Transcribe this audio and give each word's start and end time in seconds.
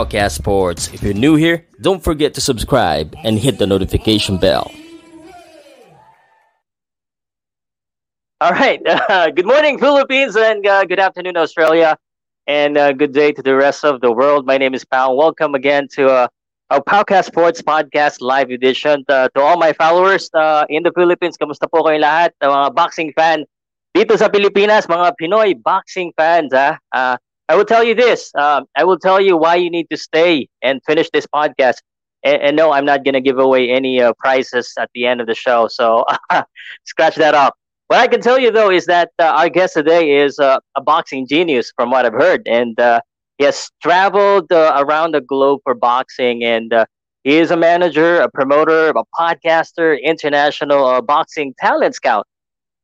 Powcast 0.00 0.32
Sports. 0.32 0.88
If 0.94 1.02
you're 1.02 1.12
new 1.12 1.36
here, 1.36 1.66
don't 1.82 2.02
forget 2.02 2.32
to 2.34 2.40
subscribe 2.40 3.14
and 3.22 3.38
hit 3.38 3.58
the 3.58 3.66
notification 3.66 4.38
bell. 4.38 4.72
All 8.40 8.52
right. 8.52 8.80
Uh, 9.10 9.28
good 9.28 9.44
morning, 9.44 9.78
Philippines, 9.78 10.36
and 10.36 10.64
uh, 10.66 10.84
good 10.84 11.00
afternoon, 11.00 11.36
Australia, 11.36 11.98
and 12.46 12.78
uh, 12.78 12.92
good 12.92 13.12
day 13.12 13.32
to 13.32 13.42
the 13.42 13.54
rest 13.54 13.84
of 13.84 14.00
the 14.00 14.10
world. 14.10 14.46
My 14.46 14.56
name 14.56 14.72
is 14.72 14.84
Pow. 14.84 15.12
Welcome 15.12 15.54
again 15.54 15.88
to 15.98 16.08
uh, 16.08 16.28
our 16.70 16.80
Powcast 16.80 17.26
Sports 17.26 17.60
Podcast 17.60 18.22
Live 18.22 18.50
Edition. 18.50 19.04
Uh, 19.08 19.28
to 19.34 19.42
all 19.42 19.58
my 19.58 19.72
followers 19.74 20.30
uh, 20.32 20.64
in 20.70 20.84
the 20.84 20.92
Philippines, 20.92 21.36
kamusta 21.36 21.68
po 21.68 21.82
kayo 21.82 22.00
lahat? 22.00 22.32
Mga 22.40 22.72
boxing 22.72 23.12
fan 23.12 23.44
dito 23.92 24.16
sa 24.16 24.30
Pilipinas, 24.30 24.86
mga 24.86 25.12
Pinoy 25.20 25.58
boxing 25.60 26.14
fans. 26.16 26.54
Ah? 26.54 26.78
Uh, 27.50 27.54
I 27.54 27.56
will 27.56 27.64
tell 27.64 27.84
you 27.84 27.94
this. 27.94 28.30
Um, 28.34 28.66
I 28.76 28.84
will 28.84 28.98
tell 28.98 29.20
you 29.20 29.36
why 29.36 29.56
you 29.56 29.70
need 29.70 29.88
to 29.90 29.96
stay 29.96 30.48
and 30.62 30.80
finish 30.86 31.08
this 31.12 31.26
podcast. 31.26 31.76
And, 32.24 32.42
and 32.42 32.56
no, 32.56 32.72
I'm 32.72 32.84
not 32.84 33.04
going 33.04 33.14
to 33.14 33.20
give 33.20 33.38
away 33.38 33.70
any 33.70 34.00
uh, 34.00 34.12
prizes 34.18 34.72
at 34.78 34.90
the 34.94 35.06
end 35.06 35.20
of 35.20 35.26
the 35.26 35.34
show. 35.34 35.68
So 35.68 36.04
scratch 36.84 37.16
that 37.16 37.34
off. 37.34 37.54
What 37.88 38.00
I 38.00 38.06
can 38.06 38.20
tell 38.20 38.38
you 38.38 38.52
though 38.52 38.70
is 38.70 38.86
that 38.86 39.10
uh, 39.18 39.24
our 39.24 39.48
guest 39.48 39.74
today 39.74 40.18
is 40.18 40.38
uh, 40.38 40.58
a 40.76 40.80
boxing 40.80 41.26
genius, 41.26 41.72
from 41.74 41.90
what 41.90 42.06
I've 42.06 42.12
heard, 42.12 42.46
and 42.46 42.78
uh, 42.78 43.00
he 43.38 43.44
has 43.44 43.68
traveled 43.82 44.52
uh, 44.52 44.74
around 44.78 45.12
the 45.14 45.20
globe 45.20 45.60
for 45.64 45.74
boxing. 45.74 46.44
And 46.44 46.72
uh, 46.72 46.86
he 47.24 47.38
is 47.38 47.50
a 47.50 47.56
manager, 47.56 48.20
a 48.20 48.30
promoter, 48.30 48.90
a 48.90 49.04
podcaster, 49.18 50.00
international 50.02 51.02
boxing 51.02 51.54
talent 51.58 51.96
scout 51.96 52.26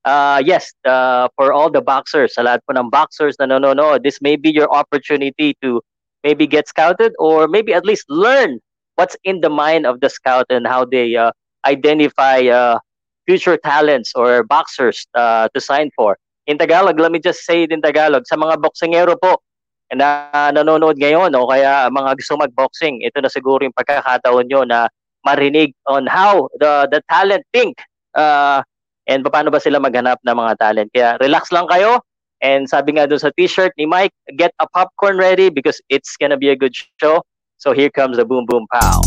uh, 0.06 0.40
yes, 0.44 0.72
uh, 0.86 1.28
for 1.36 1.52
all 1.52 1.68
the 1.68 1.82
boxers, 1.82 2.38
sa 2.38 2.46
lahat 2.46 2.62
po 2.64 2.72
ng 2.72 2.88
boxers 2.88 3.34
na 3.42 3.50
nanonood, 3.50 4.06
this 4.06 4.22
may 4.22 4.38
be 4.38 4.48
your 4.48 4.70
opportunity 4.72 5.58
to 5.60 5.82
maybe 6.22 6.46
get 6.46 6.70
scouted 6.70 7.12
or 7.18 7.50
maybe 7.50 7.74
at 7.74 7.84
least 7.84 8.06
learn 8.08 8.62
what's 8.94 9.18
in 9.26 9.42
the 9.42 9.50
mind 9.50 9.84
of 9.84 10.00
the 10.00 10.08
scout 10.08 10.46
and 10.48 10.66
how 10.66 10.86
they 10.86 11.18
uh, 11.18 11.30
identify 11.66 12.40
uh, 12.46 12.78
future 13.26 13.58
talents 13.58 14.14
or 14.14 14.46
boxers 14.46 15.04
uh, 15.14 15.50
to 15.52 15.60
sign 15.60 15.90
for. 15.98 16.16
In 16.46 16.56
Tagalog, 16.56 16.98
let 16.98 17.10
me 17.10 17.18
just 17.18 17.42
say 17.42 17.66
it 17.66 17.74
in 17.74 17.82
Tagalog, 17.82 18.22
sa 18.30 18.38
mga 18.38 18.62
boksingero 18.62 19.18
po 19.18 19.42
na 19.90 20.30
nanonood 20.54 20.98
ngayon 20.98 21.34
o 21.34 21.50
kaya 21.50 21.90
mga 21.90 22.14
gusto 22.18 22.38
mag-boxing, 22.38 23.02
ito 23.02 23.18
na 23.18 23.30
siguro 23.30 23.66
yung 23.66 23.74
pagkakataon 23.74 24.46
nyo 24.46 24.62
na 24.62 24.86
marinig 25.26 25.74
on 25.90 26.06
how 26.06 26.46
the, 26.62 26.86
the 26.94 27.02
talent 27.10 27.42
think 27.50 27.74
uh, 28.14 28.62
and 29.06 29.24
paano 29.24 29.50
ba 29.54 29.62
sila 29.62 29.78
maghanap 29.78 30.18
ng 30.26 30.34
mga 30.34 30.52
talent. 30.58 30.90
Kaya 30.90 31.16
relax 31.22 31.54
lang 31.54 31.66
kayo. 31.70 32.02
And 32.42 32.68
sabi 32.68 32.98
nga 32.98 33.08
doon 33.08 33.22
sa 33.22 33.32
t-shirt 33.32 33.72
ni 33.78 33.86
Mike, 33.86 34.12
get 34.36 34.52
a 34.60 34.66
popcorn 34.68 35.16
ready 35.16 35.48
because 35.48 35.80
it's 35.88 36.18
gonna 36.20 36.36
be 36.36 36.50
a 36.50 36.58
good 36.58 36.74
show. 37.00 37.22
So 37.56 37.72
here 37.72 37.88
comes 37.88 38.18
the 38.18 38.26
Boom 38.26 38.44
Boom 38.44 38.66
Pow. 38.68 39.00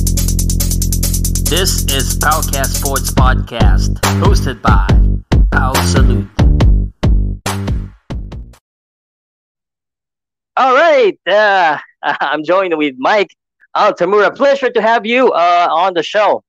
This 1.45 1.85
is 1.93 2.17
Powcast 2.17 2.81
Sports 2.81 3.11
Podcast, 3.13 4.01
hosted 4.23 4.61
by 4.65 4.89
Pow 5.53 5.73
Salud. 5.85 6.25
All 10.57 10.73
right, 10.73 11.17
uh, 11.29 11.77
I'm 12.03 12.43
joined 12.43 12.75
with 12.77 12.95
Mike 12.97 13.35
Altamura. 13.75 14.35
Pleasure 14.35 14.69
to 14.71 14.81
have 14.81 15.05
you 15.05 15.31
uh, 15.31 15.67
on 15.69 15.93
the 15.93 16.03
show 16.03 16.43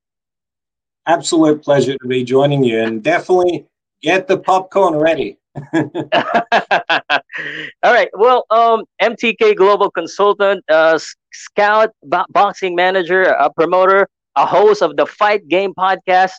absolute 1.07 1.63
pleasure 1.63 1.97
to 1.97 2.09
be 2.09 2.25
joining 2.25 2.65
you 2.65 2.81
and 2.81 3.03
definitely 3.03 3.67
get 4.03 4.29
the 4.29 4.39
popcorn 4.39 4.95
ready. 4.95 5.39
All 5.75 5.91
right. 7.93 8.09
Well, 8.15 8.45
um, 8.51 8.85
MTK 9.03 9.57
Global 9.57 9.91
Consultant, 9.91 10.65
uh, 10.71 10.99
scout, 11.33 11.91
bo- 12.05 12.25
boxing 12.31 12.75
manager, 12.75 13.23
a 13.23 13.53
promoter, 13.53 14.09
a 14.37 14.47
host 14.47 14.83
of 14.83 14.97
the 14.97 15.07
Fight 15.07 15.47
Game 15.49 15.75
podcast. 15.75 16.33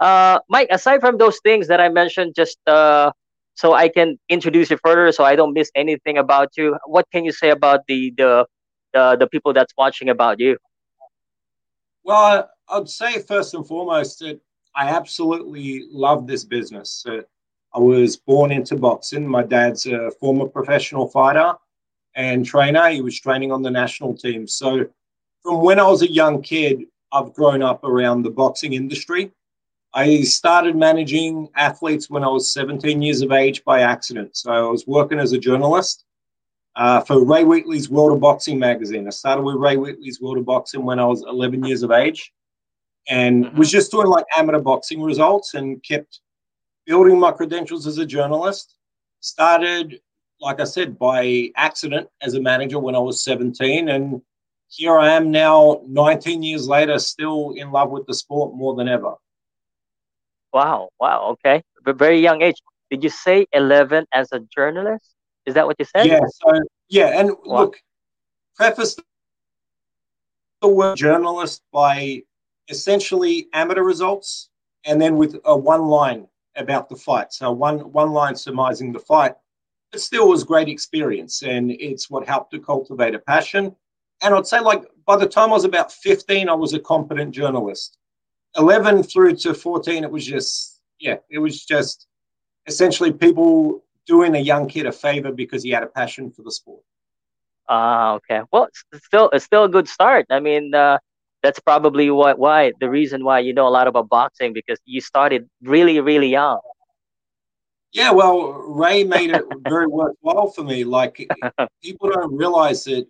Uh, 0.00 0.38
Mike, 0.48 0.68
aside 0.70 1.00
from 1.00 1.18
those 1.18 1.38
things 1.44 1.68
that 1.68 1.80
I 1.80 1.88
mentioned, 1.88 2.34
just 2.34 2.58
uh, 2.66 3.12
so 3.54 3.74
I 3.74 3.88
can 3.88 4.18
introduce 4.28 4.70
you 4.70 4.78
further, 4.84 5.12
so 5.12 5.24
I 5.24 5.36
don't 5.36 5.52
miss 5.52 5.70
anything 5.74 6.18
about 6.18 6.48
you. 6.56 6.76
What 6.86 7.06
can 7.12 7.24
you 7.24 7.32
say 7.32 7.50
about 7.50 7.80
the 7.86 8.12
the 8.16 8.46
the, 8.92 9.16
the 9.20 9.26
people 9.26 9.52
that's 9.52 9.72
watching 9.76 10.08
about 10.08 10.40
you? 10.40 10.56
Well, 12.04 12.50
I'd 12.68 12.88
say 12.88 13.20
first 13.20 13.54
and 13.54 13.66
foremost 13.66 14.20
that 14.20 14.40
I 14.74 14.88
absolutely 14.88 15.84
love 15.90 16.26
this 16.26 16.44
business. 16.44 17.04
Uh, 17.06 17.22
I 17.74 17.78
was 17.78 18.16
born 18.16 18.52
into 18.52 18.76
boxing. 18.76 19.26
My 19.26 19.42
dad's 19.42 19.86
a 19.86 20.10
former 20.12 20.46
professional 20.46 21.08
fighter 21.08 21.54
and 22.14 22.44
trainer. 22.44 22.88
He 22.88 23.00
was 23.00 23.18
training 23.18 23.52
on 23.52 23.62
the 23.62 23.70
national 23.70 24.14
team. 24.14 24.46
So, 24.46 24.86
from 25.42 25.60
when 25.60 25.78
I 25.78 25.88
was 25.88 26.02
a 26.02 26.10
young 26.10 26.40
kid, 26.40 26.84
I've 27.12 27.34
grown 27.34 27.62
up 27.62 27.84
around 27.84 28.22
the 28.22 28.30
boxing 28.30 28.72
industry. 28.72 29.32
I 29.92 30.22
started 30.22 30.74
managing 30.74 31.48
athletes 31.54 32.10
when 32.10 32.24
I 32.24 32.28
was 32.28 32.52
17 32.52 33.02
years 33.02 33.20
of 33.22 33.30
age 33.30 33.64
by 33.64 33.82
accident. 33.82 34.36
So, 34.36 34.50
I 34.52 34.70
was 34.70 34.86
working 34.86 35.18
as 35.18 35.32
a 35.32 35.38
journalist 35.38 36.04
uh, 36.76 37.00
for 37.00 37.24
Ray 37.24 37.44
Wheatley's 37.44 37.90
World 37.90 38.12
of 38.12 38.20
Boxing 38.20 38.58
magazine. 38.58 39.06
I 39.06 39.10
started 39.10 39.42
with 39.42 39.56
Ray 39.56 39.76
Wheatley's 39.76 40.20
World 40.20 40.38
of 40.38 40.46
Boxing 40.46 40.84
when 40.84 40.98
I 40.98 41.04
was 41.04 41.22
11 41.22 41.64
years 41.64 41.82
of 41.82 41.90
age 41.90 42.32
and 43.08 43.46
mm-hmm. 43.46 43.58
was 43.58 43.70
just 43.70 43.90
doing 43.90 44.06
like 44.06 44.24
amateur 44.36 44.60
boxing 44.60 45.02
results 45.02 45.54
and 45.54 45.82
kept 45.82 46.20
building 46.86 47.18
my 47.18 47.32
credentials 47.32 47.86
as 47.86 47.98
a 47.98 48.06
journalist. 48.06 48.76
Started, 49.20 50.00
like 50.40 50.60
I 50.60 50.64
said, 50.64 50.98
by 50.98 51.50
accident 51.56 52.08
as 52.20 52.34
a 52.34 52.40
manager 52.40 52.78
when 52.78 52.94
I 52.94 52.98
was 52.98 53.24
17. 53.24 53.88
And 53.88 54.20
here 54.68 54.98
I 54.98 55.12
am 55.12 55.30
now, 55.30 55.82
19 55.86 56.42
years 56.42 56.68
later, 56.68 56.98
still 56.98 57.52
in 57.56 57.70
love 57.70 57.90
with 57.90 58.06
the 58.06 58.14
sport 58.14 58.54
more 58.54 58.74
than 58.74 58.88
ever. 58.88 59.14
Wow. 60.52 60.90
Wow. 61.00 61.28
Okay. 61.32 61.62
But 61.84 61.96
very 61.96 62.20
young 62.20 62.42
age. 62.42 62.56
Did 62.90 63.02
you 63.02 63.10
say 63.10 63.46
11 63.52 64.06
as 64.12 64.30
a 64.32 64.40
journalist? 64.40 65.14
Is 65.46 65.54
that 65.54 65.66
what 65.66 65.76
you 65.78 65.84
said? 65.84 66.06
Yeah. 66.06 66.20
So, 66.42 66.60
yeah. 66.88 67.18
And 67.18 67.30
wow. 67.44 67.60
look, 67.60 67.80
preface 68.56 68.96
the 70.60 70.68
word 70.68 70.96
journalist 70.96 71.62
by 71.72 72.22
essentially 72.68 73.48
amateur 73.52 73.82
results, 73.82 74.50
and 74.84 75.00
then 75.00 75.16
with 75.16 75.36
a 75.44 75.56
one 75.56 75.86
line 75.86 76.26
about 76.56 76.88
the 76.88 76.96
fight. 76.96 77.32
So 77.32 77.50
one 77.52 77.92
one 77.92 78.12
line 78.12 78.36
surmising 78.36 78.92
the 78.92 78.98
fight. 78.98 79.34
It 79.92 80.00
still 80.00 80.28
was 80.28 80.44
great 80.44 80.68
experience, 80.68 81.42
and 81.42 81.70
it's 81.70 82.10
what 82.10 82.26
helped 82.26 82.52
to 82.52 82.58
cultivate 82.58 83.14
a 83.14 83.18
passion. 83.18 83.74
And 84.22 84.34
I'd 84.34 84.46
say, 84.46 84.60
like 84.60 84.84
by 85.06 85.16
the 85.16 85.26
time 85.26 85.50
I 85.50 85.54
was 85.54 85.64
about 85.64 85.92
fifteen, 85.92 86.48
I 86.48 86.54
was 86.54 86.74
a 86.74 86.80
competent 86.80 87.34
journalist. 87.34 87.98
Eleven 88.56 89.02
through 89.02 89.36
to 89.36 89.54
fourteen, 89.54 90.04
it 90.04 90.10
was 90.10 90.26
just 90.26 90.80
yeah, 90.98 91.16
it 91.30 91.38
was 91.38 91.64
just 91.64 92.06
essentially 92.66 93.12
people 93.12 93.84
doing 94.06 94.34
a 94.34 94.38
young 94.38 94.68
kid 94.68 94.86
a 94.86 94.92
favor 94.92 95.32
because 95.32 95.62
he 95.62 95.70
had 95.70 95.82
a 95.82 95.86
passion 95.86 96.30
for 96.30 96.42
the 96.42 96.52
sport. 96.52 96.82
Ah, 97.68 98.12
uh, 98.12 98.14
okay. 98.16 98.42
Well, 98.52 98.68
it's 98.92 99.06
still 99.06 99.30
it's 99.32 99.44
still 99.44 99.64
a 99.64 99.68
good 99.68 99.88
start. 99.88 100.26
I 100.30 100.40
mean, 100.40 100.74
uh, 100.74 100.98
that's 101.44 101.60
probably 101.60 102.10
what 102.10 102.38
why 102.38 102.72
the 102.80 102.88
reason 102.88 103.22
why 103.22 103.38
you 103.38 103.52
know 103.52 103.68
a 103.68 103.74
lot 103.78 103.86
about 103.86 104.08
boxing 104.08 104.52
because 104.54 104.78
you 104.86 105.00
started 105.00 105.46
really 105.62 106.00
really 106.00 106.28
young 106.28 106.58
yeah 107.92 108.10
well 108.10 108.52
ray 108.82 109.04
made 109.04 109.30
it 109.30 109.44
very 109.68 109.86
worthwhile 109.86 110.48
for 110.48 110.64
me 110.64 110.82
like 110.84 111.14
people 111.82 112.10
don't 112.10 112.34
realize 112.34 112.82
that 112.84 113.06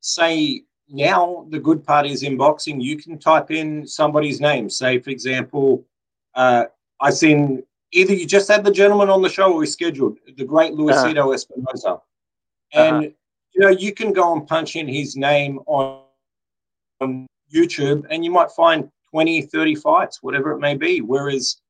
say 0.00 0.62
now 0.88 1.46
the 1.50 1.58
good 1.58 1.84
part 1.84 2.06
is 2.06 2.22
in 2.22 2.38
boxing 2.38 2.80
you 2.80 2.96
can 2.96 3.18
type 3.18 3.50
in 3.50 3.86
somebody's 3.86 4.40
name 4.40 4.70
say 4.70 4.98
for 4.98 5.10
example 5.10 5.84
uh, 6.34 6.64
i 7.00 7.10
seen 7.10 7.62
either 7.92 8.14
you 8.14 8.26
just 8.26 8.48
had 8.48 8.64
the 8.64 8.70
gentleman 8.80 9.10
on 9.10 9.20
the 9.20 9.28
show 9.28 9.52
or 9.52 9.58
we 9.58 9.66
scheduled 9.66 10.16
the 10.38 10.44
great 10.52 10.72
luisito 10.72 11.24
uh-huh. 11.24 11.32
espinosa 11.32 11.98
and 12.72 12.96
uh-huh. 12.96 13.10
you 13.52 13.60
know 13.60 13.68
you 13.68 13.92
can 13.92 14.10
go 14.14 14.32
and 14.32 14.48
punch 14.48 14.74
in 14.74 14.88
his 14.88 15.16
name 15.16 15.58
on, 15.66 16.02
on 17.02 17.26
YouTube 17.52 18.06
and 18.10 18.24
you 18.24 18.30
might 18.30 18.50
find 18.52 18.90
20, 19.10 19.42
30 19.42 19.74
fights, 19.76 20.22
whatever 20.22 20.52
it 20.52 20.58
may 20.58 20.74
be. 20.74 21.00
Whereas 21.00 21.60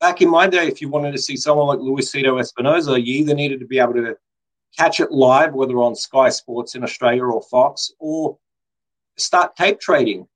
back 0.00 0.22
in 0.22 0.30
my 0.30 0.46
day, 0.46 0.68
if 0.68 0.80
you 0.80 0.88
wanted 0.88 1.12
to 1.12 1.18
see 1.18 1.36
someone 1.36 1.66
like 1.66 1.78
Luisito 1.78 2.40
Espinosa, 2.40 3.00
you 3.00 3.16
either 3.20 3.34
needed 3.34 3.60
to 3.60 3.66
be 3.66 3.78
able 3.78 3.94
to 3.94 4.16
catch 4.76 5.00
it 5.00 5.10
live, 5.10 5.54
whether 5.54 5.78
on 5.78 5.94
Sky 5.94 6.28
Sports 6.28 6.74
in 6.74 6.82
Australia 6.82 7.24
or 7.24 7.42
Fox, 7.42 7.92
or 7.98 8.38
start 9.16 9.56
tape 9.56 9.80
trading. 9.80 10.26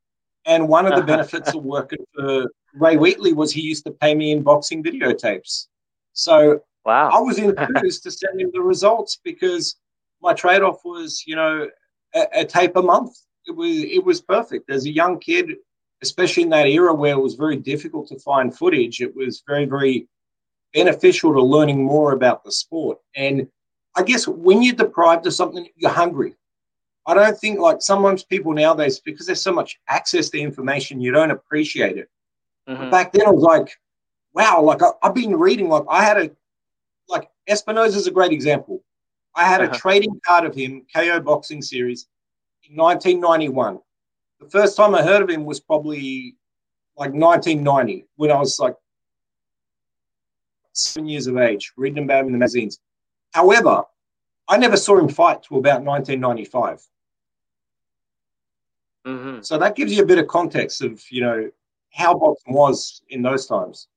And 0.47 0.69
one 0.69 0.87
of 0.87 0.93
the 0.93 0.99
uh-huh. 0.99 1.07
benefits 1.07 1.55
of 1.55 1.63
working 1.63 2.05
for 2.15 2.51
Ray 2.75 2.97
Wheatley 2.97 3.33
was 3.33 3.53
he 3.53 3.61
used 3.61 3.85
to 3.85 3.91
pay 3.91 4.15
me 4.15 4.33
in 4.33 4.43
boxing 4.43 4.83
videotapes. 4.83 5.67
So 6.13 6.61
wow. 6.85 7.11
I 7.11 7.21
was 7.21 7.39
enthused 7.39 8.03
to 8.05 8.11
send 8.11 8.41
him 8.41 8.51
the 8.53 8.63
results 8.63 9.19
because 9.23 9.77
my 10.23 10.33
trade 10.33 10.63
off 10.63 10.81
was, 10.85 11.25
you 11.27 11.37
know, 11.37 11.69
a, 12.15 12.27
a 12.35 12.45
tape 12.45 12.77
a 12.77 12.83
month 12.83 13.15
it 13.49 13.57
was 13.57 13.77
it 13.77 14.05
was 14.05 14.21
perfect. 14.21 14.71
As 14.71 14.85
a 14.85 14.91
young 14.91 15.19
kid, 15.19 15.57
especially 16.03 16.45
in 16.45 16.51
that 16.51 16.67
era 16.67 16.95
where 16.95 17.15
it 17.15 17.21
was 17.21 17.35
very 17.35 17.57
difficult 17.57 18.09
to 18.09 18.19
find 18.19 18.57
footage, 18.57 19.01
it 19.01 19.15
was 19.17 19.43
very 19.47 19.65
very 19.65 20.07
beneficial 20.75 21.33
to 21.33 21.43
learning 21.43 21.83
more 21.83 22.13
about 22.13 22.45
the 22.45 22.53
sport. 22.53 22.99
And 23.17 23.49
I 23.97 24.03
guess 24.03 24.29
when 24.29 24.63
you're 24.63 24.75
deprived 24.75 25.27
of 25.27 25.35
something, 25.35 25.67
you're 25.77 25.91
hungry. 25.91 26.35
I 27.07 27.15
don't 27.15 27.39
think 27.39 27.59
like 27.59 27.81
sometimes 27.81 28.23
people 28.23 28.53
nowadays 28.53 29.01
because 29.01 29.27
there's 29.27 29.41
so 29.41 29.53
much 29.53 29.81
access 29.89 30.29
to 30.31 30.39
information, 30.39 31.01
you 31.01 31.11
don't 31.11 31.31
appreciate 31.31 31.97
it. 31.97 32.11
Mm-hmm. 32.69 32.91
Back 32.91 33.13
then, 33.13 33.27
I 33.27 33.31
was 33.31 33.43
like, 33.43 33.71
wow, 34.35 34.61
like 34.61 34.83
I, 34.83 34.91
have 35.03 35.15
been 35.15 35.35
reading. 35.35 35.71
Like 35.71 35.85
I 35.89 36.05
had 36.05 36.19
a 36.19 36.31
like 37.09 37.31
Espinosa 37.49 37.97
is 37.97 38.07
a 38.07 38.11
great 38.11 38.33
example. 38.33 38.85
I 39.35 39.45
had 39.45 39.63
uh-huh. 39.63 39.73
a 39.73 39.79
trading 39.79 40.21
card 40.27 40.45
of 40.45 40.55
him, 40.55 40.85
KO 40.95 41.21
Boxing 41.21 41.63
Series, 41.63 42.09
in 42.69 42.77
1991. 42.77 43.79
The 44.41 44.51
first 44.51 44.77
time 44.77 44.95
I 44.95 45.03
heard 45.03 45.23
of 45.23 45.31
him 45.31 45.45
was 45.45 45.61
probably 45.61 46.37
like 46.97 47.13
1990 47.13 48.07
when 48.17 48.31
I 48.31 48.39
was 48.39 48.59
like 48.59 48.77
seven 50.73 51.09
years 51.09 51.27
of 51.27 51.37
age, 51.37 51.73
reading 51.77 52.05
about 52.05 52.21
him 52.21 52.27
in 52.27 52.33
the 52.33 52.39
magazines. 52.39 52.81
However, 53.33 53.85
I 54.49 54.57
never 54.57 54.77
saw 54.77 54.99
him 54.99 55.09
fight 55.09 55.43
till 55.43 55.59
about 55.59 55.83
1995. 55.83 56.83
Mm-hmm. 59.07 59.43
So 59.43 59.59
that 59.59 59.77
gives 59.77 59.93
you 59.93 60.03
a 60.03 60.07
bit 60.07 60.19
of 60.19 60.27
context 60.27 60.83
of 60.83 61.03
you 61.11 61.23
know 61.23 61.51
how 61.93 62.15
boxing 62.15 62.53
was 62.53 63.03
in 63.09 63.23
those 63.23 63.47
times. 63.47 63.89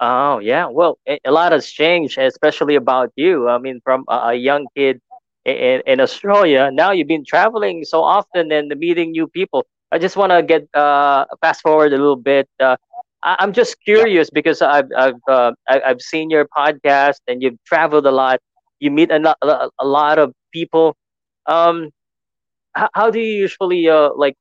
Oh 0.00 0.38
yeah, 0.38 0.66
well, 0.66 0.98
a 1.06 1.30
lot 1.30 1.52
has 1.52 1.70
changed, 1.70 2.16
especially 2.18 2.76
about 2.76 3.12
you. 3.16 3.48
I 3.48 3.58
mean, 3.58 3.80
from 3.84 4.04
a 4.08 4.34
young 4.34 4.66
kid 4.74 5.00
in, 5.44 5.82
in 5.86 6.00
Australia, 6.00 6.70
now 6.72 6.90
you've 6.90 7.08
been 7.08 7.24
traveling 7.24 7.84
so 7.84 8.02
often 8.02 8.52
and 8.52 8.68
meeting 8.78 9.12
new 9.12 9.26
people. 9.26 9.66
I 9.92 9.98
just 9.98 10.16
want 10.16 10.30
to 10.32 10.42
get 10.42 10.68
uh, 10.74 11.24
fast 11.40 11.62
forward 11.62 11.92
a 11.92 11.96
little 11.96 12.16
bit. 12.16 12.48
Uh, 12.60 12.76
I, 13.22 13.36
am 13.40 13.52
just 13.52 13.80
curious 13.82 14.28
yeah. 14.28 14.34
because 14.34 14.62
I've 14.62 14.88
I've 14.96 15.22
uh, 15.28 15.52
I've 15.68 16.00
seen 16.00 16.30
your 16.30 16.46
podcast 16.56 17.20
and 17.26 17.42
you've 17.42 17.58
traveled 17.66 18.06
a 18.06 18.12
lot. 18.12 18.40
You 18.78 18.90
meet 18.90 19.10
a, 19.10 19.36
a, 19.42 19.70
a 19.78 19.86
lot 19.86 20.18
of 20.18 20.32
people. 20.52 20.96
Um, 21.46 21.90
how, 22.74 22.88
how 22.94 23.10
do 23.10 23.18
you 23.18 23.32
usually 23.32 23.88
uh, 23.88 24.10
like 24.14 24.36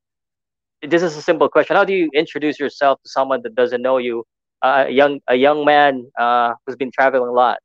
this 0.82 1.04
is 1.04 1.16
a 1.16 1.22
simple 1.22 1.50
question 1.50 1.76
how 1.76 1.84
do 1.84 1.94
you 1.94 2.10
introduce 2.14 2.60
yourself 2.60 3.02
to 3.04 3.10
someone 3.10 3.42
that 3.44 3.56
doesn't 3.56 3.82
know 3.82 3.98
you 3.98 4.24
uh, 4.62 4.86
a 4.88 4.92
young 4.92 5.20
a 5.28 5.36
young 5.36 5.66
man 5.66 6.10
uh, 6.18 6.54
who's 6.66 6.76
been 6.76 6.92
traveling 6.92 7.28
a 7.28 7.32
lot 7.32 7.60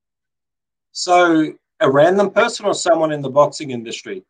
so 0.92 1.52
a 1.84 1.90
random 1.90 2.30
person 2.30 2.66
or 2.66 2.74
someone 2.74 3.12
in 3.12 3.20
the 3.20 3.30
boxing 3.30 3.70
industry 3.70 4.22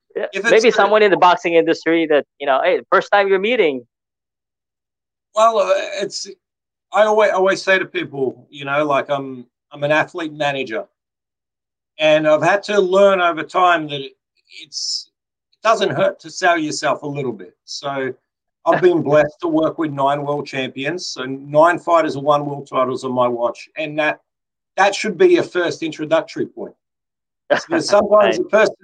maybe 0.42 0.70
someone 0.70 1.02
in 1.02 1.10
the 1.10 1.16
boxing 1.16 1.54
industry 1.54 2.06
that 2.06 2.24
you 2.38 2.46
know 2.46 2.60
hey 2.62 2.80
first 2.90 3.10
time 3.12 3.28
you're 3.28 3.38
meeting 3.38 3.86
well 5.34 5.58
uh, 5.58 5.72
it's 6.02 6.26
i 6.92 7.02
always 7.04 7.30
always 7.30 7.62
say 7.62 7.78
to 7.78 7.86
people 7.86 8.46
you 8.50 8.64
know 8.64 8.84
like 8.84 9.08
i'm 9.10 9.46
i'm 9.72 9.82
an 9.84 9.92
athlete 9.92 10.32
manager 10.32 10.84
and 11.98 12.26
i've 12.26 12.42
had 12.42 12.62
to 12.62 12.80
learn 12.80 13.20
over 13.20 13.42
time 13.42 13.88
that 13.88 14.02
it's 14.62 15.10
doesn't 15.64 15.90
hurt 15.90 16.20
to 16.20 16.30
sell 16.30 16.58
yourself 16.58 17.02
a 17.02 17.06
little 17.06 17.32
bit. 17.32 17.56
So 17.64 18.14
I've 18.66 18.82
been 18.82 19.02
blessed 19.10 19.40
to 19.40 19.48
work 19.48 19.78
with 19.78 19.90
nine 19.90 20.22
world 20.22 20.46
champions. 20.46 21.06
So 21.06 21.24
nine 21.24 21.78
fighters 21.80 22.14
and 22.14 22.24
one 22.24 22.46
world 22.46 22.68
titles 22.68 23.02
on 23.02 23.12
my 23.12 23.26
watch. 23.26 23.68
And 23.76 23.98
that 23.98 24.20
that 24.76 24.94
should 24.94 25.16
be 25.16 25.28
your 25.28 25.42
first 25.42 25.82
introductory 25.82 26.46
point. 26.46 26.74
Because 27.48 27.88
sometimes 27.88 28.38
the 28.38 28.44
person, 28.44 28.74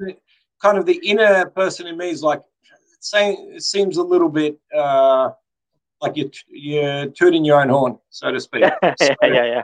kind 0.62 0.78
of 0.78 0.86
the 0.86 1.00
inner 1.04 1.46
person 1.46 1.86
in 1.86 1.96
me 1.96 2.10
is 2.10 2.22
like, 2.22 2.42
saying 3.00 3.52
it 3.54 3.62
seems 3.62 3.96
a 3.96 4.02
little 4.02 4.28
bit 4.28 4.58
uh, 4.76 5.30
like 6.00 6.16
you're, 6.16 6.30
you're 6.48 7.06
tooting 7.06 7.44
your 7.44 7.60
own 7.60 7.68
horn, 7.68 7.98
so 8.10 8.30
to 8.30 8.40
speak. 8.40 8.64
So 8.98 9.14
yeah, 9.22 9.44
yeah. 9.44 9.62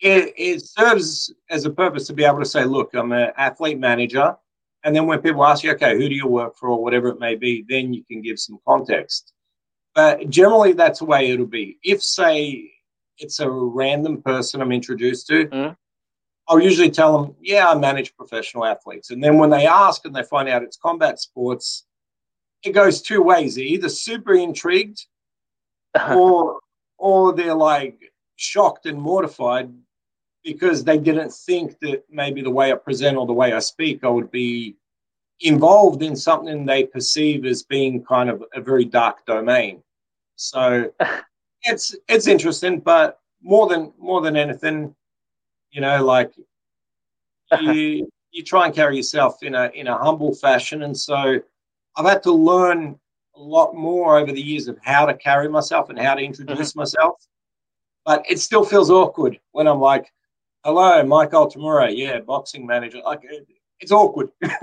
It, 0.00 0.34
it 0.36 0.60
serves 0.62 1.32
as 1.50 1.64
a 1.64 1.70
purpose 1.70 2.06
to 2.08 2.12
be 2.12 2.24
able 2.24 2.40
to 2.40 2.44
say, 2.44 2.64
look, 2.64 2.94
I'm 2.94 3.12
an 3.12 3.32
athlete 3.36 3.78
manager. 3.78 4.36
And 4.82 4.94
then 4.94 5.06
when 5.06 5.20
people 5.22 5.44
ask 5.46 5.62
you, 5.62 5.72
okay, 5.72 5.96
who 5.96 6.08
do 6.08 6.14
you 6.14 6.26
work 6.26 6.56
for 6.56 6.68
or 6.68 6.82
whatever 6.82 7.08
it 7.08 7.20
may 7.20 7.36
be, 7.36 7.64
then 7.68 7.94
you 7.94 8.04
can 8.04 8.20
give 8.20 8.38
some 8.38 8.58
context. 8.66 9.32
But 9.94 10.28
generally, 10.28 10.72
that's 10.72 10.98
the 10.98 11.06
way 11.06 11.30
it'll 11.30 11.46
be. 11.46 11.78
If, 11.82 12.02
say, 12.02 12.70
it's 13.16 13.40
a 13.40 13.48
random 13.48 14.20
person 14.20 14.60
I'm 14.60 14.72
introduced 14.72 15.28
to, 15.28 15.46
mm. 15.46 15.76
I'll 16.48 16.60
usually 16.60 16.90
tell 16.90 17.16
them, 17.16 17.34
yeah, 17.40 17.68
I 17.68 17.74
manage 17.74 18.14
professional 18.16 18.66
athletes. 18.66 19.10
And 19.10 19.22
then 19.22 19.38
when 19.38 19.50
they 19.50 19.66
ask 19.66 20.04
and 20.04 20.14
they 20.14 20.22
find 20.22 20.48
out 20.48 20.62
it's 20.62 20.76
combat 20.76 21.18
sports, 21.18 21.86
it 22.64 22.72
goes 22.72 23.00
two 23.00 23.22
ways. 23.22 23.54
They're 23.54 23.64
either 23.64 23.88
super 23.88 24.34
intrigued 24.34 25.06
uh-huh. 25.94 26.18
or 26.18 26.60
or 26.98 27.34
they're 27.34 27.54
like 27.54 28.12
shocked 28.36 28.86
and 28.86 29.00
mortified 29.00 29.72
because 30.42 30.84
they 30.84 30.98
didn't 30.98 31.32
think 31.32 31.78
that 31.80 32.04
maybe 32.10 32.42
the 32.42 32.50
way 32.50 32.72
I 32.72 32.76
present 32.76 33.16
or 33.16 33.26
the 33.26 33.32
way 33.32 33.52
I 33.52 33.58
speak, 33.60 34.04
I 34.04 34.08
would 34.08 34.30
be 34.30 34.76
involved 35.40 36.02
in 36.02 36.14
something 36.14 36.64
they 36.64 36.84
perceive 36.84 37.44
as 37.44 37.62
being 37.62 38.04
kind 38.04 38.30
of 38.30 38.44
a 38.54 38.60
very 38.60 38.84
dark 38.84 39.24
domain. 39.26 39.82
So 40.36 40.92
it's 41.62 41.94
it's 42.08 42.26
interesting, 42.26 42.80
but 42.80 43.20
more 43.42 43.68
than 43.68 43.92
more 43.98 44.20
than 44.20 44.36
anything, 44.36 44.94
you 45.74 45.80
know, 45.80 46.04
like 46.04 46.32
you 47.60 48.08
you 48.30 48.42
try 48.42 48.66
and 48.66 48.74
carry 48.74 48.96
yourself 48.96 49.42
in 49.42 49.54
a 49.54 49.70
in 49.74 49.88
a 49.88 49.98
humble 49.98 50.34
fashion, 50.34 50.84
and 50.84 50.96
so 50.96 51.40
I've 51.96 52.06
had 52.06 52.22
to 52.22 52.32
learn 52.32 52.98
a 53.36 53.40
lot 53.40 53.74
more 53.74 54.16
over 54.18 54.30
the 54.32 54.40
years 54.40 54.68
of 54.68 54.78
how 54.82 55.04
to 55.06 55.14
carry 55.14 55.48
myself 55.48 55.90
and 55.90 55.98
how 55.98 56.14
to 56.14 56.22
introduce 56.22 56.70
mm-hmm. 56.70 56.80
myself. 56.80 57.26
But 58.06 58.24
it 58.28 58.38
still 58.38 58.64
feels 58.64 58.90
awkward 58.90 59.40
when 59.52 59.66
I'm 59.66 59.80
like, 59.80 60.12
hello, 60.64 61.02
Mike 61.02 61.30
Altamura. 61.30 61.94
Yeah, 61.94 62.20
boxing 62.20 62.66
manager. 62.66 63.00
Like, 63.04 63.22
it's 63.80 63.90
awkward. 63.90 64.28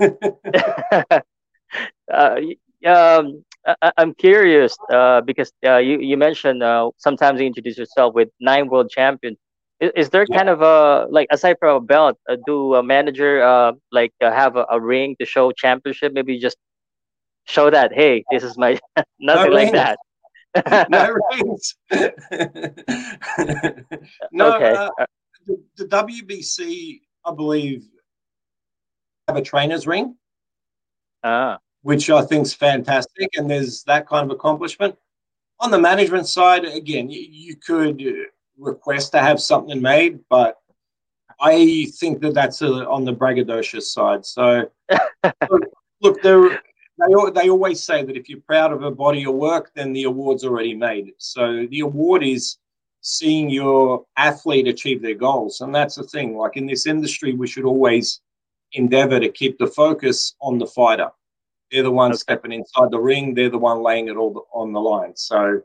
uh, 2.12 2.40
um, 2.86 3.44
I, 3.66 3.92
am 3.98 4.14
curious 4.14 4.76
uh, 4.90 5.20
because 5.20 5.52
uh, 5.64 5.78
you, 5.78 5.98
you 5.98 6.16
mentioned 6.16 6.62
uh, 6.62 6.90
sometimes 6.96 7.40
you 7.40 7.46
introduce 7.46 7.76
yourself 7.78 8.14
with 8.14 8.30
nine 8.40 8.68
world 8.68 8.90
champions. 8.90 9.38
Is, 9.82 9.90
is 9.96 10.10
there 10.10 10.24
yeah. 10.28 10.36
kind 10.38 10.48
of 10.48 10.62
a 10.62 11.06
like 11.10 11.28
aside 11.30 11.56
from 11.58 11.76
a 11.76 11.80
belt, 11.80 12.16
uh, 12.30 12.36
do 12.46 12.74
a 12.74 12.82
manager 12.82 13.42
uh, 13.42 13.72
like 13.90 14.12
have 14.20 14.56
a, 14.56 14.64
a, 14.70 14.80
ring 14.80 15.16
to 15.20 15.26
show 15.26 15.52
championship? 15.52 16.14
Maybe 16.14 16.38
just 16.38 16.56
show 17.44 17.68
that 17.68 17.92
hey, 17.92 18.24
this 18.30 18.42
is 18.42 18.56
my 18.56 18.78
nothing 19.20 19.50
no 19.50 19.56
like 19.60 19.72
that. 19.72 19.98
no 20.90 21.14
rings. 21.32 21.74
no, 24.32 24.56
okay 24.56 24.88
the, 25.46 25.62
the 25.76 25.84
WBC, 25.84 27.00
I 27.24 27.34
believe, 27.34 27.84
have 29.28 29.36
a 29.36 29.42
trainer's 29.42 29.86
ring, 29.86 30.16
ah. 31.24 31.58
which 31.82 32.10
I 32.10 32.22
think 32.22 32.46
is 32.46 32.54
fantastic. 32.54 33.30
And 33.36 33.50
there's 33.50 33.82
that 33.84 34.08
kind 34.08 34.30
of 34.30 34.34
accomplishment. 34.34 34.96
On 35.60 35.70
the 35.70 35.78
management 35.78 36.26
side, 36.26 36.64
again, 36.64 37.08
you, 37.08 37.20
you 37.20 37.56
could 37.56 38.02
request 38.62 39.12
to 39.12 39.18
have 39.18 39.40
something 39.40 39.80
made, 39.80 40.20
but 40.28 40.58
I 41.40 41.86
think 41.98 42.20
that 42.20 42.34
that's 42.34 42.62
a, 42.62 42.88
on 42.88 43.04
the 43.04 43.14
braggadocious 43.14 43.82
side. 43.82 44.24
So, 44.24 44.70
look, 45.50 45.62
look 46.00 46.22
they 46.22 47.40
they 47.42 47.50
always 47.50 47.82
say 47.82 48.04
that 48.04 48.16
if 48.16 48.28
you're 48.28 48.40
proud 48.40 48.72
of 48.72 48.82
a 48.82 48.90
body 48.90 49.24
of 49.24 49.34
work, 49.34 49.72
then 49.74 49.92
the 49.92 50.04
award's 50.04 50.44
already 50.44 50.74
made. 50.74 51.12
So 51.18 51.66
the 51.70 51.80
award 51.80 52.22
is 52.22 52.58
seeing 53.00 53.50
your 53.50 54.04
athlete 54.16 54.68
achieve 54.68 55.02
their 55.02 55.14
goals. 55.14 55.60
And 55.60 55.74
that's 55.74 55.96
the 55.96 56.04
thing. 56.04 56.36
Like 56.36 56.56
in 56.56 56.66
this 56.66 56.86
industry, 56.86 57.34
we 57.34 57.48
should 57.48 57.64
always 57.64 58.20
endeavor 58.72 59.18
to 59.18 59.28
keep 59.28 59.58
the 59.58 59.66
focus 59.66 60.34
on 60.40 60.58
the 60.58 60.66
fighter. 60.66 61.10
They're 61.70 61.82
the 61.82 61.90
ones 61.90 62.16
okay. 62.16 62.34
stepping 62.34 62.52
inside 62.52 62.90
the 62.90 63.00
ring. 63.00 63.34
They're 63.34 63.50
the 63.50 63.58
one 63.58 63.82
laying 63.82 64.08
it 64.08 64.16
all 64.16 64.46
on 64.52 64.72
the 64.72 64.80
line. 64.80 65.16
So, 65.16 65.62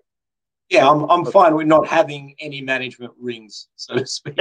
yeah, 0.69 0.89
I'm, 0.89 1.09
I'm 1.09 1.25
fine 1.25 1.55
with 1.55 1.67
not 1.67 1.87
having 1.87 2.35
any 2.39 2.61
management 2.61 3.13
rings, 3.19 3.67
so 3.75 3.95
to 3.95 4.05
speak. 4.05 4.39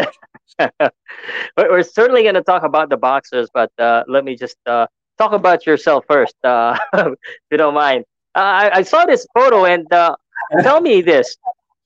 But 0.58 1.70
we're 1.70 1.82
certainly 1.82 2.22
going 2.22 2.34
to 2.34 2.42
talk 2.42 2.62
about 2.62 2.90
the 2.90 2.96
boxers, 2.96 3.48
but 3.52 3.70
uh, 3.78 4.04
let 4.08 4.24
me 4.24 4.36
just 4.36 4.56
uh, 4.66 4.86
talk 5.18 5.32
about 5.32 5.66
yourself 5.66 6.04
first, 6.08 6.34
uh, 6.44 6.76
if 6.94 7.14
you 7.50 7.58
don't 7.58 7.74
mind. 7.74 8.04
Uh, 8.34 8.38
I, 8.38 8.76
I, 8.78 8.82
saw 8.82 9.06
this 9.06 9.26
photo, 9.34 9.64
and 9.64 9.90
uh, 9.92 10.14
tell 10.62 10.80
me 10.80 11.00
this. 11.00 11.36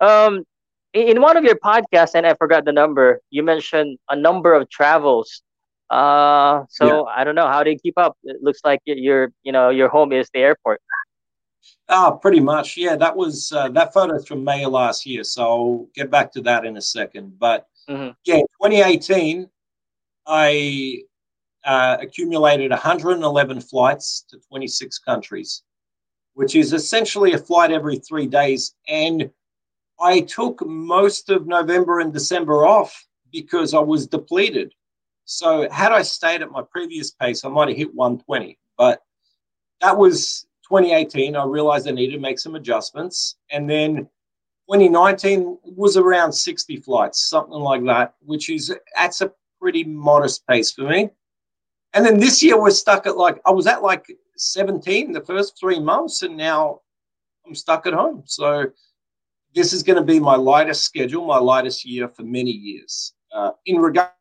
Um, 0.00 0.44
in 0.92 1.20
one 1.20 1.37
of 1.37 1.44
your 1.44 1.56
podcasts, 1.56 2.14
and 2.14 2.26
I 2.26 2.35
forgot 2.35 2.64
the 2.64 2.73
number, 2.73 3.20
you 3.30 3.42
mentioned 3.42 3.99
a 4.09 4.16
number 4.16 4.54
of 4.54 4.68
travels. 4.68 5.42
Uh, 5.88 6.64
so 6.68 6.87
yeah. 6.87 7.14
I 7.16 7.25
don't 7.25 7.35
know 7.35 7.47
how 7.47 7.62
do 7.62 7.70
you 7.70 7.78
keep 7.78 7.99
up. 7.99 8.16
It 8.25 8.42
looks 8.42 8.61
like 8.64 8.80
your, 8.85 9.32
you 9.42 9.52
know, 9.52 9.70
your 9.70 9.88
home 9.88 10.12
is 10.12 10.28
the 10.32 10.40
airport. 10.40 10.80
Ah, 11.92 12.12
pretty 12.12 12.38
much. 12.38 12.76
Yeah, 12.76 12.94
that 12.97 13.16
was 13.16 13.50
uh, 13.50 13.68
that 13.70 13.92
photo's 13.92 14.26
from 14.26 14.44
May 14.44 14.64
of 14.64 14.73
last 14.73 15.04
year. 15.04 15.25
So 15.25 15.42
I'll 15.42 15.88
get 15.94 16.09
back 16.09 16.32
to 16.32 16.40
that 16.42 16.64
in 16.64 16.76
a 16.76 16.82
second. 16.82 17.37
But 17.38 17.66
mm-hmm. 17.88 18.11
yeah, 18.25 18.40
2018, 18.62 19.50
I 20.25 21.02
uh, 21.64 21.97
accumulated 22.00 22.70
111 22.70 23.61
flights 23.62 24.25
to 24.30 24.38
26 24.49 24.99
countries, 25.00 25.64
which 26.35 26.54
is 26.54 26.73
essentially 26.73 27.32
a 27.32 27.38
flight 27.38 27.73
every 27.73 27.99
three 27.99 28.28
days. 28.28 28.76
And 28.88 29.28
I 30.00 30.20
took 30.20 30.64
most 30.64 31.28
of 31.28 31.49
November 31.49 31.99
and 31.99 32.12
December 32.12 32.66
off 32.66 33.04
because 33.32 33.75
I 33.75 33.80
was 33.80 34.06
depleted. 34.06 34.73
So 35.25 35.68
had 35.70 35.90
I 35.90 36.02
stayed 36.02 36.42
at 36.42 36.52
my 36.52 36.62
previous 36.70 37.11
pace, 37.11 37.44
I 37.44 37.49
might 37.49 37.68
have 37.68 37.76
hit 37.76 37.94
120. 37.94 38.59
But 38.78 39.02
that 39.80 39.97
was 39.99 40.47
2018. 40.70 41.34
I 41.34 41.44
realized 41.44 41.88
I 41.88 41.90
needed 41.90 42.14
to 42.14 42.20
make 42.20 42.38
some 42.38 42.54
adjustments. 42.54 43.36
And 43.50 43.68
then 43.68 44.08
2019 44.70 45.58
was 45.64 45.96
around 45.96 46.32
60 46.32 46.76
flights, 46.76 47.28
something 47.28 47.58
like 47.58 47.84
that, 47.86 48.14
which 48.20 48.48
is 48.48 48.74
that's 48.96 49.20
a 49.20 49.32
pretty 49.60 49.84
modest 49.84 50.46
pace 50.46 50.70
for 50.70 50.82
me. 50.82 51.10
And 51.92 52.06
then 52.06 52.20
this 52.20 52.40
year 52.40 52.60
we're 52.60 52.70
stuck 52.70 53.06
at 53.06 53.16
like 53.16 53.40
I 53.44 53.50
was 53.50 53.66
at 53.66 53.82
like 53.82 54.06
17 54.36 55.12
the 55.12 55.20
first 55.22 55.58
three 55.58 55.80
months, 55.80 56.22
and 56.22 56.36
now 56.36 56.80
I'm 57.44 57.54
stuck 57.54 57.86
at 57.86 57.92
home. 57.92 58.22
So 58.26 58.70
this 59.54 59.72
is 59.72 59.82
going 59.82 59.96
to 59.98 60.04
be 60.04 60.20
my 60.20 60.36
lightest 60.36 60.84
schedule, 60.84 61.26
my 61.26 61.38
lightest 61.38 61.84
year 61.84 62.08
for 62.08 62.22
many 62.22 62.52
years. 62.52 63.12
Uh, 63.34 63.50
in 63.66 63.78
regards 63.78 64.12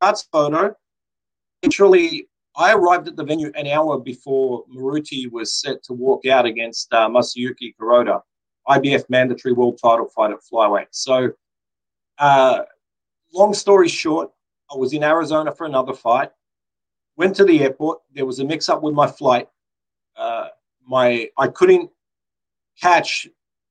that's 0.00 0.22
photo, 0.22 0.74
literally, 1.62 2.28
I 2.58 2.74
arrived 2.74 3.06
at 3.06 3.14
the 3.14 3.22
venue 3.22 3.52
an 3.54 3.68
hour 3.68 4.00
before 4.00 4.64
Moruti 4.66 5.30
was 5.30 5.54
set 5.54 5.80
to 5.84 5.92
walk 5.92 6.26
out 6.26 6.44
against 6.44 6.92
uh, 6.92 7.08
Masayuki 7.08 7.72
Kuroda, 7.80 8.20
IBF 8.68 9.04
mandatory 9.08 9.54
world 9.54 9.78
title 9.80 10.06
fight 10.06 10.32
at 10.32 10.40
flyweight. 10.40 10.88
So, 10.90 11.30
uh, 12.18 12.62
long 13.32 13.54
story 13.54 13.88
short, 13.88 14.32
I 14.72 14.76
was 14.76 14.92
in 14.92 15.04
Arizona 15.04 15.54
for 15.54 15.66
another 15.66 15.94
fight. 15.94 16.30
Went 17.16 17.36
to 17.36 17.44
the 17.44 17.62
airport. 17.62 18.00
There 18.12 18.26
was 18.26 18.40
a 18.40 18.44
mix-up 18.44 18.82
with 18.82 18.92
my 18.92 19.06
flight. 19.06 19.48
Uh, 20.16 20.48
my 20.84 21.28
I 21.38 21.46
couldn't 21.46 21.90
catch 22.80 23.28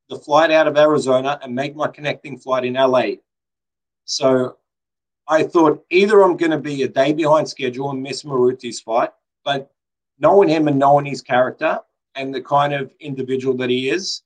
the 0.10 0.18
flight 0.18 0.50
out 0.50 0.68
of 0.68 0.78
Arizona 0.78 1.38
and 1.44 1.54
make 1.54 1.76
my 1.76 1.90
connecting 1.90 2.40
flight 2.40 2.64
in 2.64 2.76
LA. 2.76 3.16
So 4.06 4.56
I 5.28 5.44
thought 5.44 5.84
either 5.90 6.22
I'm 6.22 6.38
going 6.38 6.52
to 6.52 6.58
be 6.58 6.84
a 6.84 6.88
day 6.88 7.12
behind 7.12 7.50
schedule 7.50 7.92
and 7.92 8.02
miss 8.02 8.24
Moruti's 8.24 8.80
fight, 8.80 9.12
but 9.44 9.72
knowing 10.20 10.50
him 10.50 10.68
and 10.68 10.80
knowing 10.80 11.06
his 11.06 11.22
character 11.22 11.80
and 12.16 12.34
the 12.34 12.42
kind 12.42 12.74
of 12.74 12.94
individual 13.00 13.56
that 13.58 13.70
he 13.70 13.90
is, 13.90 14.24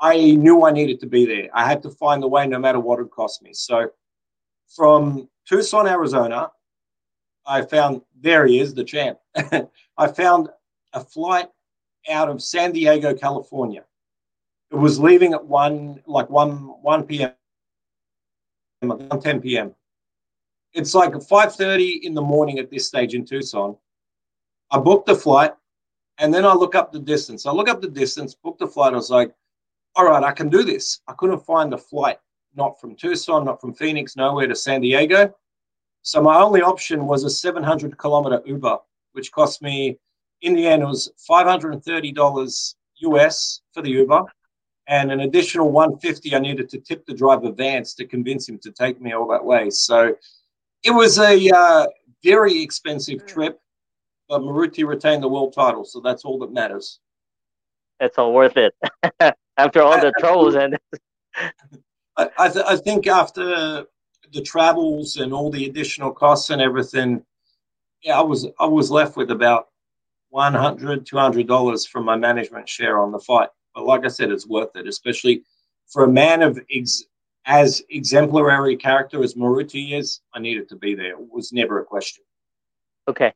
I 0.00 0.32
knew 0.32 0.64
I 0.64 0.72
needed 0.72 1.00
to 1.00 1.06
be 1.06 1.26
there. 1.26 1.48
I 1.54 1.66
had 1.66 1.82
to 1.82 1.90
find 1.90 2.22
the 2.22 2.28
way 2.28 2.46
no 2.46 2.58
matter 2.58 2.80
what 2.80 3.00
it 3.00 3.10
cost 3.10 3.42
me. 3.42 3.52
So 3.52 3.90
from 4.74 5.28
Tucson, 5.48 5.86
Arizona, 5.86 6.50
I 7.46 7.62
found 7.62 8.02
there 8.20 8.46
he 8.46 8.58
is, 8.58 8.74
the 8.74 8.84
champ. 8.84 9.18
I 9.98 10.06
found 10.08 10.48
a 10.92 11.00
flight 11.00 11.48
out 12.10 12.28
of 12.28 12.42
San 12.42 12.72
Diego, 12.72 13.14
California. 13.14 13.84
It 14.70 14.76
was 14.76 14.98
leaving 14.98 15.32
at 15.32 15.44
one 15.44 16.02
like 16.06 16.28
one 16.28 16.56
one 16.82 17.04
p.m. 17.04 17.32
10 18.82 19.40
p.m. 19.40 19.74
It's 20.76 20.94
like 20.94 21.12
5:30 21.14 22.04
in 22.04 22.12
the 22.12 22.20
morning 22.20 22.58
at 22.58 22.70
this 22.70 22.86
stage 22.86 23.14
in 23.14 23.24
Tucson. 23.24 23.76
I 24.70 24.78
booked 24.78 25.06
the 25.06 25.14
flight, 25.14 25.52
and 26.18 26.32
then 26.32 26.44
I 26.44 26.52
look 26.52 26.74
up 26.74 26.92
the 26.92 26.98
distance. 26.98 27.46
I 27.46 27.52
look 27.52 27.68
up 27.68 27.80
the 27.80 27.88
distance, 27.88 28.34
book 28.34 28.58
the 28.58 28.66
flight. 28.66 28.92
I 28.92 28.96
was 28.96 29.10
like, 29.10 29.34
all 29.94 30.04
right, 30.04 30.22
I 30.22 30.32
can 30.32 30.50
do 30.50 30.62
this. 30.62 31.00
I 31.08 31.14
couldn't 31.14 31.46
find 31.46 31.72
the 31.72 31.78
flight, 31.78 32.18
not 32.54 32.78
from 32.78 32.94
Tucson, 32.94 33.46
not 33.46 33.58
from 33.58 33.72
Phoenix, 33.72 34.16
nowhere 34.16 34.48
to 34.48 34.54
San 34.54 34.82
Diego. 34.82 35.34
So 36.02 36.20
my 36.20 36.36
only 36.36 36.60
option 36.60 37.06
was 37.06 37.24
a 37.24 37.30
700 37.30 37.96
kilometer 37.96 38.42
Uber, 38.44 38.78
which 39.12 39.32
cost 39.32 39.62
me 39.62 39.98
in 40.42 40.54
the 40.54 40.66
end, 40.66 40.82
it 40.82 40.86
was 40.86 41.10
$530 41.28 42.74
US 42.96 43.60
for 43.72 43.82
the 43.82 43.90
Uber 43.90 44.24
and 44.88 45.10
an 45.10 45.20
additional 45.20 45.70
150 45.70 46.34
I 46.34 46.38
needed 46.38 46.68
to 46.70 46.78
tip 46.78 47.04
the 47.06 47.14
driver 47.14 47.50
Vance 47.50 47.94
to 47.94 48.06
convince 48.06 48.48
him 48.48 48.58
to 48.58 48.70
take 48.70 49.00
me 49.00 49.12
all 49.12 49.26
that 49.28 49.44
way. 49.44 49.70
So 49.70 50.14
it 50.86 50.94
was 50.94 51.18
a 51.18 51.50
uh, 51.50 51.86
very 52.22 52.62
expensive 52.62 53.26
trip, 53.26 53.60
but 54.28 54.40
Moruti 54.40 54.86
retained 54.86 55.22
the 55.22 55.28
world 55.28 55.52
title, 55.52 55.84
so 55.84 56.00
that's 56.00 56.24
all 56.24 56.38
that 56.38 56.52
matters. 56.52 57.00
It's 57.98 58.18
all 58.18 58.32
worth 58.32 58.56
it 58.56 58.74
after 59.56 59.82
all 59.82 60.00
the 60.00 60.12
troubles 60.18 60.54
and. 60.54 60.78
I, 62.18 62.30
I, 62.38 62.48
th- 62.48 62.64
I 62.66 62.76
think 62.76 63.06
after 63.06 63.84
the 64.32 64.40
travels 64.42 65.16
and 65.16 65.34
all 65.34 65.50
the 65.50 65.66
additional 65.66 66.12
costs 66.12 66.48
and 66.48 66.62
everything, 66.62 67.22
yeah, 68.02 68.18
I 68.18 68.22
was 68.22 68.46
I 68.58 68.64
was 68.64 68.90
left 68.90 69.16
with 69.16 69.30
about 69.30 69.66
100 70.30 71.06
$200 71.06 71.88
from 71.88 72.04
my 72.04 72.16
management 72.16 72.68
share 72.68 73.00
on 73.00 73.12
the 73.12 73.18
fight. 73.18 73.50
But 73.74 73.84
like 73.84 74.04
I 74.04 74.08
said, 74.08 74.30
it's 74.30 74.46
worth 74.46 74.74
it, 74.76 74.86
especially 74.86 75.42
for 75.88 76.04
a 76.04 76.08
man 76.08 76.42
of 76.42 76.58
ex- 76.70 77.04
as 77.46 77.82
exemplary 77.90 78.76
character 78.76 79.22
as 79.22 79.34
Moruti 79.34 79.96
is. 79.96 80.20
I 80.34 80.40
needed 80.40 80.68
to 80.70 80.76
be 80.76 80.94
there. 80.94 81.12
It 81.12 81.30
was 81.32 81.52
never 81.52 81.80
a 81.80 81.84
question. 81.84 82.24
Okay. 83.08 83.32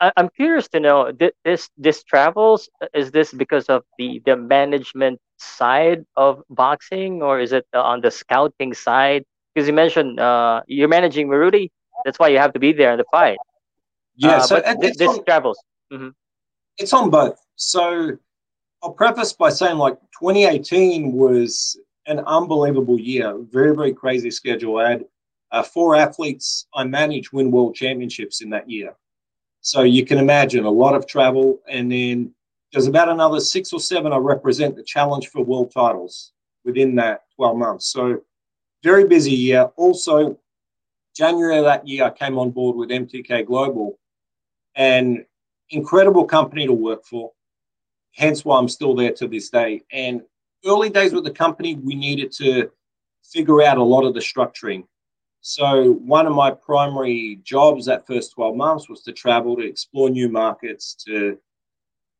I- 0.00 0.12
I'm 0.16 0.28
curious 0.28 0.68
to 0.68 0.80
know 0.80 1.12
this 1.44 1.70
this 1.78 2.02
travels 2.04 2.68
is 2.92 3.10
this 3.10 3.32
because 3.32 3.66
of 3.66 3.84
the 3.98 4.20
the 4.26 4.36
management 4.36 5.20
side 5.38 6.04
of 6.16 6.42
boxing 6.50 7.22
or 7.22 7.40
is 7.40 7.52
it 7.52 7.66
on 7.72 8.00
the 8.00 8.10
scouting 8.10 8.74
side 8.74 9.24
because 9.54 9.66
you 9.66 9.72
mentioned 9.72 10.20
uh, 10.20 10.62
you're 10.66 10.88
managing 10.88 11.28
Moruti 11.28 11.70
that's 12.04 12.18
why 12.18 12.28
you 12.28 12.38
have 12.38 12.52
to 12.52 12.58
be 12.58 12.72
there 12.72 12.92
in 12.92 12.98
the 12.98 13.04
fight 13.10 13.38
yeah 14.16 14.36
uh, 14.36 14.40
so 14.40 14.60
but 14.60 14.80
th- 14.80 14.94
this 14.94 15.08
on, 15.08 15.24
travels 15.24 15.58
mm-hmm. 15.92 16.08
It's 16.78 16.92
on 16.92 17.10
both. 17.10 17.38
So 17.56 18.16
I'll 18.82 18.92
preface 18.92 19.32
by 19.32 19.50
saying 19.50 19.78
like 19.78 19.98
2018 20.20 21.12
was 21.12 21.78
an 22.06 22.20
unbelievable 22.20 22.98
year, 22.98 23.36
very, 23.50 23.74
very 23.74 23.92
crazy 23.92 24.30
schedule. 24.30 24.78
I 24.78 24.90
had 24.90 25.04
uh, 25.52 25.62
four 25.62 25.94
athletes 25.96 26.66
I 26.74 26.84
managed 26.84 27.32
win 27.32 27.50
world 27.50 27.74
championships 27.74 28.42
in 28.42 28.50
that 28.50 28.68
year. 28.68 28.94
So 29.60 29.82
you 29.82 30.04
can 30.04 30.18
imagine 30.18 30.64
a 30.64 30.70
lot 30.70 30.94
of 30.94 31.06
travel. 31.06 31.60
And 31.68 31.90
then 31.90 32.34
there's 32.72 32.86
about 32.86 33.08
another 33.08 33.40
six 33.40 33.72
or 33.72 33.80
seven 33.80 34.12
I 34.12 34.16
represent 34.16 34.76
the 34.76 34.82
challenge 34.82 35.28
for 35.28 35.42
world 35.42 35.70
titles 35.72 36.32
within 36.64 36.94
that 36.96 37.22
12 37.36 37.56
months. 37.56 37.86
So 37.86 38.20
very 38.82 39.06
busy 39.06 39.32
year. 39.32 39.70
Also, 39.76 40.38
January 41.16 41.58
of 41.58 41.64
that 41.64 41.86
year, 41.86 42.04
I 42.04 42.10
came 42.10 42.38
on 42.38 42.50
board 42.50 42.76
with 42.76 42.90
MTK 42.90 43.46
Global. 43.46 43.98
And 44.74 45.24
incredible 45.70 46.24
company 46.24 46.66
to 46.66 46.72
work 46.72 47.04
for. 47.04 47.32
Hence 48.12 48.44
why 48.44 48.58
I'm 48.58 48.68
still 48.68 48.94
there 48.94 49.12
to 49.12 49.26
this 49.26 49.50
day. 49.50 49.82
And 49.92 50.22
early 50.66 50.90
days 50.90 51.12
with 51.12 51.24
the 51.24 51.30
company, 51.30 51.76
we 51.76 51.94
needed 51.94 52.32
to 52.32 52.70
figure 53.24 53.62
out 53.62 53.78
a 53.78 53.82
lot 53.82 54.04
of 54.04 54.14
the 54.14 54.20
structuring. 54.20 54.84
So 55.40 55.92
one 55.92 56.26
of 56.26 56.32
my 56.32 56.50
primary 56.50 57.40
jobs 57.42 57.86
that 57.86 58.06
first 58.06 58.32
12 58.32 58.56
months 58.56 58.88
was 58.88 59.02
to 59.02 59.12
travel 59.12 59.56
to 59.56 59.62
explore 59.62 60.08
new 60.08 60.28
markets, 60.28 60.94
to 61.06 61.38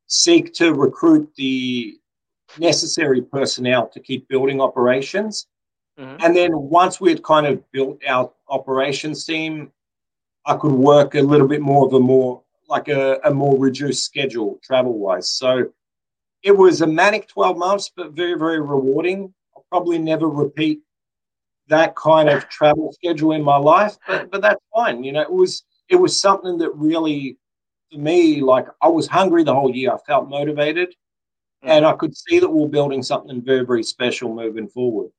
seek 0.06 0.52
to 0.54 0.74
recruit 0.74 1.30
the 1.36 1.98
necessary 2.58 3.22
personnel 3.22 3.88
to 3.88 4.00
keep 4.00 4.28
building 4.28 4.60
operations. 4.60 5.46
Mm-hmm. 5.98 6.24
And 6.24 6.36
then 6.36 6.50
once 6.54 7.00
we 7.00 7.10
had 7.10 7.22
kind 7.22 7.46
of 7.46 7.70
built 7.72 8.00
our 8.06 8.30
operations 8.48 9.24
team, 9.24 9.72
I 10.44 10.56
could 10.56 10.72
work 10.72 11.14
a 11.14 11.22
little 11.22 11.48
bit 11.48 11.62
more 11.62 11.86
of 11.86 11.92
a 11.94 12.00
more 12.00 12.42
like 12.68 12.88
a, 12.88 13.20
a 13.24 13.32
more 13.32 13.58
reduced 13.58 14.04
schedule 14.04 14.58
travel 14.62 14.98
wise. 14.98 15.30
So 15.30 15.70
it 16.44 16.56
was 16.56 16.82
a 16.82 16.86
manic 16.86 17.26
12 17.28 17.56
months, 17.56 17.90
but 17.96 18.12
very, 18.12 18.38
very 18.38 18.60
rewarding. 18.60 19.32
I'll 19.56 19.64
probably 19.70 19.98
never 19.98 20.28
repeat 20.28 20.80
that 21.68 21.96
kind 21.96 22.28
of 22.28 22.48
travel 22.50 22.92
schedule 22.92 23.32
in 23.32 23.42
my 23.42 23.56
life, 23.56 23.96
but 24.06 24.30
but 24.30 24.42
that's 24.42 24.62
fine. 24.74 25.02
You 25.02 25.12
know, 25.12 25.22
it 25.22 25.32
was 25.32 25.64
it 25.88 25.96
was 25.96 26.20
something 26.20 26.58
that 26.58 26.70
really 26.74 27.38
for 27.90 27.98
me, 27.98 28.42
like 28.42 28.66
I 28.82 28.88
was 28.88 29.06
hungry 29.06 29.42
the 29.42 29.54
whole 29.54 29.74
year. 29.74 29.92
I 29.92 29.98
felt 30.06 30.28
motivated 30.28 30.90
mm-hmm. 30.90 31.70
and 31.70 31.86
I 31.86 31.94
could 31.94 32.14
see 32.16 32.38
that 32.38 32.48
we 32.48 32.60
we're 32.60 32.68
building 32.68 33.02
something 33.02 33.42
very, 33.42 33.64
very 33.64 33.82
special 33.82 34.34
moving 34.34 34.68
forward. 34.68 35.10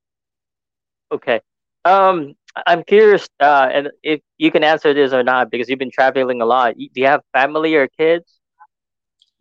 Okay. 1.12 1.41
Um, 1.84 2.36
I'm 2.65 2.84
curious, 2.84 3.27
uh, 3.39 3.70
and 3.72 3.89
if 4.01 4.22
you 4.38 4.50
can 4.50 4.63
answer 4.63 4.94
this 4.94 5.12
or 5.13 5.24
not, 5.24 5.51
because 5.51 5.70
you've 5.70 5.79
been 5.79 5.91
traveling 5.91 6.41
a 6.41 6.46
lot. 6.46 6.75
Do 6.77 6.88
you 6.96 7.05
have 7.05 7.22
family 7.34 7.75
or 7.75 7.88
kids? 7.88 8.34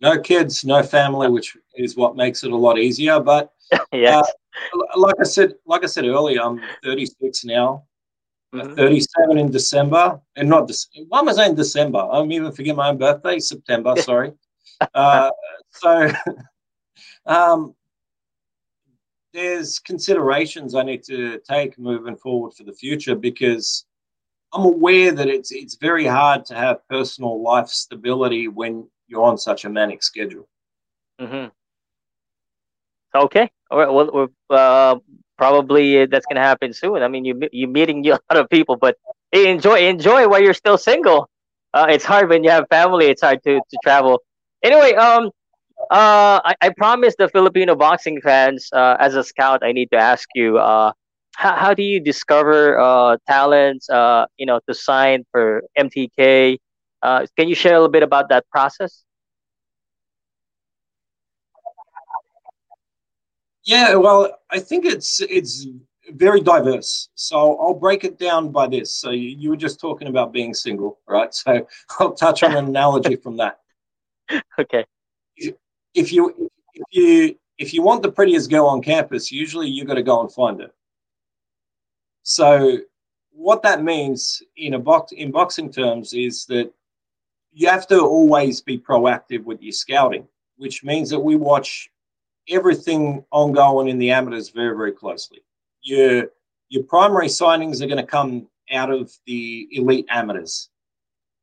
No 0.05 0.21
kids, 0.21 0.67
no 0.67 0.83
family, 0.83 1.31
which 1.31 1.57
is 1.77 1.97
what 1.97 2.15
makes 2.15 2.45
it 2.45 2.53
a 2.53 2.57
lot 2.57 2.79
easier. 2.79 3.19
But 3.21 3.51
yeah, 3.91 4.21
uh, 4.75 5.01
like 5.01 5.15
I 5.19 5.25
said, 5.25 5.55
like 5.65 5.83
I 5.83 5.87
said 5.87 6.05
earlier, 6.05 6.43
I'm 6.43 6.61
36 6.85 7.47
now. 7.47 7.85
Mm-hmm. 8.55 8.75
37 8.75 9.39
in 9.39 9.51
December, 9.51 10.21
and 10.37 10.49
not 10.49 10.69
December. 10.69 11.07
Why 11.09 11.21
am 11.21 11.29
I 11.31 11.33
saying 11.33 11.55
December? 11.55 12.07
I'm 12.13 12.31
even 12.31 12.53
forget 12.53 12.77
my 12.77 12.91
own 12.91 12.99
birthday, 12.99 13.39
September. 13.39 13.97
Sorry. 14.01 14.33
uh, 14.93 15.31
so, 15.71 16.11
um, 17.27 17.75
there's 19.33 19.79
considerations 19.79 20.75
I 20.75 20.83
need 20.83 21.03
to 21.05 21.41
take 21.49 21.79
moving 21.79 22.17
forward 22.17 22.53
for 22.53 22.65
the 22.65 22.75
future 22.75 23.17
because 23.17 23.87
I'm 24.53 24.67
aware 24.67 25.13
that 25.13 25.29
it's 25.29 25.51
it's 25.51 25.77
very 25.77 26.05
hard 26.05 26.45
to 26.47 26.55
have 26.55 26.87
personal 26.89 27.43
life 27.43 27.69
stability 27.69 28.49
when 28.49 28.87
you're 29.15 29.25
on 29.25 29.39
such 29.39 29.65
a 29.65 29.71
manic 29.71 30.03
schedule. 30.03 30.49
Mm-hmm. 31.21 31.47
Okay. 33.15 33.51
All 33.71 33.79
right. 33.79 33.89
Well, 33.91 34.29
uh, 34.51 34.97
probably 35.39 36.07
that's 36.07 36.27
going 36.27 36.37
to 36.37 36.43
happen 36.43 36.73
soon. 36.73 37.03
I 37.03 37.09
mean, 37.09 37.25
you 37.25 37.41
you're 37.53 37.69
meeting 37.71 38.07
a 38.09 38.11
lot 38.11 38.37
of 38.37 38.51
people, 38.51 38.77
but 38.77 38.97
enjoy 39.33 39.87
enjoy 39.87 40.29
while 40.29 40.43
you're 40.43 40.55
still 40.55 40.79
single. 40.79 41.29
uh, 41.75 41.87
it's 41.91 42.05
hard 42.05 42.29
when 42.31 42.45
you 42.45 42.51
have 42.51 42.67
family. 42.71 43.07
It's 43.07 43.23
hard 43.23 43.43
to, 43.45 43.61
to 43.61 43.79
travel. 43.83 44.23
Anyway, 44.63 44.95
um, 44.95 45.31
uh, 45.91 46.41
I, 46.45 46.55
I 46.63 46.71
promised 46.71 47.19
the 47.19 47.29
Filipino 47.29 47.75
boxing 47.75 48.21
fans, 48.21 48.69
uh, 48.73 48.97
as 49.01 49.17
a 49.17 49.25
scout, 49.25 49.63
I 49.63 49.73
need 49.73 49.91
to 49.93 49.99
ask 49.99 50.29
you, 50.35 50.59
uh, 50.59 50.93
how, 51.37 51.57
how 51.57 51.75
do 51.75 51.83
you 51.83 52.01
discover 52.01 52.79
uh, 52.79 53.17
talents, 53.29 53.91
uh, 53.91 54.27
you 54.39 54.47
know, 54.47 54.61
to 54.69 54.75
sign 54.75 55.25
for 55.33 55.65
MTK? 55.79 56.59
Uh, 57.05 57.27
can 57.37 57.49
you 57.49 57.55
share 57.55 57.75
a 57.75 57.77
little 57.77 57.91
bit 57.91 58.03
about 58.03 58.31
that 58.31 58.49
process? 58.51 59.05
Yeah, 63.65 63.95
well, 63.97 64.39
I 64.51 64.59
think 64.59 64.87
it's 64.87 65.21
it's 65.21 65.67
very 66.11 66.41
diverse. 66.41 67.11
So 67.15 67.59
I'll 67.59 67.75
break 67.75 68.05
it 68.05 68.19
down 68.19 68.51
by 68.51 68.67
this. 68.69 68.95
So 68.95 69.11
you, 69.11 69.37
you 69.39 69.51
were 69.51 69.57
just 69.57 69.81
talking 69.81 70.09
about 70.09 70.33
being 70.33 70.55
single, 70.55 70.99
right? 71.07 71.33
So 71.35 71.67
I'll 71.99 72.15
touch 72.15 72.43
on 72.43 72.57
an 72.57 72.67
analogy 72.67 73.17
from 73.17 73.37
that. 73.37 73.61
Okay. 74.59 74.87
If 75.37 76.11
you 76.13 76.51
if 76.75 76.87
you 76.91 77.39
if 77.59 77.75
you 77.75 77.83
want 77.83 78.03
the 78.03 78.11
prettiest 78.11 78.51
girl 78.51 78.67
on 78.67 78.81
campus, 78.81 79.31
usually 79.31 79.69
you've 79.69 79.87
got 79.87 79.95
to 79.95 80.03
go 80.03 80.21
and 80.23 80.33
find 80.33 80.61
her. 80.61 80.71
So 82.23 82.79
what 83.31 83.63
that 83.63 83.83
means 83.83 84.43
in 84.57 84.75
a 84.75 84.79
box 84.79 85.13
in 85.13 85.31
boxing 85.31 85.71
terms 85.71 86.15
is 86.15 86.47
that 86.47 86.73
you 87.55 87.69
have 87.69 87.87
to 87.87 88.01
always 88.01 88.61
be 88.61 88.77
proactive 88.77 89.45
with 89.45 89.63
your 89.63 89.73
scouting, 89.73 90.27
which 90.57 90.83
means 90.83 91.09
that 91.11 91.21
we 91.21 91.37
watch 91.37 91.89
everything 92.49 93.25
ongoing 93.31 93.89
in 93.89 93.99
the 93.99 94.11
amateurs 94.11 94.51
very, 94.51 94.77
very 94.77 94.93
closely. 94.93 95.43
Your 95.83 96.31
your 96.69 96.83
primary 96.83 97.29
signings 97.29 97.81
are 97.81 97.87
going 97.87 98.05
to 98.05 98.07
come 98.07 98.49
out 98.73 98.91
of 98.91 99.13
the 99.27 99.69
elite 99.71 100.07
amateurs, 100.11 100.69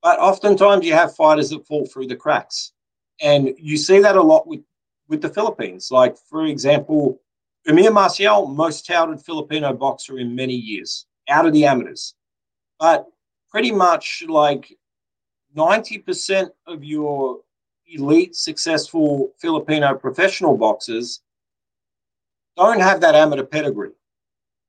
but 0.04 0.20
oftentimes 0.20 0.86
you 0.86 0.94
have 0.94 1.16
fighters 1.16 1.50
that 1.52 1.66
fall 1.66 1.86
through 1.86 2.08
the 2.08 2.16
cracks, 2.16 2.74
and 3.22 3.54
you 3.58 3.78
see 3.78 4.00
that 4.00 4.18
a 4.18 4.22
lot 4.22 4.48
with 4.48 4.62
with 5.08 5.22
the 5.22 5.30
Philippines. 5.30 5.92
Like 5.92 6.18
for 6.18 6.46
example, 6.46 7.22
Eumir 7.68 7.94
Marcial, 7.94 8.48
most 8.48 8.86
touted 8.86 9.24
Filipino 9.24 9.74
boxer 9.74 10.20
in 10.20 10.36
many 10.36 10.56
years, 10.56 11.06
out 11.30 11.46
of 11.46 11.54
the 11.54 11.66
amateurs, 11.66 12.16
but 12.80 13.08
pretty 13.50 13.72
much 13.72 14.24
like 14.28 14.78
ninety 15.56 15.98
percent 15.98 16.52
of 16.68 16.84
your 16.84 17.40
elite, 17.88 18.36
successful 18.36 19.34
Filipino 19.40 19.94
professional 19.96 20.58
boxers 20.58 21.22
don't 22.58 22.80
have 22.80 23.02
that 23.02 23.16
amateur 23.16 23.44
pedigree. 23.44 23.92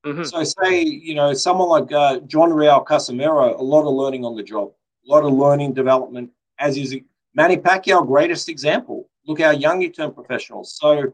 Mm-hmm. 0.05 0.25
So, 0.25 0.43
say, 0.43 0.83
you 0.83 1.15
know, 1.15 1.33
someone 1.33 1.69
like 1.69 1.93
uh, 1.93 2.21
John 2.21 2.53
Riel 2.53 2.85
Casimero, 2.85 3.59
a 3.59 3.63
lot 3.63 3.87
of 3.87 3.95
learning 3.95 4.25
on 4.25 4.37
the 4.37 4.43
job, 4.43 4.73
a 5.07 5.11
lot 5.13 5.25
of 5.25 5.33
learning 5.33 5.75
development, 5.75 6.31
as 6.59 6.77
is 6.77 6.97
Manny 7.35 7.57
Pacquiao, 7.57 8.05
greatest 8.07 8.49
example. 8.49 9.09
Look 9.27 9.41
how 9.41 9.51
young 9.51 9.81
you 9.81 9.91
turn 9.91 10.13
professionals. 10.13 10.77
So, 10.81 11.13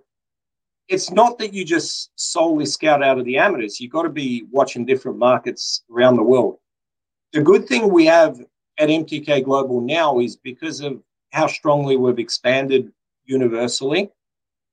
it's 0.89 1.11
not 1.11 1.39
that 1.39 1.53
you 1.53 1.67
just 1.67 2.11
solely 2.17 2.65
scout 2.65 3.03
out 3.03 3.19
of 3.19 3.27
the 3.27 3.37
amateurs. 3.37 3.79
You've 3.79 3.93
got 3.93 4.05
to 4.05 4.09
be 4.09 4.47
watching 4.51 4.87
different 4.87 5.19
markets 5.19 5.83
around 5.91 6.17
the 6.17 6.23
world. 6.23 6.57
The 7.35 7.43
good 7.43 7.69
thing 7.69 7.93
we 7.93 8.07
have 8.07 8.41
at 8.79 8.89
MTK 8.89 9.45
Global 9.45 9.81
now 9.81 10.21
is 10.21 10.37
because 10.37 10.81
of 10.81 11.03
how 11.33 11.47
strongly 11.47 11.97
we've 11.97 12.19
expanded 12.19 12.93
universally. 13.25 14.11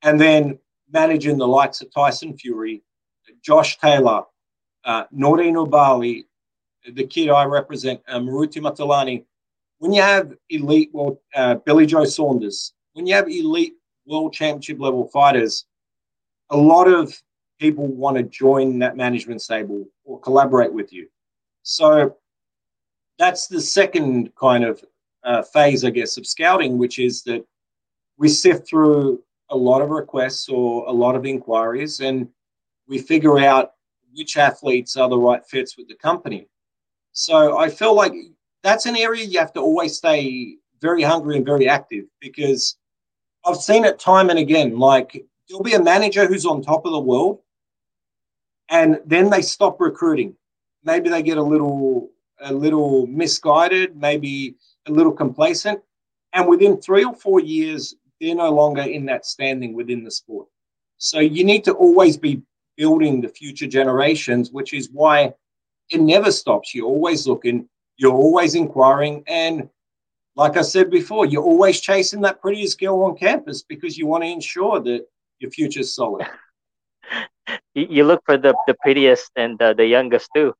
And 0.03 0.19
then 0.19 0.59
managing 0.91 1.37
the 1.37 1.47
likes 1.47 1.81
of 1.81 1.93
Tyson 1.93 2.37
Fury, 2.37 2.83
Josh 3.43 3.77
Taylor, 3.79 4.23
uh, 4.83 5.05
Nordine 5.13 5.55
Oubaali, 5.55 6.25
the 6.93 7.07
kid 7.07 7.29
I 7.29 7.45
represent, 7.45 8.01
uh, 8.07 8.19
Moruti 8.19 8.61
Mthalane. 8.61 9.25
When 9.79 9.91
you 9.91 10.01
have 10.01 10.33
elite 10.49 10.93
world, 10.93 11.17
uh, 11.35 11.55
Billy 11.55 11.85
Joe 11.85 12.05
Saunders, 12.05 12.73
when 12.93 13.07
you 13.07 13.15
have 13.15 13.27
elite 13.27 13.73
world 14.05 14.33
championship 14.33 14.79
level 14.79 15.07
fighters, 15.07 15.65
a 16.51 16.57
lot 16.57 16.87
of 16.87 17.13
people 17.59 17.87
want 17.87 18.17
to 18.17 18.23
join 18.23 18.79
that 18.79 18.95
management 18.95 19.41
stable 19.41 19.85
or 20.03 20.19
collaborate 20.19 20.71
with 20.71 20.93
you. 20.93 21.07
So 21.63 22.15
that's 23.17 23.47
the 23.47 23.61
second 23.61 24.33
kind 24.35 24.63
of 24.63 24.83
uh, 25.23 25.41
phase, 25.41 25.83
I 25.83 25.89
guess, 25.89 26.17
of 26.17 26.27
scouting, 26.27 26.77
which 26.77 26.99
is 26.99 27.23
that 27.23 27.45
we 28.17 28.29
sift 28.29 28.67
through 28.67 29.23
a 29.49 29.57
lot 29.57 29.81
of 29.81 29.89
requests 29.89 30.49
or 30.49 30.87
a 30.87 30.91
lot 30.91 31.15
of 31.15 31.25
inquiries 31.25 31.99
and 31.99 32.27
we 32.87 32.97
figure 32.97 33.39
out 33.39 33.71
which 34.13 34.37
athletes 34.37 34.95
are 34.95 35.09
the 35.09 35.17
right 35.17 35.45
fits 35.45 35.77
with 35.77 35.87
the 35.87 35.95
company. 35.95 36.47
So 37.11 37.57
I 37.57 37.69
feel 37.69 37.93
like 37.93 38.13
that's 38.63 38.85
an 38.85 38.95
area 38.95 39.25
you 39.25 39.39
have 39.39 39.53
to 39.53 39.59
always 39.59 39.97
stay 39.97 40.57
very 40.81 41.03
hungry 41.03 41.37
and 41.37 41.45
very 41.45 41.67
active 41.67 42.05
because 42.19 42.77
I've 43.45 43.57
seen 43.57 43.85
it 43.85 43.99
time 43.99 44.29
and 44.29 44.39
again. 44.39 44.77
Like 44.77 45.25
there'll 45.47 45.63
be 45.63 45.73
a 45.73 45.83
manager 45.83 46.25
who's 46.27 46.45
on 46.45 46.61
top 46.61 46.85
of 46.85 46.91
the 46.91 46.99
world 46.99 47.39
and 48.69 48.99
then 49.05 49.29
they 49.29 49.41
stop 49.41 49.79
recruiting. 49.79 50.35
Maybe 50.83 51.09
they 51.09 51.21
get 51.21 51.37
a 51.37 51.43
little 51.43 52.09
a 52.41 52.53
little 52.53 53.07
misguided, 53.07 53.95
maybe 53.95 54.55
a 54.87 54.91
little 54.91 55.11
complacent. 55.11 55.81
And 56.33 56.47
within 56.47 56.77
three 56.81 57.03
or 57.03 57.13
four 57.13 57.39
years, 57.39 57.95
they're 58.19 58.35
no 58.35 58.51
longer 58.51 58.81
in 58.81 59.05
that 59.05 59.25
standing 59.25 59.73
within 59.73 60.03
the 60.03 60.11
sport. 60.11 60.47
So 60.97 61.19
you 61.19 61.43
need 61.43 61.63
to 61.65 61.73
always 61.73 62.17
be 62.17 62.41
building 62.77 63.21
the 63.21 63.29
future 63.29 63.67
generations, 63.67 64.51
which 64.51 64.73
is 64.73 64.89
why 64.91 65.33
it 65.89 66.01
never 66.01 66.31
stops. 66.31 66.73
You're 66.73 66.87
always 66.87 67.27
looking, 67.27 67.69
you're 67.97 68.13
always 68.13 68.55
inquiring. 68.55 69.23
And 69.27 69.69
like 70.35 70.57
I 70.57 70.61
said 70.61 70.89
before, 70.89 71.25
you're 71.25 71.43
always 71.43 71.79
chasing 71.79 72.21
that 72.21 72.41
prettiest 72.41 72.79
girl 72.79 73.03
on 73.03 73.17
campus 73.17 73.63
because 73.63 73.97
you 73.97 74.07
want 74.07 74.23
to 74.23 74.29
ensure 74.29 74.79
that 74.81 75.05
your 75.39 75.51
future 75.51 75.81
is 75.81 75.95
solid. 75.95 76.27
you 77.73 78.03
look 78.03 78.23
for 78.25 78.37
the, 78.37 78.55
the 78.67 78.75
prettiest 78.81 79.31
and 79.35 79.57
the, 79.59 79.73
the 79.73 79.85
youngest 79.85 80.29
too 80.35 80.53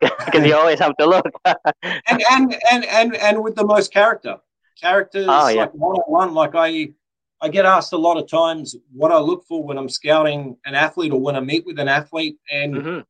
because 0.00 0.46
you 0.46 0.54
always 0.54 0.78
have 0.78 0.96
to 0.96 1.06
look. 1.06 1.26
and, 1.44 2.22
and 2.30 2.56
and 2.70 2.84
and 2.86 3.16
and 3.16 3.42
with 3.42 3.54
the 3.54 3.64
most 3.64 3.92
character, 3.92 4.38
characters 4.80 5.26
oh, 5.28 5.48
yeah. 5.48 5.62
like 5.62 5.74
one 5.74 5.96
on 5.96 6.12
one. 6.12 6.34
Like 6.34 6.54
I, 6.54 6.92
I 7.40 7.48
get 7.48 7.64
asked 7.64 7.92
a 7.92 7.98
lot 7.98 8.16
of 8.16 8.28
times 8.28 8.76
what 8.92 9.12
I 9.12 9.18
look 9.18 9.44
for 9.46 9.62
when 9.62 9.78
I'm 9.78 9.88
scouting 9.88 10.56
an 10.64 10.74
athlete 10.74 11.12
or 11.12 11.20
when 11.20 11.36
I 11.36 11.40
meet 11.40 11.66
with 11.66 11.78
an 11.78 11.88
athlete. 11.88 12.38
And 12.50 12.74
mm-hmm. 12.74 13.00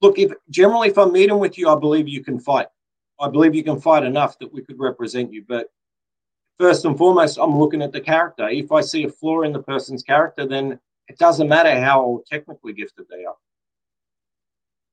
look, 0.00 0.18
if 0.18 0.32
generally 0.50 0.88
if 0.88 0.98
I'm 0.98 1.12
meeting 1.12 1.38
with 1.38 1.58
you, 1.58 1.68
I 1.68 1.78
believe 1.78 2.08
you 2.08 2.22
can 2.22 2.38
fight. 2.38 2.68
I 3.20 3.28
believe 3.28 3.54
you 3.54 3.64
can 3.64 3.80
fight 3.80 4.02
enough 4.02 4.38
that 4.38 4.52
we 4.52 4.62
could 4.62 4.78
represent 4.78 5.32
you. 5.32 5.44
But 5.46 5.68
first 6.58 6.84
and 6.84 6.96
foremost, 6.96 7.38
I'm 7.40 7.58
looking 7.58 7.82
at 7.82 7.92
the 7.92 8.00
character. 8.00 8.48
If 8.48 8.72
I 8.72 8.80
see 8.80 9.04
a 9.04 9.10
flaw 9.10 9.42
in 9.42 9.52
the 9.52 9.62
person's 9.62 10.02
character, 10.02 10.46
then 10.46 10.78
it 11.08 11.18
doesn't 11.18 11.48
matter 11.48 11.78
how 11.78 12.22
technically 12.30 12.72
gifted 12.72 13.06
they 13.10 13.24
are. 13.24 13.36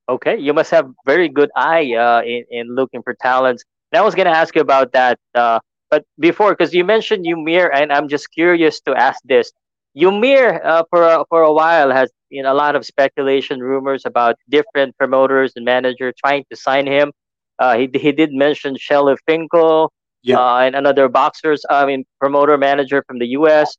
Okay, 0.08 0.38
you 0.38 0.54
must 0.54 0.70
have 0.70 0.90
very 1.04 1.28
good 1.28 1.50
eye 1.56 1.92
uh, 1.94 2.22
in 2.22 2.44
in 2.50 2.74
looking 2.74 3.02
for 3.02 3.14
talents. 3.14 3.64
And 3.92 4.00
I 4.00 4.04
was 4.04 4.14
gonna 4.14 4.30
ask 4.30 4.54
you 4.54 4.62
about 4.62 4.92
that, 4.92 5.18
uh, 5.34 5.60
but 5.90 6.04
before, 6.18 6.52
because 6.52 6.72
you 6.74 6.84
mentioned 6.84 7.26
Eumir, 7.26 7.68
and 7.74 7.92
I'm 7.92 8.08
just 8.08 8.30
curious 8.32 8.80
to 8.82 8.94
ask 8.96 9.20
this. 9.24 9.52
Eumir, 9.96 10.64
uh, 10.64 10.84
for 10.90 11.02
a, 11.04 11.24
for 11.28 11.42
a 11.42 11.52
while, 11.52 11.90
has 11.90 12.10
know 12.30 12.52
a 12.52 12.54
lot 12.54 12.74
of 12.76 12.86
speculation, 12.86 13.60
rumors 13.60 14.04
about 14.06 14.36
different 14.48 14.96
promoters 14.96 15.52
and 15.56 15.64
managers 15.64 16.14
trying 16.24 16.44
to 16.50 16.56
sign 16.56 16.86
him. 16.86 17.12
Uh, 17.58 17.76
he 17.76 17.88
he 17.94 18.12
did 18.12 18.32
mention 18.32 18.76
Shelly 18.78 19.16
Finkel, 19.26 19.92
yeah. 20.22 20.38
Uh, 20.38 20.58
and 20.64 20.74
another 20.74 21.08
boxers, 21.08 21.64
I 21.68 21.84
mean 21.86 22.04
promoter 22.20 22.56
manager 22.56 23.02
from 23.06 23.18
the 23.18 23.28
U.S. 23.40 23.76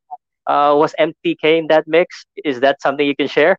Uh, 0.47 0.73
was 0.77 0.93
MTK 0.99 1.57
in 1.57 1.67
that 1.67 1.87
mix? 1.87 2.25
Is 2.45 2.59
that 2.61 2.81
something 2.81 3.05
you 3.05 3.15
can 3.15 3.27
share? 3.27 3.57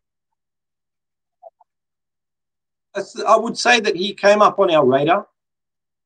I 2.95 3.37
would 3.37 3.57
say 3.57 3.79
that 3.79 3.95
he 3.95 4.13
came 4.13 4.41
up 4.41 4.59
on 4.59 4.71
our 4.71 4.85
radar, 4.85 5.27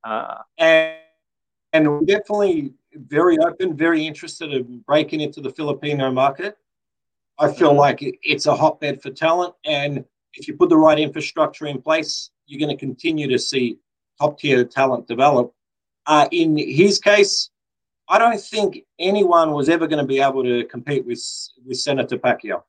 uh, 0.03 0.37
and 0.57 0.95
and 1.73 1.89
we're 1.89 2.01
definitely 2.01 2.73
very 2.93 3.37
open, 3.39 3.75
very 3.75 4.05
interested 4.05 4.53
in 4.53 4.79
breaking 4.87 5.21
into 5.21 5.41
the 5.41 5.49
Filipino 5.49 6.11
market. 6.11 6.57
I 7.37 7.51
feel 7.51 7.69
mm-hmm. 7.69 7.79
like 7.79 7.99
it's 8.01 8.45
a 8.45 8.55
hotbed 8.55 9.01
for 9.01 9.09
talent, 9.09 9.55
and 9.65 10.05
if 10.35 10.47
you 10.47 10.55
put 10.55 10.69
the 10.69 10.77
right 10.77 10.99
infrastructure 10.99 11.65
in 11.65 11.81
place, 11.81 12.29
you're 12.45 12.59
going 12.59 12.75
to 12.75 12.79
continue 12.79 13.27
to 13.27 13.39
see 13.39 13.77
top 14.19 14.39
tier 14.39 14.63
talent 14.63 15.07
develop. 15.07 15.53
Uh, 16.05 16.27
in 16.31 16.55
his 16.55 16.99
case, 16.99 17.49
I 18.07 18.19
don't 18.19 18.39
think 18.39 18.85
anyone 18.99 19.51
was 19.51 19.69
ever 19.69 19.87
going 19.87 20.01
to 20.01 20.07
be 20.07 20.21
able 20.21 20.43
to 20.43 20.65
compete 20.65 21.05
with 21.05 21.23
with 21.65 21.77
Senator 21.79 22.17
Pacquiao 22.17 22.61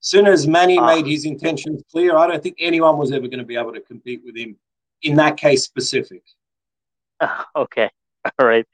soon 0.00 0.26
as 0.26 0.46
Manny 0.46 0.78
uh, 0.78 0.86
made 0.86 1.06
his 1.06 1.24
intentions 1.24 1.82
clear, 1.90 2.16
I 2.16 2.26
don't 2.26 2.42
think 2.42 2.56
anyone 2.58 2.98
was 2.98 3.12
ever 3.12 3.26
going 3.26 3.38
to 3.40 3.44
be 3.44 3.56
able 3.56 3.72
to 3.72 3.80
compete 3.80 4.22
with 4.24 4.36
him 4.36 4.56
in 5.02 5.16
that 5.16 5.36
case 5.36 5.64
specific. 5.64 6.22
Okay. 7.56 7.90
All 8.38 8.46
right. 8.46 8.64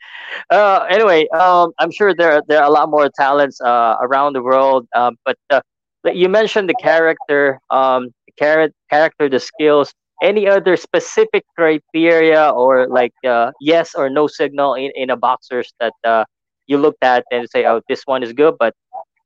Uh, 0.50 0.86
anyway, 0.90 1.26
um, 1.28 1.72
I'm 1.78 1.90
sure 1.90 2.14
there 2.14 2.42
there 2.48 2.60
are 2.60 2.66
a 2.66 2.70
lot 2.70 2.90
more 2.90 3.08
talents 3.08 3.60
uh, 3.60 3.96
around 4.00 4.34
the 4.34 4.42
world, 4.42 4.86
um, 4.94 5.16
but 5.24 5.36
uh, 5.50 5.60
you 6.04 6.28
mentioned 6.28 6.68
the 6.68 6.74
character, 6.74 7.58
um, 7.70 8.08
the 8.26 8.32
character, 8.38 8.76
character, 8.90 9.28
the 9.28 9.40
skills, 9.40 9.94
any 10.22 10.48
other 10.48 10.76
specific 10.76 11.44
criteria 11.56 12.50
or 12.50 12.88
like 12.88 13.12
uh, 13.26 13.50
yes 13.60 13.94
or 13.94 14.08
no 14.08 14.26
signal 14.26 14.74
in, 14.74 14.90
in 14.94 15.10
a 15.10 15.16
boxers 15.16 15.72
that 15.80 15.94
uh, 16.04 16.24
you 16.66 16.78
looked 16.78 17.02
at 17.02 17.24
and 17.30 17.48
say, 17.50 17.64
oh, 17.66 17.80
this 17.88 18.02
one 18.06 18.22
is 18.22 18.32
good, 18.32 18.54
but 18.58 18.74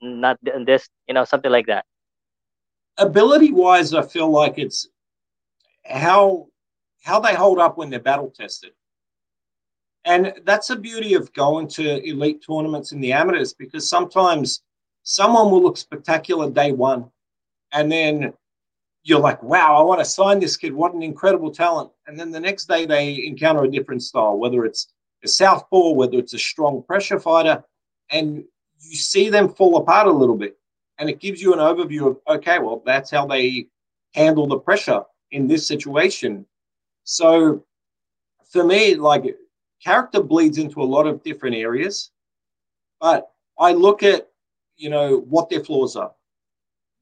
not 0.00 0.38
this, 0.42 0.88
you 1.06 1.14
know, 1.14 1.24
something 1.24 1.50
like 1.50 1.66
that? 1.66 1.84
Ability 2.98 3.52
wise, 3.52 3.94
I 3.94 4.02
feel 4.02 4.30
like 4.30 4.58
it's 4.58 4.88
how 5.84 6.48
how 7.04 7.20
they 7.20 7.34
hold 7.34 7.58
up 7.58 7.78
when 7.78 7.90
they're 7.90 8.00
battle 8.00 8.30
tested. 8.30 8.72
And 10.04 10.34
that's 10.44 10.68
the 10.68 10.76
beauty 10.76 11.14
of 11.14 11.32
going 11.32 11.68
to 11.68 12.02
elite 12.06 12.42
tournaments 12.46 12.92
in 12.92 13.00
the 13.00 13.12
amateurs 13.12 13.54
because 13.54 13.88
sometimes 13.88 14.62
someone 15.02 15.50
will 15.50 15.62
look 15.62 15.76
spectacular 15.76 16.50
day 16.50 16.72
one 16.72 17.11
and 17.72 17.90
then 17.90 18.32
you're 19.02 19.20
like, 19.20 19.42
wow, 19.42 19.76
I 19.76 19.82
want 19.82 20.00
to 20.00 20.04
sign 20.04 20.40
this 20.40 20.56
kid. 20.56 20.72
What 20.72 20.94
an 20.94 21.02
incredible 21.02 21.50
talent. 21.50 21.90
And 22.06 22.18
then 22.18 22.30
the 22.30 22.40
next 22.40 22.66
day 22.66 22.84
they 22.84 23.24
encounter 23.24 23.64
a 23.64 23.70
different 23.70 24.02
style, 24.02 24.37
whether 24.37 24.64
it's 24.64 24.92
a 25.24 25.28
southpaw, 25.28 25.92
whether 25.92 26.18
it's 26.18 26.34
a 26.34 26.38
strong 26.38 26.82
pressure 26.82 27.18
fighter, 27.18 27.64
and 28.11 28.44
you 28.81 28.97
see 28.97 29.29
them 29.29 29.49
fall 29.49 29.77
apart 29.77 30.07
a 30.07 30.12
little 30.12 30.37
bit. 30.37 30.59
And 30.99 31.09
it 31.09 31.21
gives 31.21 31.41
you 31.41 31.53
an 31.53 31.61
overview 31.61 32.09
of, 32.09 32.19
okay, 32.29 32.59
well, 32.59 32.83
that's 32.85 33.11
how 33.11 33.27
they 33.27 33.69
handle 34.14 34.47
the 34.47 34.59
pressure 34.59 35.03
in 35.31 35.47
this 35.47 35.67
situation. 35.67 36.45
So 37.05 37.64
for 38.51 38.64
me, 38.64 38.95
like 38.97 39.37
character 39.85 40.23
bleeds 40.23 40.59
into 40.59 40.83
a 40.83 40.85
lot 40.85 41.07
of 41.07 41.23
different 41.23 41.57
areas, 41.57 42.11
but 43.01 43.31
I 43.59 43.73
look 43.73 44.03
at, 44.03 44.29
you 44.77 44.91
know, 44.91 45.19
what 45.29 45.49
their 45.49 45.62
flaws 45.62 45.95
are 45.95 46.12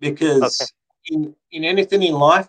because 0.00 0.60
okay 0.60 0.70
in, 1.06 1.34
in 1.52 1.64
anything 1.64 2.02
in 2.02 2.14
life, 2.14 2.48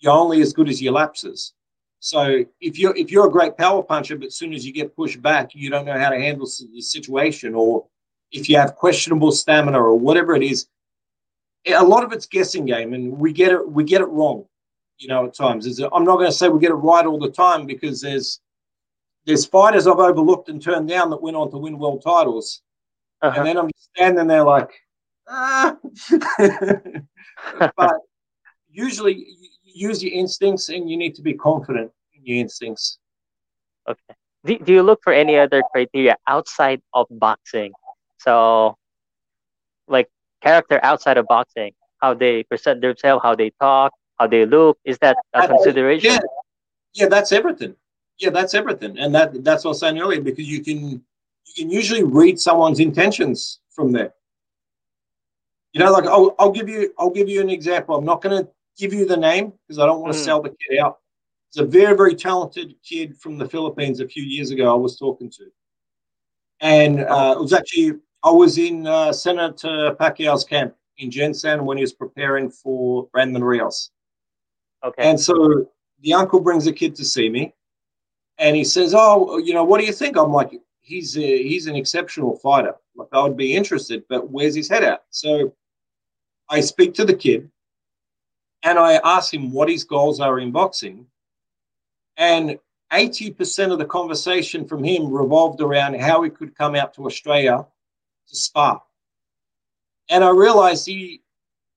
you're 0.00 0.12
only 0.12 0.40
as 0.40 0.52
good 0.52 0.68
as 0.68 0.80
your 0.80 0.92
lapses. 0.92 1.54
So 2.00 2.44
if 2.60 2.78
you're 2.78 2.96
if 2.96 3.12
you're 3.12 3.28
a 3.28 3.30
great 3.30 3.56
power 3.56 3.82
puncher, 3.82 4.16
but 4.16 4.26
as 4.26 4.36
soon 4.36 4.52
as 4.52 4.66
you 4.66 4.72
get 4.72 4.96
pushed 4.96 5.22
back, 5.22 5.54
you 5.54 5.70
don't 5.70 5.84
know 5.84 5.98
how 5.98 6.10
to 6.10 6.18
handle 6.18 6.46
the 6.46 6.82
situation, 6.82 7.54
or 7.54 7.86
if 8.32 8.48
you 8.48 8.56
have 8.56 8.74
questionable 8.74 9.30
stamina 9.30 9.80
or 9.80 9.98
whatever 9.98 10.34
it 10.34 10.42
is, 10.42 10.66
a 11.66 11.84
lot 11.84 12.02
of 12.02 12.12
it's 12.12 12.26
guessing 12.26 12.64
game, 12.64 12.92
and 12.94 13.12
we 13.16 13.32
get 13.32 13.52
it 13.52 13.70
we 13.70 13.84
get 13.84 14.00
it 14.00 14.08
wrong. 14.08 14.44
You 14.98 15.08
know, 15.08 15.26
at 15.26 15.34
times, 15.34 15.66
is 15.66 15.80
I'm 15.80 16.04
not 16.04 16.16
going 16.16 16.30
to 16.30 16.36
say 16.36 16.48
we 16.48 16.60
get 16.60 16.70
it 16.70 16.74
right 16.74 17.06
all 17.06 17.18
the 17.18 17.30
time 17.30 17.66
because 17.66 18.00
there's 18.00 18.40
there's 19.26 19.46
fighters 19.46 19.86
I've 19.86 19.98
overlooked 19.98 20.48
and 20.48 20.60
turned 20.60 20.88
down 20.88 21.10
that 21.10 21.22
went 21.22 21.36
on 21.36 21.50
to 21.50 21.58
win 21.58 21.78
world 21.78 22.02
titles, 22.04 22.62
uh-huh. 23.20 23.38
and 23.38 23.46
then 23.46 23.56
I'm 23.58 23.70
standing 23.76 24.26
there 24.26 24.44
like, 24.44 24.70
ah. 25.28 25.76
but 27.76 27.94
usually 28.68 29.26
use 29.64 30.02
your 30.02 30.12
instincts 30.12 30.68
and 30.68 30.90
you 30.90 30.96
need 30.96 31.14
to 31.14 31.22
be 31.22 31.34
confident 31.34 31.90
in 32.14 32.26
your 32.26 32.38
instincts. 32.38 32.98
Okay. 33.88 34.14
Do, 34.44 34.58
do 34.58 34.72
you 34.72 34.82
look 34.82 35.00
for 35.02 35.12
any 35.12 35.38
other 35.38 35.62
criteria 35.72 36.16
outside 36.26 36.82
of 36.94 37.06
boxing? 37.10 37.72
So, 38.22 38.76
like 39.88 40.08
character 40.42 40.80
outside 40.82 41.18
of 41.18 41.26
boxing, 41.26 41.72
how 42.00 42.14
they 42.14 42.44
present 42.44 42.80
themselves, 42.80 43.22
how 43.22 43.34
they 43.34 43.50
talk, 43.60 43.92
how 44.18 44.26
they 44.26 44.46
look, 44.46 44.78
is 44.84 44.98
that 44.98 45.16
a 45.34 45.48
consideration? 45.48 46.12
Yeah, 46.12 46.18
yeah 46.94 47.08
that's 47.08 47.32
everything. 47.32 47.74
Yeah, 48.18 48.30
that's 48.30 48.54
everything, 48.54 48.98
and 48.98 49.14
that 49.14 49.42
that's 49.42 49.64
what 49.64 49.70
I 49.70 49.72
was 49.72 49.80
saying 49.80 49.98
earlier 49.98 50.20
because 50.20 50.46
you 50.46 50.62
can 50.62 51.02
you 51.46 51.54
can 51.56 51.70
usually 51.70 52.04
read 52.04 52.38
someone's 52.38 52.78
intentions 52.78 53.60
from 53.70 53.90
there. 53.90 54.12
You 55.72 55.80
know, 55.80 55.90
like 55.90 56.04
I'll, 56.04 56.34
I'll 56.38 56.52
give 56.52 56.68
you 56.68 56.92
I'll 56.98 57.10
give 57.10 57.28
you 57.28 57.40
an 57.40 57.50
example. 57.50 57.96
I'm 57.96 58.04
not 58.04 58.22
going 58.22 58.44
to 58.44 58.50
give 58.78 58.92
you 58.92 59.06
the 59.06 59.16
name 59.16 59.52
because 59.66 59.78
I 59.78 59.86
don't 59.86 60.00
want 60.00 60.12
to 60.12 60.18
mm. 60.18 60.24
sell 60.24 60.42
the 60.42 60.50
kid 60.50 60.78
out. 60.78 60.98
It's 61.48 61.58
a 61.58 61.64
very 61.64 61.96
very 61.96 62.14
talented 62.14 62.76
kid 62.84 63.16
from 63.16 63.38
the 63.38 63.48
Philippines. 63.48 64.00
A 64.00 64.06
few 64.06 64.22
years 64.22 64.50
ago, 64.50 64.70
I 64.70 64.76
was 64.76 64.98
talking 64.98 65.30
to, 65.30 65.44
and 66.60 67.00
uh, 67.00 67.34
it 67.36 67.40
was 67.40 67.52
actually 67.52 67.98
I 68.24 68.30
was 68.30 68.58
in 68.58 68.86
uh, 68.86 69.12
Senator 69.12 69.96
Pacquiao's 69.98 70.44
camp 70.44 70.74
in 70.98 71.10
Gensan 71.10 71.64
when 71.64 71.76
he 71.76 71.82
was 71.82 71.92
preparing 71.92 72.50
for 72.50 73.08
Brandon 73.12 73.42
Rios. 73.42 73.90
Okay. 74.84 75.02
And 75.02 75.18
so 75.18 75.68
the 76.00 76.14
uncle 76.14 76.40
brings 76.40 76.66
a 76.66 76.72
kid 76.72 76.94
to 76.96 77.04
see 77.04 77.28
me, 77.28 77.54
and 78.38 78.56
he 78.56 78.64
says, 78.64 78.94
"Oh, 78.96 79.38
you 79.38 79.54
know, 79.54 79.64
what 79.64 79.80
do 79.80 79.86
you 79.86 79.92
think?" 79.92 80.16
I'm 80.16 80.32
like, 80.32 80.52
"He's 80.80 81.16
a, 81.16 81.42
he's 81.42 81.66
an 81.66 81.76
exceptional 81.76 82.36
fighter. 82.36 82.74
Like 82.94 83.08
I 83.12 83.22
would 83.22 83.36
be 83.36 83.54
interested, 83.54 84.04
but 84.08 84.30
where's 84.30 84.54
his 84.54 84.68
head 84.68 84.84
at?" 84.84 85.04
So 85.10 85.54
I 86.48 86.60
speak 86.60 86.94
to 86.94 87.04
the 87.04 87.14
kid 87.14 87.50
and 88.62 88.78
I 88.78 89.00
ask 89.04 89.32
him 89.32 89.52
what 89.52 89.68
his 89.68 89.84
goals 89.84 90.20
are 90.20 90.38
in 90.38 90.52
boxing. 90.52 91.06
And 92.16 92.58
80% 92.92 93.72
of 93.72 93.78
the 93.78 93.86
conversation 93.86 94.66
from 94.66 94.84
him 94.84 95.10
revolved 95.10 95.60
around 95.60 95.98
how 96.00 96.22
he 96.22 96.30
could 96.30 96.54
come 96.54 96.74
out 96.74 96.94
to 96.94 97.06
Australia 97.06 97.66
to 98.32 98.38
spar. 98.38 98.82
And 100.08 100.24
I 100.24 100.30
realized 100.30 100.86
he, 100.86 101.22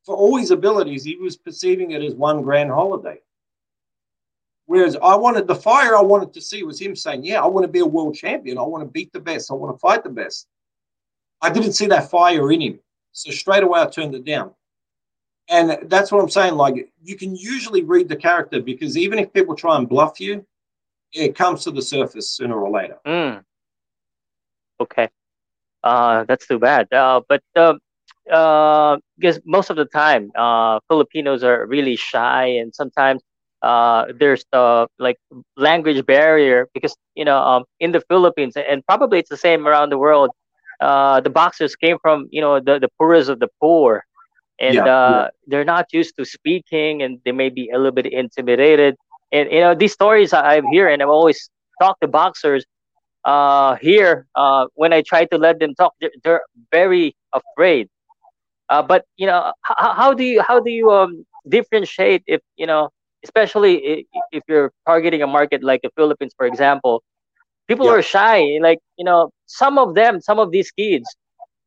for 0.06 0.15
all 0.15 0.38
his 0.38 0.52
abilities, 0.52 1.04
he 1.04 1.15
was 1.18 1.38
perceiving 1.38 1.91
it 1.91 2.02
as 2.02 2.15
one 2.15 2.41
grand 2.41 2.72
holiday. 2.72 3.20
Whereas 4.65 4.98
I 5.02 5.15
wanted 5.15 5.48
the 5.48 5.56
fire 5.56 5.96
I 5.96 6.02
wanted 6.02 6.34
to 6.34 6.41
see 6.41 6.63
was 6.63 6.82
him 6.82 6.96
saying, 6.96 7.24
Yeah, 7.24 7.41
I 7.41 7.46
want 7.46 7.65
to 7.65 7.72
be 7.72 7.80
a 7.80 7.86
world 7.86 8.15
champion. 8.15 8.58
I 8.58 8.63
want 8.63 8.84
to 8.84 8.89
beat 8.89 9.13
the 9.13 9.20
best. 9.20 9.52
I 9.52 9.54
want 9.54 9.76
to 9.76 9.80
fight 9.80 10.04
the 10.04 10.10
best. 10.10 10.48
I 11.41 11.52
didn't 11.52 11.74
see 11.74 11.86
that 11.88 12.10
fire 12.10 12.52
in 12.52 12.62
him. 12.62 12.80
So 13.12 13.30
straight 13.32 13.63
away 13.63 13.80
I 13.80 13.86
turned 13.86 14.15
it 14.15 14.26
down 14.26 14.56
and 15.50 15.78
that's 15.84 16.12
what 16.12 16.22
I'm 16.22 16.30
saying. 16.30 16.56
Like 16.56 16.91
you 17.04 17.15
can 17.15 17.36
usually 17.36 17.84
read 17.84 18.10
the 18.10 18.15
character 18.15 18.62
because 18.62 18.98
even 18.98 19.20
if 19.20 19.34
people 19.34 19.56
try 19.56 19.78
and 19.78 19.88
bluff 19.88 20.20
you, 20.20 20.46
it 21.13 21.36
comes 21.36 21.63
to 21.63 21.72
the 21.72 21.82
surface 21.82 22.32
sooner 22.32 22.60
or 22.60 22.70
later. 22.70 22.98
Mm. 23.06 23.44
Okay, 24.82 25.10
that's 25.93 26.30
too 26.30 26.34
bad. 26.34 26.65
Uh, 26.65 27.04
but 27.13 27.19
uh, 27.30 27.58
uh, 28.32 28.98
because 29.17 29.39
most 29.45 29.69
of 29.69 29.76
the 29.76 29.86
time, 29.86 30.32
uh, 30.36 30.80
Filipinos 30.88 31.43
are 31.43 31.65
really 31.65 31.95
shy, 31.95 32.45
and 32.45 32.74
sometimes 32.74 33.21
uh, 33.62 34.06
there's 34.17 34.43
the 34.52 34.88
like 35.00 35.17
language 35.56 36.06
barrier 36.06 36.67
because 36.74 36.95
you 37.15 37.24
know 37.26 37.38
um, 37.38 37.63
in 37.80 37.91
the 37.91 38.02
Philippines 38.10 38.56
and 38.56 38.86
probably 38.86 39.19
it's 39.19 39.30
the 39.30 39.38
same 39.38 39.67
around 39.67 39.89
the 39.91 39.98
world. 39.98 40.30
Uh, 40.80 41.19
the 41.21 41.30
boxers 41.30 41.76
came 41.76 41.98
from 42.02 42.28
you 42.32 42.41
know 42.41 42.60
the 42.60 42.80
the 42.80 42.89
poorest 42.98 43.30
of 43.30 43.39
the 43.39 43.48
poor 43.62 44.04
and 44.60 44.86
yeah, 44.86 44.86
uh, 44.86 45.08
yeah. 45.08 45.28
they're 45.48 45.63
not 45.65 45.86
used 45.91 46.15
to 46.17 46.26
speaking 46.26 47.02
and 47.02 47.19
they 47.26 47.32
may 47.32 47.50
be 47.50 47.69
a 47.69 47.78
little 47.78 47.91
bit 47.91 48.06
intimidated 48.06 48.95
and 49.32 49.52
you 49.52 49.60
know 49.60 49.74
these 49.76 49.93
stories 49.93 50.34
i 50.34 50.62
hear 50.71 50.88
and 50.88 51.02
i've 51.02 51.10
always 51.10 51.50
talked 51.82 52.02
to 52.02 52.08
boxers 52.08 52.65
uh, 53.26 53.76
here 53.76 54.28
uh, 54.36 54.66
when 54.76 54.94
i 54.94 55.02
try 55.02 55.26
to 55.26 55.38
let 55.38 55.60
them 55.60 55.74
talk 55.76 55.94
they're, 56.02 56.12
they're 56.24 56.42
very 56.72 57.16
afraid 57.34 57.90
uh, 58.70 58.82
but 58.82 59.06
you 59.18 59.28
know 59.28 59.52
how, 59.62 59.94
how 59.94 60.14
do 60.14 60.24
you 60.24 60.42
how 60.42 60.60
do 60.60 60.72
you 60.72 60.92
um, 60.92 61.26
differentiate 61.50 62.24
if 62.28 62.42
you 62.58 62.68
know 62.68 62.90
especially 63.24 63.76
if, 63.86 64.06
if 64.32 64.44
you're 64.48 64.72
targeting 64.88 65.22
a 65.22 65.28
market 65.28 65.64
like 65.64 65.82
the 65.84 65.90
philippines 65.96 66.34
for 66.38 66.46
example 66.46 67.04
people 67.68 67.86
yeah. 67.86 67.94
are 67.94 68.02
shy 68.02 68.58
like 68.62 68.80
you 68.98 69.06
know 69.06 69.30
some 69.46 69.78
of 69.78 69.96
them 69.96 70.22
some 70.22 70.40
of 70.40 70.52
these 70.52 70.72
kids 70.72 71.16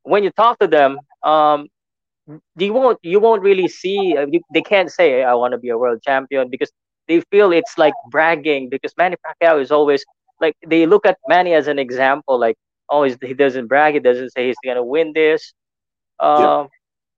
when 0.02 0.22
you 0.24 0.30
talk 0.30 0.58
to 0.58 0.66
them 0.66 0.98
um, 1.24 1.66
you 2.56 2.72
won't 2.72 2.98
you 3.02 3.20
won't 3.20 3.42
really 3.42 3.68
see 3.68 4.16
uh, 4.16 4.26
you, 4.30 4.40
they 4.52 4.62
can't 4.62 4.90
say 4.90 5.22
I 5.22 5.34
want 5.34 5.52
to 5.52 5.58
be 5.58 5.68
a 5.68 5.78
world 5.78 6.00
champion 6.02 6.48
because 6.50 6.70
they 7.08 7.20
feel 7.30 7.52
it's 7.52 7.78
like 7.78 7.94
bragging 8.10 8.68
because 8.68 8.92
Manny 8.96 9.16
Pacquiao 9.24 9.60
is 9.60 9.70
always 9.70 10.04
like 10.40 10.56
they 10.66 10.86
look 10.86 11.06
at 11.06 11.18
Manny 11.28 11.54
as 11.54 11.66
an 11.68 11.78
example 11.78 12.38
like 12.38 12.56
oh 12.88 13.02
he 13.02 13.34
doesn't 13.34 13.66
brag 13.66 13.94
he 13.94 14.00
doesn't 14.00 14.30
say 14.30 14.46
he's 14.46 14.56
gonna 14.64 14.84
win 14.84 15.12
this 15.14 15.52
um, 16.20 16.40
yeah. 16.40 16.66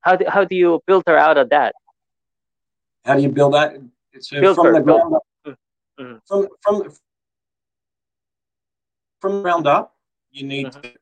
how 0.00 0.16
do, 0.16 0.24
how 0.28 0.44
do 0.44 0.54
you 0.56 0.80
filter 0.86 1.16
out 1.16 1.38
of 1.38 1.48
that 1.50 1.74
how 3.04 3.14
do 3.14 3.22
you 3.22 3.28
build 3.28 3.54
that 3.54 3.76
it's 4.12 4.28
filter, 4.28 4.62
from 4.62 4.74
the 4.74 4.80
ground 4.80 5.14
up 5.14 5.22
mm-hmm. 5.46 6.16
from 6.26 6.48
from 6.62 6.92
from 9.20 9.42
ground 9.42 9.66
up 9.66 9.96
you 10.32 10.46
need 10.46 10.66
mm-hmm. 10.66 10.80
to, 10.80 10.92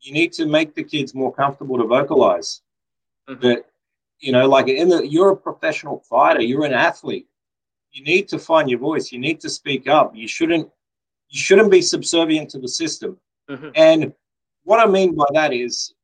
you 0.00 0.12
need 0.12 0.32
to 0.32 0.46
make 0.46 0.74
the 0.74 0.82
kids 0.82 1.14
more 1.14 1.32
comfortable 1.32 1.78
to 1.78 1.84
vocalize 1.84 2.62
Mm-hmm. 3.28 3.40
But 3.40 3.70
you 4.20 4.32
know, 4.32 4.48
like 4.48 4.68
in 4.68 4.88
the 4.88 5.06
you're 5.06 5.30
a 5.30 5.36
professional 5.36 6.00
fighter, 6.00 6.42
you're 6.42 6.64
an 6.64 6.72
athlete. 6.72 7.26
You 7.90 8.04
need 8.04 8.28
to 8.28 8.38
find 8.38 8.70
your 8.70 8.78
voice. 8.78 9.12
You 9.12 9.18
need 9.18 9.40
to 9.40 9.50
speak 9.50 9.88
up. 9.88 10.14
You 10.16 10.26
shouldn't 10.26 10.70
you 11.32 11.40
shouldn't 11.40 11.70
be 11.70 11.80
subservient 11.80 12.50
to 12.50 12.58
the 12.58 12.68
system. 12.68 13.18
Mm-hmm. 13.50 13.70
And 13.74 14.12
what 14.64 14.86
I 14.86 14.90
mean 14.90 15.14
by 15.14 15.24
that 15.32 15.52
is, 15.52 15.94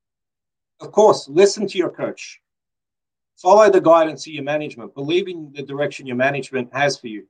of 0.81 0.91
course, 0.91 1.29
listen 1.29 1.67
to 1.69 1.79
your 1.79 1.91
coach. 1.91 2.41
Follow 3.37 3.71
the 3.71 3.81
guidance 3.81 4.27
of 4.27 4.33
your 4.33 4.43
management. 4.43 4.95
Believe 4.95 5.29
in 5.29 5.53
the 5.55 5.63
direction 5.63 6.07
your 6.07 6.17
management 6.17 6.73
has 6.73 6.99
for 6.99 7.09
you. 7.09 7.27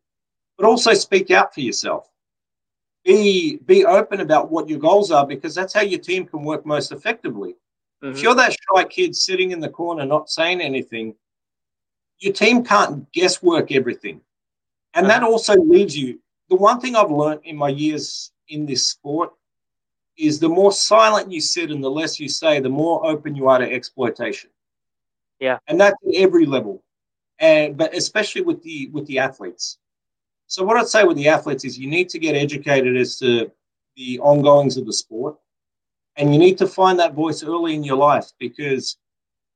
But 0.57 0.67
also 0.67 0.95
speak 0.95 1.31
out 1.33 1.53
for 1.53 1.61
yourself. 1.61 2.09
Be 3.05 3.57
be 3.67 3.85
open 3.85 4.21
about 4.21 4.51
what 4.51 4.69
your 4.69 4.79
goals 4.79 5.11
are 5.11 5.27
because 5.27 5.55
that's 5.55 5.75
how 5.75 5.83
your 5.83 6.01
team 6.01 6.25
can 6.25 6.45
work 6.45 6.65
most 6.65 6.93
effectively. 6.93 7.57
Mm-hmm. 8.03 8.15
If 8.15 8.23
you're 8.23 8.35
that 8.37 8.53
shy 8.53 8.85
kid 8.85 9.17
sitting 9.17 9.51
in 9.51 9.61
the 9.61 9.69
corner 9.69 10.05
not 10.05 10.31
saying 10.31 10.61
anything, 10.61 11.15
your 12.21 12.33
team 12.33 12.65
can't 12.65 13.11
guesswork 13.13 13.73
everything. 13.73 14.21
And 14.95 15.11
that 15.11 15.23
also 15.23 15.55
leaves 15.55 15.97
you. 15.97 16.21
The 16.51 16.57
one 16.57 16.81
thing 16.81 16.97
I've 16.97 17.11
learned 17.11 17.41
in 17.45 17.57
my 17.57 17.69
years 17.69 18.33
in 18.49 18.67
this 18.67 18.87
sport 18.87 19.33
is 20.17 20.41
the 20.41 20.49
more 20.49 20.73
silent 20.73 21.31
you 21.31 21.41
sit 21.41 21.71
and 21.71 21.83
the 21.83 21.91
less 21.91 22.19
you 22.19 22.29
say, 22.29 22.61
the 22.61 22.69
more 22.69 23.07
open 23.07 23.37
you 23.37 23.49
are 23.49 23.59
to 23.59 23.71
exploitation. 23.71 24.51
Yeah. 25.39 25.59
And 25.69 25.81
that's 25.81 25.97
at 26.07 26.15
every 26.15 26.47
level. 26.47 26.83
And 27.39 27.77
but 27.77 27.95
especially 27.95 28.41
with 28.43 28.63
the 28.63 28.89
with 28.93 29.07
the 29.07 29.21
athletes. 29.21 29.79
So 30.49 30.65
what 30.65 30.77
I'd 30.77 30.89
say 30.89 31.05
with 31.05 31.17
the 31.17 31.29
athletes 31.29 31.65
is 31.65 31.79
you 31.79 31.89
need 31.89 32.09
to 32.09 32.19
get 32.19 32.35
educated 32.35 32.97
as 32.97 33.19
to 33.21 33.51
the 33.97 34.19
ongoings 34.21 34.77
of 34.77 34.87
the 34.87 34.93
sport. 34.93 35.37
And 36.17 36.33
you 36.33 36.41
need 36.41 36.59
to 36.59 36.67
find 36.67 36.99
that 36.99 37.15
voice 37.15 37.45
early 37.45 37.75
in 37.75 37.85
your 37.85 37.97
life 37.97 38.33
because 38.41 38.97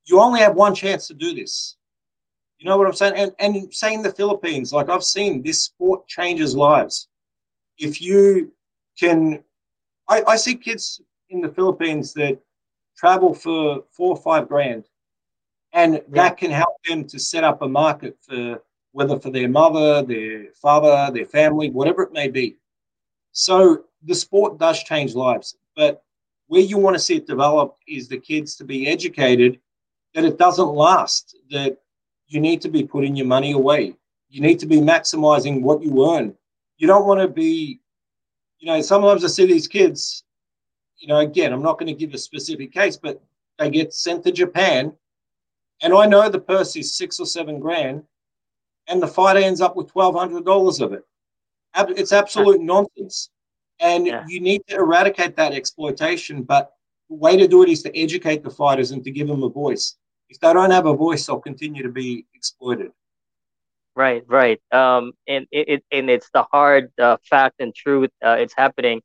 you 0.04 0.20
only 0.20 0.40
have 0.40 0.54
one 0.54 0.74
chance 0.74 1.08
to 1.08 1.14
do 1.14 1.34
this. 1.34 1.76
You 2.62 2.68
know 2.68 2.76
what 2.76 2.86
I'm 2.86 2.92
saying? 2.92 3.14
And 3.16 3.32
and 3.40 3.74
saying 3.74 4.02
the 4.02 4.12
Philippines, 4.12 4.72
like 4.72 4.88
I've 4.88 5.02
seen 5.02 5.42
this 5.42 5.62
sport 5.62 6.06
changes 6.06 6.54
lives. 6.54 7.08
If 7.76 8.00
you 8.00 8.52
can 8.96 9.42
I, 10.08 10.22
I 10.28 10.36
see 10.36 10.54
kids 10.54 11.00
in 11.30 11.40
the 11.40 11.48
Philippines 11.48 12.14
that 12.14 12.38
travel 12.96 13.34
for 13.34 13.82
four 13.90 14.10
or 14.10 14.22
five 14.22 14.48
grand 14.48 14.84
and 15.72 15.94
yeah. 15.94 16.00
that 16.10 16.36
can 16.36 16.52
help 16.52 16.76
them 16.88 17.04
to 17.08 17.18
set 17.18 17.42
up 17.42 17.62
a 17.62 17.68
market 17.68 18.16
for 18.20 18.62
whether 18.92 19.18
for 19.18 19.30
their 19.30 19.48
mother, 19.48 20.02
their 20.02 20.52
father, 20.52 21.12
their 21.12 21.26
family, 21.26 21.68
whatever 21.68 22.04
it 22.04 22.12
may 22.12 22.28
be. 22.28 22.58
So 23.32 23.86
the 24.04 24.14
sport 24.14 24.60
does 24.60 24.84
change 24.84 25.16
lives, 25.16 25.56
but 25.74 26.04
where 26.46 26.60
you 26.60 26.78
want 26.78 26.94
to 26.94 27.00
see 27.00 27.16
it 27.16 27.26
develop 27.26 27.76
is 27.88 28.06
the 28.06 28.18
kids 28.18 28.54
to 28.56 28.64
be 28.64 28.86
educated 28.86 29.58
that 30.14 30.24
it 30.24 30.38
doesn't 30.38 30.68
last, 30.68 31.36
that 31.50 31.78
you 32.32 32.40
need 32.40 32.60
to 32.62 32.68
be 32.68 32.84
putting 32.84 33.16
your 33.16 33.26
money 33.26 33.52
away. 33.52 33.94
You 34.28 34.40
need 34.40 34.58
to 34.60 34.66
be 34.66 34.80
maximizing 34.80 35.62
what 35.62 35.82
you 35.82 36.10
earn. 36.14 36.34
You 36.78 36.86
don't 36.86 37.06
want 37.06 37.20
to 37.20 37.28
be, 37.28 37.80
you 38.58 38.66
know, 38.66 38.80
sometimes 38.80 39.24
I 39.24 39.28
see 39.28 39.46
these 39.46 39.68
kids, 39.68 40.24
you 40.96 41.08
know, 41.08 41.18
again, 41.18 41.52
I'm 41.52 41.62
not 41.62 41.78
going 41.78 41.88
to 41.88 41.98
give 41.98 42.14
a 42.14 42.18
specific 42.18 42.72
case, 42.72 42.96
but 42.96 43.22
they 43.58 43.70
get 43.70 43.92
sent 43.92 44.24
to 44.24 44.32
Japan 44.32 44.92
and 45.82 45.92
I 45.92 46.06
know 46.06 46.28
the 46.28 46.40
purse 46.40 46.76
is 46.76 46.96
six 46.96 47.18
or 47.18 47.26
seven 47.26 47.58
grand, 47.58 48.04
and 48.86 49.02
the 49.02 49.08
fighter 49.08 49.40
ends 49.40 49.60
up 49.60 49.76
with 49.76 49.90
twelve 49.90 50.14
hundred 50.14 50.44
dollars 50.44 50.80
of 50.80 50.92
it. 50.92 51.04
It's 51.76 52.12
absolute 52.12 52.60
nonsense, 52.60 53.30
and 53.80 54.06
yeah. 54.06 54.24
you 54.28 54.40
need 54.40 54.62
to 54.68 54.76
eradicate 54.76 55.36
that 55.36 55.52
exploitation. 55.52 56.44
But 56.44 56.70
the 57.10 57.16
way 57.16 57.36
to 57.36 57.48
do 57.48 57.62
it 57.62 57.68
is 57.68 57.82
to 57.82 57.98
educate 57.98 58.44
the 58.44 58.50
fighters 58.50 58.92
and 58.92 59.02
to 59.04 59.10
give 59.10 59.26
them 59.26 59.42
a 59.42 59.48
voice. 59.48 59.96
If 60.32 60.40
they 60.40 60.52
don't 60.52 60.70
have 60.70 60.86
a 60.86 60.94
voice, 60.94 61.26
they'll 61.26 61.40
continue 61.40 61.82
to 61.82 61.88
be 61.88 62.26
exploited. 62.34 62.92
Right, 63.94 64.24
right. 64.26 64.60
Um, 64.72 65.12
and 65.28 65.46
it, 65.52 65.84
and 65.92 66.08
it's 66.08 66.30
the 66.32 66.44
hard 66.50 66.90
uh, 66.98 67.18
fact 67.28 67.56
and 67.58 67.74
truth. 67.74 68.10
Uh, 68.24 68.36
it's 68.38 68.54
happening, 68.56 69.02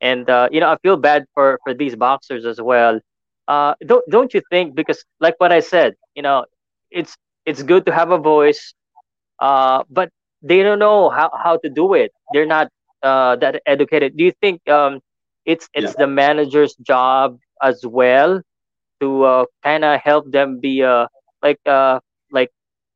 and 0.00 0.30
uh, 0.30 0.48
you 0.52 0.60
know 0.60 0.70
I 0.70 0.76
feel 0.78 0.96
bad 0.96 1.26
for 1.34 1.58
for 1.64 1.74
these 1.74 1.96
boxers 1.96 2.44
as 2.46 2.60
well 2.60 3.00
uh, 3.48 3.74
don't 3.86 4.04
don't 4.10 4.32
you 4.34 4.42
think? 4.50 4.74
Because 4.74 5.04
like 5.20 5.34
what 5.38 5.50
I 5.50 5.60
said, 5.60 5.94
you 6.14 6.22
know, 6.22 6.44
it's 6.90 7.16
it's 7.46 7.62
good 7.62 7.86
to 7.86 7.92
have 7.92 8.10
a 8.10 8.18
voice, 8.18 8.74
uh, 9.40 9.82
but 9.90 10.10
they 10.42 10.62
don't 10.62 10.78
know 10.78 11.08
how, 11.08 11.30
how 11.42 11.56
to 11.56 11.68
do 11.68 11.94
it. 11.94 12.12
They're 12.32 12.46
not 12.46 12.68
uh, 13.02 13.36
that 13.36 13.62
educated. 13.66 14.16
Do 14.16 14.24
you 14.24 14.32
think 14.40 14.68
um, 14.68 15.00
it's 15.46 15.68
it's 15.72 15.94
yeah. 15.96 16.04
the 16.04 16.06
manager's 16.06 16.74
job 16.76 17.38
as 17.62 17.84
well 17.84 18.42
to 19.00 19.24
uh, 19.24 19.44
kind 19.62 19.84
of 19.84 20.00
help 20.00 20.30
them 20.30 20.58
be 20.60 20.82
uh, 20.82 21.06
like 21.42 21.60
uh, 21.66 22.00
like 22.30 22.50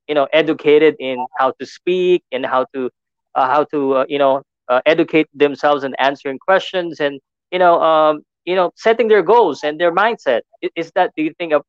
you 0.09 0.15
know 0.15 0.29
educated 0.33 0.97
in 0.99 1.25
how 1.39 1.53
to 1.61 1.67
speak 1.67 2.23
and 2.33 2.45
how 2.47 2.67
to 2.75 2.91
uh, 3.35 3.47
how 3.47 3.65
to 3.65 3.95
uh, 3.95 4.05
you 4.09 4.19
know 4.19 4.43
uh, 4.69 4.81
educate 4.87 5.29
themselves 5.35 5.85
and 5.85 5.95
answering 5.99 6.39
questions 6.39 7.01
and 7.01 7.21
you 7.51 7.59
know 7.59 7.81
um, 7.83 8.23
you 8.45 8.55
know 8.55 8.71
setting 8.77 9.09
their 9.09 9.23
goals 9.23 9.63
and 9.65 9.81
their 9.81 9.93
mindset. 9.93 10.43
Is 10.77 10.91
that 10.95 11.13
do 11.17 11.23
you 11.23 11.33
think 11.39 11.53
of 11.53 11.63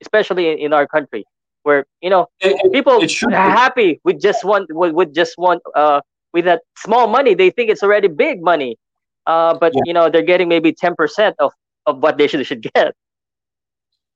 especially 0.00 0.48
in, 0.50 0.58
in 0.58 0.72
our 0.72 0.86
country 0.86 1.24
where 1.62 1.86
you 2.00 2.10
know 2.10 2.26
it, 2.40 2.72
people 2.72 3.02
it 3.02 3.22
are 3.24 3.50
happy 3.50 4.00
with 4.04 4.20
just 4.20 4.44
one 4.44 4.66
with, 4.70 4.92
with 4.92 5.14
just 5.14 5.34
one 5.36 5.58
uh 5.74 6.00
with 6.32 6.44
that 6.44 6.62
small 6.76 7.08
money 7.08 7.34
they 7.34 7.50
think 7.50 7.70
it's 7.70 7.82
already 7.82 8.08
big 8.08 8.42
money. 8.42 8.76
Uh 9.26 9.54
but 9.58 9.72
yeah. 9.74 9.82
you 9.84 9.92
know 9.92 10.08
they're 10.08 10.22
getting 10.22 10.48
maybe 10.48 10.72
10% 10.72 11.34
of 11.38 11.52
of 11.86 12.02
what 12.02 12.18
they 12.18 12.26
should 12.26 12.46
should 12.46 12.62
get 12.74 12.94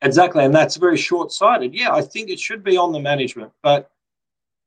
exactly 0.03 0.45
and 0.45 0.55
that's 0.55 0.77
very 0.77 0.97
short-sighted 0.97 1.75
yeah 1.75 1.93
i 1.93 2.03
think 2.03 2.29
it 2.29 2.39
should 2.39 2.63
be 2.63 2.77
on 2.77 2.93
the 2.93 3.01
management 3.01 3.51
but 3.63 3.91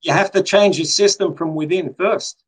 you 0.02 0.12
have 0.12 0.32
to 0.32 0.42
change 0.42 0.78
the 0.78 0.84
system 0.84 1.36
from 1.36 1.56
within 1.56 1.94
first 1.94 2.44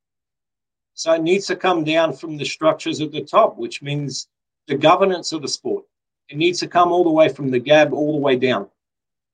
so 0.93 1.13
it 1.13 1.21
needs 1.21 1.45
to 1.45 1.55
come 1.55 1.83
down 1.83 2.11
from 2.11 2.37
the 2.37 2.45
structures 2.45 3.01
at 3.01 3.11
the 3.11 3.23
top 3.23 3.57
which 3.57 3.81
means 3.81 4.27
the 4.67 4.75
governance 4.75 5.31
of 5.31 5.41
the 5.41 5.47
sport. 5.47 5.85
It 6.29 6.37
needs 6.37 6.59
to 6.59 6.67
come 6.67 6.91
all 6.91 7.03
the 7.03 7.09
way 7.09 7.29
from 7.29 7.49
the 7.49 7.59
GAB 7.59 7.93
all 7.93 8.13
the 8.13 8.21
way 8.21 8.35
down. 8.35 8.67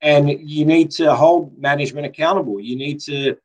And 0.02 0.30
you 0.30 0.66
need 0.66 0.92
to 0.92 1.16
hold 1.16 1.58
management 1.58 2.06
accountable. 2.06 2.60
You 2.60 2.76
need 2.76 3.00
to 3.02 3.38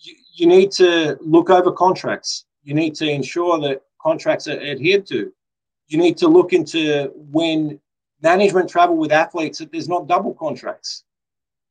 you, 0.00 0.14
you 0.34 0.46
need 0.46 0.70
to 0.72 1.16
look 1.20 1.50
over 1.50 1.72
contracts. 1.72 2.44
You 2.62 2.74
need 2.74 2.94
to 2.96 3.08
ensure 3.08 3.58
that 3.60 3.82
contracts 4.00 4.46
are 4.48 4.60
adhered 4.60 5.06
to. 5.06 5.32
You 5.86 5.98
need 5.98 6.16
to 6.18 6.28
look 6.28 6.52
into 6.52 7.10
when 7.14 7.80
management 8.22 8.68
travel 8.68 8.96
with 8.96 9.12
athletes 9.12 9.58
that 9.58 9.70
there's 9.70 9.88
not 9.88 10.08
double 10.08 10.34
contracts. 10.34 11.04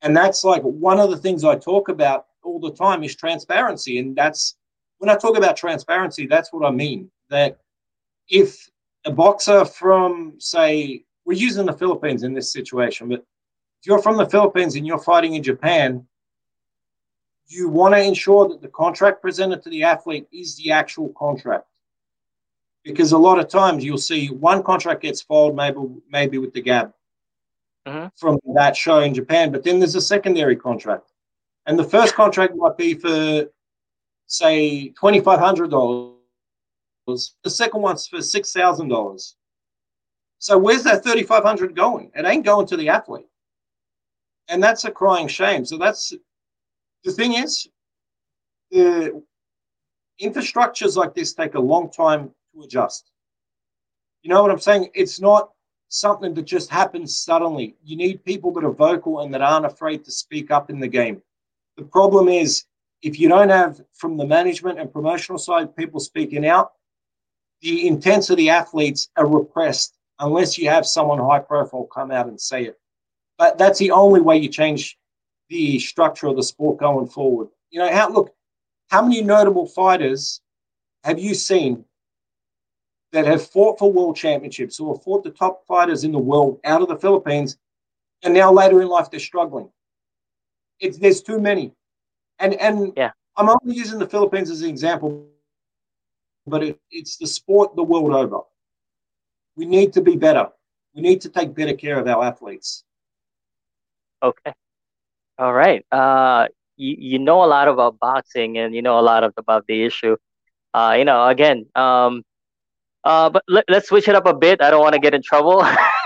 And 0.01 0.15
that's 0.15 0.43
like 0.43 0.61
one 0.61 0.99
of 0.99 1.09
the 1.09 1.17
things 1.17 1.43
I 1.43 1.55
talk 1.55 1.89
about 1.89 2.27
all 2.43 2.59
the 2.59 2.73
time 2.73 3.03
is 3.03 3.15
transparency. 3.15 3.99
And 3.99 4.15
that's 4.15 4.55
when 4.99 5.09
I 5.09 5.15
talk 5.15 5.37
about 5.37 5.57
transparency, 5.57 6.27
that's 6.27 6.51
what 6.53 6.65
I 6.65 6.71
mean. 6.71 7.11
That 7.29 7.59
if 8.29 8.69
a 9.05 9.11
boxer 9.11 9.65
from, 9.65 10.35
say, 10.37 11.03
we're 11.25 11.33
using 11.33 11.65
the 11.65 11.73
Philippines 11.73 12.23
in 12.23 12.33
this 12.33 12.51
situation, 12.51 13.09
but 13.09 13.19
if 13.81 13.87
you're 13.87 14.01
from 14.01 14.17
the 14.17 14.29
Philippines 14.29 14.75
and 14.75 14.87
you're 14.87 14.99
fighting 14.99 15.35
in 15.35 15.43
Japan, 15.43 16.05
you 17.47 17.69
want 17.69 17.93
to 17.95 18.01
ensure 18.01 18.47
that 18.49 18.61
the 18.61 18.67
contract 18.69 19.21
presented 19.21 19.61
to 19.63 19.69
the 19.69 19.83
athlete 19.83 20.27
is 20.31 20.55
the 20.57 20.71
actual 20.71 21.09
contract. 21.17 21.67
Because 22.87 23.11
a 23.11 23.17
lot 23.17 23.37
of 23.37 23.49
times 23.49 23.83
you'll 23.83 23.97
see 23.97 24.27
one 24.27 24.63
contract 24.63 25.01
gets 25.01 25.21
filed, 25.21 25.55
maybe 25.55 25.77
maybe 26.09 26.37
with 26.37 26.53
the 26.53 26.61
GAB 26.61 26.93
mm-hmm. 27.87 28.07
from 28.15 28.39
that 28.55 28.75
show 28.75 28.99
in 28.99 29.13
Japan, 29.13 29.51
but 29.51 29.63
then 29.63 29.79
there's 29.79 29.95
a 29.95 30.01
secondary 30.01 30.55
contract. 30.55 31.11
And 31.65 31.77
the 31.77 31.83
first 31.83 32.15
contract 32.15 32.55
might 32.55 32.77
be 32.77 32.93
for, 32.93 33.45
say, 34.27 34.93
$2,500 35.01 36.17
the 37.43 37.49
second 37.49 37.81
one's 37.81 38.07
for 38.07 38.21
six 38.21 38.51
thousand 38.51 38.89
dollars. 38.89 39.35
So 40.39 40.57
where's 40.57 40.83
that 40.83 41.03
thirty 41.03 41.23
five 41.23 41.43
hundred 41.43 41.75
going? 41.75 42.11
It 42.13 42.25
ain't 42.25 42.45
going 42.45 42.67
to 42.67 42.77
the 42.77 42.89
athlete, 42.89 43.27
and 44.49 44.61
that's 44.61 44.83
a 44.83 44.91
crying 44.91 45.27
shame. 45.27 45.65
So 45.65 45.77
that's 45.77 46.13
the 47.05 47.11
thing 47.13 47.35
is, 47.35 47.67
the 48.71 49.23
infrastructures 50.21 50.97
like 50.97 51.15
this 51.15 51.33
take 51.33 51.55
a 51.55 51.59
long 51.59 51.89
time 51.89 52.31
to 52.57 52.65
adjust. 52.65 53.11
You 54.23 54.29
know 54.29 54.41
what 54.41 54.51
I'm 54.51 54.59
saying? 54.59 54.89
It's 54.93 55.19
not 55.19 55.51
something 55.89 56.33
that 56.33 56.43
just 56.43 56.69
happens 56.69 57.17
suddenly. 57.17 57.75
You 57.83 57.95
need 57.95 58.25
people 58.25 58.51
that 58.53 58.63
are 58.63 58.71
vocal 58.71 59.21
and 59.21 59.33
that 59.33 59.41
aren't 59.41 59.65
afraid 59.65 60.03
to 60.05 60.11
speak 60.11 60.51
up 60.51 60.69
in 60.69 60.79
the 60.79 60.87
game. 60.87 61.21
The 61.77 61.83
problem 61.83 62.27
is 62.27 62.65
if 63.01 63.19
you 63.19 63.29
don't 63.29 63.49
have 63.49 63.79
from 63.93 64.17
the 64.17 64.25
management 64.25 64.79
and 64.79 64.91
promotional 64.91 65.37
side 65.37 65.75
people 65.75 65.99
speaking 65.99 66.45
out, 66.45 66.71
the 67.61 67.87
intensity 67.87 68.49
athletes 68.49 69.09
are 69.15 69.27
repressed 69.27 69.95
unless 70.19 70.57
you 70.57 70.69
have 70.69 70.85
someone 70.85 71.19
high 71.19 71.39
profile 71.39 71.85
come 71.85 72.11
out 72.11 72.27
and 72.27 72.39
say 72.39 72.65
it. 72.65 72.79
But 73.37 73.57
that's 73.57 73.79
the 73.79 73.91
only 73.91 74.19
way 74.19 74.37
you 74.37 74.49
change 74.49 74.97
the 75.49 75.79
structure 75.79 76.27
of 76.27 76.35
the 76.35 76.43
sport 76.43 76.79
going 76.79 77.07
forward. 77.07 77.49
You 77.69 77.79
know, 77.79 77.91
how 77.91 78.09
look, 78.09 78.33
how 78.89 79.03
many 79.03 79.21
notable 79.21 79.67
fighters 79.67 80.41
have 81.03 81.19
you 81.19 81.33
seen 81.33 81.85
that 83.11 83.25
have 83.25 83.47
fought 83.49 83.79
for 83.79 83.91
world 83.91 84.15
championships 84.15 84.79
or 84.79 84.99
fought 84.99 85.23
the 85.23 85.31
top 85.31 85.65
fighters 85.65 86.03
in 86.03 86.11
the 86.11 86.19
world 86.19 86.59
out 86.63 86.81
of 86.81 86.87
the 86.87 86.97
Philippines, 86.97 87.57
and 88.23 88.33
now 88.33 88.51
later 88.51 88.81
in 88.81 88.87
life 88.87 89.09
they're 89.09 89.19
struggling? 89.19 89.69
It's 90.79 90.97
there's 90.97 91.21
too 91.21 91.39
many, 91.39 91.73
and 92.39 92.53
and 92.55 92.93
yeah. 92.95 93.11
I'm 93.35 93.49
only 93.49 93.75
using 93.75 93.99
the 93.99 94.07
Philippines 94.07 94.49
as 94.49 94.61
an 94.61 94.69
example 94.69 95.27
but 96.47 96.63
it, 96.63 96.79
it's 96.89 97.17
the 97.17 97.27
sport 97.27 97.75
the 97.75 97.83
world 97.83 98.13
over. 98.13 98.39
We 99.55 99.65
need 99.65 99.93
to 99.93 100.01
be 100.01 100.15
better. 100.15 100.47
We 100.95 101.01
need 101.01 101.21
to 101.21 101.29
take 101.29 101.53
better 101.53 101.73
care 101.73 101.99
of 101.99 102.07
our 102.07 102.23
athletes. 102.23 102.83
Okay. 104.23 104.53
All 105.37 105.53
right. 105.53 105.85
Uh, 105.91 106.47
you, 106.77 106.95
you 106.97 107.19
know 107.19 107.43
a 107.43 107.45
lot 107.45 107.67
about 107.67 107.99
boxing 107.99 108.57
and 108.57 108.73
you 108.73 108.81
know 108.81 108.97
a 108.97 109.01
lot 109.01 109.23
of, 109.23 109.33
about 109.37 109.67
the 109.67 109.83
issue. 109.83 110.15
Uh, 110.73 110.95
you 110.97 111.05
know, 111.05 111.27
again, 111.27 111.65
um, 111.75 112.23
uh, 113.07 113.29
but 113.29 113.43
let, 113.47 113.69
us 113.69 113.87
switch 113.87 114.09
it 114.09 114.15
up 114.15 114.25
a 114.27 114.33
bit. 114.33 114.61
I 114.61 114.69
don't 114.69 114.81
want 114.81 114.93
to 114.93 114.99
get 114.99 115.13
in 115.13 115.21
trouble. 115.23 115.65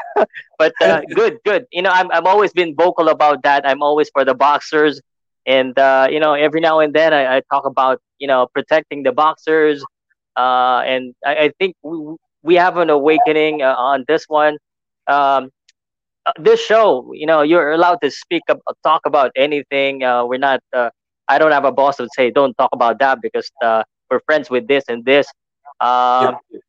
but 0.60 0.74
uh, 0.82 1.02
good, 1.16 1.40
good. 1.44 1.66
You 1.72 1.82
know, 1.82 1.90
I'm, 1.90 2.12
I'm 2.12 2.28
always 2.28 2.54
been 2.54 2.76
vocal 2.76 3.10
about 3.10 3.42
that. 3.42 3.68
I'm 3.68 3.82
always 3.82 4.10
for 4.14 4.24
the 4.24 4.36
boxers 4.36 5.02
And 5.48 5.78
uh, 5.80 6.08
you 6.14 6.20
know, 6.20 6.34
every 6.36 6.62
now 6.62 6.80
and 6.80 6.94
then 6.94 7.12
I, 7.14 7.38
I, 7.38 7.42
talk 7.52 7.66
about 7.66 7.98
you 8.20 8.28
know 8.28 8.42
protecting 8.54 9.02
the 9.02 9.12
boxers, 9.12 9.84
uh, 10.38 10.80
and 10.86 11.16
I, 11.26 11.34
I, 11.46 11.48
think 11.58 11.76
we, 11.82 11.98
we 12.44 12.56
have 12.66 12.78
an 12.78 12.92
awakening 12.92 13.64
uh, 13.64 13.74
on 13.92 14.06
this 14.08 14.26
one. 14.30 14.56
Um, 15.08 15.50
this 16.48 16.62
show, 16.62 17.12
you 17.22 17.26
know, 17.26 17.42
you're 17.42 17.72
allowed 17.72 18.00
to 18.04 18.12
speak 18.12 18.44
up, 18.50 18.60
talk 18.84 19.02
about 19.12 19.32
anything. 19.36 20.04
Uh, 20.04 20.22
we're 20.30 20.46
not. 20.50 20.62
Uh, 20.72 20.92
I 21.28 21.40
don't 21.40 21.56
have 21.58 21.66
a 21.66 21.72
boss 21.72 21.98
that 21.98 22.04
would 22.04 22.14
say 22.16 22.30
don't 22.30 22.56
talk 22.62 22.72
about 22.80 23.00
that 23.00 23.18
because 23.26 23.50
uh, 23.66 23.82
we're 24.12 24.22
friends 24.30 24.52
with 24.54 24.68
this 24.68 24.84
and 24.88 25.04
this. 25.04 25.26
Um, 25.82 26.38
yeah. 26.52 26.60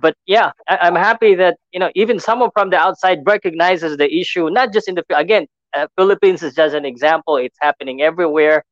But 0.00 0.16
yeah, 0.26 0.52
I, 0.68 0.88
am 0.88 0.94
happy 0.94 1.34
that 1.34 1.56
you 1.72 1.80
know 1.80 1.90
even 1.94 2.18
someone 2.18 2.50
from 2.52 2.70
the 2.70 2.78
outside 2.78 3.20
recognizes 3.26 3.96
the 3.96 4.12
issue, 4.12 4.48
not 4.50 4.72
just 4.72 4.88
in 4.88 4.94
the 4.94 5.04
again 5.14 5.46
uh, 5.74 5.86
Philippines 5.96 6.42
is 6.42 6.54
just 6.54 6.74
an 6.74 6.84
example. 6.84 7.36
It's 7.36 7.56
happening 7.60 8.02
everywhere. 8.02 8.64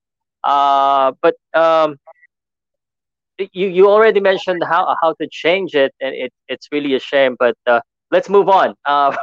Uh, 0.42 1.12
but 1.20 1.35
um, 1.54 1.96
you 3.38 3.68
you 3.68 3.88
already 3.88 4.20
mentioned 4.20 4.62
how 4.64 4.94
how 5.02 5.14
to 5.20 5.28
change 5.30 5.74
it, 5.74 5.92
and 6.00 6.14
it, 6.14 6.33
it's 6.48 6.68
really 6.72 6.94
a 6.94 7.00
shame. 7.00 7.37
But 7.38 7.56
uh, 7.66 7.80
let's 8.11 8.28
move 8.28 8.48
on. 8.48 8.74
Uh, 8.87 9.16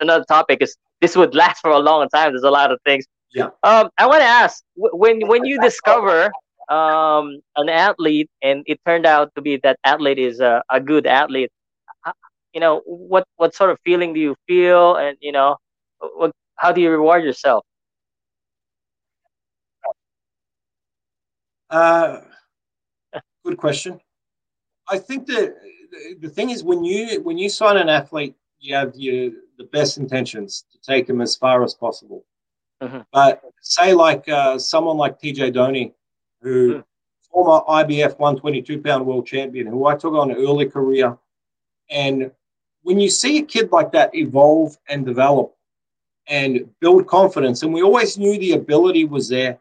another 0.00 0.24
topic 0.28 0.58
is 0.60 0.76
this 1.00 1.16
would 1.16 1.34
last 1.34 1.60
for 1.60 1.70
a 1.70 1.78
long 1.78 2.08
time. 2.08 2.32
There's 2.32 2.42
a 2.42 2.50
lot 2.50 2.72
of 2.72 2.78
things. 2.84 3.06
Yeah. 3.34 3.48
Um, 3.62 3.88
I 3.98 4.06
want 4.06 4.20
to 4.20 4.26
ask 4.26 4.62
when 4.76 5.26
when 5.26 5.44
you 5.44 5.60
discover 5.60 6.30
um, 6.72 7.40
an 7.56 7.68
athlete 7.68 8.30
and 8.42 8.64
it 8.66 8.80
turned 8.86 9.06
out 9.06 9.34
to 9.34 9.42
be 9.42 9.58
that 9.58 9.78
athlete 9.84 10.18
is 10.18 10.40
a, 10.40 10.62
a 10.70 10.80
good 10.80 11.06
athlete, 11.06 11.50
you 12.52 12.60
know 12.60 12.82
what 12.84 13.26
what 13.36 13.54
sort 13.54 13.70
of 13.70 13.78
feeling 13.84 14.12
do 14.12 14.20
you 14.20 14.36
feel, 14.46 14.96
and 14.96 15.16
you 15.20 15.32
know 15.32 15.56
what 16.16 16.32
how 16.56 16.72
do 16.72 16.80
you 16.80 16.90
reward 16.90 17.24
yourself? 17.24 17.64
Uh, 21.70 22.20
good 23.44 23.56
question. 23.56 24.00
I 24.88 24.98
think 24.98 25.26
that 25.26 25.54
the 26.20 26.28
thing 26.28 26.50
is 26.50 26.62
when 26.62 26.84
you 26.84 27.20
when 27.22 27.38
you 27.38 27.48
sign 27.48 27.76
an 27.76 27.88
athlete, 27.88 28.34
you 28.60 28.74
have 28.74 28.94
your 28.94 29.30
the 29.58 29.64
best 29.64 29.98
intentions 29.98 30.64
to 30.72 30.78
take 30.80 31.06
them 31.06 31.20
as 31.20 31.36
far 31.36 31.62
as 31.64 31.74
possible. 31.74 32.24
Mm-hmm. 32.82 33.00
But 33.12 33.42
say 33.60 33.94
like 33.94 34.28
uh, 34.28 34.58
someone 34.58 34.96
like 34.96 35.20
TJ 35.20 35.54
Doheny, 35.54 35.92
who 36.42 36.84
former 37.30 37.64
IBF 37.66 38.18
122 38.18 38.80
pound 38.80 39.06
world 39.06 39.26
champion, 39.26 39.66
who 39.66 39.86
I 39.86 39.96
took 39.96 40.14
on 40.14 40.32
early 40.32 40.66
career, 40.66 41.16
and 41.90 42.30
when 42.82 42.98
you 42.98 43.08
see 43.08 43.38
a 43.38 43.42
kid 43.42 43.70
like 43.72 43.92
that 43.92 44.14
evolve 44.14 44.76
and 44.88 45.06
develop, 45.06 45.54
and 46.26 46.68
build 46.80 47.06
confidence. 47.06 47.62
And 47.62 47.72
we 47.72 47.82
always 47.82 48.18
knew 48.18 48.38
the 48.38 48.52
ability 48.52 49.04
was 49.04 49.28
there. 49.28 49.58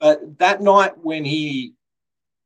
But 0.00 0.38
that 0.38 0.62
night 0.62 0.96
when 1.02 1.24
he 1.24 1.74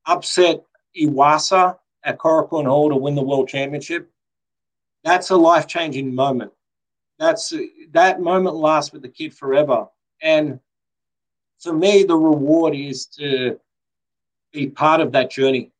upset 0.06 0.64
Iwasa 1.00 1.78
at 2.04 2.18
Korakuen 2.18 2.66
Hall 2.66 2.88
to 2.88 2.96
win 2.96 3.14
the 3.14 3.22
world 3.22 3.48
championship, 3.48 4.10
that's 5.04 5.30
a 5.30 5.36
life 5.36 5.66
changing 5.66 6.14
moment. 6.14 6.52
That's 7.18 7.52
that 7.92 8.20
moment 8.20 8.56
lasts 8.56 8.92
with 8.92 9.02
the 9.02 9.08
kid 9.08 9.34
forever. 9.34 9.86
And 10.22 10.60
for 11.62 11.72
me, 11.72 12.02
the 12.02 12.16
reward 12.16 12.74
is 12.74 13.06
to 13.06 13.58
be 14.52 14.68
part 14.68 15.00
of 15.00 15.12
that 15.12 15.30
journey. 15.30 15.70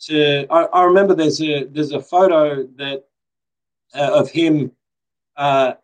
To 0.00 0.46
I, 0.50 0.64
I 0.64 0.84
remember 0.84 1.14
there's 1.14 1.40
a 1.42 1.64
there's 1.64 1.92
a 1.92 2.00
photo 2.00 2.66
that 2.76 3.04
uh, 3.94 4.20
of 4.20 4.30
him 4.30 4.72
uh, 5.36 5.74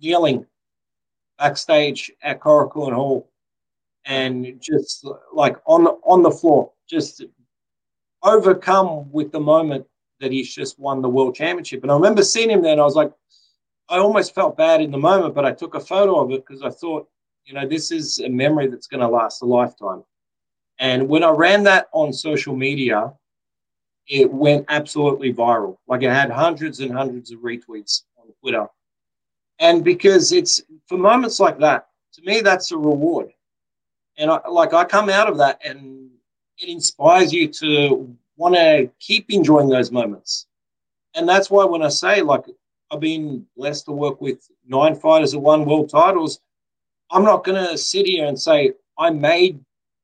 kneeling 0.00 0.46
backstage 1.38 2.10
at 2.22 2.40
Korakuen 2.40 2.94
Hall 2.94 3.28
and 4.06 4.60
just 4.60 5.06
like 5.32 5.56
on 5.66 5.84
the, 5.84 5.90
on 6.04 6.22
the 6.22 6.30
floor, 6.30 6.70
just 6.88 7.24
overcome 8.22 9.10
with 9.10 9.32
the 9.32 9.40
moment 9.40 9.84
that 10.20 10.32
he's 10.32 10.52
just 10.54 10.78
won 10.78 11.02
the 11.02 11.08
world 11.08 11.34
championship. 11.34 11.82
And 11.82 11.90
I 11.90 11.94
remember 11.94 12.22
seeing 12.22 12.50
him 12.50 12.62
there 12.62 12.72
and 12.72 12.80
I 12.80 12.84
was 12.84 12.94
like, 12.94 13.12
I 13.88 13.98
almost 13.98 14.34
felt 14.34 14.56
bad 14.56 14.80
in 14.80 14.90
the 14.90 14.98
moment, 14.98 15.34
but 15.34 15.44
I 15.44 15.52
took 15.52 15.74
a 15.74 15.80
photo 15.80 16.20
of 16.20 16.30
it 16.30 16.44
because 16.46 16.62
I 16.62 16.70
thought, 16.70 17.08
you 17.46 17.54
know, 17.54 17.66
this 17.66 17.90
is 17.90 18.18
a 18.18 18.28
memory 18.28 18.66
that's 18.66 18.88
going 18.88 19.00
to 19.00 19.08
last 19.08 19.42
a 19.42 19.46
lifetime. 19.46 20.02
And 20.78 21.08
when 21.08 21.22
I 21.22 21.30
ran 21.30 21.62
that 21.64 21.88
on 21.92 22.12
social 22.12 22.54
media, 22.54 23.12
it 24.08 24.30
went 24.30 24.66
absolutely 24.68 25.32
viral. 25.32 25.78
Like 25.86 26.02
it 26.02 26.10
had 26.10 26.30
hundreds 26.30 26.80
and 26.80 26.92
hundreds 26.92 27.30
of 27.30 27.40
retweets 27.40 28.02
on 28.18 28.26
Twitter. 28.40 28.66
And 29.58 29.82
because 29.84 30.32
it's 30.32 30.60
for 30.86 30.98
moments 30.98 31.40
like 31.40 31.58
that, 31.60 31.86
to 32.14 32.22
me, 32.22 32.40
that's 32.40 32.72
a 32.72 32.76
reward. 32.76 33.32
And 34.18 34.30
I, 34.30 34.40
like 34.48 34.74
I 34.74 34.84
come 34.84 35.08
out 35.08 35.28
of 35.28 35.38
that 35.38 35.60
and 35.64 36.10
it 36.58 36.68
inspires 36.68 37.32
you 37.32 37.48
to 37.48 38.16
want 38.36 38.54
to 38.54 38.90
keep 38.98 39.26
enjoying 39.30 39.68
those 39.68 39.90
moments. 39.90 40.46
And 41.14 41.28
that's 41.28 41.50
why 41.50 41.64
when 41.64 41.82
I 41.82 41.88
say, 41.88 42.22
like, 42.22 42.44
I've 42.90 43.00
been 43.00 43.46
blessed 43.56 43.86
to 43.86 43.92
work 43.92 44.20
with 44.20 44.48
nine 44.66 44.94
fighters 44.94 45.32
that 45.32 45.38
won 45.38 45.64
world 45.64 45.90
titles, 45.90 46.40
I'm 47.10 47.24
not 47.24 47.44
going 47.44 47.62
to 47.64 47.78
sit 47.78 48.06
here 48.06 48.26
and 48.26 48.40
say, 48.40 48.72
I 48.98 49.10
made 49.10 49.60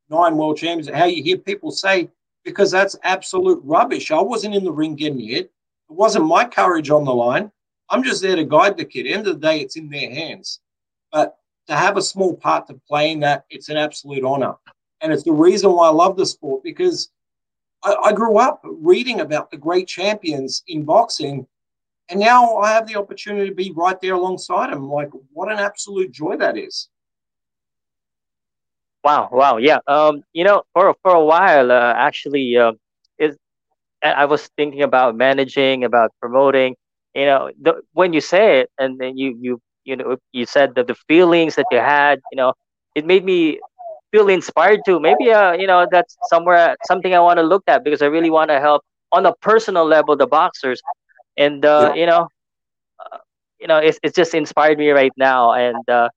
nine 0.09 0.37
world 0.37 0.59
champions. 0.59 0.89
How 0.89 1.07
you 1.07 1.23
hear 1.23 1.39
people 1.39 1.71
say, 1.71 2.09
because 2.45 2.71
that's 2.71 2.97
absolute 3.03 3.61
rubbish. 3.65 4.11
I 4.11 4.21
wasn't 4.21 4.55
in 4.55 4.65
the 4.65 4.73
ring 4.73 4.95
getting 4.95 5.21
hit. 5.21 5.47
It 5.47 5.51
wasn't 5.89 6.27
my 6.27 6.45
courage 6.45 6.91
on 6.91 7.05
the 7.05 7.15
line. 7.15 7.51
I'm 7.91 8.03
just 8.03 8.23
there 8.23 8.37
to 8.37 8.45
guide 8.45 8.77
the 8.77 8.85
kid. 8.85 9.07
End 9.07 9.27
of 9.27 9.41
the 9.41 9.47
day, 9.47 9.61
it's 9.61 9.77
in 9.77 9.89
their 9.89 10.11
hands. 10.11 10.61
But 11.11 11.37
to 11.69 11.77
have 11.77 11.97
a 11.97 12.03
small 12.03 12.35
part 12.35 12.67
to 12.69 12.81
play 12.89 13.13
in 13.13 13.21
that, 13.21 13.45
it's 13.51 13.69
an 13.69 13.77
absolute 13.77 14.25
honor. 14.25 14.55
And 15.01 15.13
it's 15.13 15.25
the 15.25 15.33
reason 15.33 15.73
why 15.73 15.89
I 15.89 15.93
love 15.93 16.17
the 16.17 16.27
sport 16.27 16.63
because 16.63 17.11
I, 17.83 17.95
I 18.05 18.13
grew 18.13 18.39
up 18.39 18.61
reading 18.65 19.21
about 19.21 19.51
the 19.51 19.57
great 19.57 19.89
champions 19.89 20.63
in 20.69 20.85
boxing. 20.85 21.47
And 22.09 22.21
now 22.21 22.57
I 22.59 22.73
have 22.73 22.87
the 22.87 22.97
opportunity 22.97 23.49
to 23.49 23.55
be 23.55 23.73
right 23.75 24.01
there 24.01 24.15
alongside 24.15 24.73
them. 24.73 24.89
Like, 24.89 25.11
what 25.33 25.51
an 25.51 25.59
absolute 25.59 26.13
joy 26.13 26.37
that 26.37 26.57
is. 26.57 26.89
Wow, 29.05 29.29
wow, 29.33 29.57
yeah. 29.57 29.79
Um, 29.87 30.23
you 30.33 30.45
know, 30.45 30.63
for 30.73 30.95
for 31.03 31.13
a 31.13 31.25
while, 31.25 31.71
uh, 31.73 31.95
actually, 31.97 32.57
uh, 32.57 32.73
is 33.19 33.37
I 34.03 34.27
was 34.27 34.49
thinking 34.57 34.83
about 34.83 35.17
managing, 35.17 35.85
about 35.85 36.11
promoting, 36.21 36.77
you 37.15 37.27
know 37.27 37.51
the, 37.61 37.83
when 37.93 38.13
you 38.13 38.21
say 38.21 38.61
it 38.61 38.71
and 38.79 38.99
then 38.99 39.17
you 39.17 39.37
you 39.41 39.61
you 39.85 39.97
know 39.97 40.17
you 40.33 40.47
said 40.47 40.75
that 40.77 40.87
the 40.87 40.95
feelings 41.09 41.57
that 41.57 41.67
you 41.71 41.79
had 41.79 42.21
you 42.31 42.37
know 42.37 42.53
it 42.95 43.05
made 43.07 43.25
me 43.25 43.59
feel 44.13 44.29
inspired 44.29 44.81
to 44.87 44.99
maybe 45.01 45.31
uh 45.33 45.53
you 45.53 45.67
know 45.67 45.87
that's 45.91 46.17
somewhere 46.31 46.77
something 46.85 47.15
i 47.15 47.21
want 47.21 47.39
to 47.39 47.43
look 47.43 47.63
at 47.69 47.85
because 47.85 48.03
i 48.03 48.07
really 48.07 48.31
want 48.31 48.51
to 48.51 48.61
help 48.61 48.83
on 49.13 49.27
a 49.27 49.35
personal 49.43 49.85
level 49.87 50.17
the 50.17 50.27
boxers 50.27 50.81
and 51.37 51.65
uh 51.65 51.91
yeah. 51.91 51.95
you 51.95 52.07
know 52.07 52.29
uh, 53.01 53.19
you 53.61 53.67
know 53.67 53.79
it's, 53.79 53.99
it's 54.03 54.15
just 54.17 54.35
inspired 54.35 54.79
me 54.79 54.91
right 54.91 55.13
now 55.17 55.53
and 55.53 55.89
uh, 55.89 56.09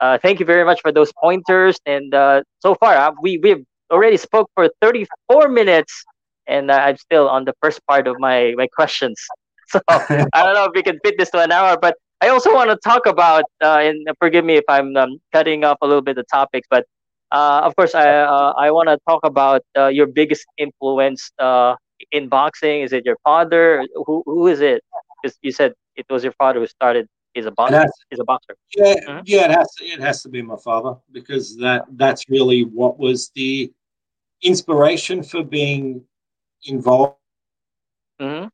uh 0.00 0.18
thank 0.22 0.38
you 0.40 0.46
very 0.46 0.64
much 0.64 0.80
for 0.80 0.92
those 0.92 1.12
pointers 1.22 1.78
and 1.86 2.14
uh 2.14 2.42
so 2.60 2.74
far 2.74 2.94
uh, 2.94 3.10
we 3.22 3.38
we've 3.42 3.64
already 3.90 4.16
spoke 4.16 4.50
for 4.54 4.68
34 4.80 5.48
minutes 5.48 6.04
and 6.46 6.70
uh, 6.70 6.74
i'm 6.74 6.96
still 6.96 7.28
on 7.28 7.44
the 7.44 7.52
first 7.62 7.80
part 7.86 8.06
of 8.06 8.16
my 8.18 8.52
my 8.56 8.66
questions 8.66 9.18
so 9.68 9.80
I 9.88 10.42
don't 10.44 10.54
know 10.54 10.64
if 10.64 10.72
we 10.74 10.82
can 10.82 10.98
fit 11.04 11.14
this 11.18 11.30
to 11.30 11.40
an 11.40 11.50
hour, 11.52 11.76
but 11.80 11.96
I 12.20 12.28
also 12.28 12.52
want 12.54 12.70
to 12.70 12.76
talk 12.84 13.06
about, 13.06 13.44
uh, 13.62 13.78
and 13.80 14.06
forgive 14.20 14.44
me 14.44 14.56
if 14.56 14.64
I'm 14.68 14.96
um, 14.96 15.18
cutting 15.32 15.64
off 15.64 15.78
a 15.82 15.86
little 15.86 16.02
bit 16.02 16.18
of 16.18 16.24
topics, 16.32 16.66
but 16.70 16.84
uh, 17.32 17.60
of 17.64 17.74
course, 17.76 17.94
I 17.94 18.08
I 18.08 18.70
want 18.70 18.88
to 18.88 18.98
talk 19.08 19.20
about 19.24 19.62
your 19.90 20.06
biggest 20.06 20.46
influence 20.58 21.30
in 22.12 22.28
boxing. 22.28 22.82
Is 22.82 22.92
it 22.92 23.04
your 23.04 23.16
father? 23.24 23.84
Who 24.06 24.22
who 24.26 24.46
is 24.48 24.60
it? 24.60 24.82
Because 25.22 25.36
you 25.42 25.52
said 25.52 25.72
it 25.96 26.06
was 26.10 26.22
your 26.24 26.32
father 26.34 26.60
who 26.60 26.66
started. 26.66 27.06
Is 27.36 27.46
a 27.46 27.52
boxer. 27.52 27.86
Is 28.10 28.18
a 28.18 28.24
boxer. 28.24 28.56
Yeah, 28.74 28.94
mm-hmm. 29.06 29.20
yeah. 29.26 29.44
It 29.44 29.50
has 29.50 29.74
to, 29.74 29.84
it 29.84 30.00
has 30.00 30.22
to 30.22 30.28
be 30.28 30.42
my 30.42 30.56
father 30.56 30.96
because 31.12 31.56
that 31.58 31.84
that's 31.92 32.28
really 32.28 32.64
what 32.64 32.98
was 32.98 33.30
the 33.36 33.72
inspiration 34.42 35.22
for 35.22 35.44
being 35.44 36.02
involved. 36.64 37.16
Mm-hmm 38.20 38.48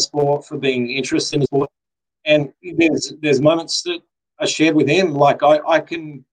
sport, 0.00 0.46
for 0.46 0.58
being 0.58 0.90
interested 0.90 1.40
in 1.40 1.46
sport. 1.46 1.70
And 2.24 2.52
there's 2.62 3.14
there's 3.20 3.40
moments 3.40 3.82
that 3.82 4.00
I 4.38 4.46
shared 4.46 4.74
with 4.74 4.88
him. 4.88 5.14
Like 5.14 5.42
I, 5.42 5.60
I 5.66 5.80
can 5.80 6.24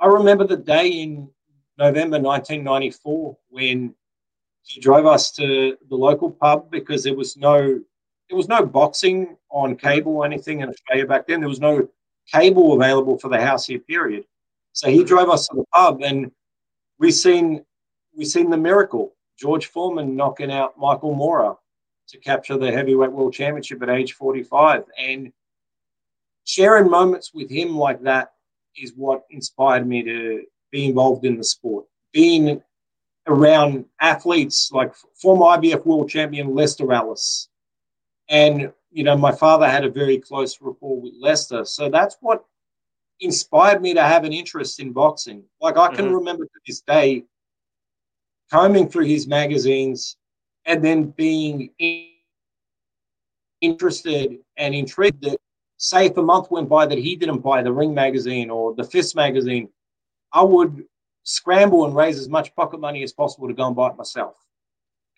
I 0.00 0.06
remember 0.06 0.46
the 0.46 0.56
day 0.56 0.88
in 0.88 1.28
November 1.78 2.18
1994 2.18 3.36
when 3.48 3.94
he 4.64 4.80
drove 4.80 5.06
us 5.06 5.32
to 5.32 5.76
the 5.88 5.96
local 5.96 6.30
pub 6.30 6.70
because 6.70 7.04
there 7.04 7.16
was 7.16 7.36
no 7.36 7.80
there 8.32 8.38
was 8.38 8.48
no 8.48 8.64
boxing 8.64 9.36
on 9.50 9.76
mm-hmm. 9.76 9.86
cable 9.86 10.16
or 10.16 10.24
anything 10.24 10.60
in 10.60 10.70
Australia 10.70 11.06
back 11.06 11.26
then. 11.26 11.40
There 11.40 11.50
was 11.50 11.60
no 11.60 11.86
cable 12.32 12.72
available 12.72 13.18
for 13.18 13.28
the 13.28 13.38
house 13.38 13.66
here, 13.66 13.78
period. 13.78 14.24
So 14.72 14.88
he 14.88 15.00
mm-hmm. 15.00 15.06
drove 15.06 15.28
us 15.28 15.46
to 15.48 15.56
the 15.56 15.64
pub 15.74 16.00
and 16.02 16.32
we 16.98 17.10
seen 17.10 17.62
we 18.16 18.24
seen 18.24 18.48
the 18.48 18.56
miracle. 18.56 19.12
George 19.38 19.66
Foreman 19.66 20.16
knocking 20.16 20.50
out 20.50 20.78
Michael 20.78 21.14
Moorer 21.14 21.56
to 22.08 22.18
capture 22.20 22.56
the 22.56 22.72
heavyweight 22.72 23.12
world 23.12 23.34
championship 23.34 23.82
at 23.82 23.90
age 23.90 24.14
45. 24.14 24.84
And 24.98 25.30
sharing 26.44 26.90
moments 26.90 27.34
with 27.34 27.50
him 27.50 27.76
like 27.76 28.00
that 28.02 28.32
is 28.78 28.94
what 28.96 29.24
inspired 29.28 29.86
me 29.86 30.02
to 30.04 30.44
be 30.70 30.86
involved 30.86 31.26
in 31.26 31.36
the 31.36 31.44
sport. 31.44 31.84
Being 32.14 32.62
around 33.26 33.84
athletes 34.00 34.70
like 34.72 34.94
former 35.20 35.44
IBF 35.58 35.84
world 35.84 36.08
champion 36.08 36.54
Lester 36.54 36.90
Ellis. 36.94 37.50
And, 38.32 38.72
you 38.90 39.04
know, 39.04 39.16
my 39.16 39.30
father 39.30 39.68
had 39.68 39.84
a 39.84 39.90
very 39.90 40.18
close 40.18 40.58
rapport 40.60 41.00
with 41.00 41.12
Lester. 41.20 41.64
So 41.64 41.88
that's 41.88 42.16
what 42.20 42.44
inspired 43.20 43.82
me 43.82 43.94
to 43.94 44.02
have 44.02 44.24
an 44.24 44.32
interest 44.32 44.80
in 44.80 44.90
boxing. 44.90 45.44
Like 45.60 45.76
I 45.76 45.94
can 45.94 46.06
mm-hmm. 46.06 46.14
remember 46.14 46.46
to 46.46 46.60
this 46.66 46.80
day 46.80 47.24
combing 48.50 48.88
through 48.88 49.04
his 49.04 49.26
magazines 49.26 50.16
and 50.64 50.82
then 50.82 51.10
being 51.10 51.70
interested 53.60 54.38
and 54.56 54.74
intrigued 54.74 55.22
that 55.22 55.38
say 55.76 56.06
if 56.06 56.16
a 56.16 56.22
month 56.22 56.50
went 56.50 56.68
by 56.68 56.86
that 56.86 56.98
he 56.98 57.16
didn't 57.16 57.40
buy 57.40 57.62
the 57.62 57.72
Ring 57.72 57.92
magazine 57.92 58.48
or 58.48 58.74
the 58.74 58.84
Fist 58.84 59.14
magazine, 59.14 59.68
I 60.32 60.42
would 60.42 60.84
scramble 61.24 61.84
and 61.84 61.94
raise 61.94 62.18
as 62.18 62.28
much 62.28 62.54
pocket 62.54 62.80
money 62.80 63.02
as 63.02 63.12
possible 63.12 63.46
to 63.46 63.54
go 63.54 63.66
and 63.66 63.76
buy 63.76 63.88
it 63.88 63.96
myself. 63.96 64.36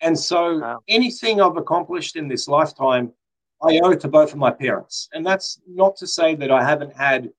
And 0.01 0.17
so 0.17 0.59
wow. 0.59 0.79
anything 0.87 1.41
I've 1.41 1.57
accomplished 1.57 2.15
in 2.15 2.27
this 2.27 2.47
lifetime, 2.47 3.11
I 3.61 3.79
owe 3.79 3.95
to 3.95 4.07
both 4.07 4.33
of 4.33 4.37
my 4.37 4.51
parents. 4.51 5.09
And 5.13 5.25
that's 5.25 5.61
not 5.67 5.95
to 5.97 6.07
say 6.07 6.35
that 6.35 6.51
I 6.51 6.63
haven't 6.63 6.95
had 6.95 7.29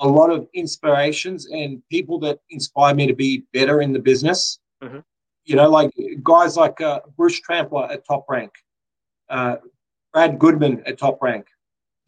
a 0.00 0.08
lot 0.08 0.30
of 0.30 0.48
inspirations 0.54 1.46
and 1.46 1.82
people 1.90 2.18
that 2.20 2.40
inspire 2.50 2.94
me 2.94 3.06
to 3.06 3.14
be 3.14 3.44
better 3.52 3.82
in 3.82 3.92
the 3.92 3.98
business. 3.98 4.58
Mm-hmm. 4.82 4.98
You 5.44 5.56
know, 5.56 5.68
like 5.68 5.90
guys 6.22 6.56
like 6.56 6.80
uh, 6.80 7.00
Bruce 7.16 7.40
Trampler 7.40 7.90
at 7.90 8.06
Top 8.06 8.26
Rank, 8.28 8.52
uh, 9.28 9.56
Brad 10.12 10.38
Goodman 10.38 10.82
at 10.86 10.98
Top 10.98 11.18
Rank. 11.20 11.46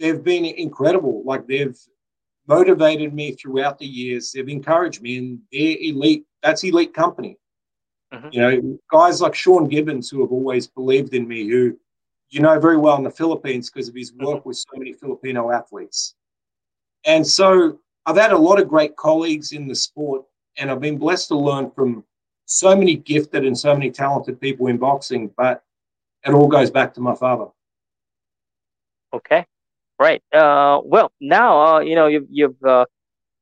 They've 0.00 0.22
been 0.22 0.44
incredible. 0.44 1.22
Like 1.24 1.46
they've 1.46 1.76
motivated 2.46 3.14
me 3.14 3.32
throughout 3.32 3.78
the 3.78 3.86
years. 3.86 4.32
They've 4.32 4.48
encouraged 4.48 5.02
me, 5.02 5.18
and 5.18 5.38
they're 5.52 5.76
elite. 5.80 6.24
That's 6.42 6.62
elite 6.64 6.94
company. 6.94 7.38
Mm-hmm. 8.14 8.28
You 8.32 8.40
know, 8.40 8.78
guys 8.90 9.20
like 9.20 9.34
Sean 9.34 9.68
Gibbons 9.68 10.08
who 10.08 10.20
have 10.20 10.30
always 10.30 10.66
believed 10.66 11.14
in 11.14 11.26
me, 11.26 11.48
who 11.48 11.76
you 12.30 12.40
know 12.40 12.58
very 12.58 12.76
well 12.76 12.96
in 12.96 13.02
the 13.02 13.10
Philippines 13.10 13.70
because 13.70 13.88
of 13.88 13.94
his 13.94 14.12
work 14.12 14.38
mm-hmm. 14.38 14.48
with 14.48 14.56
so 14.56 14.68
many 14.76 14.92
Filipino 14.92 15.50
athletes. 15.50 16.14
And 17.04 17.26
so 17.26 17.78
I've 18.06 18.16
had 18.16 18.32
a 18.32 18.38
lot 18.38 18.60
of 18.60 18.68
great 18.68 18.96
colleagues 18.96 19.52
in 19.52 19.66
the 19.66 19.74
sport, 19.74 20.24
and 20.56 20.70
I've 20.70 20.80
been 20.80 20.98
blessed 20.98 21.28
to 21.28 21.36
learn 21.36 21.70
from 21.70 22.04
so 22.46 22.76
many 22.76 22.96
gifted 22.96 23.44
and 23.44 23.56
so 23.58 23.74
many 23.74 23.90
talented 23.90 24.40
people 24.40 24.68
in 24.68 24.78
boxing. 24.78 25.30
But 25.36 25.62
it 26.24 26.32
all 26.32 26.48
goes 26.48 26.70
back 26.70 26.94
to 26.94 27.00
my 27.00 27.14
father. 27.14 27.46
Okay, 29.12 29.46
right. 29.98 30.22
Uh, 30.32 30.80
well, 30.84 31.12
now 31.20 31.76
uh, 31.76 31.80
you 31.80 31.94
know 31.94 32.06
you've 32.06 32.26
you've 32.30 32.62
uh, 32.64 32.86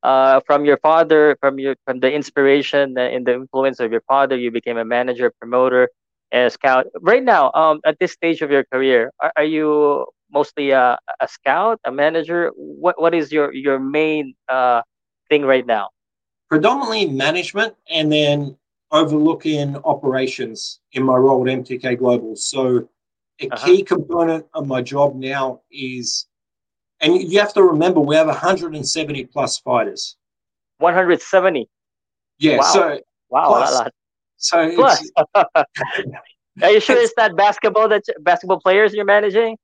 uh, 0.03 0.41
from 0.47 0.65
your 0.65 0.79
father, 0.79 1.37
from 1.41 1.59
your 1.59 1.77
from 1.85 2.01
the 2.01 2.13
inspiration 2.13 2.97
and 2.99 3.27
the 3.27 3.35
influence 3.35 3.81
of 3.81 3.93
your 3.93 4.03
father, 4.03 4.37
you 4.37 4.51
became 4.51 4.79
a 4.79 4.85
manager, 4.85 5.33
promoter, 5.39 5.89
and 6.31 6.47
a 6.47 6.51
scout. 6.51 6.87
Right 7.01 7.23
now, 7.23 7.53
um, 7.53 7.81
at 7.85 7.99
this 7.99 8.13
stage 8.13 8.43
of 8.43 8.51
your 8.51 8.65
career, 8.65 9.13
are, 9.21 9.33
are 9.37 9.45
you 9.45 10.07
mostly 10.31 10.71
a, 10.71 10.99
a 11.21 11.29
scout, 11.29 11.81
a 11.85 11.93
manager? 11.93 12.51
What 12.57 13.01
what 13.01 13.15
is 13.15 13.33
your 13.33 13.53
your 13.55 13.79
main 13.79 14.35
uh, 14.49 14.83
thing 15.29 15.45
right 15.45 15.67
now? 15.67 15.91
Predominantly 16.49 17.07
management, 17.07 17.75
and 17.89 18.13
then 18.13 18.57
overlooking 18.93 19.77
operations 19.85 20.81
in 20.93 21.03
my 21.03 21.17
role 21.17 21.49
at 21.49 21.59
MTK 21.59 21.99
Global. 21.99 22.37
So, 22.37 22.89
a 23.41 23.49
uh-huh. 23.49 23.67
key 23.67 23.83
component 23.83 24.47
of 24.55 24.67
my 24.67 24.83
job 24.83 25.17
now 25.17 25.63
is, 25.71 26.27
and 27.03 27.21
you 27.21 27.39
have 27.41 27.53
to 27.55 27.63
remember, 27.63 28.01
we 28.01 28.15
have 28.17 28.29
170 28.29 29.25
plus 29.27 29.59
fighters. 29.59 30.17
170. 30.79 31.69
Yeah. 32.39 32.59
Wow. 32.59 32.63
So 32.63 33.01
wow, 33.29 33.47
plus, 33.49 33.91
so 34.37 34.75
plus. 34.75 35.11
Are 36.63 36.71
you 36.71 36.81
sure 36.81 36.97
it's 36.99 37.15
not 37.17 37.37
basketball 37.37 37.89
that 37.89 38.03
basketball 38.21 38.61
players 38.61 38.93
you're 38.95 39.05
managing? 39.05 39.57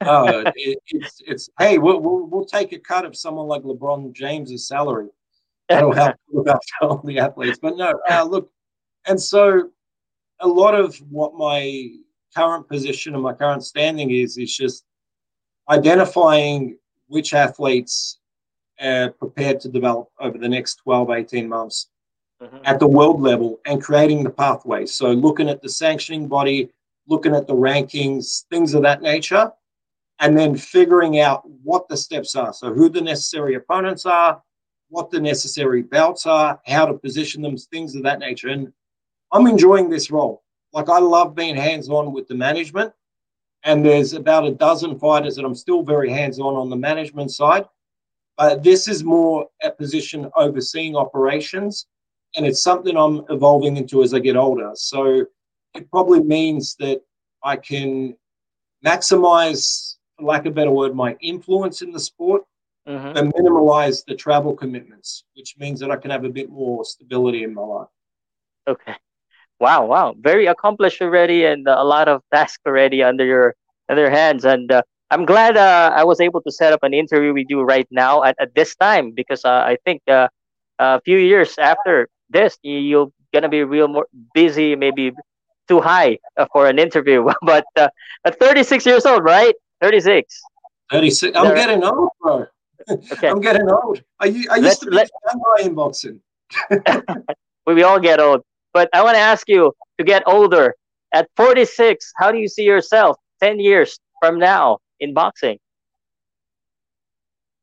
uh, 0.00 0.52
it, 0.56 0.78
it's 0.88 1.22
it's 1.26 1.50
hey, 1.58 1.78
we'll, 1.78 2.00
we'll, 2.00 2.26
we'll 2.26 2.44
take 2.44 2.72
a 2.72 2.78
cut 2.78 3.04
of 3.04 3.16
someone 3.16 3.46
like 3.46 3.62
LeBron 3.62 4.12
James's 4.12 4.68
salary. 4.68 5.08
That'll 5.68 5.92
help 5.92 6.16
about 6.36 6.60
all 6.80 6.98
the 7.04 7.18
athletes. 7.18 7.58
But 7.60 7.76
no, 7.76 7.98
uh, 8.10 8.24
look, 8.24 8.50
and 9.06 9.20
so 9.20 9.70
a 10.40 10.48
lot 10.48 10.74
of 10.74 10.96
what 11.10 11.34
my 11.34 11.90
current 12.36 12.68
position 12.68 13.14
and 13.14 13.22
my 13.22 13.32
current 13.32 13.64
standing 13.64 14.10
is 14.10 14.36
is 14.36 14.54
just 14.54 14.84
identifying 15.68 16.78
which 17.08 17.34
athletes 17.34 18.18
are 18.80 19.10
prepared 19.10 19.60
to 19.60 19.68
develop 19.68 20.10
over 20.20 20.38
the 20.38 20.48
next 20.48 20.76
12, 20.76 21.10
18 21.10 21.48
months 21.48 21.88
mm-hmm. 22.42 22.58
at 22.64 22.78
the 22.78 22.86
world 22.86 23.20
level 23.20 23.60
and 23.66 23.82
creating 23.82 24.22
the 24.22 24.30
pathway. 24.30 24.86
So 24.86 25.12
looking 25.12 25.48
at 25.48 25.62
the 25.62 25.68
sanctioning 25.68 26.28
body, 26.28 26.70
looking 27.06 27.34
at 27.34 27.46
the 27.46 27.54
rankings, 27.54 28.44
things 28.50 28.74
of 28.74 28.82
that 28.82 29.02
nature, 29.02 29.52
and 30.20 30.36
then 30.36 30.56
figuring 30.56 31.20
out 31.20 31.48
what 31.62 31.88
the 31.88 31.96
steps 31.96 32.34
are. 32.34 32.52
So, 32.52 32.72
who 32.72 32.88
the 32.88 33.00
necessary 33.00 33.54
opponents 33.54 34.06
are, 34.06 34.42
what 34.88 35.10
the 35.10 35.20
necessary 35.20 35.82
belts 35.82 36.26
are, 36.26 36.60
how 36.66 36.86
to 36.86 36.94
position 36.94 37.42
them, 37.42 37.56
things 37.56 37.94
of 37.94 38.02
that 38.04 38.18
nature. 38.18 38.48
And 38.48 38.72
I'm 39.32 39.46
enjoying 39.46 39.90
this 39.90 40.10
role. 40.10 40.42
Like, 40.72 40.88
I 40.88 40.98
love 40.98 41.34
being 41.34 41.56
hands 41.56 41.88
on 41.88 42.12
with 42.12 42.28
the 42.28 42.34
management. 42.34 42.92
And 43.66 43.84
there's 43.84 44.14
about 44.14 44.46
a 44.46 44.52
dozen 44.52 44.98
fighters 44.98 45.36
that 45.36 45.44
I'm 45.44 45.54
still 45.54 45.82
very 45.82 46.08
hands 46.08 46.38
on 46.40 46.54
on 46.54 46.70
the 46.70 46.76
management 46.76 47.30
side. 47.30 47.66
But 48.38 48.62
this 48.62 48.88
is 48.88 49.04
more 49.04 49.48
a 49.62 49.70
position 49.70 50.30
overseeing 50.36 50.96
operations. 50.96 51.86
And 52.36 52.46
it's 52.46 52.62
something 52.62 52.96
I'm 52.96 53.24
evolving 53.28 53.76
into 53.76 54.02
as 54.02 54.14
I 54.14 54.20
get 54.20 54.36
older. 54.36 54.70
So, 54.74 55.26
it 55.74 55.90
probably 55.90 56.20
means 56.20 56.74
that 56.76 57.02
I 57.42 57.56
can 57.56 58.16
maximize 58.84 59.96
for 60.16 60.24
lack 60.24 60.46
of 60.46 60.52
a 60.52 60.54
better 60.54 60.70
word, 60.70 60.94
my 60.94 61.16
influence 61.20 61.82
in 61.82 61.92
the 61.92 62.00
sport 62.00 62.42
mm-hmm. 62.88 63.16
and 63.16 63.32
minimize 63.36 64.04
the 64.04 64.14
travel 64.14 64.54
commitments, 64.54 65.24
which 65.34 65.56
means 65.58 65.80
that 65.80 65.90
I 65.90 65.96
can 65.96 66.10
have 66.10 66.24
a 66.24 66.30
bit 66.30 66.50
more 66.50 66.84
stability 66.84 67.44
in 67.44 67.54
my 67.54 67.62
life. 67.62 67.88
Okay. 68.68 68.94
Wow, 69.58 69.86
wow. 69.86 70.14
Very 70.20 70.46
accomplished 70.46 71.00
already 71.00 71.44
and 71.44 71.66
uh, 71.66 71.76
a 71.78 71.84
lot 71.84 72.08
of 72.08 72.22
tasks 72.32 72.60
already 72.66 73.02
under 73.02 73.24
your 73.24 73.54
under 73.88 74.02
your 74.02 74.10
hands. 74.10 74.44
And 74.44 74.70
uh, 74.70 74.82
I'm 75.10 75.24
glad 75.24 75.56
uh, 75.56 75.92
I 75.94 76.04
was 76.04 76.20
able 76.20 76.42
to 76.42 76.52
set 76.52 76.72
up 76.72 76.82
an 76.82 76.92
interview 76.92 77.32
with 77.32 77.46
you 77.48 77.62
right 77.62 77.86
now 77.90 78.22
at, 78.22 78.36
at 78.38 78.54
this 78.54 78.74
time 78.76 79.12
because 79.12 79.44
uh, 79.44 79.62
I 79.66 79.78
think 79.84 80.02
uh, 80.08 80.28
a 80.78 81.00
few 81.02 81.18
years 81.18 81.56
after 81.58 82.08
this, 82.28 82.58
you're 82.62 83.10
going 83.32 83.42
to 83.42 83.48
be 83.48 83.62
real 83.64 83.88
more 83.88 84.06
busy, 84.34 84.76
maybe 84.76 85.12
too 85.68 85.80
high 85.80 86.18
uh, 86.36 86.46
for 86.52 86.66
an 86.66 86.78
interview. 86.78 87.26
but 87.42 87.64
at 87.76 88.38
36 88.38 88.84
years 88.84 89.06
old, 89.06 89.24
right? 89.24 89.54
36. 89.80 90.38
36. 90.90 91.36
I'm 91.36 91.54
getting 91.54 91.82
old, 91.82 92.10
bro. 92.20 92.46
Okay. 92.88 93.28
I'm 93.28 93.40
getting 93.40 93.68
old. 93.68 94.00
I, 94.20 94.26
I 94.26 94.28
used 94.28 94.62
let, 94.62 94.78
to 94.80 94.86
be 94.90 94.96
let, 94.96 95.10
in 95.64 95.74
boxing. 95.74 96.20
we 97.66 97.82
all 97.82 97.98
get 97.98 98.20
old. 98.20 98.42
But 98.76 98.90
I 98.92 99.02
want 99.02 99.14
to 99.14 99.20
ask 99.20 99.48
you 99.48 99.72
to 99.96 100.04
get 100.04 100.22
older. 100.26 100.74
At 101.14 101.30
46, 101.34 102.12
how 102.18 102.30
do 102.30 102.36
you 102.36 102.46
see 102.46 102.64
yourself 102.64 103.16
10 103.40 103.58
years 103.58 103.98
from 104.20 104.38
now 104.38 104.80
in 105.00 105.14
boxing? 105.14 105.58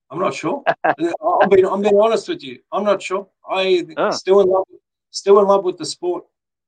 I'm 0.09 0.17
not 0.17 0.33
sure. 0.33 0.63
I'm 0.83 1.49
being 1.51 1.67
I'm 1.67 1.83
being 1.83 1.99
honest 1.99 2.27
with 2.27 2.43
you. 2.43 2.57
I'm 2.71 2.83
not 2.83 2.99
sure. 2.99 3.27
I 3.47 3.85
oh. 3.95 4.09
still 4.09 4.39
in 4.41 4.47
love 4.47 4.65
still 5.11 5.39
in 5.39 5.45
love 5.45 5.63
with 5.63 5.77
the 5.77 5.85
sport. 5.85 6.23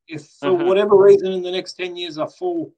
If 0.08 0.28
for 0.40 0.50
mm-hmm. 0.50 0.68
whatever 0.68 0.96
reason 0.96 1.32
in 1.32 1.42
the 1.42 1.50
next 1.50 1.74
10 1.74 1.98
years 1.98 2.20
I 2.20 2.28
fall 2.28 2.72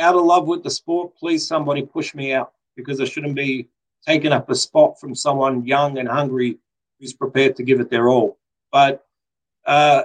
out 0.00 0.16
of 0.16 0.24
love 0.24 0.48
with 0.48 0.64
the 0.64 0.70
sport, 0.70 1.14
please 1.16 1.46
somebody 1.46 1.82
push 1.82 2.16
me 2.16 2.32
out 2.32 2.50
because 2.74 3.00
I 3.00 3.04
shouldn't 3.04 3.36
be 3.36 3.68
taking 4.04 4.32
up 4.32 4.50
a 4.50 4.56
spot 4.56 4.98
from 4.98 5.14
someone 5.14 5.64
young 5.64 5.98
and 5.98 6.08
hungry 6.08 6.58
who's 6.98 7.12
prepared 7.12 7.54
to 7.56 7.62
give 7.62 7.78
it 7.78 7.90
their 7.90 8.08
all. 8.08 8.38
But 8.72 9.06
uh, 9.66 10.02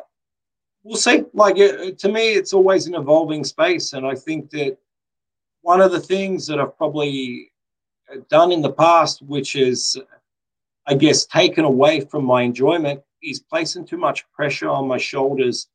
we'll 0.83 0.97
see. 0.97 1.23
Like 1.33 1.57
it, 1.57 1.99
to 1.99 2.09
me, 2.09 2.33
it's 2.33 2.53
always 2.53 2.87
an 2.87 2.95
evolving 2.95 3.43
space, 3.43 3.93
and 3.93 4.05
I 4.05 4.15
think 4.15 4.49
that 4.51 4.77
one 5.61 5.81
of 5.81 5.91
the 5.91 5.99
things 5.99 6.47
that 6.47 6.59
I've 6.59 6.77
probably 6.77 7.51
done 8.29 8.51
in 8.51 8.61
the 8.61 8.71
past, 8.71 9.21
which 9.21 9.55
is, 9.55 9.97
I 10.85 10.93
guess, 10.93 11.25
taken 11.25 11.65
away 11.65 12.01
from 12.01 12.23
my 12.23 12.43
enjoyment, 12.43 13.01
is 13.21 13.39
placing 13.39 13.85
too 13.85 13.97
much 13.97 14.29
pressure 14.31 14.69
on 14.69 14.87
my 14.87 14.97
shoulders 14.97 15.67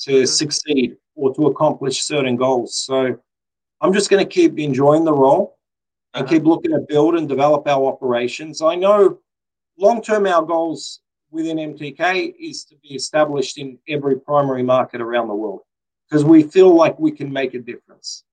to 0.00 0.12
mm-hmm. 0.12 0.24
succeed 0.24 0.96
or 1.14 1.34
to 1.34 1.46
accomplish 1.46 2.02
certain 2.02 2.36
goals. 2.36 2.76
So 2.76 3.18
I'm 3.80 3.92
just 3.92 4.10
going 4.10 4.24
to 4.24 4.28
keep 4.28 4.58
enjoying 4.58 5.04
the 5.04 5.12
role 5.12 5.58
and 6.14 6.24
uh-huh. 6.24 6.32
keep 6.32 6.44
looking 6.44 6.72
to 6.72 6.80
build 6.80 7.16
and 7.16 7.28
develop 7.28 7.66
our 7.66 7.86
operations. 7.86 8.62
I 8.62 8.74
know 8.74 9.18
long 9.78 10.02
term 10.02 10.26
our 10.26 10.42
goals 10.42 11.00
within 11.30 11.58
MTK 11.58 12.34
is 12.38 12.64
to 12.64 12.76
be 12.76 12.94
established 12.94 13.58
in 13.58 13.78
every 13.88 14.18
primary 14.20 14.62
market 14.62 15.00
around 15.00 15.28
the 15.28 15.34
world 15.34 15.60
because 16.08 16.24
we 16.24 16.42
feel 16.42 16.74
like 16.74 16.98
we 16.98 17.10
can 17.10 17.32
make 17.32 17.54
a 17.54 17.58
difference. 17.58 18.24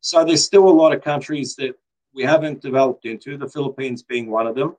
So 0.00 0.24
there's 0.24 0.44
still 0.44 0.68
a 0.68 0.70
lot 0.70 0.92
of 0.92 1.02
countries 1.02 1.54
that 1.56 1.74
we 2.12 2.24
haven't 2.24 2.60
developed 2.60 3.06
into, 3.06 3.36
the 3.36 3.48
Philippines 3.48 4.02
being 4.02 4.30
one 4.30 4.46
of 4.46 4.54
them. 4.54 4.76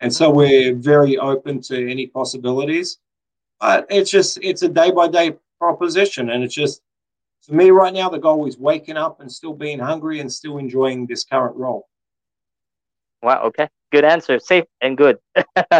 And 0.00 0.12
so 0.12 0.30
we're 0.30 0.74
very 0.74 1.18
open 1.18 1.60
to 1.62 1.90
any 1.90 2.06
possibilities. 2.06 2.98
But 3.60 3.86
it's 3.90 4.10
just 4.10 4.38
it's 4.42 4.62
a 4.62 4.68
day 4.68 4.90
by 4.90 5.06
day 5.06 5.36
proposition, 5.60 6.30
and 6.30 6.42
it's 6.42 6.54
just 6.54 6.82
for 7.42 7.54
me 7.54 7.70
right 7.70 7.94
now 7.94 8.08
the 8.08 8.18
goal 8.18 8.46
is 8.46 8.58
waking 8.58 8.96
up 8.96 9.20
and 9.20 9.30
still 9.30 9.54
being 9.54 9.78
hungry 9.78 10.18
and 10.18 10.32
still 10.32 10.58
enjoying 10.58 11.06
this 11.06 11.22
current 11.22 11.54
role. 11.54 11.88
Wow. 13.22 13.42
Okay. 13.44 13.68
Good 13.92 14.04
answer. 14.04 14.38
Safe 14.40 14.64
and 14.82 14.96
good. 14.96 15.18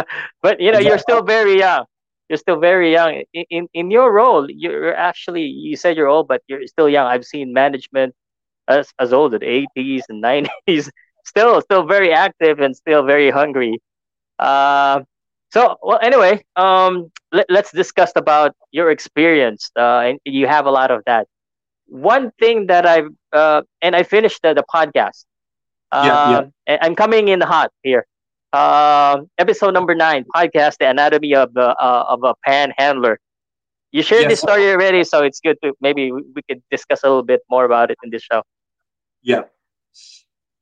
but 0.41 0.59
you 0.59 0.71
know, 0.71 0.79
you're 0.79 0.99
still 0.99 1.23
very 1.23 1.57
young. 1.59 1.85
You're 2.29 2.37
still 2.37 2.59
very 2.59 2.91
young. 2.91 3.23
In, 3.33 3.45
in 3.49 3.67
in 3.73 3.91
your 3.91 4.13
role, 4.13 4.47
you're 4.49 4.95
actually 4.95 5.43
you 5.43 5.75
said 5.77 5.97
you're 5.97 6.07
old, 6.07 6.27
but 6.27 6.41
you're 6.47 6.65
still 6.67 6.89
young. 6.89 7.07
I've 7.07 7.25
seen 7.25 7.53
management 7.53 8.15
as 8.67 8.93
as 8.99 9.13
old 9.13 9.33
as 9.35 9.41
80s 9.43 10.03
and 10.09 10.21
90s. 10.21 10.89
Still, 11.25 11.61
still 11.61 11.85
very 11.85 12.11
active 12.11 12.59
and 12.59 12.75
still 12.75 13.03
very 13.05 13.31
hungry. 13.31 13.79
Uh, 14.39 15.01
so 15.51 15.77
well, 15.81 15.99
anyway, 16.01 16.43
um, 16.55 17.11
let, 17.31 17.49
us 17.51 17.71
discuss 17.71 18.11
about 18.15 18.55
your 18.71 18.91
experience. 18.91 19.71
Uh, 19.77 19.99
and 20.07 20.19
you 20.25 20.47
have 20.47 20.65
a 20.65 20.71
lot 20.71 20.91
of 20.91 21.03
that. 21.05 21.27
One 21.87 22.31
thing 22.39 22.67
that 22.67 22.85
I've 22.85 23.09
uh, 23.33 23.61
and 23.81 23.95
I 23.95 24.03
finished 24.03 24.41
the, 24.43 24.53
the 24.53 24.63
podcast 24.73 25.25
yeah, 25.93 26.29
yeah. 26.67 26.73
Uh, 26.75 26.77
I'm 26.81 26.95
coming 26.95 27.27
in 27.27 27.41
hot 27.41 27.71
here. 27.83 28.05
Uh, 28.51 29.21
episode 29.37 29.73
number 29.73 29.95
nine, 29.95 30.25
podcast, 30.35 30.77
the 30.77 30.87
anatomy 30.87 31.33
of 31.33 31.53
the 31.53 31.69
uh, 31.69 32.05
of 32.07 32.23
a 32.23 32.35
panhandler. 32.45 33.19
You 33.91 34.01
shared 34.01 34.23
yes. 34.23 34.31
this 34.31 34.39
story 34.41 34.69
already, 34.71 35.03
so 35.03 35.23
it's 35.23 35.39
good 35.39 35.57
to 35.63 35.73
maybe 35.81 36.11
we, 36.11 36.41
could 36.49 36.61
discuss 36.71 37.03
a 37.03 37.07
little 37.07 37.23
bit 37.23 37.41
more 37.49 37.65
about 37.65 37.91
it 37.91 37.97
in 38.03 38.09
this 38.09 38.23
show. 38.23 38.43
Yeah. 39.21 39.43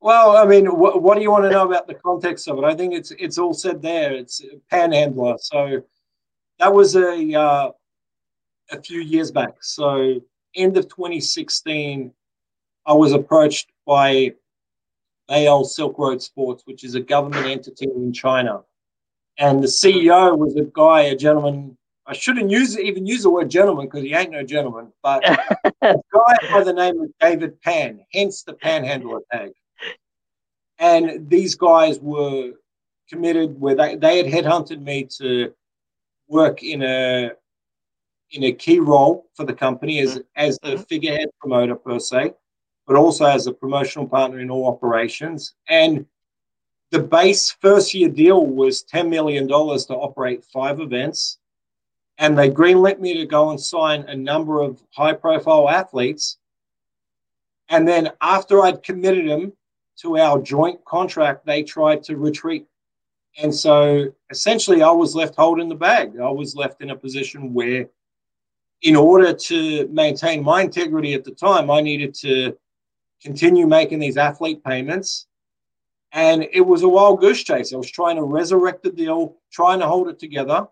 Well, 0.01 0.35
I 0.35 0.45
mean, 0.45 0.65
what, 0.67 1.01
what 1.01 1.15
do 1.15 1.21
you 1.21 1.31
want 1.31 1.43
to 1.45 1.49
know 1.49 1.65
about 1.67 1.87
the 1.87 1.93
context 1.93 2.47
of 2.47 2.57
it? 2.57 2.63
I 2.63 2.75
think 2.75 2.93
it's 2.93 3.11
it's 3.11 3.37
all 3.37 3.53
said 3.53 3.81
there. 3.81 4.13
It's 4.13 4.41
panhandler. 4.69 5.35
So 5.39 5.83
that 6.59 6.73
was 6.73 6.95
a 6.95 7.33
uh, 7.33 7.71
a 8.71 8.81
few 8.81 9.01
years 9.01 9.31
back. 9.31 9.55
So 9.61 10.21
end 10.55 10.77
of 10.77 10.87
2016, 10.87 12.13
I 12.85 12.93
was 12.93 13.11
approached 13.11 13.69
by 13.85 14.33
AL 15.31 15.63
Silk 15.63 15.97
Road 15.97 16.21
Sports, 16.21 16.63
which 16.65 16.83
is 16.83 16.95
a 16.95 16.99
government 16.99 17.45
entity 17.45 17.85
in 17.85 18.13
China. 18.13 18.61
And 19.37 19.63
the 19.63 19.67
CEO 19.67 20.37
was 20.37 20.55
a 20.55 20.63
guy, 20.73 21.01
a 21.01 21.15
gentleman. 21.15 21.77
I 22.05 22.13
shouldn't 22.13 22.49
use 22.49 22.77
even 22.77 23.05
use 23.05 23.23
the 23.23 23.29
word 23.29 23.49
gentleman 23.49 23.85
because 23.85 24.03
he 24.03 24.13
ain't 24.13 24.31
no 24.31 24.43
gentleman, 24.43 24.91
but 25.01 25.23
a 25.81 25.95
guy 26.13 26.35
by 26.51 26.63
the 26.63 26.73
name 26.73 26.99
of 27.01 27.09
David 27.19 27.61
Pan, 27.61 28.01
hence 28.11 28.43
the 28.43 28.53
panhandler 28.53 29.21
tag. 29.31 29.51
And 30.79 31.29
these 31.29 31.55
guys 31.55 31.99
were 31.99 32.53
committed 33.09 33.59
where 33.59 33.75
they, 33.75 33.95
they 33.95 34.17
had 34.17 34.25
headhunted 34.25 34.81
me 34.81 35.07
to 35.19 35.53
work 36.27 36.63
in 36.63 36.81
a 36.81 37.31
in 38.31 38.43
a 38.45 38.51
key 38.51 38.79
role 38.79 39.25
for 39.35 39.45
the 39.45 39.53
company 39.53 39.99
as 39.99 40.21
as 40.35 40.57
the 40.63 40.69
mm-hmm. 40.69 40.83
figurehead 40.83 41.29
promoter 41.39 41.75
per 41.75 41.99
se 41.99 42.33
but 42.91 42.99
also 42.99 43.23
as 43.23 43.47
a 43.47 43.53
promotional 43.53 44.05
partner 44.05 44.41
in 44.41 44.51
all 44.51 44.67
operations. 44.67 45.53
And 45.69 46.05
the 46.89 46.99
base 46.99 47.49
first 47.49 47.93
year 47.93 48.09
deal 48.09 48.45
was 48.45 48.83
$10 48.83 49.07
million 49.07 49.47
to 49.47 49.53
operate 49.53 50.43
five 50.43 50.81
events. 50.81 51.37
And 52.17 52.37
they 52.37 52.49
greenlit 52.49 52.99
me 52.99 53.13
to 53.13 53.25
go 53.25 53.51
and 53.51 53.57
sign 53.57 54.01
a 54.09 54.15
number 54.17 54.59
of 54.61 54.83
high 54.89 55.13
profile 55.13 55.69
athletes. 55.69 56.37
And 57.69 57.87
then 57.87 58.11
after 58.19 58.61
I'd 58.61 58.83
committed 58.83 59.25
them 59.25 59.53
to 60.01 60.17
our 60.17 60.41
joint 60.41 60.83
contract, 60.83 61.45
they 61.45 61.63
tried 61.63 62.03
to 62.03 62.17
retreat. 62.17 62.65
And 63.41 63.55
so 63.55 64.13
essentially, 64.29 64.83
I 64.83 64.91
was 64.91 65.15
left 65.15 65.35
holding 65.35 65.69
the 65.69 65.75
bag. 65.75 66.19
I 66.19 66.29
was 66.29 66.57
left 66.57 66.81
in 66.81 66.89
a 66.89 66.97
position 66.97 67.53
where, 67.53 67.87
in 68.81 68.97
order 68.97 69.31
to 69.31 69.87
maintain 69.87 70.43
my 70.43 70.63
integrity 70.63 71.13
at 71.13 71.23
the 71.23 71.31
time, 71.31 71.71
I 71.71 71.79
needed 71.79 72.13
to 72.15 72.57
continue 73.21 73.67
making 73.67 73.99
these 73.99 74.17
athlete 74.17 74.63
payments. 74.63 75.27
And 76.11 76.47
it 76.51 76.61
was 76.61 76.83
a 76.83 76.89
wild 76.89 77.21
goose 77.21 77.43
chase. 77.43 77.73
I 77.73 77.77
was 77.77 77.89
trying 77.89 78.17
to 78.17 78.23
resurrect 78.23 78.83
the 78.83 78.91
deal, 78.91 79.37
trying 79.51 79.79
to 79.79 79.87
hold 79.87 80.09
it 80.09 80.19
together. 80.19 80.67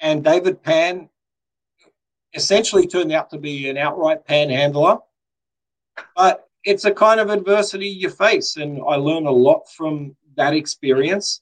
And 0.00 0.22
David 0.22 0.62
Pan 0.62 1.08
essentially 2.34 2.86
turned 2.86 3.12
out 3.12 3.30
to 3.30 3.38
be 3.38 3.68
an 3.68 3.78
outright 3.78 4.24
panhandler. 4.24 4.98
But 6.14 6.48
it's 6.64 6.84
a 6.84 6.92
kind 6.92 7.18
of 7.18 7.30
adversity 7.30 7.88
you 7.88 8.10
face. 8.10 8.56
And 8.56 8.80
I 8.86 8.96
learned 8.96 9.26
a 9.26 9.32
lot 9.32 9.62
from 9.70 10.14
that 10.36 10.52
experience. 10.52 11.40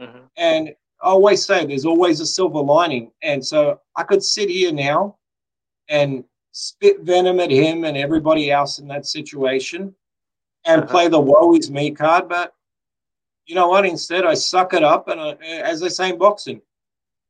Mm-hmm. 0.00 0.18
And 0.36 0.68
I 1.02 1.08
always 1.08 1.44
say 1.44 1.66
there's 1.66 1.84
always 1.84 2.20
a 2.20 2.26
silver 2.26 2.60
lining. 2.60 3.10
And 3.22 3.44
so 3.44 3.80
I 3.96 4.04
could 4.04 4.22
sit 4.22 4.48
here 4.48 4.72
now 4.72 5.16
and 5.88 6.24
spit 6.60 7.02
venom 7.02 7.38
at 7.38 7.52
him 7.52 7.84
and 7.84 7.96
everybody 7.96 8.50
else 8.50 8.80
in 8.80 8.88
that 8.88 9.06
situation 9.06 9.94
and 10.64 10.82
uh-huh. 10.82 10.90
play 10.90 11.08
the 11.08 11.20
woe 11.20 11.54
is 11.54 11.70
me 11.70 11.92
card. 11.92 12.28
But 12.28 12.52
you 13.46 13.54
know 13.54 13.68
what? 13.68 13.86
Instead, 13.86 14.26
I 14.26 14.34
suck 14.34 14.74
it 14.74 14.82
up. 14.82 15.06
And 15.06 15.20
I, 15.20 15.34
as 15.44 15.78
they 15.78 15.88
say 15.88 16.10
in 16.10 16.18
boxing, 16.18 16.60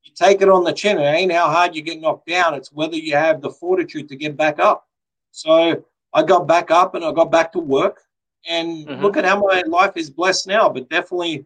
you 0.03 0.13
take 0.17 0.41
it 0.41 0.49
on 0.49 0.65
the 0.65 0.73
chin. 0.73 0.99
It 0.99 1.03
ain't 1.03 1.31
how 1.31 1.51
hard 1.51 1.77
you 1.77 1.83
get 1.83 2.01
knocked 2.01 2.27
down, 2.27 2.55
it's 2.55 2.73
whether 2.73 2.97
you 2.97 3.17
have 3.17 3.43
the 3.43 3.51
fortitude 3.51 4.09
to 4.09 4.17
get 4.17 4.35
back 4.35 4.59
up. 4.59 4.87
So 5.33 5.85
I 6.15 6.23
got 6.23 6.47
back 6.47 6.71
up 6.71 6.95
and 6.95 7.05
I 7.05 7.13
got 7.13 7.31
back 7.31 7.53
to 7.53 7.59
work. 7.59 8.01
And 8.49 8.87
mm-hmm. 8.87 9.03
look 9.03 9.19
at 9.19 9.27
how 9.27 9.41
my 9.41 9.63
life 9.67 9.93
is 9.97 10.09
blessed 10.09 10.47
now. 10.47 10.71
But 10.71 10.89
definitely, 10.89 11.45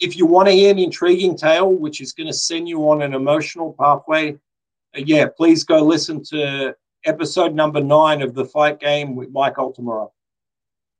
if 0.00 0.18
you 0.18 0.26
want 0.26 0.48
to 0.48 0.52
hear 0.52 0.70
an 0.70 0.78
intriguing 0.78 1.34
tale, 1.34 1.72
which 1.72 2.02
is 2.02 2.12
going 2.12 2.26
to 2.26 2.34
send 2.34 2.68
you 2.68 2.90
on 2.90 3.00
an 3.00 3.14
emotional 3.14 3.74
pathway, 3.80 4.34
uh, 4.34 5.02
yeah, 5.06 5.28
please 5.34 5.64
go 5.64 5.82
listen 5.82 6.22
to 6.24 6.76
episode 7.06 7.54
number 7.54 7.80
nine 7.80 8.22
of 8.22 8.34
the 8.34 8.44
fight 8.44 8.80
game 8.80 9.14
with 9.14 9.30
Mike 9.30 9.54
Altamura. 9.54 10.10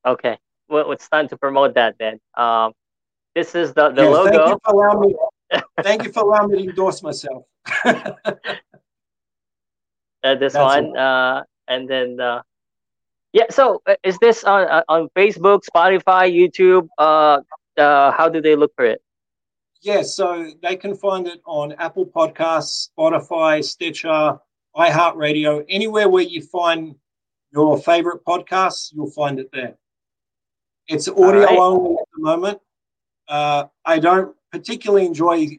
Okay, 0.05 0.39
well, 0.69 0.93
it's 0.93 1.09
time 1.09 1.29
to 1.29 1.37
promote 1.37 1.75
that 1.75 1.97
then. 1.99 2.21
Um, 2.35 2.73
this 3.35 3.55
is 3.55 3.75
the, 3.75 3.91
the 3.91 4.03
yes, 4.03 4.13
logo. 4.13 4.31
Thank 4.31 4.49
you, 4.49 4.59
for 4.65 4.75
allowing 4.75 5.01
me, 5.01 5.15
thank 5.83 6.05
you 6.05 6.13
for 6.13 6.23
allowing 6.23 6.51
me 6.51 6.63
to 6.63 6.71
endorse 6.71 7.03
myself. 7.03 7.45
uh, 7.85 7.95
this 10.23 10.53
That's 10.53 10.57
one, 10.57 10.97
uh, 10.97 11.43
and 11.69 11.89
then 11.89 12.21
uh, 12.21 12.43
yeah. 13.33 13.45
So 13.51 13.83
uh, 13.87 13.97
is 14.03 14.17
this 14.19 14.45
on 14.45 14.69
uh, 14.69 14.83
on 14.89 15.09
Facebook, 15.17 15.63
Spotify, 15.71 16.33
YouTube? 16.33 16.89
Uh, 16.97 17.41
uh, 17.77 18.11
how 18.13 18.29
do 18.29 18.41
they 18.41 18.57
look 18.57 18.73
for 18.75 18.85
it? 18.85 19.03
Yeah, 19.83 20.03
so 20.03 20.51
they 20.63 20.77
can 20.77 20.97
find 20.97 21.27
it 21.27 21.41
on 21.47 21.73
Apple 21.73 22.07
Podcasts, 22.07 22.89
Spotify, 22.99 23.63
Stitcher, 23.63 24.39
iHeartRadio, 24.77 25.65
anywhere 25.69 26.09
where 26.09 26.23
you 26.23 26.43
find 26.43 26.95
your 27.53 27.79
favorite 27.79 28.25
podcasts, 28.25 28.93
you'll 28.93 29.11
find 29.11 29.39
it 29.39 29.51
there. 29.53 29.77
It's 30.89 31.09
audio 31.09 31.45
right. 31.45 31.59
only 31.59 31.95
at 31.95 32.09
the 32.15 32.23
moment. 32.23 32.59
Uh, 33.29 33.65
I 33.85 33.99
don't 33.99 34.37
particularly 34.53 35.07
enjoy 35.07 35.59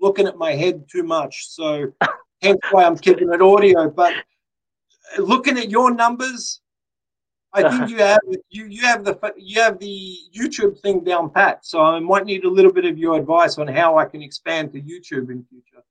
looking 0.00 0.26
at 0.26 0.36
my 0.36 0.52
head 0.52 0.86
too 0.90 1.02
much, 1.02 1.48
so 1.48 1.92
hence 2.42 2.60
why 2.70 2.84
I'm 2.84 2.98
keeping 2.98 3.32
it 3.32 3.40
audio. 3.40 3.88
But 3.88 4.14
looking 5.18 5.56
at 5.58 5.70
your 5.70 5.94
numbers, 5.94 6.60
I 7.52 7.70
think 7.70 7.90
you 7.90 7.98
have 7.98 8.18
you 8.50 8.66
you 8.66 8.82
have 8.82 9.04
the 9.04 9.18
you 9.36 9.62
have 9.62 9.78
the 9.78 10.16
YouTube 10.36 10.80
thing 10.80 11.04
down 11.04 11.30
pat. 11.30 11.64
So 11.64 11.80
I 11.80 11.98
might 12.00 12.26
need 12.26 12.44
a 12.44 12.50
little 12.50 12.72
bit 12.72 12.84
of 12.84 12.98
your 12.98 13.16
advice 13.16 13.56
on 13.58 13.66
how 13.68 13.96
I 13.96 14.04
can 14.04 14.22
expand 14.22 14.72
to 14.72 14.80
YouTube 14.80 15.30
in 15.30 15.46
future. 15.48 15.82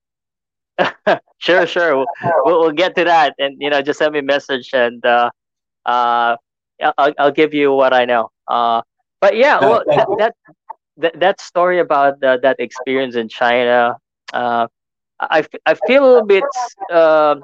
sure, 1.37 1.67
sure. 1.67 1.95
We'll, 1.95 2.59
we'll, 2.59 2.71
get 2.71 2.95
to 2.95 3.03
that, 3.05 3.35
and 3.39 3.61
you 3.61 3.69
know, 3.69 3.81
just 3.81 3.99
send 3.99 4.13
me 4.13 4.19
a 4.19 4.23
message, 4.23 4.69
and 4.73 5.05
uh, 5.05 5.29
uh, 5.85 6.35
I'll, 6.97 7.13
I'll 7.17 7.31
give 7.31 7.53
you 7.53 7.71
what 7.71 7.93
I 7.93 8.05
know. 8.05 8.31
Uh, 8.47 8.81
but 9.21 9.37
yeah, 9.37 9.59
well, 9.59 9.83
that, 9.87 10.07
that, 10.17 10.35
that 10.97 11.19
that 11.19 11.41
story 11.41 11.79
about 11.79 12.19
the, 12.19 12.39
that 12.41 12.59
experience 12.59 13.15
in 13.15 13.29
China, 13.29 13.97
uh, 14.33 14.67
I, 15.19 15.45
I 15.65 15.75
feel 15.87 16.05
a 16.05 16.07
little 16.07 16.25
bit. 16.27 16.43
Uh, 16.91 17.35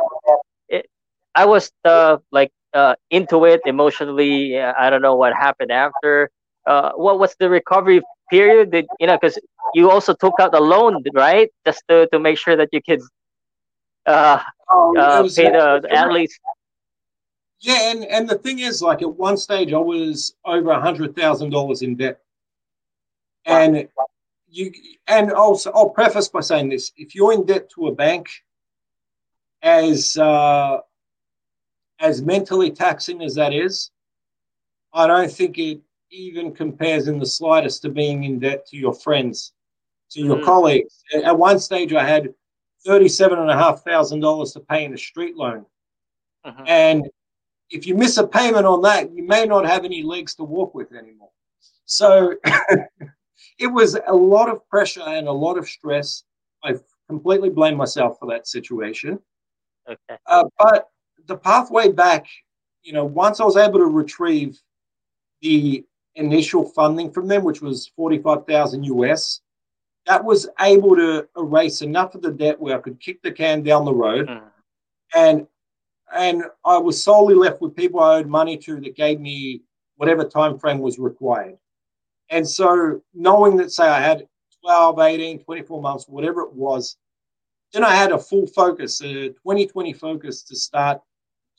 it, 0.67 0.89
I 1.35 1.45
was 1.45 1.71
uh, 1.85 2.17
like 2.31 2.51
uh, 2.73 2.95
into 3.09 3.45
it 3.45 3.61
emotionally. 3.65 4.59
I 4.59 4.89
don't 4.89 5.01
know 5.01 5.15
what 5.15 5.33
happened 5.33 5.71
after. 5.71 6.29
Uh, 6.67 6.91
what 6.93 7.17
was 7.17 7.35
the 7.39 7.49
recovery 7.49 8.01
period? 8.29 8.71
That 8.71 8.85
you 8.99 9.07
know, 9.07 9.17
because 9.19 9.39
you 9.73 9.89
also 9.89 10.13
took 10.13 10.33
out 10.39 10.53
a 10.53 10.59
loan, 10.59 11.03
right, 11.13 11.49
just 11.65 11.83
to, 11.89 12.07
to 12.11 12.19
make 12.19 12.37
sure 12.37 12.55
that 12.55 12.69
you 12.71 12.81
could 12.81 13.01
uh, 14.05 14.39
oh, 14.69 14.97
uh, 14.97 15.23
pay 15.23 15.49
the 15.49 15.87
athletes. 15.91 16.37
Yeah, 17.59 17.91
and, 17.91 18.03
and 18.05 18.27
the 18.27 18.39
thing 18.39 18.59
is, 18.59 18.81
like 18.81 19.01
at 19.03 19.13
one 19.13 19.37
stage, 19.37 19.71
I 19.71 19.77
was 19.77 20.33
over 20.45 20.71
a 20.71 20.81
hundred 20.81 21.15
thousand 21.15 21.51
dollars 21.51 21.83
in 21.83 21.95
debt, 21.95 22.19
and 23.45 23.87
you 24.49 24.71
and 25.07 25.31
also 25.31 25.71
I'll 25.71 25.89
preface 25.89 26.27
by 26.27 26.41
saying 26.41 26.69
this: 26.69 26.91
if 26.97 27.13
you're 27.13 27.33
in 27.33 27.45
debt 27.45 27.69
to 27.75 27.87
a 27.87 27.95
bank, 27.95 28.29
as 29.61 30.17
uh, 30.17 30.79
as 31.99 32.23
mentally 32.23 32.71
taxing 32.71 33.21
as 33.21 33.35
that 33.35 33.53
is, 33.53 33.91
I 34.91 35.05
don't 35.05 35.31
think 35.31 35.59
it 35.59 35.81
even 36.09 36.53
compares 36.53 37.07
in 37.07 37.19
the 37.19 37.25
slightest 37.25 37.83
to 37.83 37.89
being 37.89 38.23
in 38.23 38.39
debt 38.39 38.65
to 38.67 38.77
your 38.77 38.93
friends, 38.93 39.53
to 40.11 40.19
your 40.19 40.37
mm. 40.37 40.45
colleagues. 40.45 41.03
At 41.13 41.37
one 41.37 41.59
stage, 41.59 41.93
I 41.93 42.03
had 42.03 42.33
thirty-seven 42.85 43.37
and 43.39 43.49
a 43.49 43.55
half 43.57 43.83
thousand 43.83 44.19
dollars 44.21 44.51
to 44.53 44.59
pay 44.59 44.85
in 44.85 44.93
a 44.93 44.97
street 44.97 45.35
loan, 45.35 45.65
Mhm. 46.45 46.63
and 46.67 47.09
if 47.69 47.87
you 47.87 47.95
miss 47.95 48.17
a 48.17 48.27
payment 48.27 48.65
on 48.65 48.81
that, 48.81 49.11
you 49.13 49.23
may 49.23 49.45
not 49.45 49.65
have 49.65 49.85
any 49.85 50.03
legs 50.03 50.35
to 50.35 50.43
walk 50.43 50.73
with 50.75 50.91
anymore. 50.93 51.31
So 51.85 52.35
it 53.57 53.67
was 53.67 53.97
a 54.07 54.13
lot 54.13 54.49
of 54.49 54.67
pressure 54.67 55.01
and 55.01 55.27
a 55.27 55.31
lot 55.31 55.57
of 55.57 55.67
stress. 55.67 56.23
I 56.63 56.75
completely 57.07 57.49
blame 57.49 57.77
myself 57.77 58.17
for 58.19 58.27
that 58.27 58.47
situation. 58.47 59.19
Okay. 59.87 60.17
Uh, 60.25 60.43
but 60.57 60.89
the 61.27 61.37
pathway 61.37 61.91
back, 61.91 62.25
you 62.83 62.93
know, 62.93 63.05
once 63.05 63.39
I 63.39 63.45
was 63.45 63.57
able 63.57 63.79
to 63.79 63.85
retrieve 63.85 64.59
the 65.41 65.85
initial 66.15 66.65
funding 66.65 67.11
from 67.11 67.27
them, 67.27 67.43
which 67.43 67.61
was 67.61 67.87
45,000 67.95 68.83
US, 68.85 69.41
that 70.05 70.23
was 70.23 70.49
able 70.59 70.95
to 70.95 71.27
erase 71.37 71.81
enough 71.81 72.15
of 72.15 72.21
the 72.21 72.31
debt 72.31 72.59
where 72.59 72.77
I 72.77 72.81
could 72.81 72.99
kick 72.99 73.21
the 73.21 73.31
can 73.31 73.61
down 73.61 73.85
the 73.85 73.93
road. 73.93 74.27
Mhm. 74.27 74.51
And 75.15 75.47
and 76.13 76.43
I 76.65 76.77
was 76.77 77.01
solely 77.01 77.35
left 77.35 77.61
with 77.61 77.75
people 77.75 78.01
I 78.01 78.17
owed 78.17 78.27
money 78.27 78.57
to 78.57 78.81
that 78.81 78.95
gave 78.95 79.21
me 79.21 79.61
whatever 79.95 80.25
time 80.25 80.59
frame 80.59 80.79
was 80.79 80.99
required. 80.99 81.57
And 82.29 82.47
so 82.47 83.01
knowing 83.13 83.55
that 83.57 83.71
say 83.71 83.87
I 83.87 84.01
had 84.01 84.27
12, 84.61 84.99
18, 84.99 85.39
24 85.39 85.81
months, 85.81 86.09
whatever 86.09 86.41
it 86.41 86.53
was, 86.53 86.97
then 87.71 87.83
I 87.83 87.95
had 87.95 88.11
a 88.11 88.19
full 88.19 88.45
focus, 88.47 89.01
a 89.01 89.29
2020 89.29 89.93
focus 89.93 90.43
to 90.43 90.55
start 90.55 91.01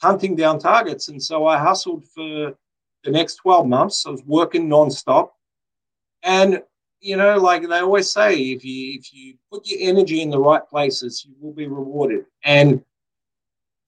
hunting 0.03 0.37
down 0.37 0.59
targets. 0.59 1.09
And 1.09 1.23
so 1.23 1.47
I 1.47 1.57
hustled 1.59 2.05
for 2.09 2.55
the 3.05 3.11
next 3.11 3.37
12 3.37 3.67
months. 3.67 4.05
I 4.07 4.11
was 4.11 4.25
working 4.25 4.69
nonstop. 4.69 5.31
And 6.23 6.63
you 7.03 7.17
know, 7.17 7.37
like 7.37 7.69
they 7.69 7.81
always 7.81 8.11
say, 8.11 8.37
if 8.37 8.65
you 8.65 8.99
if 8.99 9.13
you 9.13 9.35
put 9.51 9.67
your 9.67 9.81
energy 9.81 10.23
in 10.23 10.31
the 10.31 10.39
right 10.39 10.67
places, 10.67 11.27
you 11.29 11.35
will 11.41 11.53
be 11.53 11.67
rewarded. 11.67 12.25
And 12.45 12.83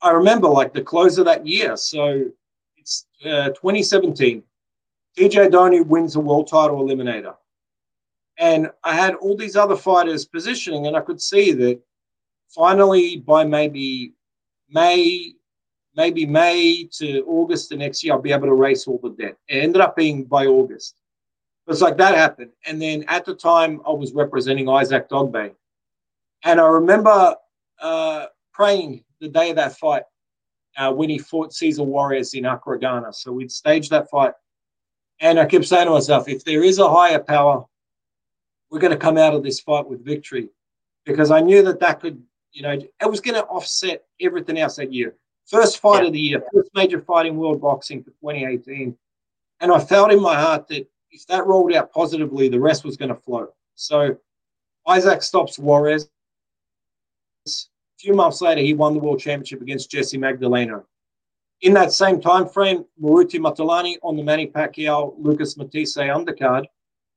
I 0.03 0.11
remember 0.11 0.49
like 0.49 0.75
the 0.75 0.83
close 0.83 1.17
of 1.17 1.25
that 1.27 1.47
year. 1.47 1.77
So 1.77 2.31
it's 2.77 3.07
uh, 3.25 3.51
2017. 3.51 4.43
TJ 5.17 5.51
Doheny 5.51 5.87
wins 5.87 6.15
the 6.15 6.21
world 6.21 6.49
title 6.49 6.85
eliminator. 6.85 7.37
And 8.37 8.69
I 8.83 8.95
had 8.95 9.15
all 9.15 9.37
these 9.37 9.55
other 9.55 9.77
fighters 9.77 10.25
positioning, 10.25 10.89
and 10.89 10.97
I 10.97 11.01
could 11.01 11.23
see 11.23 11.53
that 11.53 11.81
finally 12.49 13.19
by 13.19 13.45
maybe 13.45 14.13
May, 14.69 15.35
maybe 15.95 16.27
May 16.27 16.89
to 16.95 17.25
August 17.29 17.69
the 17.69 17.77
next 17.77 18.03
year, 18.03 18.13
I'll 18.13 18.21
be 18.21 18.33
able 18.33 18.49
to 18.49 18.55
race 18.55 18.89
all 18.89 18.99
the 19.01 19.11
debt. 19.11 19.37
It 19.47 19.63
ended 19.63 19.81
up 19.81 19.95
being 19.95 20.25
by 20.25 20.47
August. 20.47 20.97
It's 21.67 21.81
like 21.81 21.97
that 21.97 22.15
happened. 22.15 22.51
And 22.67 22.81
then 22.81 23.05
at 23.09 23.25
the 23.25 23.35
time, 23.35 23.81
I 23.87 23.91
was 23.91 24.13
representing 24.13 24.69
Isaac 24.69 25.09
Dogbe. 25.09 25.53
And 26.45 26.61
I 26.61 26.67
remember 26.67 27.37
uh, 27.81 28.27
praying 28.53 29.05
the 29.21 29.29
day 29.29 29.51
of 29.51 29.57
that 29.57 29.77
fight 29.79 30.03
uh, 30.77 30.93
when 30.93 31.09
he 31.09 31.19
fought 31.19 31.55
Cesar 31.55 31.83
Juarez 31.83 32.35
in 32.35 32.45
Accra, 32.45 32.79
Ghana. 32.79 33.13
So 33.15 33.33
we'd 33.33 33.51
staged 33.51 33.91
that 33.91 34.11
fight. 34.11 34.35
And 35.21 35.39
I 35.39 35.47
kept 35.47 35.65
saying 35.65 35.87
to 35.87 35.93
myself, 35.93 36.29
if 36.29 36.45
there 36.45 36.63
is 36.63 36.79
a 36.79 36.91
higher 36.91 37.19
power, 37.19 37.65
we're 38.71 38.81
going 38.81 38.91
to 38.91 38.97
come 38.99 39.17
out 39.17 39.35
of 39.35 39.43
this 39.43 39.61
fight 39.61 39.89
with 39.89 40.05
victory. 40.05 40.49
Because 41.07 41.31
I 41.31 41.41
knew 41.41 41.63
that 41.63 41.81
that 41.81 42.01
could, 42.01 42.23
you 42.53 42.63
know, 42.63 42.73
it 42.73 43.11
was 43.11 43.21
going 43.21 43.37
to 43.37 43.45
offset 43.45 44.05
everything 44.21 44.59
else 44.59 44.77
that 44.77 44.93
year. 44.93 45.15
First 45.47 45.79
fight 45.79 46.03
Yeah. 46.03 46.07
of 46.09 46.13
the 46.13 46.21
year, 46.21 46.43
first 46.53 46.71
major 46.75 47.01
fight 47.01 47.27
in 47.27 47.37
world 47.37 47.61
boxing 47.61 48.03
for 48.03 48.11
2018. 48.11 48.97
And 49.61 49.73
I 49.73 49.79
felt 49.79 50.13
in 50.13 50.21
my 50.21 50.35
heart 50.35 50.69
that 50.69 50.87
if 51.15 51.27
that 51.29 51.47
rolled 51.47 51.73
out 51.73 51.93
positively, 51.93 52.49
the 52.49 52.61
rest 52.61 52.85
was 52.85 52.97
going 52.97 53.09
to 53.09 53.15
flow. 53.15 53.49
So 53.77 54.17
Isaac 54.87 55.23
stops 55.23 55.59
Juarez. 55.59 56.11
A 57.47 57.51
few 57.99 58.15
months 58.15 58.41
later, 58.41 58.61
he 58.61 58.75
won 58.75 58.95
the 58.95 59.01
world 59.01 59.21
championship 59.21 59.63
against 59.63 59.91
Jesse 59.91 60.19
Magdaleno. 60.19 60.85
In 61.61 61.73
that 61.75 61.93
same 61.93 62.21
time 62.21 62.49
frame, 62.49 62.85
Moruti 63.01 63.39
Mthalane 63.39 63.97
on 64.03 64.17
the 64.17 64.23
Manny 64.23 64.49
Pacquiao 64.49 65.15
Lucas 65.17 65.57
Matthysse 65.57 65.97
undercard 65.97 66.65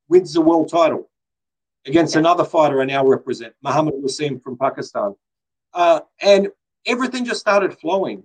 wins 0.09 0.31
the 0.31 0.41
world 0.41 0.69
title 0.69 1.09
against 1.87 2.15
another 2.15 2.45
fighter 2.45 2.81
I 2.81 2.85
now 2.85 3.05
represent, 3.05 3.53
Muhammad 3.63 3.95
Waseem 3.95 4.41
from 4.41 4.57
Pakistan. 4.57 5.15
Uh, 5.73 6.01
and 6.21 6.49
everything 6.85 7.25
just 7.25 7.39
started 7.39 7.77
flowing. 7.77 8.23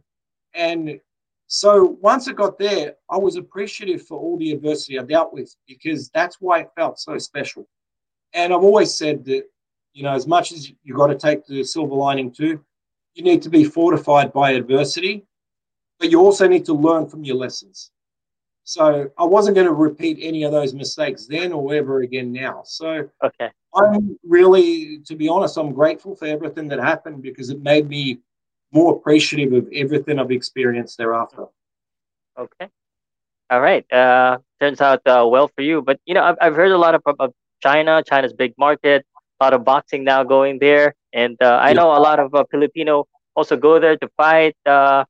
And 0.54 1.00
so 1.46 1.98
once 2.00 2.28
it 2.28 2.36
got 2.36 2.58
there, 2.58 2.94
I 3.10 3.18
was 3.18 3.36
appreciative 3.36 4.06
for 4.06 4.18
all 4.18 4.38
the 4.38 4.52
adversity 4.52 4.98
I 4.98 5.02
dealt 5.02 5.32
with 5.32 5.54
because 5.66 6.08
that's 6.10 6.36
why 6.40 6.60
it 6.60 6.70
felt 6.76 6.98
so 6.98 7.18
special. 7.18 7.68
And 8.32 8.52
I've 8.52 8.62
always 8.62 8.94
said 8.94 9.24
that, 9.26 9.44
you 9.92 10.02
know, 10.02 10.14
as 10.14 10.26
much 10.26 10.52
as 10.52 10.72
you've 10.82 10.96
got 10.96 11.08
to 11.08 11.14
take 11.14 11.46
the 11.46 11.62
silver 11.62 11.94
lining 11.94 12.32
too, 12.32 12.64
you 13.14 13.22
need 13.22 13.42
to 13.42 13.50
be 13.50 13.64
fortified 13.64 14.32
by 14.32 14.52
adversity, 14.52 15.26
but 15.98 16.10
you 16.10 16.20
also 16.20 16.48
need 16.48 16.64
to 16.64 16.72
learn 16.72 17.06
from 17.06 17.24
your 17.24 17.36
lessons. 17.36 17.90
So 18.64 19.10
I 19.18 19.24
wasn't 19.24 19.56
going 19.56 19.66
to 19.66 19.74
repeat 19.74 20.18
any 20.22 20.44
of 20.44 20.52
those 20.52 20.72
mistakes 20.72 21.26
then 21.26 21.52
or 21.52 21.74
ever 21.74 22.00
again 22.00 22.32
now. 22.32 22.62
So 22.64 23.08
Okay. 23.22 23.50
I'm 23.74 24.18
really, 24.24 24.98
to 25.06 25.16
be 25.16 25.28
honest, 25.28 25.56
I'm 25.56 25.72
grateful 25.72 26.14
for 26.14 26.26
everything 26.26 26.68
that 26.68 26.78
happened 26.78 27.22
because 27.22 27.50
it 27.50 27.60
made 27.62 27.88
me 27.88 28.20
more 28.72 28.94
appreciative 28.96 29.52
of 29.52 29.68
everything 29.74 30.18
I've 30.18 30.30
experienced 30.30 30.98
thereafter. 30.98 31.46
Okay. 32.38 32.68
All 33.50 33.60
right. 33.60 33.84
Uh, 33.92 34.38
turns 34.60 34.80
out 34.80 35.00
uh, 35.06 35.26
well 35.28 35.48
for 35.54 35.62
you. 35.62 35.82
But 35.82 36.00
you 36.06 36.14
know, 36.14 36.22
I've 36.24 36.36
I've 36.40 36.54
heard 36.54 36.72
a 36.72 36.78
lot 36.78 36.94
of 36.94 37.02
of 37.18 37.32
China. 37.62 38.02
China's 38.06 38.32
big 38.32 38.54
market. 38.58 39.04
A 39.40 39.44
lot 39.44 39.54
of 39.54 39.64
boxing 39.64 40.04
now 40.04 40.22
going 40.24 40.58
there, 40.60 40.94
and 41.12 41.36
uh, 41.42 41.58
I 41.62 41.72
Yeah. 41.72 41.74
know 41.74 41.90
a 41.96 42.00
lot 42.00 42.18
of 42.20 42.34
uh, 42.34 42.44
Filipino 42.50 43.06
also 43.34 43.56
go 43.56 43.78
there 43.78 43.96
to 43.96 44.08
fight. 44.16 44.56
Uh, 44.66 45.04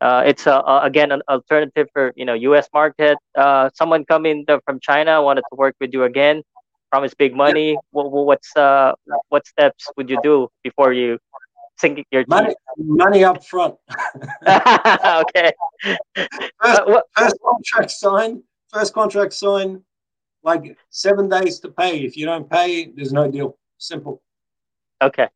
uh, 0.00 0.22
it's 0.26 0.46
uh, 0.46 0.62
again 0.82 1.12
an 1.12 1.22
alternative 1.28 1.88
for 1.92 2.12
you 2.16 2.24
know 2.24 2.34
U.S. 2.34 2.68
market. 2.72 3.18
Uh, 3.36 3.70
someone 3.74 4.04
coming 4.04 4.44
from 4.64 4.80
China 4.80 5.22
wanted 5.22 5.42
to 5.50 5.56
work 5.56 5.74
with 5.80 5.92
you 5.92 6.04
again, 6.04 6.42
promise 6.90 7.14
big 7.14 7.34
money. 7.34 7.78
What, 7.90 8.10
what's 8.10 8.54
uh 8.56 8.92
what 9.28 9.46
steps 9.46 9.90
would 9.96 10.08
you 10.10 10.18
do 10.22 10.48
before 10.62 10.92
you 10.92 11.18
sink 11.78 12.04
your 12.10 12.24
Money, 12.28 12.48
teeth? 12.48 12.56
money 12.78 13.24
up 13.24 13.44
front. 13.44 13.74
okay. 14.48 15.52
First, 16.62 16.80
Uh, 16.80 17.00
first 17.16 17.36
contract 17.44 17.90
signed. 17.90 18.42
First 18.72 18.94
contract 18.94 19.32
signed. 19.32 19.82
Like 20.42 20.76
seven 20.90 21.28
days 21.28 21.58
to 21.60 21.68
pay. 21.70 22.04
If 22.04 22.16
you 22.16 22.26
don't 22.26 22.48
pay, 22.48 22.92
there's 22.94 23.12
no 23.12 23.30
deal. 23.30 23.58
Simple. 23.78 24.22
okay. 25.02 25.28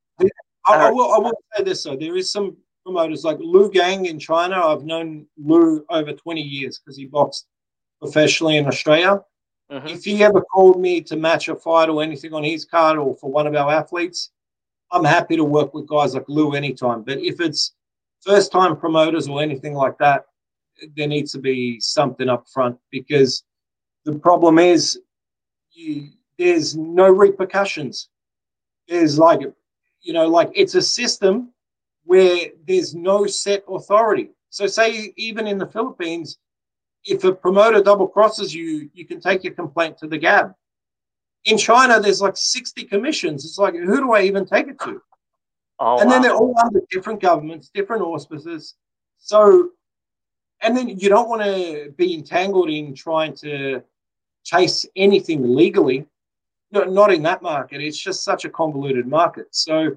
I, 0.66 0.74
I, 0.86 0.91
will, 0.91 1.12
I 1.12 1.18
will 1.18 1.32
say 1.57 1.64
this 1.64 1.82
though. 1.82 1.97
There 1.97 2.16
is 2.16 2.30
some 2.30 2.57
promoters 2.84 3.24
like 3.24 3.38
Lou 3.41 3.70
Gang 3.70 4.07
in 4.07 4.18
China. 4.18 4.57
I've 4.66 4.84
known 4.84 5.26
Lou 5.38 5.84
over 5.91 6.12
20 6.12 6.41
years 6.41 6.78
because 6.78 6.97
he 6.97 7.07
boxed 7.07 7.47
professionally 8.01 8.57
in 8.57 8.66
Australia. 8.66 9.20
Mhm. 9.72 9.88
If 9.91 10.05
he 10.05 10.22
ever 10.22 10.41
called 10.43 10.80
me 10.80 11.01
to 11.03 11.16
match 11.16 11.49
a 11.49 11.55
fight 11.57 11.88
or 11.88 12.03
anything 12.03 12.32
on 12.34 12.43
his 12.45 12.64
card 12.64 12.99
or 12.99 13.16
for 13.16 13.30
one 13.30 13.47
of 13.47 13.55
our 13.55 13.70
athletes, 13.72 14.30
I'm 14.93 15.05
happy 15.05 15.36
to 15.36 15.45
work 15.45 15.72
with 15.74 15.88
guys 15.88 16.14
like 16.14 16.28
Lou 16.28 16.55
anytime. 16.55 17.03
But 17.03 17.18
if 17.18 17.41
it's 17.41 17.74
first 18.20 18.53
time 18.53 18.76
promoters 18.76 19.28
or 19.28 19.43
anything 19.43 19.74
like 19.74 19.97
that, 19.99 20.24
there 20.97 21.09
needs 21.09 21.32
to 21.32 21.38
be 21.38 21.78
something 21.80 22.28
up 22.28 22.47
front 22.53 22.78
because 22.91 23.45
the 24.05 24.18
problem 24.18 24.59
is 24.59 25.01
you, 25.72 26.11
there's 26.38 26.76
no 26.76 27.09
repercussions. 27.09 28.09
There's 28.88 29.18
like, 29.18 29.41
you 30.01 30.12
know, 30.12 30.26
like 30.26 30.51
it's 30.55 30.74
a 30.74 30.82
system 30.82 31.53
where 32.05 32.49
there's 32.66 32.95
no 32.95 33.26
set 33.26 33.62
authority. 33.68 34.30
So, 34.49 34.66
say 34.66 35.12
even 35.16 35.47
in 35.47 35.59
the 35.59 35.66
Philippines, 35.66 36.38
if 37.05 37.24
a 37.24 37.32
promoter 37.32 37.82
double 37.82 38.09
crosses 38.09 38.55
you, 38.55 38.91
you 38.93 39.07
can 39.07 39.20
take 39.20 39.45
your 39.45 39.55
complaint 39.55 39.99
to 39.99 40.09
the 40.09 40.18
GAB. 40.18 40.55
In 41.45 41.57
China, 41.57 42.01
there's 42.01 42.20
like 42.20 42.36
60 42.36 42.84
commissions. 42.84 43.45
It's 43.45 43.59
like, 43.59 43.74
who 43.74 43.97
do 43.97 44.12
I 44.12 44.22
even 44.22 44.45
take 44.45 44.68
it 44.68 44.78
to? 44.80 45.01
Oh, 45.78 45.99
and 45.99 46.11
then 46.11 46.20
they're 46.20 46.34
all 46.34 46.55
under 46.62 46.82
different 46.91 47.20
governments, 47.20 47.70
different 47.72 48.03
auspices. 48.03 48.74
So, 49.18 49.70
and 50.61 50.76
then 50.76 50.88
you 50.88 51.09
don't 51.09 51.28
want 51.28 51.43
to 51.43 51.95
be 51.97 52.14
entangled 52.14 52.68
in 52.68 52.95
trying 52.95 53.34
to 53.36 53.82
chase 54.45 54.84
anything 54.97 55.55
legally. 55.55 56.07
No, 56.72 56.84
not 56.84 57.12
in 57.12 57.22
that 57.22 57.41
market. 57.41 57.80
It's 57.80 57.99
just 57.99 58.22
such 58.22 58.45
a 58.45 58.51
convoluted 58.51 59.07
market. 59.07 59.47
So, 59.53 59.97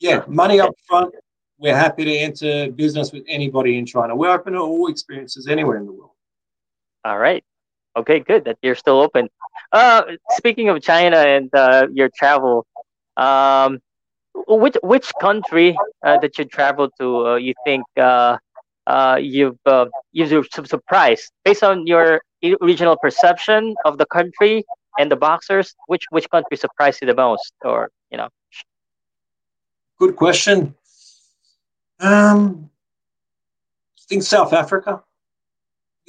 yeah, 0.00 0.24
money 0.26 0.60
up 0.60 0.74
front. 0.88 1.14
We're 1.58 1.76
happy 1.76 2.04
to 2.04 2.16
enter 2.16 2.70
business 2.72 3.12
with 3.12 3.22
anybody 3.28 3.78
in 3.78 3.86
China. 3.86 4.16
We're 4.16 4.30
open 4.30 4.54
to 4.54 4.58
all 4.58 4.88
experiences 4.88 5.46
anywhere 5.46 5.76
in 5.76 5.86
the 5.86 5.92
world. 5.92 6.12
All 7.04 7.18
right. 7.18 7.44
Okay, 7.96 8.20
good 8.20 8.44
that 8.44 8.58
you're 8.62 8.74
still 8.74 9.00
open. 9.00 9.28
Uh, 9.72 10.02
speaking 10.30 10.68
of 10.68 10.82
China 10.82 11.18
and 11.18 11.48
uh, 11.54 11.86
your 11.92 12.08
travel, 12.16 12.66
um, 13.16 13.78
which 14.48 14.76
which 14.82 15.12
country 15.20 15.76
uh, 16.04 16.18
that 16.18 16.38
you 16.38 16.44
traveled 16.44 16.92
to 17.00 17.26
uh, 17.26 17.34
you 17.36 17.54
think 17.64 17.84
uh, 17.96 18.36
uh, 18.86 19.18
you've 19.20 19.58
uh, 19.66 19.86
you've 20.12 20.46
su- 20.52 20.64
surprised 20.64 21.30
based 21.44 21.62
on 21.62 21.86
your 21.86 22.20
original 22.62 22.96
perception 22.96 23.74
of 23.84 23.98
the 23.98 24.06
country 24.06 24.64
and 24.98 25.10
the 25.10 25.16
boxers? 25.16 25.74
Which 25.86 26.04
which 26.10 26.28
country 26.30 26.56
surprised 26.56 27.00
you 27.00 27.06
the 27.06 27.14
most, 27.14 27.52
or 27.64 27.90
you 28.10 28.18
know? 28.18 28.28
good 29.98 30.16
question. 30.16 30.74
Um, 32.00 32.70
I 33.98 34.02
think 34.08 34.22
South 34.22 34.52
Africa. 34.52 35.02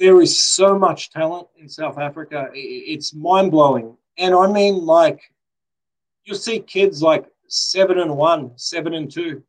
There 0.02 0.20
is 0.20 0.36
so 0.36 0.76
much 0.76 1.10
talent 1.10 1.46
in 1.56 1.68
South 1.68 1.96
Africa. 1.96 2.50
It's 2.52 3.14
mind 3.14 3.52
blowing. 3.52 3.96
And 4.18 4.34
I 4.34 4.50
mean, 4.50 4.84
like, 4.84 5.20
you'll 6.24 6.36
see 6.36 6.58
kids 6.58 7.00
like 7.00 7.26
seven 7.46 8.00
and 8.00 8.16
one, 8.16 8.50
seven 8.56 8.94
and 8.94 9.08
two. 9.08 9.44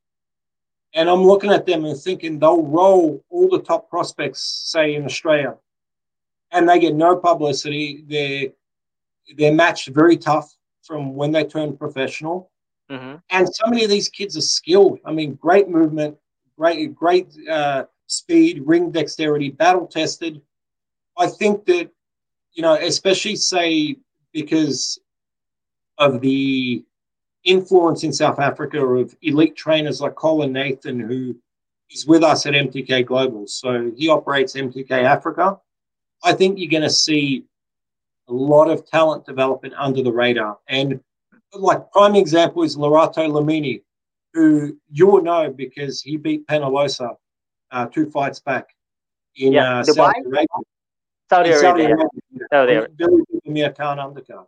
And 0.93 1.10
I'm 1.10 1.24
looking 1.24 1.49
at 1.49 1.66
them 1.66 1.86
and 1.86 1.99
thinking 1.99 2.38
they'll 2.38 2.62
roll 2.62 3.26
all 3.32 3.49
the 3.49 3.64
top 3.64 3.89
prospects, 3.89 4.41
say 4.43 4.93
in 4.93 5.06
Australia, 5.06 5.56
and 6.51 6.70
they 6.70 6.78
get 6.78 6.93
no 6.93 7.16
publicity. 7.16 8.04
They're 8.08 8.49
they're 9.36 9.56
matched 9.56 9.88
very 9.88 10.18
tough 10.18 10.56
from 10.84 11.16
when 11.16 11.32
they 11.32 11.45
turn 11.45 11.76
professional. 11.76 12.51
Mm-hmm. 12.91 13.16
And 13.32 13.49
so 13.56 13.66
many 13.66 13.86
of 13.86 13.89
these 13.89 14.08
kids 14.08 14.38
are 14.38 14.41
skilled. 14.41 14.99
I 15.04 15.14
mean, 15.14 15.34
great 15.34 15.68
movement, 15.68 16.16
great 16.56 16.93
great 16.93 17.30
uh, 17.49 17.86
speed, 18.18 18.64
ring 18.66 18.91
dexterity, 18.91 19.49
battle 19.49 19.88
tested. 19.88 20.41
I 21.18 21.28
think 21.28 21.66
that 21.66 21.89
you 22.53 22.61
know, 22.61 22.76
especially 22.76 23.36
say 23.36 23.97
because 24.32 24.99
of 25.97 26.22
the 26.22 26.84
influence 27.43 28.03
in 28.03 28.14
South 28.14 28.39
Africa 28.39 28.84
of 28.84 29.16
elite 29.22 29.55
trainers 29.55 30.01
like 30.01 30.16
Colin 30.16 30.53
Nathan, 30.53 30.99
who 30.99 31.36
is 31.91 32.07
with 32.07 32.24
us 32.24 32.45
at 32.45 32.53
MTK 32.53 33.05
Global. 33.05 33.47
So 33.47 33.91
he 33.95 34.07
operates 34.09 34.55
MTK 34.55 34.91
Africa. 34.91 35.57
I 36.24 36.34
think 36.34 36.57
you're 36.57 36.72
going 36.72 36.84
to 36.84 36.89
see 36.89 37.45
a 38.28 38.34
lot 38.34 38.70
of 38.70 38.89
talent 38.89 39.26
development 39.26 39.74
under 39.78 40.01
the 40.01 40.11
radar. 40.11 40.57
And 40.68 40.99
like 41.53 41.91
prime 41.91 42.16
example 42.16 42.64
is 42.64 42.78
Lerato 42.78 43.28
Dlamini, 43.28 43.82
who 44.34 44.78
you 44.91 45.07
will 45.07 45.22
know 45.22 45.51
because 45.51 46.01
he 46.01 46.18
beat 46.18 46.47
Penalosa 46.47 47.16
uh, 47.74 47.88
two 47.88 48.09
fights 48.09 48.39
back 48.39 48.69
in 49.36 49.53
yeah, 49.53 49.80
uh, 49.80 49.84
Saudi 49.84 50.19
Arabia. 50.26 50.47
Saudi 51.30 51.49
Arabia. 51.49 51.61
Saudi 51.61 51.84
Arabia. 51.84 52.07
Saudi 52.51 52.74
Arabia. 52.74 52.95
Billy 52.95 53.24
Amir 53.47 53.71
Khan 53.74 53.97
undercard. 53.97 54.45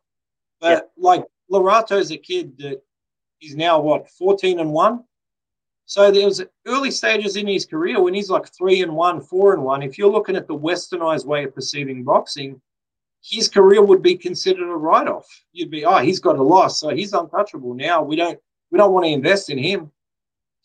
But 0.62 0.70
yeah. 0.72 0.80
like 0.98 1.26
Lerato 1.52 2.00
is 2.00 2.12
a 2.12 2.18
kid 2.18 2.58
that 2.60 2.82
is 3.42 3.56
now 3.56 3.80
what 3.80 4.10
14 4.10 4.60
and 4.60 4.72
1 4.72 5.04
so 5.88 6.10
there 6.10 6.26
was 6.26 6.44
early 6.66 6.90
stages 6.90 7.36
in 7.36 7.46
his 7.46 7.66
career 7.66 8.02
when 8.02 8.14
he's 8.14 8.30
like 8.30 8.48
3 8.48 8.84
and 8.84 8.96
1 8.96 9.22
4 9.22 9.54
and 9.54 9.64
1 9.64 9.84
if 9.84 9.98
you're 9.98 10.12
looking 10.12 10.36
at 10.36 10.48
the 10.48 10.58
westernized 10.58 11.26
way 11.26 11.44
of 11.44 11.54
perceiving 11.54 12.04
boxing 12.04 12.60
his 13.22 13.50
career 13.50 13.84
would 13.84 14.02
be 14.02 14.16
considered 14.16 14.70
a 14.70 14.76
write-off 14.76 15.28
you'd 15.52 15.70
be 15.70 15.86
oh 15.86 15.98
he's 15.98 16.20
got 16.20 16.38
a 16.38 16.44
loss 16.44 16.80
so 16.80 16.90
he's 16.90 17.14
untouchable 17.14 17.74
now 17.74 18.02
we 18.02 18.16
don't 18.16 18.40
we 18.72 18.78
don't 18.78 18.94
want 18.94 19.06
to 19.06 19.12
invest 19.12 19.50
in 19.50 19.58
him 19.58 19.92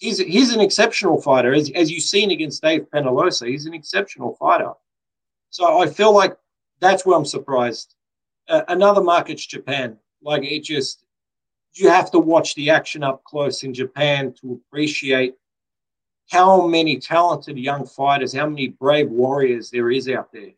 he's 0.00 0.18
he's 0.18 0.52
an 0.52 0.60
exceptional 0.60 1.20
fighter 1.22 1.54
as, 1.54 1.70
as 1.70 1.90
you've 1.90 2.02
seen 2.02 2.32
against 2.32 2.62
dave 2.62 2.86
penalosa 2.92 3.48
he's 3.48 3.66
an 3.66 3.74
exceptional 3.74 4.34
fighter. 4.34 4.72
So 5.50 5.80
i 5.80 5.86
feel 5.86 6.12
like 6.12 6.36
that's 6.80 7.06
where 7.06 7.16
i'm 7.16 7.24
surprised. 7.24 7.94
Uh, 8.48 8.62
another 8.68 9.02
market's 9.02 9.46
japan. 9.46 9.96
Like 10.22 10.42
it 10.42 10.64
just 10.64 11.04
you 11.74 11.88
have 11.88 12.10
to 12.10 12.18
watch 12.18 12.54
the 12.54 12.70
action 12.70 13.02
up 13.02 13.22
close 13.24 13.62
in 13.62 13.72
Japan 13.72 14.34
to 14.40 14.60
appreciate 14.66 15.34
how 16.28 16.66
many 16.66 16.98
talented 16.98 17.58
young 17.58 17.86
fighters, 17.86 18.34
how 18.34 18.46
many 18.46 18.68
brave 18.68 19.10
warriors 19.10 19.70
there 19.70 19.90
is 19.90 20.08
out 20.08 20.32
there. 20.32 20.50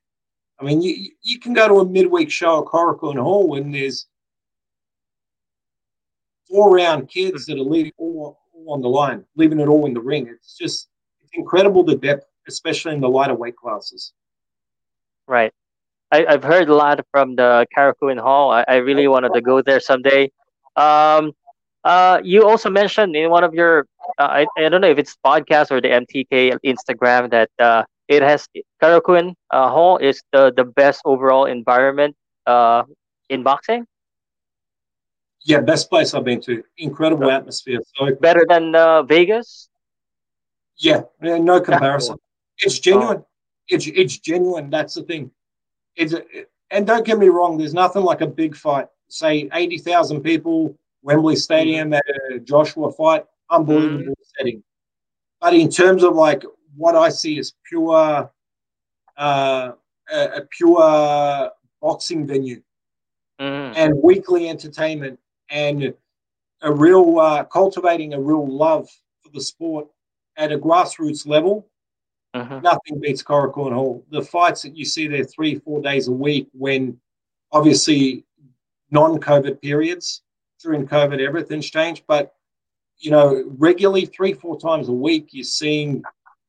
I 0.61 0.64
mean, 0.64 0.80
you 0.80 1.11
you 1.22 1.40
can 1.40 1.55
go 1.55 1.66
to 1.68 1.80
a 1.80 1.84
midweek 1.84 2.30
show 2.30 2.61
at 2.61 2.66
Korakuen 2.66 3.20
Hall 3.20 3.57
and 3.57 3.74
there's 3.74 4.07
four 6.49 6.74
round 6.74 7.09
kids 7.09 7.47
that 7.47 7.59
are 7.59 7.62
leaving 7.62 7.93
all, 7.97 8.38
all, 8.67 8.75
on 8.75 8.81
the 8.81 8.89
line, 8.89 9.25
leaving 9.37 9.61
it 9.61 9.69
all 9.69 9.87
in 9.87 9.95
the 9.95 10.01
ring. 10.01 10.29
It's 10.29 10.57
just 10.57 10.89
it's 11.23 11.33
incredible 11.35 11.83
the 11.83 11.97
depth, 11.97 12.27
especially 12.49 12.95
in 12.95 13.01
the 13.01 13.09
lighter 13.09 13.35
weight 13.35 13.57
classes. 13.57 14.13
Right. 15.27 15.53
I, 16.11 16.27
have 16.29 16.45
heard 16.45 16.69
a 16.69 16.75
lot 16.75 17.01
from 17.11 17.37
the 17.37 17.67
Korakuen 17.77 18.21
Hall. 18.21 18.51
I, 18.51 18.65
I 18.69 18.77
really 18.77 19.09
wanted 19.09 19.33
to 19.33 19.41
go 19.41 19.63
there 19.63 19.81
someday. 19.81 20.31
Um, 20.77 21.33
uh, 21.85 22.21
you 22.23 22.47
also 22.47 22.71
mentioned 22.71 23.17
in 23.17 23.31
one 23.31 23.45
of 23.45 23.55
your, 23.55 23.87
uh, 24.19 24.45
I, 24.45 24.47
I 24.59 24.69
don't 24.69 24.83
know 24.83 24.91
if 24.91 24.99
it's 24.99 25.17
podcast 25.25 25.71
or 25.71 25.81
the 25.81 25.89
MTK 25.89 26.59
Instagram 26.65 27.31
that 27.31 27.51
uh, 27.59 27.85
it 28.09 28.23
has 28.23 28.47
Korakuen 28.83 29.35
uh, 29.51 29.71
Hall 29.71 29.97
is 29.99 30.23
the, 30.33 30.53
the 30.55 30.65
best 30.65 31.01
overall 31.05 31.47
environment 31.47 32.15
uh, 32.47 32.85
in 33.31 33.43
boxing. 33.43 33.87
Yeah, 35.45 35.61
best 35.61 35.90
place 35.90 36.14
I've 36.14 36.24
been 36.24 36.40
to. 36.43 36.62
Incredible 36.78 37.30
atmosphere. 37.30 37.80
So 37.97 38.14
better 38.14 38.47
than 38.49 38.74
uh, 38.74 39.03
Vegas. 39.03 39.68
Yeah, 40.78 41.03
no 41.20 41.61
comparison. 41.61 42.16
it's 42.59 42.78
genuine. 42.78 43.18
Oh. 43.18 43.26
It's 43.68 43.86
it's 43.86 44.18
genuine. 44.18 44.70
That's 44.70 44.95
the 44.95 45.03
thing. 45.03 45.30
It's 45.97 46.14
and 46.70 46.86
don't 46.86 47.05
get 47.05 47.18
me 47.18 47.28
wrong. 47.28 47.59
There's 47.59 47.74
nothing 47.74 48.03
like 48.03 48.20
a 48.20 48.26
big 48.26 48.57
fight 48.57 48.88
say 49.12 49.49
80,000 49.53 50.22
people, 50.22 50.76
Wembley 51.03 51.36
Stadium 51.36 51.90
mm. 51.90 51.99
at 51.99 52.32
a 52.32 52.38
Joshua 52.40 52.90
fight, 52.90 53.24
unbelievable 53.51 54.12
mm. 54.12 54.36
setting. 54.38 54.62
But 55.40 55.55
in 55.55 55.68
terms 55.68 56.03
of 56.03 56.14
like 56.14 56.45
what 56.76 56.97
I 56.97 57.11
see 57.11 57.38
as 57.38 57.53
pure, 57.68 58.30
uh, 59.16 59.72
a, 60.11 60.14
a 60.14 60.40
pure 60.51 61.51
boxing 61.80 62.26
venue 62.26 62.62
mm. 63.40 63.72
and 63.76 64.03
weekly 64.03 64.49
entertainment 64.49 65.18
and 65.53 65.94
a 66.62 66.72
real 66.72 67.20
uh, 67.20 67.44
cultivating 67.44 68.14
a 68.14 68.20
real 68.20 68.46
love 68.50 68.88
for 69.22 69.30
the 69.32 69.40
sport 69.40 69.86
at 70.36 70.50
a 70.50 70.59
grassroots 70.59 71.26
level. 71.26 71.68
Uh-huh. 72.34 72.61
Nothing 72.61 72.98
beats 72.98 73.22
Korakuen 73.22 73.74
Hall. 73.74 74.05
The 74.11 74.22
fights 74.22 74.62
that 74.62 74.74
you 74.74 74.86
see 74.86 75.07
there 75.07 75.24
three, 75.24 75.57
four 75.57 75.82
days 75.82 76.09
a 76.09 76.12
week, 76.12 76.48
when 76.53 76.98
obviously 77.53 78.24
non-COVID 78.90 79.61
periods. 79.61 80.22
During 80.61 80.86
COVID, 80.86 81.20
everything's 81.20 81.68
changed, 81.68 82.05
but 82.07 82.34
you 82.98 83.11
know, 83.11 83.44
regularly 83.59 84.07
three, 84.07 84.32
four 84.32 84.59
times 84.59 84.88
a 84.88 84.92
week, 84.92 85.30
you're 85.32 85.44
seeing 85.44 86.05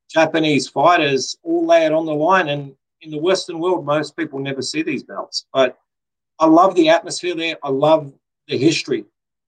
Japanese 0.09 0.67
fighters 0.69 1.35
all 1.41 1.65
lay 1.65 1.85
it 1.85 1.91
on 1.91 2.05
the 2.05 2.13
line. 2.13 2.49
And 2.49 2.75
in 3.01 3.09
the 3.09 3.17
Western 3.17 3.59
world, 3.59 3.85
most 3.85 4.15
people 4.15 4.37
never 4.37 4.61
see 4.61 4.83
these 4.83 5.03
belts. 5.03 5.47
But 5.51 5.79
I 6.39 6.45
love 6.45 6.75
the 6.75 6.89
atmosphere 6.89 7.35
there. 7.35 7.57
I 7.63 7.69
love 7.69 8.13
the 8.47 8.57
history. 8.57 9.05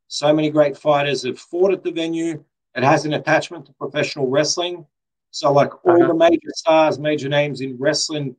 So 0.07 0.33
many 0.33 0.49
great 0.49 0.77
fighters 0.77 1.23
have 1.23 1.39
fought 1.39 1.71
at 1.71 1.83
the 1.83 1.91
venue. 1.91 2.43
It 2.75 2.83
has 2.83 3.05
an 3.05 3.13
attachment 3.13 3.65
to 3.65 3.73
professional 3.73 4.27
wrestling. 4.27 4.85
So, 5.31 5.51
like 5.51 5.73
all 5.85 6.01
uh-huh. 6.01 6.07
the 6.07 6.13
major 6.13 6.49
stars, 6.53 6.99
major 6.99 7.29
names 7.29 7.61
in 7.61 7.77
wrestling 7.77 8.35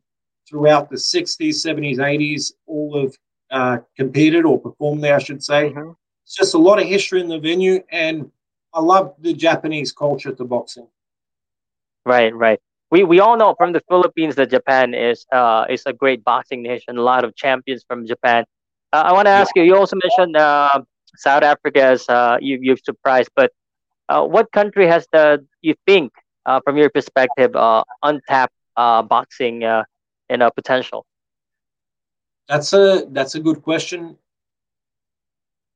throughout 0.49 0.89
the 0.89 0.97
60s, 0.97 1.49
70s, 1.49 1.99
80s, 1.99 2.53
all 2.67 3.03
have 3.03 3.15
uh, 3.51 3.79
competed 3.97 4.45
or 4.45 4.61
performed 4.61 5.03
there, 5.03 5.17
I 5.17 5.19
should 5.19 5.43
say. 5.43 5.71
Mm-hmm. 5.71 5.91
It's 6.25 6.37
just 6.37 6.55
a 6.55 6.59
lot 6.59 6.81
of 6.81 6.87
history 6.87 7.21
in 7.21 7.29
the 7.29 7.39
venue, 7.39 7.83
and 7.91 8.31
I 8.73 8.81
love 8.81 9.15
the 9.21 9.33
Japanese 9.33 9.93
culture 9.93 10.33
to 10.33 10.45
boxing. 10.45 10.89
Right, 12.05 12.35
right. 12.35 12.61
We 12.91 13.05
we 13.05 13.21
all 13.21 13.37
know 13.37 13.55
from 13.59 13.73
the 13.73 13.83
Philippines 13.89 14.37
that 14.37 14.51
Japan 14.51 14.95
is 14.95 15.27
uh 15.33 15.67
is 15.69 15.83
a 15.87 15.93
great 15.93 16.25
boxing 16.25 16.63
nation. 16.63 16.97
A 16.97 17.03
lot 17.03 17.25
of 17.25 17.35
champions 17.35 17.85
from 17.87 18.07
Japan. 18.07 18.45
Uh, 18.93 19.03
I 19.07 19.13
want 19.13 19.27
to 19.27 19.31
ask 19.31 19.55
yeah. 19.57 19.63
you. 19.63 19.69
You 19.69 19.77
also 19.77 19.97
mentioned 20.03 20.37
uh, 20.37 20.83
South 21.17 21.43
Africa 21.43 21.83
as 21.83 22.09
uh, 22.09 22.39
you 22.41 22.59
you've 22.61 22.81
surprised, 22.81 23.31
but 23.35 23.53
uh, 24.09 24.25
what 24.25 24.51
country 24.53 24.87
has 24.87 25.07
the 25.13 25.45
you 25.63 25.75
think 25.87 26.13
uh, 26.47 26.61
from 26.65 26.77
your 26.77 26.91
perspective 26.91 27.55
uh, 27.57 27.83
untapped 28.03 28.55
uh, 28.77 29.03
boxing 29.03 29.65
uh, 29.65 29.85
in 30.29 30.43
a 30.43 30.51
potential? 30.51 31.05
That's 32.49 32.73
a 32.73 33.07
that's 33.11 33.35
a 33.35 33.41
good 33.41 33.63
question. 33.63 34.17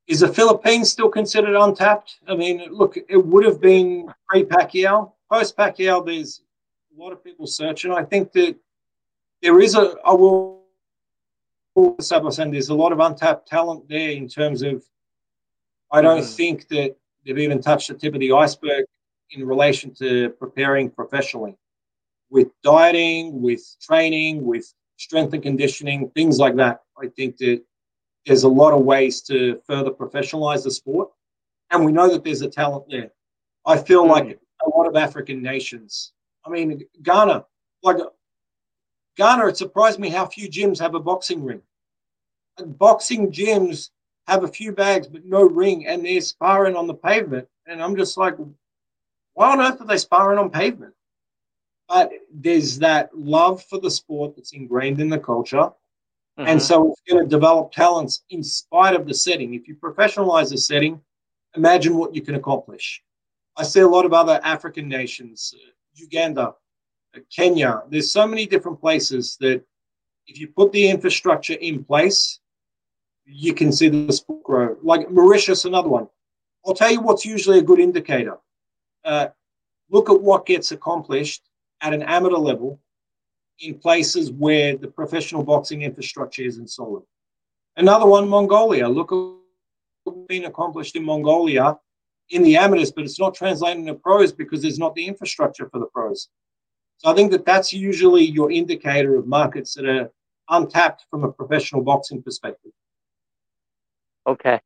Is 0.07 0.21
the 0.21 0.29
Philippines 0.29 0.91
still 0.91 1.09
considered 1.09 1.57
untapped? 1.57 2.19
I 2.27 2.35
mean, 2.35 2.67
look, 2.71 2.97
it 2.97 3.17
would 3.17 3.45
have 3.45 3.61
been 3.61 4.13
pre 4.29 4.45
Pacquiao. 4.45 5.13
Post 5.31 5.57
Pacquiao, 5.57 6.05
there's 6.05 6.43
a 6.97 7.01
lot 7.01 7.13
of 7.13 7.23
people 7.23 7.47
searching. 7.47 7.93
I 7.93 8.05
think 8.05 8.33
that 8.33 8.57
there 9.43 9.61
is 9.61 9.75
a. 9.75 9.97
I 11.81 12.19
will 12.19 12.31
saying 12.31 12.51
there's 12.51 12.69
a 12.69 12.75
lot 12.75 12.93
of 12.93 13.01
untapped 13.01 13.49
talent 13.49 13.89
there 13.89 14.11
in 14.11 14.29
terms 14.29 14.63
of. 14.63 14.85
I 15.93 16.01
don't 16.01 16.21
mm-hmm. 16.21 16.35
think 16.35 16.69
that 16.69 16.97
they've 17.25 17.39
even 17.39 17.61
touched 17.61 17.89
the 17.89 17.95
tip 17.95 18.15
of 18.15 18.21
the 18.21 18.33
iceberg 18.33 18.85
in 19.33 19.47
relation 19.47 19.93
to 19.95 20.31
preparing 20.31 20.91
professionally, 20.91 21.57
with 22.31 22.49
dieting, 22.63 23.43
with 23.43 23.63
training, 23.81 24.45
with 24.45 24.73
strength 24.97 25.35
and 25.35 25.43
conditioning, 25.43 26.11
things 26.11 26.39
like 26.39 26.57
that. 26.57 26.83
I 27.03 27.09
think 27.09 27.39
that 27.39 27.63
there's 28.27 28.45
a 28.45 28.49
lot 28.49 28.73
of 28.73 28.85
ways 28.85 29.23
to 29.23 29.61
further 29.67 29.91
professionalize 29.91 30.63
the 30.63 30.71
sport. 30.71 31.09
And 31.71 31.85
we 31.85 31.93
know 31.93 32.09
that 32.11 32.23
there's 32.23 32.43
a 32.43 32.49
talent 32.49 32.85
there. 32.89 33.11
I 33.67 33.79
feel 33.79 34.05
mm. 34.05 34.11
like 34.11 34.39
a 34.65 34.69
lot 34.77 34.87
of 34.87 34.97
African 34.97 35.43
nations, 35.43 36.13
I 36.45 36.51
mean, 36.51 36.83
Ghana, 37.03 37.45
like 37.83 37.97
Ghana, 39.17 39.49
it 39.49 39.57
surprised 39.57 39.99
me 39.99 40.09
how 40.09 40.27
few 40.27 40.49
gyms 40.49 40.79
have 40.79 40.95
a 40.95 41.01
boxing 41.01 41.43
ring. 41.43 41.63
Boxing 42.67 43.31
gyms 43.31 43.91
have 44.27 44.45
a 44.45 44.49
few 44.49 44.73
bags, 44.73 45.07
but 45.07 45.25
no 45.25 45.43
ring, 45.43 45.87
and 45.87 46.05
they're 46.05 46.21
sparring 46.21 46.77
on 46.77 46.87
the 46.87 46.95
pavement. 46.95 47.49
And 47.67 47.83
I'm 47.83 47.97
just 47.97 48.17
like, 48.17 48.37
why 49.35 49.53
on 49.53 49.61
earth 49.61 49.81
are 49.81 49.87
they 49.87 49.97
sparring 49.97 50.39
on 50.39 50.51
pavement? 50.51 50.95
But 51.89 52.13
there's 52.33 52.79
that 52.79 53.17
love 53.17 53.63
for 53.65 53.81
the 53.81 53.91
sport 53.91 54.37
that's 54.37 54.53
ingrained 54.53 55.01
in 55.01 55.09
the 55.09 55.19
culture. 55.19 55.57
Mm-hmm. 56.39 56.47
And 56.47 56.63
so 56.63 56.93
it's 56.93 57.03
going 57.09 57.23
to 57.23 57.29
develop 57.29 57.73
talents 57.73 58.23
in 58.31 58.43
spite 58.43 58.95
of 58.95 59.07
the 59.07 59.15
setting. 59.15 59.55
If 59.55 59.67
you 59.67 59.75
professionalize 59.75 60.51
the 60.51 60.59
setting, 60.59 61.01
imagine 61.57 61.97
what 61.97 62.15
you 62.15 62.23
can 62.23 62.37
accomplish. 62.37 63.03
I 63.57 63.65
see 63.65 63.81
a 63.81 63.89
lot 63.89 64.07
of 64.07 64.13
other 64.13 64.41
African 64.45 64.89
nations, 64.89 65.53
uh, 65.57 65.71
Uganda, 65.95 66.55
uh, 67.15 67.21
Kenya. 67.35 67.83
There's 67.89 68.13
so 68.13 68.27
many 68.27 68.47
different 68.47 68.81
places 68.81 69.37
that 69.41 69.63
if 70.29 70.39
you 70.39 70.47
put 70.49 70.71
the 70.71 70.89
infrastructure 70.89 71.55
in 71.55 71.85
place, 71.85 72.39
you 73.33 73.55
can 73.55 73.73
see 73.73 74.11
sport 74.11 74.43
grow. 74.43 74.77
Like 74.83 75.11
Mauritius, 75.11 75.65
another 75.65 75.89
one. 75.89 76.09
I'll 76.67 76.75
tell 76.75 76.91
you 76.91 77.01
what's 77.01 77.25
usually 77.25 77.59
a 77.59 77.63
good 77.63 77.81
indicator. 77.81 78.39
Uh, 79.05 79.29
look 79.89 80.11
at 80.11 80.21
what 80.21 80.47
gets 80.47 80.73
accomplished 80.73 81.43
at 81.81 81.95
an 81.95 82.03
amateur 82.03 82.37
level 82.37 82.81
in 83.61 83.75
places 83.75 84.31
where 84.31 84.77
the 84.77 84.89
professional 84.89 85.43
boxing 85.43 85.83
infrastructure 85.83 86.43
isn't 86.43 86.69
solid. 86.69 87.03
Another 87.77 88.07
one, 88.07 88.29
Mongolia. 88.29 88.89
Look 88.89 89.13
at 89.13 89.19
what's 90.05 90.27
been 90.29 90.45
accomplished 90.47 90.97
in 90.97 91.05
Mongolia 91.05 91.79
in 92.31 92.43
the 92.43 92.57
amateurs, 92.57 92.93
but 92.93 93.05
it's 93.05 93.19
not 93.19 93.35
translating 93.35 93.87
to 93.87 93.95
pros 93.95 94.33
because 94.33 94.63
there's 94.63 94.79
not 94.79 94.95
the 94.95 95.07
infrastructure 95.07 95.69
for 95.69 95.79
the 95.79 95.87
pros. 95.87 96.29
So 96.99 97.11
I 97.11 97.15
think 97.15 97.31
that 97.33 97.47
that's 97.47 97.73
usually 97.73 98.25
your 98.25 98.51
indicator 98.51 99.17
of 99.17 99.27
markets 99.27 99.75
that 99.75 99.87
are 99.87 100.11
untapped 100.51 101.07
from 101.11 101.25
a 101.25 101.33
professional 101.33 101.83
boxing 101.83 102.23
perspective. 102.23 102.73
Okay. 104.27 104.61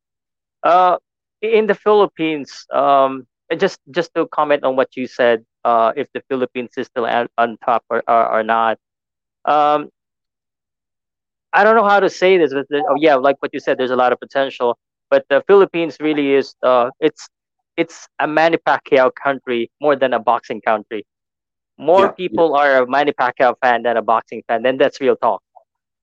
Uh, 0.63 0.97
in 1.41 1.67
the 1.67 1.75
Philippines, 1.75 2.65
um, 2.73 3.27
just 3.57 3.79
just 3.91 4.13
to 4.15 4.27
comment 4.27 4.63
on 4.63 4.75
what 4.75 4.95
you 4.95 5.07
said, 5.07 5.45
uh, 5.63 5.93
if 5.95 6.07
the 6.13 6.21
Philippines 6.29 6.71
is 6.77 6.87
still 6.87 7.05
on 7.05 7.57
top 7.63 7.83
or, 7.89 8.03
or, 8.07 8.39
or 8.39 8.43
not. 8.43 8.77
Um, 9.45 9.89
I 11.53 11.63
don't 11.63 11.75
know 11.75 11.87
how 11.87 11.99
to 11.99 12.09
say 12.09 12.37
this, 12.37 12.53
but 12.53 12.65
oh, 12.71 12.95
yeah, 12.97 13.15
like 13.15 13.37
what 13.39 13.53
you 13.53 13.59
said, 13.59 13.77
there's 13.77 13.91
a 13.91 13.95
lot 13.95 14.11
of 14.11 14.19
potential. 14.19 14.77
But 15.09 15.25
the 15.29 15.43
Philippines 15.47 15.97
really 15.99 16.33
is 16.33 16.55
uh, 16.63 16.89
it's 16.99 17.29
it's 17.77 18.07
a 18.19 18.27
Manny 18.27 18.57
Pacquiao 18.57 19.11
country 19.13 19.71
more 19.81 19.95
than 19.95 20.13
a 20.13 20.19
boxing 20.19 20.61
country. 20.61 21.05
More 21.77 22.05
yeah, 22.05 22.11
people 22.11 22.53
yeah. 22.55 22.61
are 22.61 22.83
a 22.83 22.87
Manny 22.87 23.13
Pacquiao 23.13 23.55
fan 23.61 23.83
than 23.83 23.97
a 23.97 24.01
boxing 24.01 24.43
fan. 24.47 24.63
Then 24.63 24.77
that's 24.77 24.99
real 24.99 25.15
talk. 25.15 25.41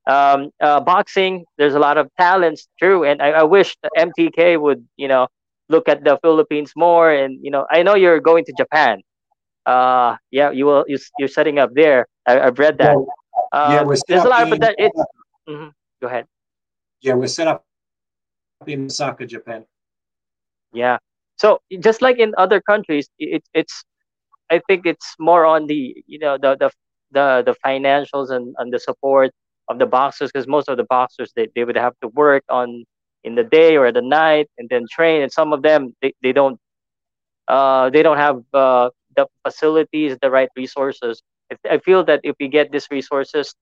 Um, 0.06 0.50
uh, 0.60 0.80
boxing, 0.80 1.44
there's 1.58 1.74
a 1.74 1.78
lot 1.78 1.96
of 1.96 2.08
talents, 2.18 2.66
true, 2.78 3.04
and 3.04 3.22
I, 3.22 3.30
I 3.30 3.42
wish 3.44 3.76
the 3.82 3.90
MTK 3.96 4.60
would, 4.60 4.86
you 4.96 5.06
know, 5.06 5.28
look 5.68 5.88
at 5.88 6.02
the 6.04 6.18
Philippines 6.22 6.72
more. 6.74 7.12
And 7.12 7.38
you 7.40 7.50
know, 7.50 7.66
I 7.70 7.82
know 7.82 7.94
you're 7.94 8.20
going 8.20 8.44
to 8.46 8.52
Japan. 8.56 9.02
Uh, 9.64 10.16
yeah, 10.30 10.50
you 10.50 10.66
will. 10.66 10.84
You, 10.88 10.98
you're 11.18 11.28
setting 11.28 11.58
up 11.58 11.70
there. 11.74 12.06
I, 12.26 12.32
have 12.32 12.58
read 12.58 12.78
that. 12.78 12.96
Um, 12.96 13.72
yeah, 13.72 13.82
we're 13.82 13.96
there's 14.08 14.24
a 14.24 14.28
lot 14.28 14.50
of 14.50 14.60
that. 14.60 14.74
It's, 14.78 15.04
mm-hmm. 15.48 15.68
Go 16.00 16.08
ahead. 16.08 16.26
Yeah, 17.00 17.14
we're 17.14 17.28
set 17.28 17.48
up 17.48 17.64
in 18.66 18.86
Osaka, 18.86 19.26
Japan. 19.26 19.64
Yeah. 20.72 20.98
So 21.36 21.60
just 21.80 22.02
like 22.02 22.18
in 22.18 22.34
other 22.38 22.60
countries, 22.60 23.08
it, 23.18 23.42
it's 23.54 23.84
I 24.50 24.60
think 24.66 24.86
it's 24.86 25.14
more 25.18 25.44
on 25.44 25.66
the 25.66 25.96
you 26.06 26.18
know 26.18 26.38
the 26.38 26.56
the 26.56 26.70
the, 27.12 27.42
the 27.44 27.54
financials 27.64 28.30
and, 28.30 28.54
and 28.58 28.72
the 28.72 28.78
support 28.78 29.32
of 29.68 29.78
the 29.78 29.86
boxers 29.86 30.30
because 30.32 30.46
most 30.48 30.68
of 30.68 30.76
the 30.76 30.84
boxers 30.84 31.32
they, 31.36 31.48
they 31.54 31.64
would 31.64 31.76
have 31.76 31.94
to 32.02 32.08
work 32.08 32.44
on 32.48 32.84
in 33.24 33.34
the 33.34 33.44
day 33.44 33.76
or 33.76 33.92
the 33.92 34.02
night 34.02 34.48
and 34.58 34.68
then 34.70 34.84
train 34.90 35.22
and 35.22 35.32
some 35.32 35.52
of 35.52 35.62
them 35.62 35.94
they, 36.02 36.12
they 36.22 36.32
don't 36.32 36.58
uh 37.48 37.90
they 37.90 38.02
don't 38.02 38.18
have 38.18 38.36
uh, 38.54 38.88
the 39.16 39.26
facilities 39.44 40.16
the 40.22 40.30
right 40.30 40.48
resources. 40.56 41.22
I 41.70 41.78
feel 41.78 42.04
that 42.04 42.20
if 42.22 42.36
we 42.40 42.48
get 42.48 42.70
these 42.72 42.86
resources 42.90 43.54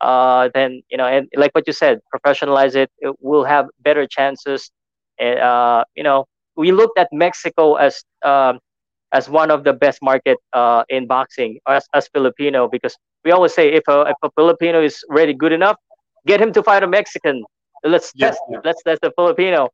uh 0.00 0.48
then 0.54 0.82
you 0.90 0.96
know 0.98 1.06
and 1.06 1.28
like 1.36 1.52
what 1.54 1.66
you 1.66 1.72
said 1.72 2.00
professionalize 2.14 2.74
it, 2.74 2.90
it 2.98 3.14
will 3.20 3.44
have 3.44 3.66
better 3.80 4.06
chances. 4.06 4.70
Uh 5.20 5.84
you 5.94 6.02
know 6.02 6.26
we 6.56 6.72
looked 6.72 6.98
at 6.98 7.08
Mexico 7.12 7.74
as 7.74 8.02
um 8.24 8.58
as 9.14 9.30
one 9.30 9.50
of 9.50 9.64
the 9.64 9.72
best 9.72 10.00
market 10.02 10.38
uh, 10.52 10.84
in 10.90 11.06
boxing 11.06 11.58
as, 11.68 11.86
as 11.94 12.08
Filipino 12.08 12.68
because 12.68 12.96
we 13.24 13.32
always 13.32 13.54
say 13.54 13.72
if 13.72 13.84
a, 13.88 14.02
if 14.02 14.16
a 14.22 14.30
Filipino 14.36 14.82
is 14.82 15.02
really 15.08 15.34
good 15.34 15.52
enough, 15.52 15.76
get 16.26 16.40
him 16.40 16.52
to 16.52 16.62
fight 16.62 16.82
a 16.82 16.88
Mexican. 16.88 17.44
Let's 17.84 18.12
test. 18.14 18.40
Yeah. 18.50 18.58
Let's 18.64 18.82
test 18.82 19.00
the 19.02 19.12
Filipino. 19.16 19.70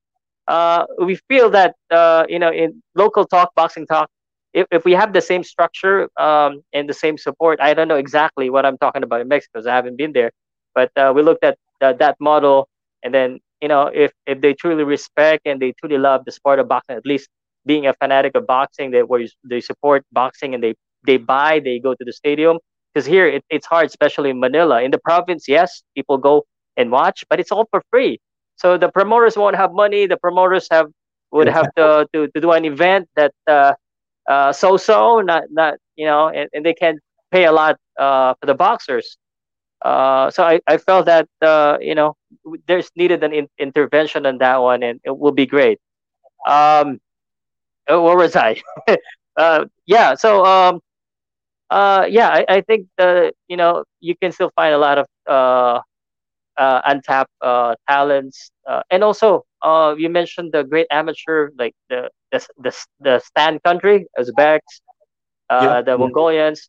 Uh, 0.49 0.85
we 1.05 1.17
feel 1.29 1.51
that 1.51 1.75
uh, 1.91 2.25
you 2.29 2.39
know 2.39 2.51
in 2.53 2.83
local 2.97 3.25
talk, 3.27 3.55
boxing 3.55 3.87
talk, 3.87 4.09
if, 4.53 4.67
if 4.71 4.85
we 4.85 4.93
have 4.93 5.13
the 5.13 5.21
same 5.21 5.45
structure 5.45 6.09
um, 6.19 6.63
and 6.73 6.89
the 6.89 6.95
same 6.95 7.17
support, 7.19 7.61
I 7.61 7.75
don't 7.75 7.89
know 7.89 7.97
exactly 7.97 8.51
what 8.51 8.67
I'm 8.67 8.79
talking 8.79 9.03
about 9.03 9.21
in 9.21 9.29
Mexico 9.29 9.53
because 9.55 9.67
I 9.67 9.75
haven't 9.77 9.97
been 9.97 10.13
there, 10.13 10.31
but 10.75 10.91
uh, 10.97 11.13
we 11.15 11.23
looked 11.23 11.45
at 11.45 11.57
that 11.81 12.17
model, 12.21 12.69
and 13.03 13.15
then 13.15 13.39
you 13.63 13.69
know 13.69 13.91
if 13.93 14.13
if 14.27 14.41
they 14.41 14.55
truly 14.55 14.85
respect 14.85 15.43
and 15.47 15.61
they 15.61 15.73
truly 15.81 15.99
love 15.99 16.25
the 16.25 16.33
sport 16.33 16.59
of 16.59 16.69
boxing, 16.69 16.97
at 16.97 17.07
least 17.07 17.29
being 17.67 17.87
a 17.87 17.95
fanatic 17.95 18.35
of 18.37 18.47
boxing, 18.47 18.91
they 18.91 19.03
where 19.03 19.25
they 19.49 19.61
support 19.61 20.05
boxing 20.13 20.55
and 20.55 20.63
they 20.63 20.75
they 21.07 21.17
buy, 21.17 21.61
they 21.61 21.79
go 21.79 21.95
to 21.95 22.05
the 22.05 22.13
stadium. 22.13 22.59
Because 22.93 23.07
here 23.07 23.27
it, 23.27 23.45
it's 23.51 23.67
hard, 23.67 23.87
especially 23.87 24.31
in 24.31 24.41
Manila. 24.41 24.83
In 24.83 24.91
the 24.91 24.99
province, 24.99 25.47
yes, 25.49 25.83
people 25.95 26.19
go 26.19 26.45
and 26.77 26.91
watch, 26.91 27.25
but 27.29 27.39
it's 27.41 27.53
all 27.53 27.67
for 27.71 27.83
free. 27.91 28.21
So 28.57 28.77
the 28.77 28.89
promoters 28.91 29.37
won't 29.37 29.57
have 29.57 29.73
money. 29.73 30.07
The 30.07 30.17
promoters 30.17 30.69
have 30.71 30.87
would 31.33 31.49
have 31.49 31.69
to, 31.77 32.07
to, 32.13 32.29
to 32.29 32.41
do 32.41 32.53
an 32.53 32.65
event 32.65 33.09
that 33.17 33.33
uh, 33.47 33.75
uh, 34.29 34.53
so 34.53 34.77
so 34.77 35.21
not 35.21 35.45
not 35.51 35.75
you 35.97 36.07
know 36.07 36.29
and, 36.29 36.49
and 36.53 36.65
they 36.65 36.75
can 36.75 36.99
pay 37.31 37.45
a 37.45 37.53
lot 37.53 37.77
uh, 37.99 38.35
for 38.41 38.47
the 38.47 38.55
boxers. 38.55 39.17
Uh, 39.85 40.31
so 40.31 40.43
I, 40.45 40.61
I 40.67 40.77
felt 40.79 41.07
that 41.07 41.29
uh, 41.43 41.79
you 41.81 41.95
know 41.95 42.17
there's 42.67 42.91
needed 42.97 43.23
an 43.25 43.33
in- 43.33 43.49
intervention 43.59 44.27
on 44.27 44.39
that 44.39 44.57
one 44.63 44.83
and 44.83 45.01
it 45.05 45.17
will 45.17 45.33
be 45.33 45.47
great. 45.47 45.79
Um, 46.47 46.99
uh, 47.93 48.01
where 48.01 48.17
was 48.17 48.37
I? 48.37 48.57
uh, 49.37 49.65
yeah. 49.87 50.15
So 50.15 50.45
um, 50.45 50.81
uh, 51.71 52.07
yeah, 52.09 52.29
I, 52.29 52.45
I 52.49 52.61
think 52.63 52.87
the 52.99 53.33
you 53.49 53.57
know 53.57 53.85
you 54.01 54.15
can 54.17 54.33
still 54.33 54.51
find 54.57 54.75
a 54.75 54.79
lot 54.79 54.99
of 54.99 55.07
uh, 55.29 55.81
uh, 56.57 56.81
untapped 56.87 57.31
uh, 57.43 57.75
talents, 57.89 58.51
uh, 58.69 58.83
and 58.91 59.03
also 59.05 59.45
uh, 59.63 59.95
you 59.97 60.09
mentioned 60.09 60.53
the 60.53 60.65
great 60.65 60.87
amateur 60.91 61.51
like 61.59 61.75
the 61.89 62.11
the 62.33 62.47
the, 62.59 62.85
the 63.01 63.19
Stan 63.21 63.59
country, 63.65 64.07
Uzbeks, 64.19 64.81
uh, 65.51 65.61
yeah. 65.63 65.83
the 65.83 65.97
Mongolians. 65.99 66.69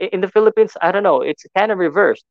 In 0.00 0.20
the 0.20 0.28
Philippines, 0.28 0.76
I 0.80 0.92
don't 0.92 1.02
know. 1.02 1.22
It's 1.22 1.44
kind 1.56 1.70
of 1.70 1.78
reversed. 1.78 2.24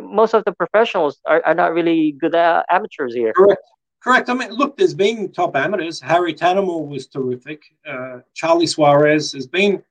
Most 0.00 0.34
of 0.34 0.44
the 0.44 0.52
professionals 0.52 1.20
are, 1.26 1.42
are 1.44 1.54
not 1.54 1.72
really 1.72 2.14
good 2.20 2.34
amateurs 2.34 3.14
here. 3.14 3.34
Correct. 3.36 3.62
Correct. 4.02 4.28
I 4.28 4.34
mean, 4.34 4.50
look, 4.50 4.76
there's 4.76 4.94
been 4.94 5.30
top 5.30 5.54
amateurs. 5.54 6.00
Harry 6.00 6.34
Tanamor 6.34 6.86
was 6.86 7.06
terrific. 7.06 7.62
Uh, 7.86 8.18
Charlie 8.34 8.66
Suarez. 8.66 9.32
There's 9.32 9.46
been 9.46 9.82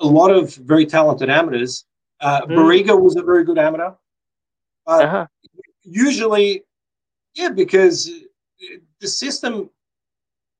a 0.00 0.06
lot 0.06 0.30
of 0.30 0.54
very 0.54 0.86
talented 0.86 1.30
amateurs. 1.30 1.84
Uh, 2.20 2.42
mm. 2.42 2.56
Barriga 2.56 3.00
was 3.00 3.16
a 3.16 3.22
very 3.22 3.44
good 3.44 3.58
amateur. 3.58 3.92
Uh, 4.86 4.90
uh-huh. 4.90 5.26
Usually, 5.82 6.62
yeah, 7.34 7.48
because 7.48 8.08
the 9.00 9.08
system 9.08 9.68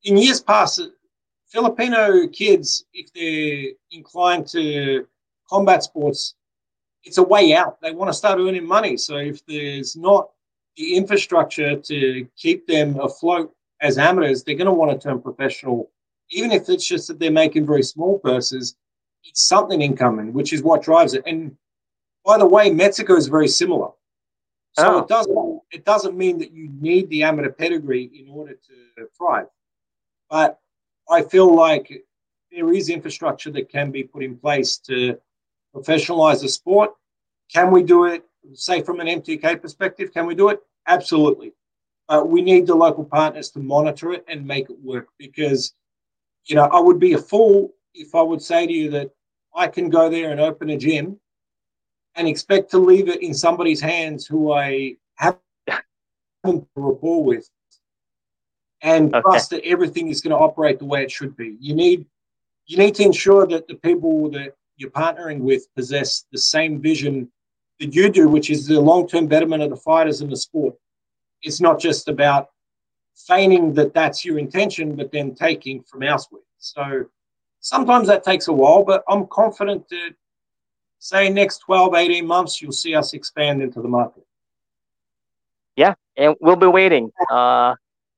in 0.03 0.17
years 0.17 0.41
past, 0.41 0.81
Filipino 1.47 2.27
kids, 2.29 2.85
if 2.93 3.13
they're 3.13 3.73
inclined 3.93 4.49
to 4.49 5.07
combat 5.49 5.85
sports, 5.85 6.35
it's 7.05 7.19
a 7.19 7.23
way 7.23 7.55
out. 7.55 7.81
They 7.81 7.93
want 7.93 8.09
to 8.09 8.15
start 8.15 8.41
earning 8.41 8.67
money. 8.67 8.97
So 8.97 9.17
if 9.17 9.45
there's 9.47 9.97
not 9.97 10.31
the 10.77 10.95
infrastructure 10.95 11.77
to 11.77 12.29
keep 12.37 12.67
them 12.67 12.99
afloat 13.01 13.53
as 13.81 13.99
amateurs, 13.99 14.43
they're 14.43 14.55
going 14.55 14.67
to 14.67 14.73
want 14.73 14.91
to 14.91 15.09
turn 15.09 15.21
professional, 15.21 15.91
even 16.31 16.53
if 16.53 16.69
it's 16.69 16.87
just 16.87 17.09
that 17.09 17.19
they're 17.19 17.31
making 17.31 17.67
very 17.67 17.83
small 17.83 18.19
purses. 18.19 18.77
It's 19.25 19.47
something 19.47 19.83
incoming, 19.83 20.33
which 20.33 20.53
is 20.53 20.63
what 20.63 20.83
drives 20.83 21.15
it. 21.15 21.25
And 21.27 21.57
by 22.25 22.39
the 22.39 22.47
way, 22.47 22.71
Mexico 22.71 23.17
is 23.17 23.27
very 23.27 23.49
similar. 23.49 23.89
So 24.79 24.95
oh. 24.95 24.99
it 24.99 25.09
doesn't 25.09 25.61
it 25.73 25.85
doesn't 25.85 26.17
mean 26.17 26.39
that 26.39 26.53
you 26.53 26.69
need 26.81 27.09
the 27.09 27.23
amateur 27.23 27.51
pedigree 27.51 28.11
in 28.15 28.29
order 28.31 28.53
to 28.53 29.07
thrive. 29.17 29.47
But 30.31 30.61
I 31.11 31.23
feel 31.23 31.55
like 31.55 32.05
there 32.53 32.73
is 32.73 32.89
infrastructure 32.89 33.51
that 33.53 33.69
can 33.69 33.91
be 33.91 34.05
put 34.05 34.23
in 34.23 34.37
place 34.37 34.77
to 34.79 35.19
professionalize 35.75 36.43
the 36.43 36.49
sport. 36.49 36.91
Can 37.53 37.71
we 37.71 37.83
do 37.83 38.05
it 38.05 38.25
say 38.55 38.83
from 38.83 39.01
an 39.01 39.07
MTK 39.07 39.61
perspective, 39.61 40.13
can 40.13 40.27
we 40.27 40.35
do 40.35 40.49
it? 40.49 40.61
Absolutely. 40.87 41.53
Uh, 42.09 42.23
we 42.25 42.41
need 42.41 42.67
the 42.67 42.75
local 42.75 43.05
partners 43.05 43.51
to 43.51 43.59
monitor 43.59 44.13
it 44.13 44.25
and 44.29 44.47
make 44.47 44.71
it 44.71 44.79
work 44.83 45.09
because, 45.19 45.75
you 46.45 46.55
know, 46.55 46.65
I 46.65 46.79
would 46.79 47.01
be 47.01 47.15
a 47.15 47.19
fool 47.19 47.75
if 47.95 48.15
I 48.15 48.23
would 48.23 48.43
say 48.43 48.67
to 48.67 48.73
you 48.73 48.91
that 48.91 49.11
I 49.55 49.67
can 49.67 49.91
go 49.91 50.09
there 50.09 50.31
and 50.31 50.41
open 50.41 50.71
a 50.71 50.77
gym 50.77 51.19
and 52.15 52.29
expect 52.29 52.71
to 52.71 52.79
leave 52.79 53.09
it 53.09 53.23
in 53.23 53.35
somebody's 53.35 53.81
hands 53.81 54.27
who 54.27 54.53
I 54.53 54.97
haven't 55.17 55.41
rapport 56.77 57.25
with 57.25 57.51
and 58.83 59.15
okay. 59.15 59.23
trust 59.23 59.51
that 59.51 59.65
everything 59.65 60.09
is 60.09 60.21
going 60.21 60.31
to 60.31 60.43
operate 60.43 60.79
the 60.79 60.85
way 60.85 61.03
it 61.03 61.11
should 61.11 61.37
be. 61.37 61.57
You 61.61 61.75
need 61.75 62.07
you 62.67 62.77
need 62.77 62.95
to 62.97 63.05
ensure 63.05 63.47
that 63.47 63.69
the 63.69 63.77
people 63.77 64.31
that 64.31 64.55
you're 64.77 64.91
partnering 64.91 65.41
with 65.41 65.73
possess 65.75 66.27
the 66.33 66.39
same 66.39 66.81
vision 66.81 67.31
that 67.81 67.95
you 67.95 68.09
do, 68.09 68.29
which 68.29 68.51
is 68.51 68.67
the 68.67 68.81
long-term 68.81 69.27
betterment 69.27 69.63
of 69.63 69.71
the 69.71 69.77
fighters 69.77 70.21
in 70.21 70.31
the 70.31 70.37
sport. 70.37 70.75
It's 71.43 71.61
not 71.61 71.79
just 71.79 72.09
about 72.09 72.49
feigning 73.17 73.75
that 73.75 73.95
that's 73.95 74.25
your 74.25 74.39
intention, 74.39 74.95
but 74.95 75.13
then 75.13 75.35
taking 75.35 75.83
from 75.83 76.03
elsewhere. 76.03 76.43
So 76.59 77.07
sometimes 77.61 78.09
that 78.09 78.25
takes 78.25 78.49
a 78.49 78.53
while, 78.53 78.85
but 78.85 79.03
I'm 79.09 79.27
confident 79.27 79.89
that, 79.91 80.15
say, 80.99 81.29
next 81.29 81.59
12, 81.59 81.95
18 81.95 82.27
months, 82.27 82.61
you'll 82.61 82.73
see 82.73 82.95
us 82.95 83.13
expand 83.13 83.63
into 83.63 83.81
the 83.81 83.89
market. 83.89 84.25
Yeah, 85.77 85.95
and 86.17 86.35
we'll 86.41 86.57
be 86.57 86.67
waiting. 86.67 87.11
Uh, 87.31 87.75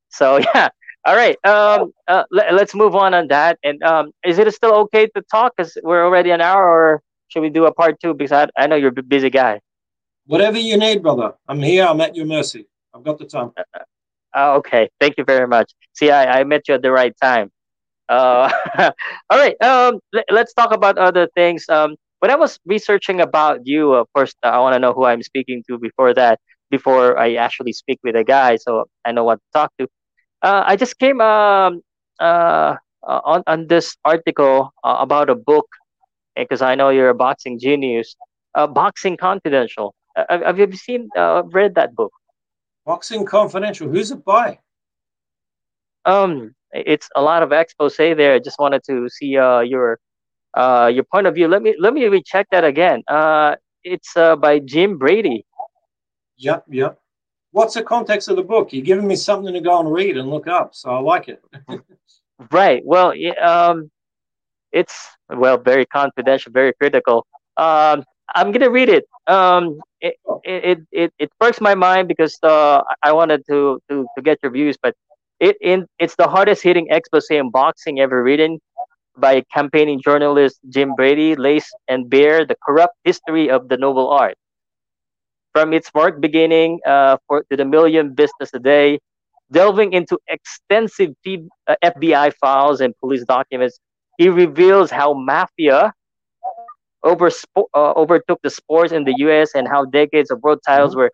so, 0.09 0.37
yeah. 0.55 0.69
All 1.05 1.15
right. 1.15 1.37
Um, 1.45 1.93
uh, 2.07 2.23
let, 2.29 2.53
us 2.53 2.75
move 2.75 2.95
on 2.95 3.13
on 3.13 3.27
that. 3.29 3.57
And 3.63 3.81
um, 3.83 4.11
is 4.23 4.37
it 4.37 4.53
still 4.53 4.73
okay 4.75 5.07
to 5.07 5.21
talk? 5.31 5.53
Because 5.55 5.77
we're 5.81 6.03
already 6.03 6.31
an 6.31 6.41
hour, 6.41 6.63
or 6.63 7.01
should 7.29 7.41
we 7.41 7.49
do 7.49 7.65
a 7.65 7.73
part 7.73 7.99
two? 8.01 8.13
Because 8.13 8.31
I, 8.31 8.61
I 8.61 8.67
know 8.67 8.75
you're 8.75 8.93
a 8.95 9.03
busy 9.03 9.29
guy. 9.29 9.61
Whatever 10.25 10.59
you 10.59 10.77
need, 10.77 11.01
brother. 11.01 11.33
I'm 11.47 11.61
here. 11.61 11.85
I'm 11.85 12.01
at 12.01 12.15
your 12.15 12.25
mercy. 12.25 12.67
I've 12.93 13.03
got 13.03 13.17
the 13.17 13.25
time. 13.25 13.51
Uh, 13.57 13.79
uh 14.35 14.55
okay. 14.57 14.89
Thank 14.99 15.15
you 15.17 15.23
very 15.23 15.47
much. 15.47 15.71
See, 15.93 16.11
I, 16.11 16.39
I 16.39 16.43
met 16.43 16.67
you 16.67 16.75
at 16.75 16.81
the 16.81 16.91
right 16.91 17.13
time. 17.21 17.51
Uh, 18.09 18.51
all 19.29 19.37
right. 19.37 19.59
Um, 19.61 19.99
let, 20.13 20.47
us 20.47 20.53
talk 20.53 20.73
about 20.73 20.97
other 20.97 21.27
things. 21.35 21.65
Um, 21.69 21.95
when 22.19 22.31
I 22.31 22.35
was 22.35 22.59
researching 22.65 23.21
about 23.21 23.65
you, 23.65 23.93
of 23.93 24.07
course, 24.13 24.33
I 24.43 24.59
want 24.59 24.73
to 24.73 24.79
know 24.79 24.93
who 24.93 25.05
I'm 25.05 25.23
speaking 25.23 25.63
to 25.69 25.77
before 25.77 26.13
that, 26.15 26.39
before 26.69 27.17
I 27.17 27.35
actually 27.35 27.73
speak 27.73 27.99
with 28.03 28.15
a 28.15 28.23
guy, 28.23 28.57
so 28.57 28.85
I 29.05 29.11
know 29.11 29.23
what 29.23 29.37
to 29.37 29.45
talk 29.53 29.71
to. 29.79 29.87
Uh, 30.41 30.63
I 30.65 30.75
just 30.75 30.97
came 30.99 31.21
um, 31.21 31.81
uh, 32.19 32.75
on 33.03 33.43
on 33.47 33.67
this 33.67 33.95
article 34.03 34.73
uh, 34.83 34.97
about 34.99 35.29
a 35.29 35.35
book 35.35 35.67
because 36.43 36.61
I 36.61 36.75
know 36.75 36.89
you're 36.89 37.09
a 37.09 37.15
boxing 37.15 37.59
genius. 37.59 38.15
Uh, 38.55 38.67
boxing 38.67 39.17
Confidential. 39.17 39.93
Uh, 40.15 40.39
have 40.45 40.57
you 40.59 40.71
seen 40.73 41.09
uh, 41.15 41.43
read 41.45 41.75
that 41.75 41.95
book? 41.95 42.11
Boxing 42.85 43.25
Confidential. 43.25 43.87
Who's 43.87 44.11
it 44.11 44.25
by? 44.25 44.59
Um, 46.05 46.55
it's 46.71 47.09
a 47.15 47.21
lot 47.21 47.43
of 47.43 47.51
expose 47.51 47.97
there. 47.97 48.33
I 48.33 48.39
just 48.39 48.59
wanted 48.59 48.83
to 48.85 49.09
see 49.09 49.37
uh, 49.37 49.59
your 49.59 49.99
uh, 50.55 50.89
your 50.93 51.03
point 51.03 51.27
of 51.27 51.35
view. 51.35 51.47
Let 51.47 51.61
me 51.61 51.75
let 51.79 51.93
me 51.93 52.05
recheck 52.05 52.47
that 52.51 52.63
again. 52.63 53.03
Uh, 53.07 53.55
it's 53.83 54.15
uh, 54.15 54.35
by 54.35 54.59
Jim 54.59 54.97
Brady. 54.97 55.45
Yep, 56.37 56.65
yep. 56.69 56.99
What's 57.51 57.73
the 57.73 57.83
context 57.83 58.29
of 58.29 58.35
the 58.35 58.43
book? 58.43 58.71
You're 58.71 58.85
giving 58.85 59.07
me 59.07 59.15
something 59.15 59.53
to 59.53 59.61
go 59.61 59.79
and 59.79 59.91
read 59.91 60.17
and 60.17 60.29
look 60.29 60.47
up, 60.47 60.75
so 60.75 60.91
I 60.91 60.99
like 60.99 61.27
it. 61.27 61.41
right. 62.51 62.81
Well, 62.85 63.13
um, 63.41 63.89
it's 64.71 64.95
well 65.29 65.57
very 65.57 65.85
confidential, 65.85 66.51
very 66.51 66.73
critical. 66.73 67.25
Um, 67.57 68.03
I'm 68.35 68.51
gonna 68.51 68.69
read 68.69 68.89
it. 68.89 69.05
Um, 69.27 69.79
it, 70.01 70.15
it, 70.43 70.79
it, 70.91 71.13
it 71.19 71.29
perks 71.39 71.59
my 71.61 71.75
mind 71.75 72.07
because 72.07 72.37
uh, 72.43 72.81
I 73.03 73.11
wanted 73.11 73.43
to, 73.49 73.79
to, 73.89 74.05
to 74.15 74.21
get 74.21 74.39
your 74.41 74.51
views, 74.51 74.77
but 74.81 74.95
it 75.39 75.57
in 75.61 75.85
it's 75.99 76.15
the 76.15 76.27
hardest 76.27 76.63
hitting 76.63 76.87
expose 76.89 77.27
in 77.29 77.49
boxing 77.49 77.99
ever 77.99 78.23
written 78.23 78.59
by 79.17 79.43
campaigning 79.53 80.01
journalist 80.01 80.59
Jim 80.69 80.95
Brady, 80.95 81.35
lace 81.35 81.69
and 81.87 82.09
bare 82.09 82.45
the 82.45 82.55
corrupt 82.65 82.95
history 83.03 83.49
of 83.49 83.67
the 83.69 83.77
noble 83.77 84.09
art. 84.09 84.35
From 85.53 85.73
its 85.73 85.89
marked 85.93 86.21
beginning 86.21 86.79
uh, 86.85 87.17
for, 87.27 87.43
to 87.49 87.57
the 87.57 87.65
million 87.65 88.13
business 88.13 88.51
a 88.53 88.59
day, 88.59 88.99
delving 89.51 89.93
into 89.93 90.17
extensive 90.27 91.11
uh, 91.67 91.75
FBI 91.83 92.33
files 92.39 92.81
and 92.81 92.93
police 92.99 93.23
documents, 93.25 93.79
he 94.19 94.27
reveals 94.27 94.91
how 94.91 95.13
mafia 95.13 95.93
over, 97.03 97.31
uh, 97.55 97.93
overtook 97.93 98.41
the 98.43 98.49
sports 98.49 98.91
in 98.91 99.05
the 99.05 99.15
U.S. 99.19 99.55
and 99.55 99.65
how 99.65 99.85
decades 99.85 100.29
of 100.29 100.43
world 100.43 100.59
titles 100.67 100.91
mm-hmm. 100.91 100.99
were 100.99 101.11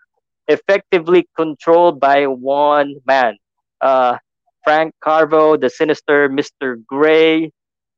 effectively 0.47 1.29
controlled 1.37 1.99
by 1.99 2.25
one 2.25 2.95
man, 3.05 3.37
uh, 3.81 4.17
Frank 4.63 4.95
Carbo, 5.01 5.55
the 5.55 5.69
sinister 5.69 6.29
Mr. 6.29 6.83
Gray. 6.87 7.51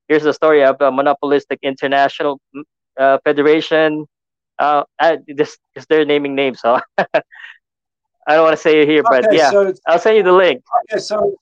Here's 0.09 0.23
the 0.23 0.33
story 0.33 0.61
of 0.63 0.75
a 0.81 0.91
monopolistic 0.91 1.59
international 1.63 2.41
uh, 2.99 3.17
federation. 3.23 4.05
Uh, 4.59 4.83
I, 4.99 5.19
this 5.25 5.57
is 5.75 5.85
they're 5.87 6.03
naming 6.03 6.35
names, 6.35 6.59
so 6.59 6.81
I 6.97 8.35
don't 8.35 8.43
want 8.43 8.57
to 8.57 8.61
say 8.61 8.81
it 8.81 8.89
here, 8.89 9.03
okay, 9.07 9.21
but 9.21 9.33
yeah, 9.33 9.51
so 9.51 9.73
I'll 9.87 9.99
send 9.99 10.17
you 10.17 10.23
the 10.23 10.33
link. 10.33 10.63
Okay, 10.91 10.99
so 10.99 11.35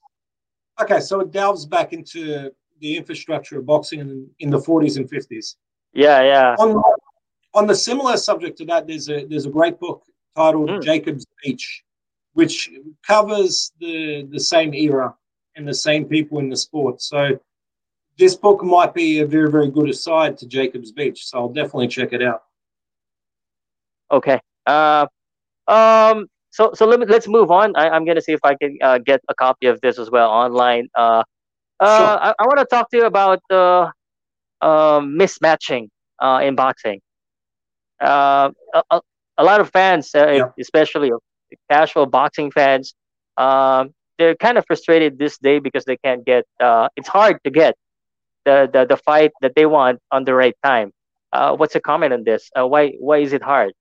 okay, 0.79 0.99
so 0.99 1.21
it 1.21 1.31
delves 1.31 1.65
back 1.65 1.93
into 1.93 2.51
the 2.79 2.97
infrastructure 2.97 3.59
of 3.59 3.65
boxing 3.65 3.99
in, 3.99 4.29
in 4.39 4.49
the 4.49 4.59
40s 4.59 4.97
and 4.97 5.09
50s. 5.09 5.55
Yeah, 5.93 6.21
yeah. 6.21 6.55
On, 6.59 6.81
on 7.53 7.67
the 7.67 7.75
similar 7.75 8.17
subject 8.17 8.57
to 8.59 8.65
that, 8.65 8.85
there's 8.85 9.09
a 9.09 9.25
there's 9.25 9.45
a 9.45 9.49
great 9.49 9.79
book 9.79 10.03
titled 10.35 10.69
mm. 10.69 10.83
Jacob's 10.83 11.25
Beach, 11.43 11.83
which 12.33 12.69
covers 13.07 13.71
the 13.79 14.27
the 14.29 14.39
same 14.39 14.73
era 14.73 15.15
and 15.55 15.67
the 15.67 15.73
same 15.73 16.05
people 16.05 16.39
in 16.39 16.49
the 16.49 16.57
sport. 16.57 17.01
So 17.01 17.39
this 18.17 18.35
book 18.35 18.63
might 18.63 18.93
be 18.93 19.19
a 19.19 19.25
very 19.25 19.49
very 19.49 19.69
good 19.69 19.89
aside 19.89 20.37
to 20.39 20.47
Jacob's 20.47 20.91
Beach. 20.91 21.25
So 21.25 21.39
I'll 21.39 21.49
definitely 21.49 21.87
check 21.87 22.11
it 22.11 22.21
out. 22.21 22.43
Okay. 24.11 24.39
Uh, 24.67 25.07
um. 25.67 26.27
So 26.51 26.71
so 26.73 26.85
let 26.85 26.99
me 26.99 27.05
let's 27.05 27.27
move 27.27 27.51
on. 27.51 27.75
I, 27.75 27.95
am 27.95 28.05
gonna 28.05 28.21
see 28.21 28.33
if 28.33 28.43
I 28.43 28.55
can 28.55 28.77
uh, 28.81 28.97
get 28.97 29.21
a 29.29 29.33
copy 29.33 29.67
of 29.67 29.79
this 29.81 29.97
as 29.97 30.11
well 30.11 30.29
online. 30.29 30.89
Uh, 30.95 31.23
uh, 31.79 31.97
sure. 31.97 32.23
I, 32.23 32.33
I 32.39 32.43
want 32.47 32.59
to 32.59 32.65
talk 32.65 32.89
to 32.91 32.97
you 32.97 33.05
about 33.05 33.41
uh, 33.49 33.91
um, 34.61 35.17
mismatching 35.17 35.89
uh, 36.19 36.41
in 36.43 36.55
boxing. 36.55 37.01
Uh, 37.99 38.51
a, 38.91 39.01
a, 39.37 39.43
lot 39.43 39.61
of 39.61 39.69
fans, 39.71 40.13
uh, 40.15 40.27
yeah. 40.27 40.49
especially 40.59 41.11
casual 41.69 42.05
boxing 42.05 42.51
fans, 42.51 42.93
um, 43.37 43.93
they're 44.17 44.35
kind 44.35 44.57
of 44.57 44.65
frustrated 44.65 45.17
this 45.17 45.37
day 45.37 45.59
because 45.59 45.85
they 45.85 45.97
can't 45.97 46.25
get. 46.25 46.45
Uh, 46.59 46.89
it's 46.95 47.07
hard 47.07 47.37
to 47.43 47.49
get 47.49 47.75
the, 48.45 48.69
the 48.71 48.85
the 48.85 48.97
fight 48.97 49.31
that 49.41 49.53
they 49.55 49.65
want 49.65 49.99
on 50.11 50.23
the 50.23 50.33
right 50.33 50.55
time. 50.63 50.91
Uh, 51.33 51.55
what's 51.55 51.75
a 51.75 51.81
comment 51.81 52.13
on 52.13 52.23
this? 52.23 52.49
Uh, 52.57 52.65
why 52.65 52.93
why 52.99 53.17
is 53.17 53.33
it 53.33 53.41
hard? 53.41 53.73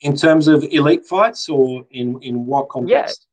In 0.00 0.16
terms 0.16 0.48
of 0.48 0.64
elite 0.64 1.06
fights, 1.06 1.48
or 1.48 1.86
in 1.90 2.20
in 2.22 2.46
what 2.46 2.68
context? 2.68 3.26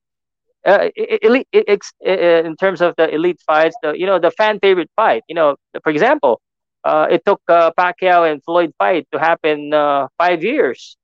Yeah. 0.66 0.74
Uh, 0.74 0.89
elite, 1.24 1.47
uh, 1.55 2.12
in 2.12 2.55
terms 2.55 2.82
of 2.82 2.93
the 2.97 3.14
elite 3.14 3.39
fights, 3.47 3.76
the 3.82 3.93
you 3.93 4.05
know 4.05 4.20
the 4.20 4.32
fan 4.32 4.59
favorite 4.59 4.91
fight. 4.95 5.24
You 5.28 5.36
know, 5.36 5.55
for 5.84 5.89
example, 5.89 6.39
uh, 6.84 7.07
it 7.09 7.24
took 7.26 7.41
uh, 7.47 7.72
Pacquiao 7.78 8.32
and 8.32 8.43
Floyd 8.43 8.72
fight 8.78 9.07
to 9.12 9.20
happen 9.20 9.74
uh, 9.74 10.07
five 10.18 10.43
years, 10.43 10.97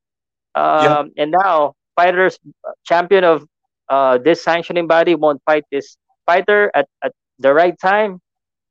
um, 0.54 1.12
and 1.18 1.34
now 1.44 1.74
fighters 1.96 2.38
champion 2.86 3.24
of 3.24 3.46
uh, 3.90 4.18
this 4.18 4.44
sanctioning 4.44 4.88
body 4.88 5.16
won't 5.16 5.42
fight 5.46 5.64
this 5.72 5.98
fighter 6.26 6.72
at, 6.76 6.88
at 7.04 7.14
the 7.40 7.54
right 7.54 7.80
time. 7.80 8.22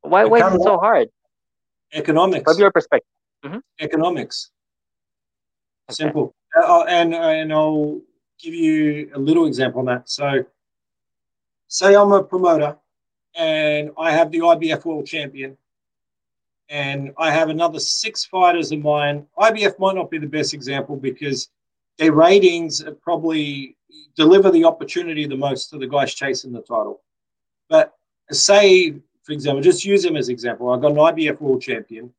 Why, 0.03 0.25
why 0.25 0.47
is 0.47 0.55
it 0.55 0.63
so 0.63 0.79
hard? 0.79 1.09
Economics. 1.93 2.45
From 2.51 2.61
your 2.61 2.71
perspective. 2.71 3.09
Mm-hmm. 3.45 3.59
Economics. 3.81 4.51
Simple. 5.91 6.35
Uh, 6.57 6.85
and 6.85 7.15
and 7.15 7.53
I'll 7.53 8.01
give 8.41 8.55
you 8.55 9.11
a 9.15 9.19
little 9.19 9.47
example 9.47 9.81
on 9.81 9.87
that. 9.87 10.09
So, 10.09 10.45
say 11.69 11.95
I'm 11.95 12.13
a 12.13 12.23
promoter 12.23 12.77
and 13.35 13.91
I 13.99 14.13
have 14.13 14.31
the 14.31 14.39
IBF 14.39 14.85
World 14.85 15.07
Champion 15.07 15.57
and 16.69 17.13
I 17.19 17.31
have 17.31 17.49
another 17.49 17.79
six 17.79 18.25
fighters 18.25 18.73
of 18.73 18.81
mine. 18.81 19.27
IBF 19.39 19.79
might 19.79 19.95
not 19.95 20.11
be 20.11 20.19
the 20.19 20.27
best 20.27 20.55
example 20.55 20.97
because 20.97 21.49
their 21.99 22.13
ratings 22.13 22.85
probably 23.03 23.77
deliver 24.17 24.51
the 24.51 24.65
opportunity 24.65 25.27
the 25.27 25.37
most 25.37 25.71
to 25.71 25.79
the 25.79 25.87
guys 25.87 26.15
chasing 26.15 26.53
the 26.53 26.61
title. 26.61 27.03
But 27.69 27.95
say, 28.31 28.95
for 29.23 29.33
example, 29.33 29.63
just 29.63 29.85
use 29.85 30.05
him 30.05 30.17
as 30.17 30.29
example. 30.29 30.71
I've 30.71 30.81
got 30.81 30.93
an 30.93 30.97
IBF 30.97 31.41
world 31.41 31.63
champion, 31.63 32.13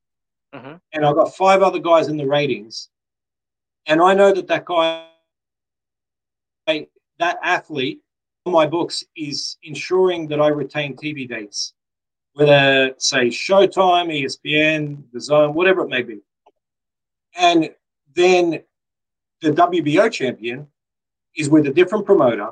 mm-hmm. 0.54 0.76
and 0.94 1.06
I've 1.06 1.16
got 1.16 1.36
five 1.36 1.62
other 1.62 1.80
guys 1.80 2.08
in 2.08 2.18
the 2.18 2.28
ratings, 2.28 2.90
and 3.86 4.02
I 4.02 4.14
know 4.14 4.34
that 4.34 4.48
that 4.48 4.66
guy, 4.66 5.06
that 6.68 7.40
athlete, 7.44 8.02
my 8.48 8.66
books 8.66 9.04
is 9.16 9.58
ensuring 9.64 10.28
that 10.30 10.42
I 10.42 10.48
retain 10.48 10.96
TV 10.96 11.28
dates 11.28 11.74
whether 12.38 12.94
say 13.00 13.30
Showtime, 13.30 14.14
ESPN, 14.14 15.02
DAZN, 15.12 15.56
whatever 15.56 15.82
it 15.82 15.90
may 15.90 16.04
be. 16.04 16.20
And 17.36 17.72
then 18.14 18.62
the 19.42 19.50
WBO 19.50 20.12
champion 20.12 20.68
is 21.36 21.50
with 21.50 21.66
a 21.66 21.74
different 21.74 22.06
promoter, 22.06 22.50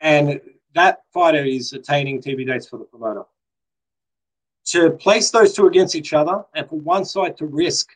and 0.00 0.40
that 0.74 1.00
fighter 1.12 1.44
is 1.44 1.72
attaining 1.72 2.22
TV 2.22 2.46
dates 2.46 2.68
for 2.68 2.78
the 2.78 2.84
promoter. 2.84 3.24
To 4.66 4.90
place 4.90 5.32
those 5.32 5.52
two 5.52 5.66
against 5.66 5.96
each 5.96 6.12
other, 6.12 6.44
and 6.54 6.68
for 6.68 6.78
one 6.78 7.04
side 7.04 7.36
to 7.38 7.46
risk 7.46 7.88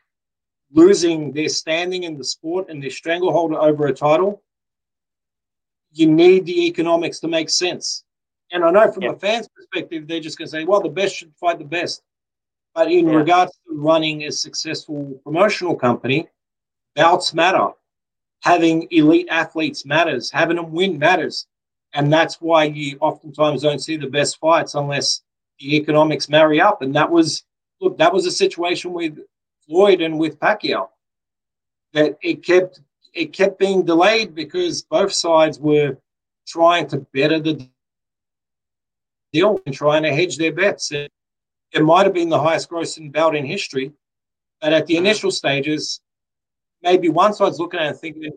losing 0.72 1.32
their 1.32 1.48
standing 1.48 2.02
in 2.02 2.18
the 2.18 2.24
sport 2.24 2.68
and 2.68 2.82
their 2.82 2.90
stranglehold 2.90 3.54
over 3.54 3.86
a 3.86 3.92
title, 3.92 4.42
you 5.92 6.06
need 6.06 6.46
the 6.46 6.66
economics 6.66 7.20
to 7.20 7.28
make 7.28 7.50
sense. 7.50 8.04
And 8.52 8.64
I 8.64 8.70
know 8.70 8.90
from 8.90 9.04
yep. 9.04 9.16
a 9.16 9.18
fan's 9.18 9.48
perspective, 9.48 10.06
they're 10.06 10.20
just 10.20 10.38
going 10.38 10.46
to 10.46 10.50
say, 10.50 10.64
well, 10.64 10.80
the 10.80 10.88
best 10.88 11.16
should 11.16 11.32
fight 11.36 11.58
the 11.58 11.64
best. 11.64 12.02
But 12.74 12.90
in 12.90 13.08
yeah. 13.08 13.14
regards 13.14 13.52
to 13.52 13.74
running 13.74 14.24
a 14.24 14.32
successful 14.32 15.20
promotional 15.24 15.74
company, 15.76 16.28
bouts 16.94 17.34
matter. 17.34 17.68
Having 18.42 18.88
elite 18.90 19.28
athletes 19.30 19.84
matters. 19.84 20.30
Having 20.30 20.56
them 20.56 20.72
win 20.72 20.98
matters. 20.98 21.46
And 21.92 22.12
that's 22.12 22.36
why 22.40 22.64
you 22.64 22.96
oftentimes 23.00 23.62
don't 23.62 23.80
see 23.80 23.96
the 23.96 24.06
best 24.06 24.38
fights 24.38 24.74
unless 24.74 25.22
the 25.58 25.76
economics 25.76 26.28
marry 26.28 26.60
up. 26.60 26.82
And 26.82 26.94
that 26.94 27.10
was, 27.10 27.44
look, 27.80 27.98
that 27.98 28.12
was 28.12 28.26
a 28.26 28.30
situation 28.30 28.92
with 28.92 29.18
Floyd 29.66 30.00
and 30.00 30.18
with 30.18 30.38
Pacquiao. 30.38 30.88
That 31.92 32.16
it 32.22 32.44
kept 32.44 32.80
it 33.12 33.32
kept 33.32 33.58
being 33.58 33.84
delayed 33.84 34.34
because 34.34 34.82
both 34.82 35.12
sides 35.12 35.58
were 35.58 35.96
trying 36.46 36.86
to 36.88 36.98
better 37.12 37.40
the 37.40 37.68
deal 39.32 39.60
and 39.66 39.74
trying 39.74 40.02
to 40.02 40.14
hedge 40.14 40.36
their 40.36 40.52
bets. 40.52 40.92
It, 40.92 41.10
it 41.72 41.82
might 41.82 42.04
have 42.04 42.14
been 42.14 42.28
the 42.28 42.40
highest 42.40 42.70
grossing 42.70 43.12
bout 43.12 43.36
in 43.36 43.44
history, 43.44 43.92
but 44.60 44.72
at 44.72 44.86
the 44.86 44.94
mm-hmm. 44.94 45.06
initial 45.06 45.30
stages, 45.30 46.00
maybe 46.82 47.08
one 47.08 47.34
side's 47.34 47.58
looking 47.58 47.80
at 47.80 47.86
it 47.86 47.88
and 47.90 47.98
thinking, 47.98 48.32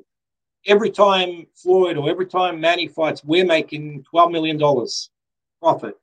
every 0.65 0.91
time 0.91 1.47
Floyd 1.55 1.97
or 1.97 2.09
every 2.09 2.25
time 2.25 2.59
Manny 2.59 2.87
fights, 2.87 3.23
we're 3.23 3.45
making 3.45 4.05
$12 4.13 4.31
million 4.31 4.87
profit. 5.61 5.97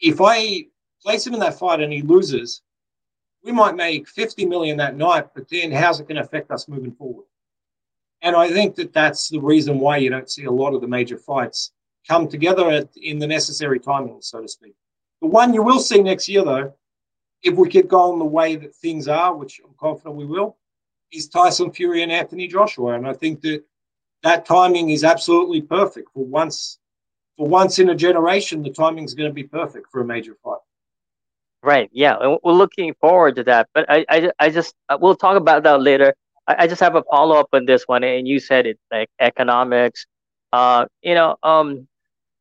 If 0.00 0.20
I 0.20 0.66
place 1.02 1.26
him 1.26 1.34
in 1.34 1.40
that 1.40 1.58
fight 1.58 1.80
and 1.80 1.92
he 1.92 2.02
loses, 2.02 2.62
we 3.44 3.52
might 3.52 3.74
make 3.74 4.08
50 4.08 4.46
million 4.46 4.76
that 4.78 4.96
night, 4.96 5.28
but 5.34 5.48
then 5.48 5.72
how's 5.72 6.00
it 6.00 6.08
going 6.08 6.16
to 6.16 6.22
affect 6.22 6.50
us 6.50 6.68
moving 6.68 6.92
forward? 6.92 7.26
And 8.22 8.36
I 8.36 8.48
think 8.48 8.76
that 8.76 8.92
that's 8.92 9.28
the 9.28 9.40
reason 9.40 9.78
why 9.78 9.96
you 9.96 10.08
don't 10.08 10.30
see 10.30 10.44
a 10.44 10.50
lot 10.50 10.74
of 10.74 10.80
the 10.80 10.86
major 10.86 11.18
fights 11.18 11.72
come 12.08 12.28
together 12.28 12.70
at, 12.70 12.88
in 12.96 13.18
the 13.18 13.26
necessary 13.26 13.80
timing, 13.80 14.18
so 14.20 14.40
to 14.40 14.48
speak. 14.48 14.74
The 15.20 15.28
one 15.28 15.52
you 15.52 15.62
will 15.62 15.80
see 15.80 16.02
next 16.02 16.28
year, 16.28 16.44
though, 16.44 16.74
if 17.42 17.54
we 17.54 17.68
keep 17.68 17.88
going 17.88 18.18
the 18.18 18.24
way 18.24 18.56
that 18.56 18.74
things 18.76 19.08
are, 19.08 19.34
which 19.34 19.60
I'm 19.64 19.74
confident 19.78 20.16
we 20.16 20.24
will, 20.24 20.56
is 21.12 21.28
Tyson 21.28 21.72
Fury 21.72 22.02
and 22.02 22.12
Anthony 22.12 22.46
Joshua, 22.46 22.94
and 22.94 23.06
I 23.06 23.12
think 23.12 23.40
that 23.42 23.64
that 24.22 24.46
timing 24.46 24.90
is 24.90 25.04
absolutely 25.04 25.60
perfect 25.60 26.08
for 26.14 26.24
once. 26.24 26.78
For 27.36 27.48
once 27.48 27.78
in 27.78 27.90
a 27.90 27.94
generation, 27.94 28.62
the 28.62 28.70
timing 28.70 29.04
is 29.04 29.14
going 29.14 29.30
to 29.30 29.34
be 29.34 29.44
perfect 29.44 29.90
for 29.90 30.00
a 30.00 30.04
major 30.04 30.36
fight. 30.44 30.58
Right. 31.62 31.88
Yeah, 31.92 32.36
we're 32.42 32.52
looking 32.52 32.94
forward 33.00 33.36
to 33.36 33.44
that. 33.44 33.68
But 33.72 33.86
I, 33.88 34.04
I, 34.08 34.30
I 34.38 34.50
just 34.50 34.74
we'll 35.00 35.16
talk 35.16 35.36
about 35.36 35.62
that 35.62 35.80
later. 35.80 36.14
I, 36.46 36.56
I 36.60 36.66
just 36.66 36.80
have 36.80 36.96
a 36.96 37.02
follow 37.10 37.36
up 37.36 37.48
on 37.52 37.66
this 37.66 37.84
one, 37.86 38.04
and 38.04 38.26
you 38.26 38.40
said 38.40 38.66
it 38.66 38.78
like 38.90 39.08
economics. 39.20 40.06
Uh, 40.52 40.86
you 41.02 41.14
know, 41.14 41.36
um, 41.42 41.86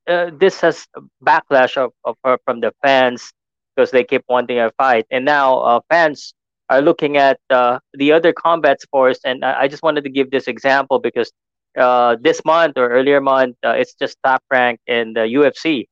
uh, 0.08 0.32
this 0.38 0.60
has 0.62 0.88
backlash 1.24 1.78
of, 1.78 1.92
of, 2.04 2.18
uh, 2.24 2.38
from 2.46 2.60
the 2.60 2.74
fans 2.82 3.32
because 3.76 3.92
they 3.92 4.04
keep 4.04 4.24
wanting 4.28 4.60
a 4.60 4.72
fight, 4.78 5.06
and 5.12 5.26
now 5.26 5.60
uh, 5.60 5.80
fans 5.90 6.34
are 6.70 6.82
looking 6.82 7.18
at 7.18 7.40
uh, 7.50 7.80
the 7.94 8.12
other 8.12 8.34
combat 8.34 8.82
sports, 8.82 9.20
and 9.24 9.44
I, 9.44 9.62
I 9.62 9.68
just 9.68 9.84
wanted 9.84 10.04
to 10.04 10.10
give 10.10 10.32
this 10.32 10.48
example 10.48 11.00
because 11.00 11.32
uh, 11.78 12.18
this 12.22 12.44
month 12.44 12.78
or 12.78 12.90
earlier 12.90 13.22
month, 13.22 13.56
uh, 13.64 13.72
it's 13.72 13.94
just 13.94 14.18
top 14.24 14.44
rank 14.52 14.80
in 14.88 15.14
the 15.14 15.22
UFC. 15.22 15.88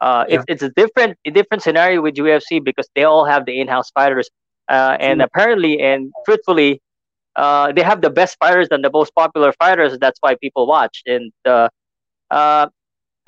Uh, 0.00 0.24
yeah. 0.28 0.34
it's, 0.34 0.44
it's 0.48 0.62
a 0.62 0.70
different 0.70 1.16
a 1.24 1.30
different 1.30 1.62
scenario 1.62 2.02
with 2.02 2.14
UFC 2.16 2.62
because 2.62 2.88
they 2.94 3.04
all 3.04 3.24
have 3.24 3.46
the 3.46 3.60
in-house 3.60 3.90
fighters, 3.92 4.28
uh, 4.68 4.96
and 5.00 5.20
mm. 5.20 5.24
apparently 5.24 5.80
and 5.80 6.12
truthfully, 6.26 6.82
uh, 7.36 7.72
they 7.72 7.82
have 7.82 8.00
the 8.02 8.10
best 8.10 8.36
fighters 8.40 8.68
and 8.70 8.84
the 8.84 8.90
most 8.92 9.14
popular 9.14 9.52
fighters. 9.52 9.98
That's 9.98 10.18
why 10.20 10.36
people 10.36 10.66
watch. 10.66 11.02
And 11.06 11.32
uh, 11.44 11.68
uh, 12.30 12.68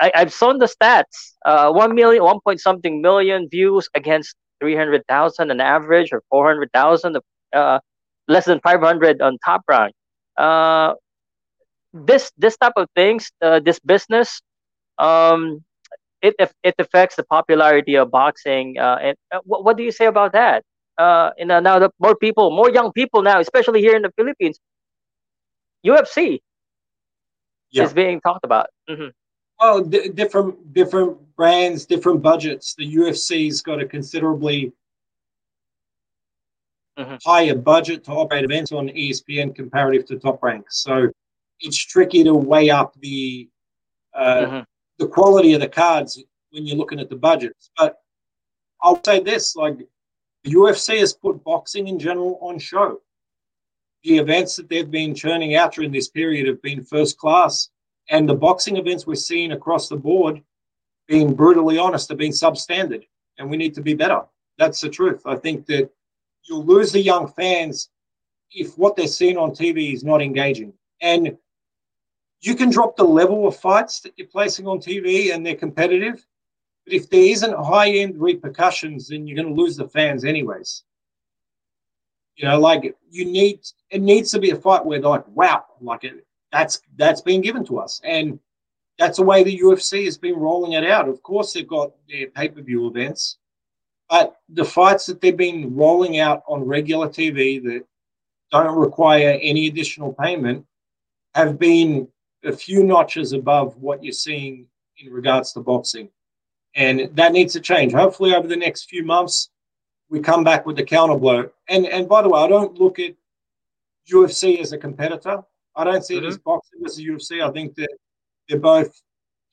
I, 0.00 0.12
I've 0.14 0.32
seen 0.32 0.58
the 0.58 0.66
stats: 0.66 1.34
uh, 1.44 1.72
one 1.72 1.94
million, 1.94 2.22
one 2.24 2.40
point 2.44 2.60
something 2.60 3.00
million 3.02 3.48
views 3.50 3.88
against 3.94 4.36
300,000 4.60 5.50
on 5.50 5.60
average 5.60 6.12
or 6.12 6.22
400,000, 6.30 7.18
uh, 7.54 7.78
less 8.28 8.44
than 8.46 8.60
500 8.60 9.20
on 9.22 9.38
top 9.44 9.62
rank. 9.68 9.94
Uh, 10.36 10.94
this 11.92 12.30
this 12.36 12.56
type 12.56 12.74
of 12.76 12.88
things, 12.94 13.30
uh, 13.42 13.60
this 13.60 13.78
business, 13.80 14.42
um, 14.98 15.64
it 16.22 16.34
it 16.62 16.74
affects 16.78 17.16
the 17.16 17.24
popularity 17.24 17.96
of 17.96 18.10
boxing. 18.10 18.78
Uh, 18.78 18.98
and 19.02 19.16
uh, 19.32 19.40
what, 19.44 19.64
what 19.64 19.76
do 19.76 19.82
you 19.82 19.92
say 19.92 20.06
about 20.06 20.32
that? 20.32 20.64
Uh, 20.98 21.30
and 21.38 21.52
uh, 21.52 21.60
now 21.60 21.78
the 21.78 21.90
more 21.98 22.16
people, 22.16 22.50
more 22.50 22.70
young 22.70 22.92
people 22.92 23.22
now, 23.22 23.40
especially 23.40 23.80
here 23.80 23.96
in 23.96 24.02
the 24.02 24.12
Philippines, 24.16 24.58
UFC 25.84 26.40
yeah. 27.70 27.84
is 27.84 27.92
being 27.92 28.20
talked 28.20 28.44
about. 28.44 28.68
Mm-hmm. 28.88 29.08
Well, 29.60 29.82
d- 29.82 30.08
different 30.08 30.72
different 30.72 31.18
brands, 31.36 31.86
different 31.86 32.22
budgets. 32.22 32.74
The 32.76 32.96
UFC's 32.96 33.62
got 33.62 33.80
a 33.80 33.86
considerably 33.86 34.72
mm-hmm. 36.98 37.16
higher 37.24 37.54
budget 37.54 38.04
to 38.04 38.12
operate 38.12 38.44
events 38.44 38.72
on 38.72 38.88
ESPN 38.88 39.54
comparative 39.54 40.06
to 40.06 40.18
Top 40.18 40.42
Rank. 40.42 40.66
So 40.70 41.10
it's 41.60 41.76
tricky 41.76 42.24
to 42.24 42.34
weigh 42.34 42.70
up 42.70 42.94
the 43.00 43.48
uh, 44.14 44.36
mm-hmm. 44.36 44.60
the 44.98 45.08
quality 45.08 45.54
of 45.54 45.60
the 45.60 45.68
cards 45.68 46.22
when 46.50 46.66
you're 46.66 46.76
looking 46.76 47.00
at 47.00 47.08
the 47.08 47.16
budgets. 47.16 47.70
But 47.76 47.96
I'll 48.82 49.02
say 49.04 49.20
this: 49.20 49.56
like 49.56 49.78
the 50.46 50.52
UFC 50.52 51.00
has 51.00 51.12
put 51.12 51.42
boxing 51.42 51.88
in 51.88 51.98
general 51.98 52.38
on 52.40 52.60
show. 52.60 53.00
The 54.04 54.18
events 54.18 54.54
that 54.54 54.68
they've 54.68 54.88
been 54.88 55.12
churning 55.12 55.56
out 55.56 55.74
during 55.74 55.90
this 55.90 56.08
period 56.08 56.46
have 56.46 56.62
been 56.62 56.84
first 56.84 57.18
class 57.18 57.68
and 58.10 58.28
the 58.28 58.34
boxing 58.34 58.76
events 58.76 59.08
we're 59.08 59.16
seeing 59.16 59.50
across 59.50 59.88
the 59.88 59.96
board, 59.96 60.40
being 61.08 61.34
brutally 61.34 61.78
honest, 61.78 62.08
have 62.10 62.18
been 62.18 62.30
substandard, 62.30 63.02
and 63.38 63.50
we 63.50 63.56
need 63.56 63.74
to 63.74 63.82
be 63.82 63.94
better. 63.94 64.22
That's 64.56 64.80
the 64.80 64.88
truth. 64.88 65.22
I 65.26 65.34
think 65.34 65.66
that 65.66 65.90
you'll 66.44 66.64
lose 66.64 66.92
the 66.92 67.00
young 67.00 67.26
fans 67.32 67.90
if 68.52 68.78
what 68.78 68.94
they're 68.94 69.08
seeing 69.08 69.36
on 69.36 69.50
TV 69.50 69.92
is 69.94 70.04
not 70.04 70.22
engaging. 70.22 70.72
And 71.00 71.36
you 72.40 72.54
can 72.54 72.70
drop 72.70 72.96
the 72.96 73.02
level 73.02 73.48
of 73.48 73.56
fights 73.56 73.98
that 74.02 74.12
you're 74.16 74.28
placing 74.28 74.68
on 74.68 74.78
TV 74.78 75.34
and 75.34 75.44
they're 75.44 75.56
competitive. 75.56 76.24
But 76.86 76.94
if 76.94 77.10
there 77.10 77.20
isn't 77.20 77.52
high 77.52 77.90
end 77.90 78.20
repercussions, 78.20 79.08
then 79.08 79.26
you're 79.26 79.36
going 79.36 79.54
to 79.54 79.60
lose 79.60 79.76
the 79.76 79.88
fans, 79.88 80.24
anyways. 80.24 80.84
You 82.36 82.46
know, 82.46 82.60
like 82.60 82.96
you 83.10 83.24
need, 83.24 83.60
it 83.90 84.00
needs 84.00 84.30
to 84.30 84.38
be 84.38 84.50
a 84.50 84.56
fight 84.56 84.84
where, 84.84 85.00
like, 85.00 85.26
wow, 85.28 85.64
like 85.80 86.04
it, 86.04 86.24
that's 86.52 86.80
that's 86.96 87.20
been 87.20 87.40
given 87.40 87.64
to 87.66 87.78
us, 87.78 88.00
and 88.04 88.38
that's 88.98 89.16
the 89.16 89.24
way 89.24 89.42
the 89.42 89.58
UFC 89.58 90.04
has 90.04 90.16
been 90.16 90.36
rolling 90.36 90.72
it 90.72 90.84
out. 90.84 91.08
Of 91.08 91.22
course, 91.22 91.52
they've 91.52 91.66
got 91.66 91.92
their 92.08 92.28
pay 92.28 92.48
per 92.48 92.62
view 92.62 92.86
events, 92.86 93.38
but 94.08 94.36
the 94.48 94.64
fights 94.64 95.06
that 95.06 95.20
they've 95.20 95.36
been 95.36 95.74
rolling 95.74 96.20
out 96.20 96.42
on 96.46 96.62
regular 96.62 97.08
TV 97.08 97.62
that 97.64 97.84
don't 98.52 98.76
require 98.76 99.38
any 99.42 99.66
additional 99.66 100.12
payment 100.12 100.64
have 101.34 101.58
been 101.58 102.06
a 102.44 102.52
few 102.52 102.84
notches 102.84 103.32
above 103.32 103.76
what 103.76 104.04
you're 104.04 104.12
seeing 104.12 104.66
in 104.98 105.12
regards 105.12 105.52
to 105.52 105.60
boxing. 105.60 106.08
And 106.76 107.10
that 107.14 107.32
needs 107.32 107.54
to 107.54 107.60
change. 107.60 107.92
Hopefully, 107.92 108.34
over 108.34 108.46
the 108.46 108.56
next 108.56 108.88
few 108.88 109.04
months, 109.04 109.50
we 110.08 110.20
come 110.20 110.44
back 110.44 110.66
with 110.66 110.76
the 110.76 110.84
counter 110.84 111.16
blow. 111.16 111.50
And 111.68 111.86
and 111.86 112.08
by 112.08 112.22
the 112.22 112.28
way, 112.28 112.40
I 112.40 112.48
don't 112.48 112.78
look 112.78 112.98
at 112.98 113.14
UFC 114.10 114.60
as 114.60 114.72
a 114.72 114.78
competitor. 114.78 115.42
I 115.74 115.84
don't 115.84 116.04
see 116.04 116.16
mm-hmm. 116.16 116.26
it 116.26 116.28
as 116.28 116.38
boxing 116.38 116.80
versus 116.82 117.02
UFC. 117.02 117.42
I 117.42 117.50
think 117.50 117.74
that 117.76 117.88
they're 118.48 118.58
both 118.58 118.90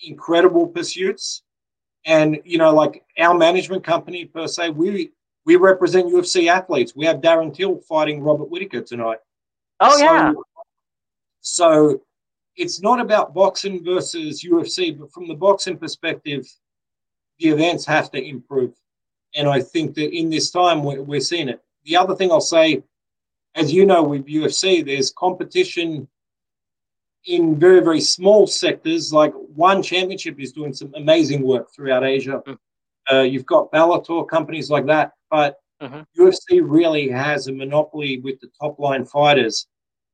incredible 0.02 0.68
pursuits. 0.68 1.44
And, 2.06 2.40
you 2.44 2.58
know, 2.58 2.74
like 2.74 3.04
our 3.18 3.34
management 3.34 3.84
company 3.84 4.26
per 4.26 4.48
se, 4.48 4.70
we 4.72 5.12
we 5.46 5.56
represent 5.56 6.08
UFC 6.08 6.48
athletes. 6.48 6.96
We 6.96 7.06
have 7.06 7.18
Darren 7.18 7.54
Till 7.54 7.80
fighting 7.80 8.22
Robert 8.22 8.50
Whitaker 8.50 8.82
tonight. 8.82 9.20
Oh, 9.80 9.98
so, 9.98 10.04
yeah. 10.04 10.34
So 11.42 12.02
it's 12.56 12.82
not 12.82 13.00
about 13.00 13.34
boxing 13.34 13.84
versus 13.84 14.44
UFC, 14.44 14.98
but 14.98 15.12
from 15.12 15.28
the 15.28 15.34
boxing 15.34 15.78
perspective, 15.78 16.46
the 17.40 17.50
events 17.50 17.86
have 17.86 18.12
to 18.12 18.24
improve. 18.24 18.74
And 19.36 19.48
I 19.48 19.62
think 19.62 19.96
that 19.96 20.16
in 20.16 20.30
this 20.30 20.52
time, 20.52 20.84
we're, 20.84 21.02
we're 21.02 21.20
seeing 21.20 21.50
it. 21.50 21.62
The 21.86 21.98
other 21.98 22.16
thing 22.16 22.32
I'll 22.32 22.42
say, 22.42 22.84
as 23.56 23.74
you 23.74 23.86
know, 23.86 24.04
with 24.04 24.26
UFC, 24.26 24.86
there's 24.86 25.12
competition 25.12 26.08
in 27.26 27.58
very, 27.58 27.80
very 27.80 28.02
small 28.02 28.48
sectors, 28.48 29.14
like 29.14 29.34
ONE 29.56 29.82
Championship 29.82 30.40
is 30.40 30.52
doing 30.52 30.74
some 30.74 30.94
amazing 30.96 31.42
work 31.42 31.74
throughout 31.74 32.04
Asia. 32.04 32.42
Mm. 32.46 32.58
Uh, 33.12 33.22
you've 33.22 33.46
got 33.46 33.72
Bellator, 33.72 34.28
companies 34.28 34.70
like 34.70 34.86
that, 34.86 35.12
but 35.30 35.58
mm-hmm. 35.82 36.02
UFC 36.22 36.62
really 36.64 37.10
has 37.10 37.48
a 37.48 37.54
monopoly 37.54 38.20
with 38.20 38.40
the 38.40 38.50
top 38.60 38.80
line 38.80 39.06
fighters. 39.06 39.68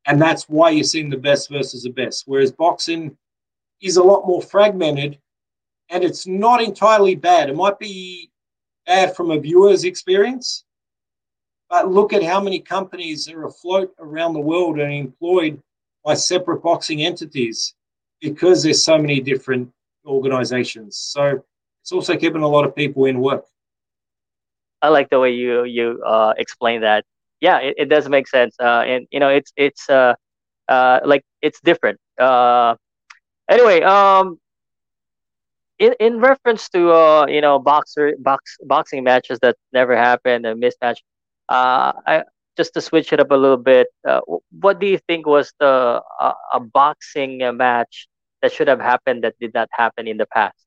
And 0.07 0.21
that's 0.21 0.43
why 0.49 0.71
you're 0.71 0.83
seeing 0.83 1.09
the 1.09 1.17
best 1.17 1.49
versus 1.49 1.83
the 1.83 1.91
best. 1.91 2.23
Whereas 2.25 2.51
boxing 2.51 3.15
is 3.81 3.97
a 3.97 4.03
lot 4.03 4.25
more 4.25 4.41
fragmented 4.41 5.19
and 5.89 6.03
it's 6.03 6.27
not 6.27 6.61
entirely 6.61 7.15
bad. 7.15 7.49
It 7.49 7.55
might 7.55 7.79
be 7.79 8.29
bad 8.85 9.15
from 9.15 9.31
a 9.31 9.39
viewer's 9.39 9.83
experience, 9.83 10.63
but 11.69 11.91
look 11.91 12.13
at 12.13 12.23
how 12.23 12.41
many 12.41 12.59
companies 12.59 13.27
are 13.29 13.45
afloat 13.45 13.93
around 13.99 14.33
the 14.33 14.39
world 14.39 14.79
and 14.79 14.93
employed 14.93 15.61
by 16.03 16.13
separate 16.15 16.61
boxing 16.63 17.03
entities. 17.03 17.75
because 18.21 18.63
there's 18.63 18.83
so 18.83 18.97
many 18.97 19.21
different 19.21 19.71
organizations. 20.05 20.97
So 20.97 21.41
it's 21.81 21.91
also 21.91 22.17
keeping 22.17 22.41
a 22.41 22.47
lot 22.47 22.65
of 22.65 22.75
people 22.75 23.05
in 23.05 23.19
work. 23.19 23.45
I 24.81 24.89
like 24.89 25.09
the 25.09 25.19
way 25.19 25.31
you 25.31 25.63
you 25.65 26.01
uh, 26.05 26.33
explain 26.37 26.81
that. 26.81 27.05
Yeah, 27.41 27.59
it, 27.59 27.75
it 27.77 27.85
does 27.89 28.07
make 28.09 28.27
sense. 28.27 28.55
Uh, 28.59 28.83
and 28.85 29.07
you 29.11 29.19
know, 29.19 29.29
it's 29.29 29.51
it's 29.57 29.89
uh, 29.89 30.13
uh, 30.67 30.99
like 31.03 31.23
it's 31.41 31.59
different. 31.61 31.99
Uh, 32.19 32.75
anyway, 33.49 33.81
um, 33.81 34.39
in 35.80 35.95
in 35.99 36.19
reference 36.19 36.69
to 36.69 36.91
uh, 36.91 37.26
you 37.27 37.41
know, 37.41 37.57
boxer 37.60 38.14
box 38.19 38.57
boxing 38.64 39.03
matches 39.03 39.39
that 39.41 39.56
never 39.73 39.95
happened, 39.95 40.45
a 40.45 40.53
mismatch. 40.53 40.97
Uh, 41.47 41.93
I 42.06 42.23
just 42.57 42.73
to 42.73 42.81
switch 42.81 43.14
it 43.14 43.19
up 43.19 43.31
a 43.31 43.35
little 43.35 43.57
bit. 43.57 43.88
Uh, 44.07 44.22
what 44.60 44.80
do 44.80 44.85
you 44.85 44.99
think 45.07 45.26
was 45.26 45.53
the 45.60 46.01
uh, 46.19 46.34
a 46.53 46.60
boxing 46.60 47.39
match 47.56 48.07
that 48.41 48.51
should 48.51 48.68
have 48.68 48.80
happened 48.80 49.23
that 49.23 49.35
did 49.39 49.53
not 49.53 49.69
happen 49.72 50.07
in 50.07 50.18
the 50.18 50.27
past? 50.27 50.57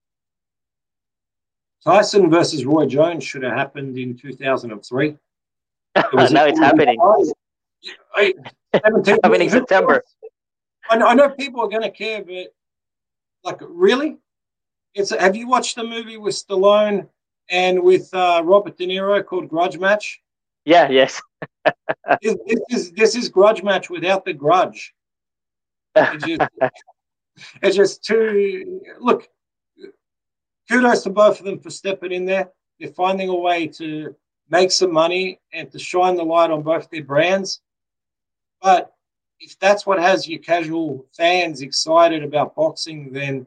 Tyson 1.85 2.31
versus 2.31 2.65
Roy 2.65 2.87
Jones 2.87 3.25
should 3.25 3.43
have 3.43 3.53
happened 3.53 3.99
in 3.99 4.17
2003. 4.17 5.09
It 5.09 5.17
now 6.33 6.45
it's 6.45 6.59
happening. 6.59 6.99
I, 8.15 8.35
happening 8.73 9.51
September. 9.51 10.03
I 10.89 10.97
know, 10.97 11.07
I 11.07 11.15
know 11.15 11.29
people 11.31 11.61
are 11.63 11.69
going 11.69 11.83
to 11.83 11.91
care, 11.91 12.23
but 12.25 12.55
like, 13.45 13.61
really? 13.61 14.19
It's 14.95 15.11
have 15.11 15.37
you 15.37 15.49
watched 15.49 15.77
the 15.77 15.85
movie 15.85 16.17
with 16.17 16.35
Stallone 16.35 17.09
and 17.49 17.83
with 17.83 18.13
uh, 18.13 18.43
Robert 18.45 18.77
De 18.77 18.87
Niro 18.87 19.25
called 19.25 19.49
Grudge 19.49 19.79
Match? 19.79 20.21
Yeah. 20.65 20.89
Yes. 20.89 21.21
this, 22.23 22.37
this, 22.47 22.61
is 22.71 22.93
this 22.93 23.17
is 23.17 23.29
Grudge 23.29 23.63
Match 23.63 23.91
without 23.91 24.25
the 24.25 24.33
grudge. 24.33 24.95
It's 25.97 26.25
just, 26.25 26.51
it's 27.63 27.77
just 27.77 28.05
too. 28.05 28.81
Look, 29.01 29.29
kudos 30.71 31.03
to 31.03 31.11
both 31.11 31.39
of 31.39 31.47
them 31.47 31.59
for 31.59 31.71
stepping 31.71 32.13
in 32.13 32.25
there. 32.25 32.51
They're 32.79 32.93
finding 32.93 33.29
a 33.29 33.35
way 33.35 33.67
to 33.69 34.15
make 34.51 34.71
some 34.71 34.93
money 34.93 35.41
and 35.53 35.71
to 35.73 35.79
shine 35.79 36.17
the 36.17 36.25
light 36.25 36.51
on 36.51 36.63
both 36.63 36.91
their 36.91 37.05
brands. 37.05 37.61
But 38.61 38.93
if 39.41 39.59
that's 39.59 39.87
what 39.87 39.99
has 39.99 40.29
your 40.29 40.41
casual 40.41 41.07
fans 41.17 41.63
excited 41.63 42.23
about 42.23 42.55
boxing, 42.55 43.13
then 43.13 43.47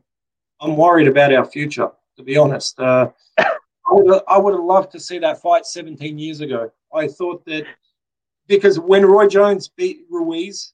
I'm 0.65 0.75
worried 0.75 1.07
about 1.07 1.31
our 1.31 1.45
future, 1.45 1.91
to 2.17 2.23
be 2.23 2.37
honest. 2.37 2.79
Uh, 2.79 3.09
I, 3.37 4.37
would, 4.39 4.53
have 4.53 4.63
loved 4.63 4.91
to 4.93 4.99
see 4.99 5.19
that 5.19 5.39
fight 5.39 5.67
17 5.67 6.17
years 6.17 6.41
ago. 6.41 6.71
I 6.91 7.07
thought 7.07 7.45
that 7.45 7.65
because 8.47 8.79
when 8.79 9.05
Roy 9.05 9.27
Jones 9.27 9.67
beat 9.67 10.05
Ruiz 10.09 10.73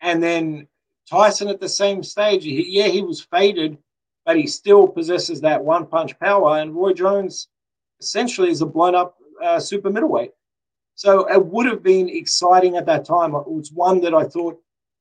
and 0.00 0.20
then 0.20 0.66
Tyson 1.08 1.46
at 1.46 1.60
the 1.60 1.68
same 1.68 2.02
stage, 2.02 2.42
he, 2.42 2.66
yeah, 2.68 2.88
he 2.88 3.00
was 3.00 3.20
faded, 3.20 3.78
but 4.26 4.36
he 4.36 4.48
still 4.48 4.88
possesses 4.88 5.40
that 5.40 5.64
one 5.64 5.86
punch 5.86 6.18
power. 6.18 6.58
And 6.58 6.74
Roy 6.74 6.92
Jones 6.92 7.46
essentially 8.00 8.50
is 8.50 8.60
a 8.60 8.66
blown 8.66 8.96
up 8.96 9.18
uh, 9.40 9.60
super 9.60 9.90
middleweight. 9.90 10.32
So 10.96 11.32
it 11.32 11.46
would 11.46 11.66
have 11.66 11.84
been 11.84 12.08
exciting 12.08 12.76
at 12.76 12.86
that 12.86 13.04
time. 13.04 13.36
It 13.36 13.46
was 13.46 13.70
one 13.72 14.00
that 14.00 14.14
I 14.14 14.24
thought 14.24 14.60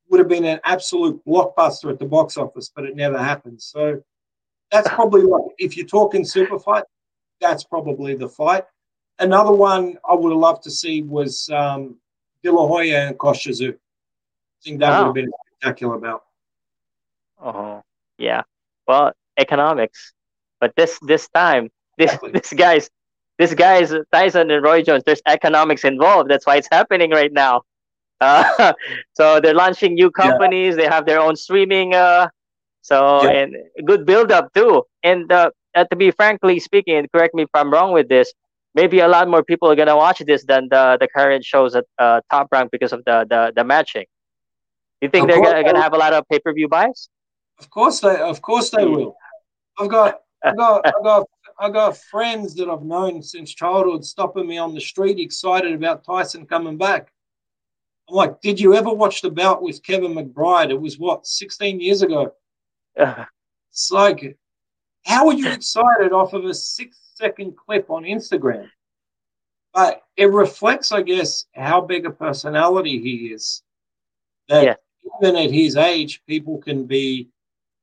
would 0.10 0.20
have 0.20 0.28
been 0.28 0.46
an 0.46 0.60
absolute 0.64 1.24
blockbuster 1.26 1.92
at 1.92 2.00
the 2.00 2.06
box 2.06 2.38
office, 2.38 2.72
but 2.74 2.86
it 2.86 2.96
never 2.96 3.18
happened. 3.18 3.62
So 3.62 4.02
that's 4.72 4.88
probably 4.90 5.22
like 5.22 5.44
if 5.58 5.78
you're 5.78 5.86
talking 5.86 6.26
super 6.26 6.60
fight, 6.60 6.84
that's 7.40 7.64
probably 7.64 8.16
the 8.16 8.30
fight. 8.30 8.66
Another 9.20 9.52
one 9.52 9.98
I 10.10 10.14
would 10.16 10.32
have 10.32 10.40
loved 10.40 10.64
to 10.64 10.72
see 10.72 11.02
was 11.02 11.50
um, 11.50 11.98
De 12.44 12.52
La 12.52 12.68
Hoya 12.68 13.08
and 13.08 13.18
Tszyu. 13.18 13.74
I 13.74 13.78
think 14.64 14.80
that 14.80 14.90
wow. 14.90 15.00
would 15.00 15.06
have 15.08 15.16
been 15.16 15.26
a 15.26 15.58
spectacular 15.58 15.98
bout. 15.98 16.24
Oh, 17.42 17.84
yeah 18.20 18.44
well 18.88 19.14
economics 19.40 20.14
but 20.60 20.74
this 20.76 21.00
this 21.08 21.28
time 21.30 21.70
this 21.98 22.12
exactly. 22.12 22.32
this 22.32 22.54
guy's 22.54 22.90
this 23.40 23.54
guy's 23.54 23.94
Tyson 24.12 24.52
and 24.52 24.64
Roy 24.64 24.84
Jones 24.84 25.04
there's 25.06 25.22
economics 25.26 25.84
involved 25.86 26.30
that's 26.30 26.46
why 26.46 26.58
it's 26.58 26.68
happening 26.72 27.12
right 27.12 27.32
now 27.32 27.62
uh, 28.22 28.74
so 29.14 29.40
they're 29.40 29.54
launching 29.54 29.94
new 29.94 30.12
companies 30.12 30.76
yeah. 30.76 30.84
they 30.84 30.88
have 30.88 31.06
their 31.06 31.20
own 31.20 31.36
streaming 31.36 31.94
uh, 31.94 32.28
so 32.82 33.24
yeah. 33.24 33.30
and 33.32 33.56
good 33.86 34.06
build 34.06 34.32
up 34.32 34.54
too 34.54 34.84
and 35.04 35.32
uh, 35.32 35.50
uh, 35.76 35.84
to 35.86 35.96
be 35.96 36.12
frankly 36.12 36.60
speaking 36.60 36.96
and 36.96 37.12
correct 37.12 37.34
me 37.34 37.44
if 37.44 37.50
I'm 37.54 37.72
wrong 37.72 37.92
with 37.94 38.10
this 38.10 38.34
maybe 38.76 39.00
a 39.00 39.08
lot 39.08 39.28
more 39.30 39.44
people 39.44 39.70
are 39.70 39.76
gonna 39.76 39.98
watch 39.98 40.20
this 40.20 40.46
than 40.46 40.68
the 40.70 40.98
the 41.00 41.08
current 41.08 41.44
shows 41.44 41.76
at 41.76 41.86
uh, 41.98 42.22
top 42.32 42.48
rank 42.52 42.72
because 42.72 42.94
of 42.94 43.04
the 43.06 43.26
the, 43.30 43.54
the 43.56 43.64
matching 43.64 44.06
you 45.02 45.10
think 45.10 45.24
of 45.24 45.30
they're 45.30 45.44
gonna, 45.44 45.64
gonna 45.64 45.82
have 45.82 45.94
a 45.94 45.98
lot 45.98 46.14
of 46.14 46.28
pay-per-view 46.30 46.68
buys 46.68 47.10
of 47.60 47.70
course 47.70 48.00
they, 48.00 48.18
of 48.18 48.42
course 48.42 48.70
they 48.70 48.86
will. 48.86 49.16
I've 49.78 49.90
got, 49.90 50.22
I've 50.44 50.58
got, 50.58 50.86
I've 50.86 51.04
got, 51.04 51.28
I've 51.60 51.74
got 51.74 51.98
friends 51.98 52.56
that 52.56 52.70
I've 52.70 52.84
known 52.84 53.22
since 53.22 53.54
childhood 53.54 54.06
stopping 54.06 54.48
me 54.48 54.58
on 54.58 54.74
the 54.74 54.82
street, 54.82 55.20
excited 55.20 55.74
about 55.74 56.06
Tyson 56.06 56.46
coming 56.46 56.78
back. 56.78 57.12
Like, 58.10 58.42
did 58.42 58.60
you 58.60 58.76
ever 58.76 58.92
watch 58.92 59.22
the 59.22 59.30
bout 59.30 59.62
with 59.62 59.84
Kevin 59.84 60.14
McBride? 60.14 60.72
It 60.72 60.80
was 60.80 60.98
what, 60.98 61.26
16 61.28 61.80
years 61.80 62.02
ago. 62.02 62.34
Uh-huh. 62.98 63.26
it's 63.72 63.92
like, 63.92 64.38
how 65.06 65.28
are 65.28 65.34
you 65.34 65.50
excited 65.50 66.12
off 66.12 66.34
of 66.34 66.44
a 66.46 66.54
six 66.54 66.98
second 67.16 67.56
clip 67.56 67.90
on 67.90 68.04
Instagram? 68.04 68.70
But 69.74 70.04
it 70.18 70.32
reflects, 70.32 70.92
I 70.92 71.02
guess, 71.02 71.46
how 71.54 71.82
big 71.82 72.06
a 72.06 72.12
personality 72.12 73.00
he 73.00 73.28
is. 73.28 73.62
That 74.48 74.64
yeah. 74.64 74.76
even 75.22 75.36
at 75.36 75.52
his 75.52 75.78
age, 75.78 76.24
people 76.28 76.58
can 76.58 76.86
be 76.86 77.30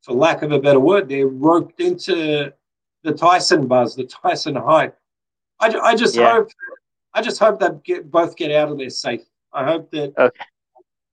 for 0.06 0.12
lack 0.12 0.42
of 0.42 0.52
a 0.52 0.60
better 0.60 0.78
word, 0.78 1.08
they're 1.08 1.26
roped 1.26 1.80
into 1.80 2.52
the 3.02 3.12
Tyson 3.12 3.66
buzz, 3.66 3.96
the 3.96 4.04
Tyson 4.04 4.54
hype. 4.54 4.96
I, 5.58 5.68
I 5.80 5.96
just 5.96 6.14
yeah. 6.14 6.30
hope, 6.30 6.50
I 7.12 7.22
just 7.22 7.40
hope 7.40 7.58
they 7.58 7.66
get 7.84 8.08
both 8.08 8.36
get 8.36 8.52
out 8.52 8.70
of 8.70 8.78
there 8.78 8.88
safe. 8.88 9.22
I 9.56 9.64
hope 9.64 9.90
that, 9.92 10.12
okay. 10.18 10.44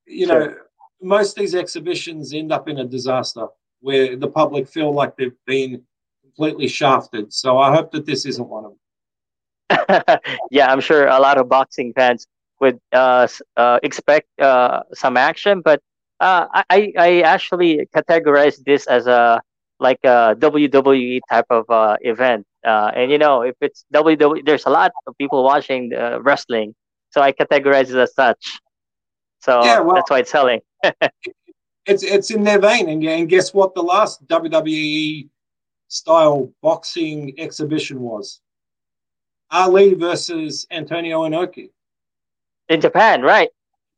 you 0.06 0.28
sure. 0.28 0.40
know, 0.40 0.56
most 1.02 1.38
of 1.38 1.42
these 1.42 1.56
exhibitions 1.56 2.34
end 2.34 2.52
up 2.52 2.68
in 2.68 2.80
a 2.80 2.86
disaster 2.86 3.48
where 3.82 4.16
the 4.16 4.28
public 4.28 4.68
feel 4.68 4.94
like 4.94 5.16
they've 5.18 5.42
been 5.46 5.82
completely 6.24 6.68
shafted. 6.68 7.34
So 7.34 7.58
I 7.58 7.74
hope 7.74 7.92
that 7.92 8.06
this 8.06 8.26
isn't 8.26 8.48
one 8.48 8.66
of 8.66 8.72
them. 8.72 8.80
yeah, 10.52 10.72
I'm 10.72 10.82
sure 10.82 11.08
a 11.08 11.20
lot 11.20 11.38
of 11.38 11.50
boxing 11.50 11.94
fans 11.94 12.28
would 12.60 12.80
uh, 12.92 13.28
uh, 13.58 13.80
expect 13.84 14.28
uh, 14.40 14.82
some 14.94 15.18
action, 15.18 15.62
but 15.62 15.82
uh, 16.20 16.48
I 16.70 16.94
I 16.98 17.22
actually 17.22 17.88
categorize 17.96 18.64
this 18.64 18.88
as 18.88 19.08
a 19.08 19.42
like 19.80 20.00
a 20.04 20.36
WWE 20.40 21.20
type 21.30 21.46
of 21.50 21.70
uh, 21.70 21.98
event. 22.02 22.46
Uh, 22.66 22.92
and 22.96 23.12
you 23.12 23.18
know, 23.18 23.42
if 23.42 23.56
it's 23.60 23.86
WWE, 23.94 24.46
there's 24.46 24.66
a 24.66 24.70
lot 24.70 24.92
of 25.08 25.18
people 25.18 25.44
watching 25.44 25.94
uh, 25.94 26.20
wrestling, 26.22 26.74
so 27.14 27.22
I 27.22 27.32
categorize 27.32 27.90
it 27.90 27.96
as 27.96 28.14
such. 28.16 28.60
So 29.42 29.64
yeah, 29.64 29.80
well, 29.80 29.96
that's 29.96 30.10
why 30.10 30.20
it's 30.20 30.32
selling. 30.32 30.62
it's 31.86 32.04
it's 32.04 32.32
in 32.32 32.44
their 32.44 32.60
vein, 32.60 32.90
and 32.90 33.04
and 33.04 33.30
guess 33.30 33.54
what? 33.54 33.76
The 33.76 33.84
last 33.84 34.26
WWE 34.28 35.30
style 35.90 36.52
boxing 36.62 37.36
exhibition 37.38 38.00
was 38.00 38.42
Ali 39.52 39.94
versus 39.94 40.66
Antonio 40.72 41.22
Inoki 41.22 41.70
in 42.70 42.82
Japan, 42.82 43.22
right? 43.22 43.50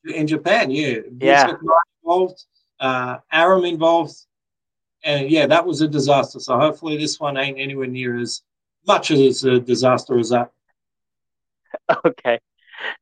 In 0.04 0.28
Japan, 0.28 0.70
yeah. 0.70 1.00
Yeah 1.20 1.54
involved, 2.06 2.44
uh, 2.80 3.18
Arum 3.32 3.66
involved, 3.66 4.16
and 5.04 5.30
yeah, 5.30 5.48
that 5.48 5.66
was 5.66 5.82
a 5.82 5.88
disaster. 5.88 6.40
So 6.40 6.58
hopefully 6.58 6.98
this 6.98 7.20
one 7.20 7.38
ain't 7.38 7.60
anywhere 7.60 7.88
near 7.88 8.20
as 8.20 8.42
much 8.88 9.12
as 9.12 9.44
a 9.44 9.60
disaster 9.60 10.20
as 10.20 10.30
that. 10.30 10.52
Okay, 12.06 12.40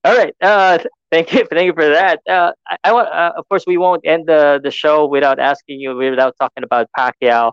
all 0.04 0.16
right. 0.16 0.36
Uh, 0.42 0.80
thank 1.12 1.34
you, 1.34 1.46
thank 1.52 1.66
you 1.66 1.74
for 1.74 1.88
that. 1.90 2.20
Uh, 2.30 2.52
I, 2.68 2.78
I 2.86 2.94
want, 2.94 3.10
uh, 3.10 3.34
of 3.38 3.48
course, 3.50 3.66
we 3.66 3.78
won't 3.78 4.02
end 4.06 4.28
the 4.28 4.60
the 4.64 4.72
show 4.72 5.06
without 5.06 5.40
asking 5.40 5.80
you, 5.80 5.96
without 5.96 6.36
talking 6.40 6.64
about 6.64 6.88
Pacquiao. 6.98 7.52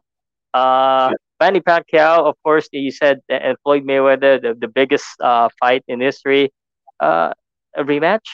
Uh, 0.53 1.11
yeah. 1.11 1.17
Manny 1.41 1.61
Pacquiao, 1.61 2.27
of 2.27 2.37
course, 2.45 2.69
you 2.73 2.91
said, 2.91 3.21
and 3.31 3.57
Floyd 3.63 3.85
Mayweather, 3.85 4.43
the, 4.43 4.55
the 4.55 4.69
biggest 4.69 5.07
uh, 5.21 5.49
fight 5.59 5.83
in 5.89 6.01
history. 6.01 6.53
Uh, 7.01 7.33
a 7.77 7.83
rematch? 7.83 8.27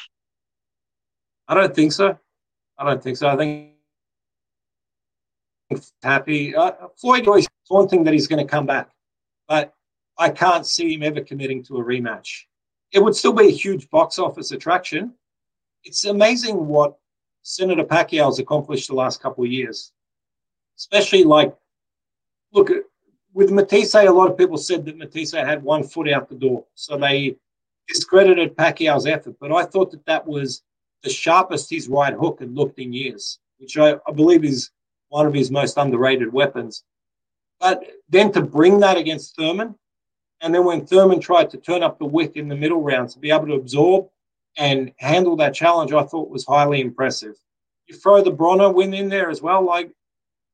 I 1.47 1.55
don't 1.55 1.75
think 1.75 1.93
so. 1.93 2.19
I 2.79 2.85
don't 2.85 3.03
think 3.03 3.17
so. 3.17 3.29
I 3.29 3.37
think 3.37 3.73
happy. 6.03 6.55
Uh, 6.55 6.73
Floyd 6.97 7.27
always 7.27 7.47
one 7.69 7.89
thing 7.89 8.05
that 8.05 8.15
he's 8.15 8.27
going 8.27 8.45
to 8.45 8.51
come 8.51 8.67
back, 8.67 8.91
but 9.49 9.73
I 10.19 10.31
can't 10.31 10.67
see 10.67 10.95
him 10.95 11.03
ever 11.03 11.21
committing 11.21 11.63
to 11.65 11.77
a 11.77 11.85
rematch. 11.85 12.45
It 12.93 13.03
would 13.03 13.17
still 13.17 13.33
be 13.33 13.47
a 13.47 13.51
huge 13.51 13.91
box 13.91 14.19
office 14.19 14.53
attraction. 14.53 15.15
It's 15.85 16.05
amazing 16.05 16.67
what 16.67 16.97
Senator 17.43 17.85
Pacquiao 17.85 18.27
has 18.27 18.39
accomplished 18.39 18.89
the 18.89 18.95
last 18.95 19.21
couple 19.21 19.45
of 19.45 19.51
years, 19.51 19.93
especially 20.77 21.25
like, 21.25 21.55
look, 22.53 22.71
with 23.33 23.51
Matthysse, 23.51 23.95
a 23.95 24.11
lot 24.11 24.31
of 24.31 24.39
people 24.39 24.57
said 24.57 24.85
that 24.87 24.97
Matthysse 24.97 25.33
had 25.33 25.63
one 25.63 25.85
foot 25.85 26.09
out 26.09 26.29
the 26.29 26.35
door. 26.35 26.65
So 26.75 26.97
they 26.97 27.37
discredited 27.87 28.57
Pacquiao's 28.57 29.07
effort. 29.07 29.37
But 29.39 29.53
I 29.53 29.65
thought 29.65 29.91
that 29.91 30.07
that 30.07 30.27
was 30.27 30.63
the 31.03 31.11
sharpest 31.11 31.71
his 31.71 31.89
right 31.89 32.15
hook 32.15 32.41
had 32.41 32.55
looked 32.55 32.79
in 32.79 32.93
years, 32.93 33.39
which 33.59 33.77
I, 33.77 33.97
I 34.09 34.13
believe 34.13 34.45
is 34.45 34.71
one 35.09 35.27
of 35.27 35.35
his 35.35 35.51
most 35.51 35.77
underrated 35.77 36.33
weapons. 36.33 36.83
But 37.61 37.85
then 38.09 38.33
to 38.33 38.41
bring 38.43 38.81
that 38.81 38.97
against 38.97 39.37
Thurman, 39.37 39.77
and 40.41 40.55
then 40.55 40.65
when 40.65 40.87
Thurman 40.87 41.21
tried 41.21 41.51
to 41.51 41.59
turn 41.59 41.83
up 41.83 41.99
the 41.99 42.05
wick 42.05 42.37
in 42.37 42.49
the 42.49 42.57
middle 42.57 42.83
rounds 42.83 43.15
to 43.15 43.21
be 43.21 43.31
able 43.31 43.47
to 43.47 43.55
absorb 43.55 44.09
and 44.59 44.93
handle 44.99 45.37
that 45.37 45.55
challenge, 45.55 45.93
I 45.93 46.05
thought 46.05 46.31
was 46.31 46.45
highly 46.45 46.81
impressive. 46.81 47.35
You 47.87 47.97
throw 47.97 48.23
the 48.23 48.33
Broner 48.33 48.73
win 48.75 48.95
in 48.95 49.09
there 49.09 49.31
as 49.31 49.41
well. 49.41 49.65
Like, 49.65 49.91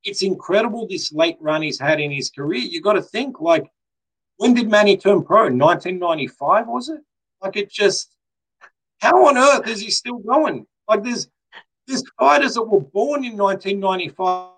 it's 0.05 0.23
incredible 0.23 0.87
this 0.87 1.13
late 1.13 1.37
run 1.41 1.63
he's 1.63 1.79
had 1.79 2.01
in 2.01 2.11
his 2.11 2.31
career. 2.31 2.61
You 2.61 2.81
got 2.81 2.95
to 2.95 3.03
think, 3.03 3.41
like, 3.41 3.71
when 4.37 4.55
did 4.55 4.71
Manny 4.71 4.97
turn 4.97 5.23
pro? 5.23 5.43
1995, 5.45 6.67
was 6.67 6.89
it? 6.89 7.01
Like, 7.41 7.57
it 7.57 7.71
just, 7.71 8.15
how 9.01 9.27
on 9.27 9.39
earth 9.39 9.69
is 9.69 9.81
he 9.81 9.91
still 9.91 10.19
going? 10.19 10.67
Like, 10.89 11.03
there's, 11.03 11.29
there's 11.87 12.03
fighters 12.19 12.55
that 12.55 12.63
were 12.63 12.81
born 12.81 13.25
in 13.25 13.37
1995 13.37 14.49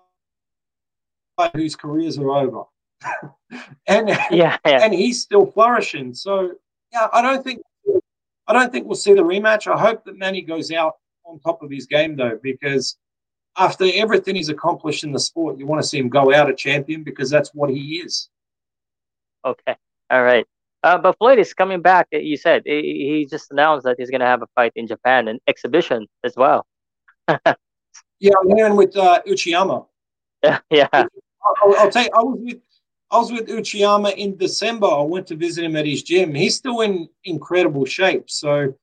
whose 1.53 1.75
careers 1.75 2.17
are 2.17 2.31
over. 2.31 2.63
and 3.87 4.09
yeah, 4.09 4.57
yeah, 4.65 4.83
and 4.83 4.93
he's 4.93 5.21
still 5.21 5.45
flourishing. 5.45 6.13
So 6.13 6.53
yeah, 6.91 7.07
I 7.13 7.21
don't 7.21 7.43
think 7.43 7.61
I 8.47 8.53
don't 8.53 8.71
think 8.71 8.85
we'll 8.85 8.95
see 8.95 9.13
the 9.13 9.21
rematch. 9.21 9.71
I 9.71 9.79
hope 9.79 10.05
that 10.05 10.17
Manny 10.17 10.41
goes 10.41 10.71
out 10.71 10.95
on 11.25 11.39
top 11.39 11.61
of 11.63 11.71
his 11.71 11.85
game 11.85 12.15
though, 12.15 12.39
because 12.41 12.97
after 13.57 13.85
everything 13.93 14.35
he's 14.35 14.49
accomplished 14.49 15.03
in 15.03 15.11
the 15.11 15.19
sport, 15.19 15.57
you 15.57 15.65
want 15.65 15.81
to 15.81 15.87
see 15.87 15.97
him 15.97 16.09
go 16.09 16.33
out 16.33 16.49
a 16.49 16.55
champion 16.55 17.03
because 17.03 17.29
that's 17.29 17.51
what 17.53 17.69
he 17.69 17.97
is. 17.97 18.29
Okay, 19.45 19.75
all 20.09 20.23
right. 20.23 20.45
Uh, 20.83 20.99
but 20.99 21.17
Floyd 21.17 21.39
is 21.39 21.53
coming 21.53 21.81
back. 21.81 22.07
You 22.11 22.37
said 22.37 22.61
he 22.65 23.27
just 23.29 23.49
announced 23.51 23.85
that 23.85 23.95
he's 23.97 24.11
going 24.11 24.21
to 24.21 24.27
have 24.27 24.43
a 24.43 24.47
fight 24.53 24.71
in 24.75 24.85
Japan, 24.85 25.27
an 25.27 25.39
exhibition 25.47 26.05
as 26.23 26.35
well. 26.35 26.67
yeah, 27.27 28.33
I'm 28.39 28.55
hearing 28.55 28.75
with 28.75 28.95
uh, 28.95 29.21
Uchiyama. 29.27 29.87
Yeah, 30.43 30.59
yeah. 30.69 30.87
I'll, 30.93 31.75
I'll 31.77 31.89
tell 31.89 32.03
you, 32.03 32.09
I 32.13 32.21
was 32.21 32.37
with 32.39 32.61
I 33.11 33.17
was 33.17 33.31
with 33.31 33.47
Uchiyama 33.47 34.15
in 34.15 34.35
December. 34.37 34.87
I 34.87 35.01
went 35.01 35.27
to 35.27 35.35
visit 35.35 35.63
him 35.63 35.75
at 35.75 35.85
his 35.85 36.03
gym. 36.03 36.33
He's 36.33 36.55
still 36.55 36.81
in 36.81 37.07
incredible 37.23 37.85
shape. 37.85 38.29
So 38.29 38.73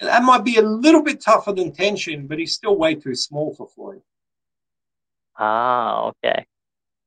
that 0.00 0.22
might 0.22 0.44
be 0.44 0.56
a 0.56 0.62
little 0.62 1.02
bit 1.02 1.20
tougher 1.20 1.52
than 1.52 1.72
Tenshin, 1.72 2.28
but 2.28 2.38
he's 2.38 2.54
still 2.54 2.76
way 2.76 2.94
too 2.94 3.14
small 3.14 3.54
for 3.54 3.66
Floyd. 3.68 4.02
Ah, 5.38 6.04
okay. 6.08 6.46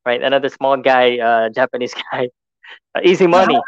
Right. 0.05 0.21
Another 0.21 0.49
small 0.49 0.77
guy, 0.77 1.17
uh, 1.17 1.49
Japanese 1.49 1.93
guy. 2.11 2.29
Uh, 2.93 3.01
easy 3.03 3.27
money. 3.27 3.59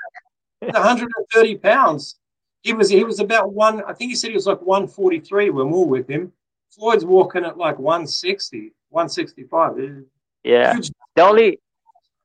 130 0.60 1.56
pounds. 1.57 2.18
He 2.61 2.73
was 2.73 2.89
he 2.89 3.03
was 3.03 3.19
about 3.19 3.53
one, 3.53 3.84
I 3.84 3.93
think 3.93 4.10
he 4.10 4.15
said 4.15 4.30
he 4.30 4.35
was 4.35 4.47
like 4.47 4.61
143 4.61 5.52
when 5.52 5.68
we 5.68 5.77
were 5.77 5.85
with 5.85 6.10
him. 6.10 6.31
Floyd's 6.72 7.06
walking 7.06 7.45
at 7.45 7.57
like 7.57 7.77
160, 7.77 8.73
165. 8.89 10.03
Yeah. 10.43 10.73
Huge. 10.73 10.91
The 11.15 11.22
only 11.22 11.60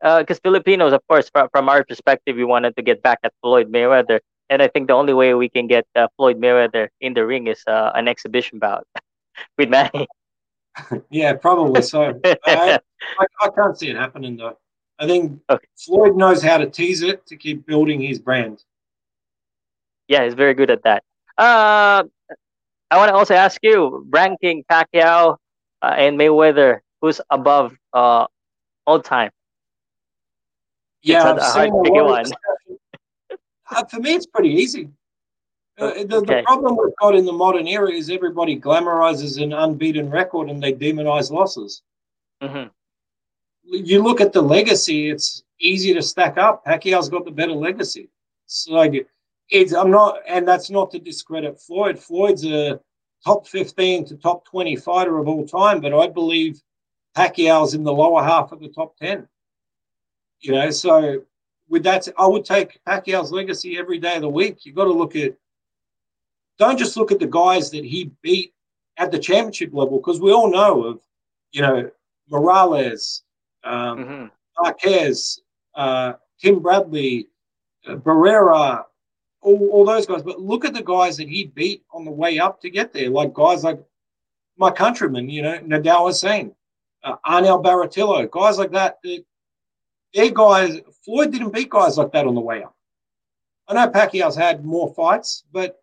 because 0.01 0.39
uh, 0.39 0.40
Filipinos, 0.43 0.93
of 0.93 1.06
course, 1.09 1.28
from, 1.31 1.48
from 1.52 1.68
our 1.68 1.85
perspective, 1.85 2.36
we 2.36 2.44
wanted 2.44 2.77
to 2.77 2.82
get 2.82 3.02
back 3.02 3.18
at 3.22 3.32
Floyd 3.43 3.70
Mayweather, 3.70 4.20
and 4.48 4.62
I 4.62 4.68
think 4.68 4.89
the 4.89 4.94
only 4.94 5.12
way 5.12 5.35
we 5.35 5.48
can 5.48 5.66
get 5.66 5.86
uh, 5.94 6.09
Floyd 6.16 6.40
Mayweather 6.40 6.89
in 7.01 7.14
the 7.14 7.27
ring 7.27 7.47
is 7.47 7.62
uh, 7.66 7.93
an 7.94 8.09
exhibition 8.09 8.59
bout 8.59 8.86
with 9.59 9.68
Manny. 9.68 10.09
yeah, 11.10 11.35
probably 11.35 11.82
so. 11.82 12.18
I, 12.24 12.36
I, 12.47 12.78
I, 13.40 13.48
can't 13.51 13.78
see 13.78 13.90
it 13.90 13.97
happening 13.97 14.36
though. 14.36 14.56
I 14.98 15.06
think 15.06 15.40
okay. 15.51 15.66
Floyd 15.77 16.16
knows 16.16 16.43
how 16.43 16.59
to 16.59 16.68
tease 16.68 17.02
it 17.02 17.27
to 17.27 17.36
keep 17.36 17.66
building 17.66 18.01
his 18.01 18.18
brand. 18.18 18.62
Yeah, 20.09 20.24
he's 20.24 20.35
very 20.35 20.55
good 20.55 20.70
at 20.70 20.82
that. 20.85 21.02
Uh, 21.39 22.05
I 22.90 22.97
want 22.97 23.09
to 23.10 23.14
also 23.14 23.35
ask 23.35 23.60
you, 23.62 24.06
ranking 24.10 24.64
Pacquiao 24.70 25.36
uh, 25.82 25.94
and 25.97 26.18
Mayweather, 26.18 26.81
who's 27.01 27.20
above 27.31 27.77
uh, 27.93 28.27
all 28.86 29.01
time? 29.01 29.31
Yeah, 31.02 31.35
it's 31.35 31.52
hard 31.52 31.70
one. 31.72 32.27
uh, 33.70 33.85
for 33.85 34.01
me, 34.01 34.14
it's 34.14 34.27
pretty 34.27 34.51
easy. 34.51 34.89
Uh, 35.78 36.05
the, 36.05 36.16
okay. 36.16 36.36
the, 36.36 36.43
problem 36.44 36.77
we've 36.77 36.94
got 37.01 37.14
in 37.14 37.24
the 37.24 37.32
modern 37.32 37.66
era 37.66 37.90
is 37.90 38.10
everybody 38.10 38.60
glamorizes 38.60 39.43
an 39.43 39.52
unbeaten 39.52 40.10
record 40.10 40.51
and 40.51 40.62
they 40.62 40.74
demonize 40.74 41.31
losses. 41.31 41.82
Mm-hmm. 42.43 42.68
You 43.64 44.02
look 44.02 44.20
at 44.20 44.32
the 44.32 44.43
legacy; 44.43 45.09
it's 45.09 45.43
easy 45.59 45.94
to 45.94 46.02
stack 46.02 46.36
up. 46.36 46.64
Pacquiao's 46.64 47.09
got 47.09 47.24
the 47.24 47.31
better 47.31 47.52
legacy. 47.52 48.10
So 48.47 48.72
like, 48.72 49.09
it's 49.48 49.72
I'm 49.72 49.90
not, 49.90 50.18
and 50.27 50.47
that's 50.47 50.70
not 50.70 50.90
to 50.90 50.98
discredit 50.98 51.60
Floyd. 51.60 51.98
Floyd's 51.98 52.44
a 52.44 52.81
top 53.24 53.47
15 53.47 54.06
to 54.06 54.16
top 54.16 54.44
20 54.47 54.77
fighter 54.77 55.18
of 55.18 55.28
all 55.28 55.47
time, 55.47 55.81
but 55.81 55.94
I 55.94 56.09
believe 56.09 56.60
Pacquiao's 57.16 57.74
in 57.74 57.85
the 57.85 57.93
lower 57.93 58.22
half 58.22 58.52
of 58.52 58.60
the 58.60 58.68
top 58.68 58.97
10. 58.98 59.27
You 60.41 60.53
know, 60.53 60.71
so 60.71 61.23
with 61.69 61.83
that, 61.85 62.09
I 62.19 62.27
would 62.27 62.45
take 62.45 62.81
Pacquiao's 62.85 63.31
legacy 63.31 63.79
every 63.79 63.99
day 63.99 64.17
of 64.17 64.23
the 64.23 64.29
week. 64.29 64.65
You've 64.65 64.77
got 64.77 64.85
to 64.85 64.93
look 64.93 65.15
at, 65.17 65.35
don't 66.59 66.79
just 66.79 66.97
look 66.97 67.12
at 67.12 67.19
the 67.19 67.27
guys 67.27 67.71
that 67.71 67.85
he 67.85 68.11
beat 68.23 68.55
at 68.97 69.11
the 69.11 69.19
championship 69.19 69.71
level, 69.73 69.99
because 69.99 70.21
we 70.21 70.33
all 70.33 70.51
know 70.51 70.85
of, 70.85 71.01
you 71.53 71.62
know, 71.62 71.91
Morales, 72.29 73.23
um, 73.65 73.99
mm-hmm. 73.99 74.27
Marquez, 74.59 75.41
uh, 75.75 76.15
Tim 76.41 76.61
Bradley, 76.61 77.29
uh, 77.87 77.97
Barrera, 77.97 78.85
all, 79.43 79.69
all 79.69 79.85
those 79.85 80.07
guys. 80.07 80.23
But 80.23 80.41
look 80.41 80.65
at 80.65 80.75
the 80.75 80.83
guys 80.83 81.17
that 81.17 81.29
he 81.29 81.45
beat 81.45 81.83
on 81.93 82.05
the 82.05 82.11
way 82.11 82.39
up 82.39 82.61
to 82.62 82.71
get 82.71 82.93
there, 82.93 83.11
like 83.11 83.33
guys 83.33 83.65
like 83.65 83.81
my 84.57 84.71
countryman, 84.71 85.29
you 85.29 85.43
know, 85.43 85.59
Nedal 85.61 86.07
Hussein, 86.07 86.55
uh, 87.05 87.17
Arnel 87.27 87.62
Baratillo, 87.62 88.31
guys 88.31 88.59
like 88.59 88.73
that, 88.73 88.99
that 89.03 89.25
their 90.15 90.31
guys, 90.31 90.81
Floyd 91.05 91.32
didn't 91.32 91.53
beat 91.53 91.70
guys 91.70 91.99
like 91.99 92.12
that 92.12 92.27
on 92.27 92.35
the 92.35 92.41
way 92.41 92.62
up. 92.62 92.74
I 93.69 93.74
know 93.74 93.89
Pacquiao's 93.89 94.37
had 94.37 94.65
more 94.65 94.93
fights, 94.95 95.45
but 95.53 95.81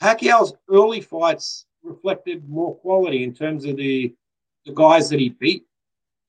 Pacquiao's 0.00 0.54
early 0.70 1.00
fights 1.00 1.66
reflected 1.82 2.48
more 2.48 2.76
quality 2.76 3.24
in 3.24 3.34
terms 3.34 3.64
of 3.64 3.76
the 3.76 4.14
the 4.64 4.72
guys 4.72 5.08
that 5.10 5.20
he 5.20 5.30
beat. 5.30 5.64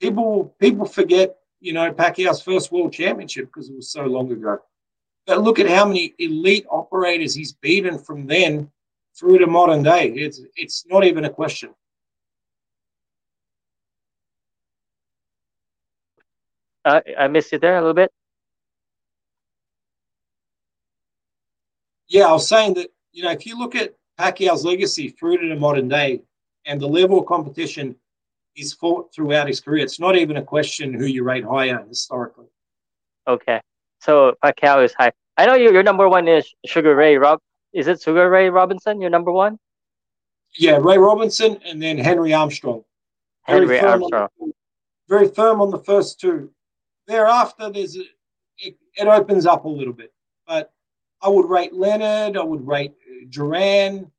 People 0.02 0.56
people 0.60 0.86
forget, 0.86 1.38
you 1.60 1.74
know, 1.74 1.92
Pacquiao's 1.94 2.42
first 2.42 2.72
world 2.72 2.94
championship 2.94 3.46
because 3.46 3.70
it 3.70 3.76
was 3.76 3.92
so 3.92 4.04
long 4.06 4.32
ago. 4.32 4.60
But 5.26 5.42
look 5.42 5.60
at 5.60 5.70
how 5.70 5.86
many 5.86 6.14
elite 6.20 6.66
operators 6.70 7.36
he's 7.36 7.54
beaten 7.54 7.98
from 7.98 8.28
then 8.28 8.70
through 9.16 9.40
to 9.40 9.48
modern 9.48 9.84
day. 9.84 10.10
It's 10.10 10.42
it's 10.56 10.86
not 10.88 11.04
even 11.04 11.26
a 11.26 11.30
question. 11.30 11.70
Uh, 16.86 17.02
I 17.18 17.28
missed 17.28 17.52
you 17.52 17.60
there 17.60 17.78
a 17.78 17.82
little 17.82 17.94
bit. 17.94 18.12
Yeah, 22.08 22.26
I 22.26 22.32
was 22.32 22.48
saying 22.48 22.74
that 22.76 22.90
you 23.12 23.24
know 23.24 23.32
if 23.32 23.46
you 23.46 23.58
look 23.58 23.76
at 23.76 23.94
Pacquiao's 24.20 24.66
legacy 24.66 25.10
through 25.10 25.38
to 25.38 25.50
the 25.50 25.56
modern 25.56 25.88
day, 25.88 26.22
and 26.66 26.80
the 26.80 26.88
level 26.88 27.20
of 27.20 27.26
competition 27.28 27.96
he's 28.54 28.74
fought 28.74 29.14
throughout 29.14 29.48
his 29.48 29.62
career, 29.62 29.84
it's 29.84 30.00
not 30.00 30.16
even 30.16 30.38
a 30.38 30.42
question 30.42 30.94
who 30.94 31.06
you 31.06 31.24
rate 31.24 31.46
higher 31.46 31.86
historically. 31.88 32.48
Okay, 33.28 33.62
so 34.00 34.34
Pacquiao 34.44 34.84
is 34.84 34.94
high. 34.94 35.12
I 35.38 35.46
know 35.46 35.56
your 35.56 35.74
your 35.74 35.84
number 35.84 36.10
one 36.10 36.28
is 36.28 36.50
Sugar 36.66 36.96
Ray 36.96 37.18
Rob. 37.18 37.40
Is 37.74 37.88
it 37.88 38.02
Sugar 38.02 38.30
Ray 38.30 38.50
Robinson? 38.50 39.00
Your 39.00 39.12
number 39.12 39.32
one? 39.32 39.60
Yeah, 40.58 40.78
Ray 40.82 40.98
Robinson, 40.98 41.60
and 41.66 41.82
then 41.82 41.98
Henry 41.98 42.34
Armstrong. 42.34 42.84
Henry 43.44 43.68
very 43.68 43.80
Armstrong. 43.80 44.30
On, 44.42 44.52
very 45.08 45.28
firm 45.28 45.62
on 45.62 45.70
the 45.70 45.80
first 45.80 46.20
two 46.20 46.52
thereafter, 47.10 47.70
there's 47.70 47.98
a, 47.98 48.04
it, 48.60 48.78
it, 48.96 49.08
opens 49.08 49.46
up 49.46 49.66
a 49.66 49.68
little 49.68 49.94
bit. 49.94 50.14
But 50.48 50.72
I 51.22 51.28
would 51.28 51.50
rate 51.50 51.74
Leonard. 51.74 52.38
I 52.38 52.44
would 52.44 52.66
rate 52.66 52.94
Duran. 53.30 54.10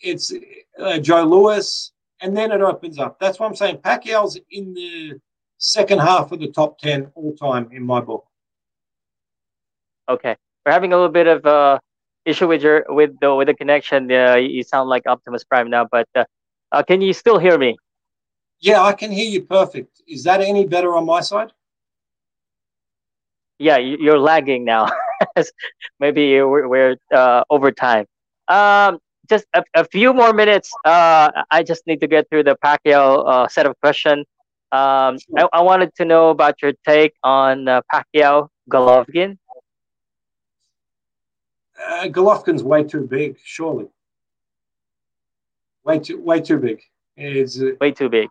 It's 0.00 0.32
uh, 0.78 0.98
Joe 0.98 1.24
Louis, 1.24 1.92
and 2.20 2.36
then 2.36 2.52
it 2.52 2.60
opens 2.60 2.98
up. 2.98 3.18
That's 3.18 3.40
what 3.40 3.46
I'm 3.46 3.56
saying. 3.56 3.78
Pacquiao's 3.78 4.38
in 4.50 4.74
the 4.74 5.18
second 5.58 6.00
half 6.00 6.30
of 6.32 6.38
the 6.38 6.52
top 6.52 6.78
ten 6.78 7.10
all 7.14 7.34
time 7.34 7.70
in 7.72 7.84
my 7.84 8.00
book. 8.00 8.26
Okay, 10.08 10.36
we're 10.64 10.72
having 10.72 10.92
a 10.92 10.96
little 10.96 11.10
bit 11.10 11.26
of 11.26 11.44
uh, 11.46 11.78
issue 12.26 12.46
with 12.46 12.62
your 12.62 12.84
with 12.88 13.18
the 13.20 13.34
with 13.34 13.48
the 13.48 13.54
connection. 13.54 14.12
Uh, 14.12 14.34
you 14.34 14.62
sound 14.62 14.90
like 14.90 15.04
Optimus 15.06 15.44
Prime 15.44 15.70
now, 15.70 15.86
but 15.90 16.08
uh, 16.14 16.24
uh, 16.72 16.82
can 16.82 17.00
you 17.00 17.14
still 17.14 17.38
hear 17.38 17.56
me? 17.56 17.76
Yeah, 18.60 18.82
I 18.82 18.92
can 18.92 19.10
hear 19.10 19.28
you 19.28 19.42
perfect. 19.42 20.02
Is 20.06 20.24
that 20.24 20.40
any 20.40 20.66
better 20.66 20.94
on 20.94 21.06
my 21.06 21.20
side? 21.20 21.52
Yeah, 23.58 23.78
you're 23.78 24.18
lagging 24.18 24.64
now. 24.64 24.88
Maybe 26.00 26.40
we're, 26.42 26.68
we're 26.68 26.96
uh, 27.12 27.44
over 27.50 27.72
time. 27.72 28.06
Um, 28.48 28.98
just 29.28 29.46
a, 29.54 29.64
a, 29.74 29.84
few 29.84 30.12
more 30.12 30.32
minutes. 30.32 30.70
Uh, 30.84 31.30
I 31.50 31.62
just 31.62 31.86
need 31.86 32.00
to 32.00 32.06
get 32.06 32.28
through 32.30 32.44
the 32.44 32.56
Pacquiao 32.64 33.26
uh, 33.26 33.48
set 33.48 33.66
of 33.66 33.78
questions. 33.80 34.26
Um, 34.72 35.18
I, 35.36 35.48
I, 35.52 35.62
wanted 35.62 35.94
to 35.96 36.04
know 36.04 36.30
about 36.30 36.60
your 36.62 36.72
take 36.86 37.14
on 37.22 37.66
uh, 37.66 37.80
Pacquiao 37.92 38.48
Golovkin. 38.70 39.38
Uh, 41.80 42.04
Golovkin's 42.04 42.62
way 42.62 42.84
too 42.84 43.02
big, 43.02 43.36
surely. 43.42 43.86
Way 45.84 45.98
too, 46.00 46.20
way 46.20 46.40
too 46.40 46.58
big. 46.58 46.82
It's 47.16 47.60
way 47.80 47.92
too 47.92 48.08
big. 48.08 48.28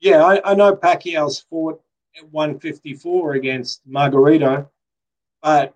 Yeah, 0.00 0.24
I, 0.24 0.52
I 0.52 0.54
know 0.54 0.76
Pacquiao's 0.76 1.40
fought 1.50 1.80
at 2.18 2.32
154 2.32 3.34
against 3.34 3.88
Margarito, 3.88 4.68
but 5.42 5.74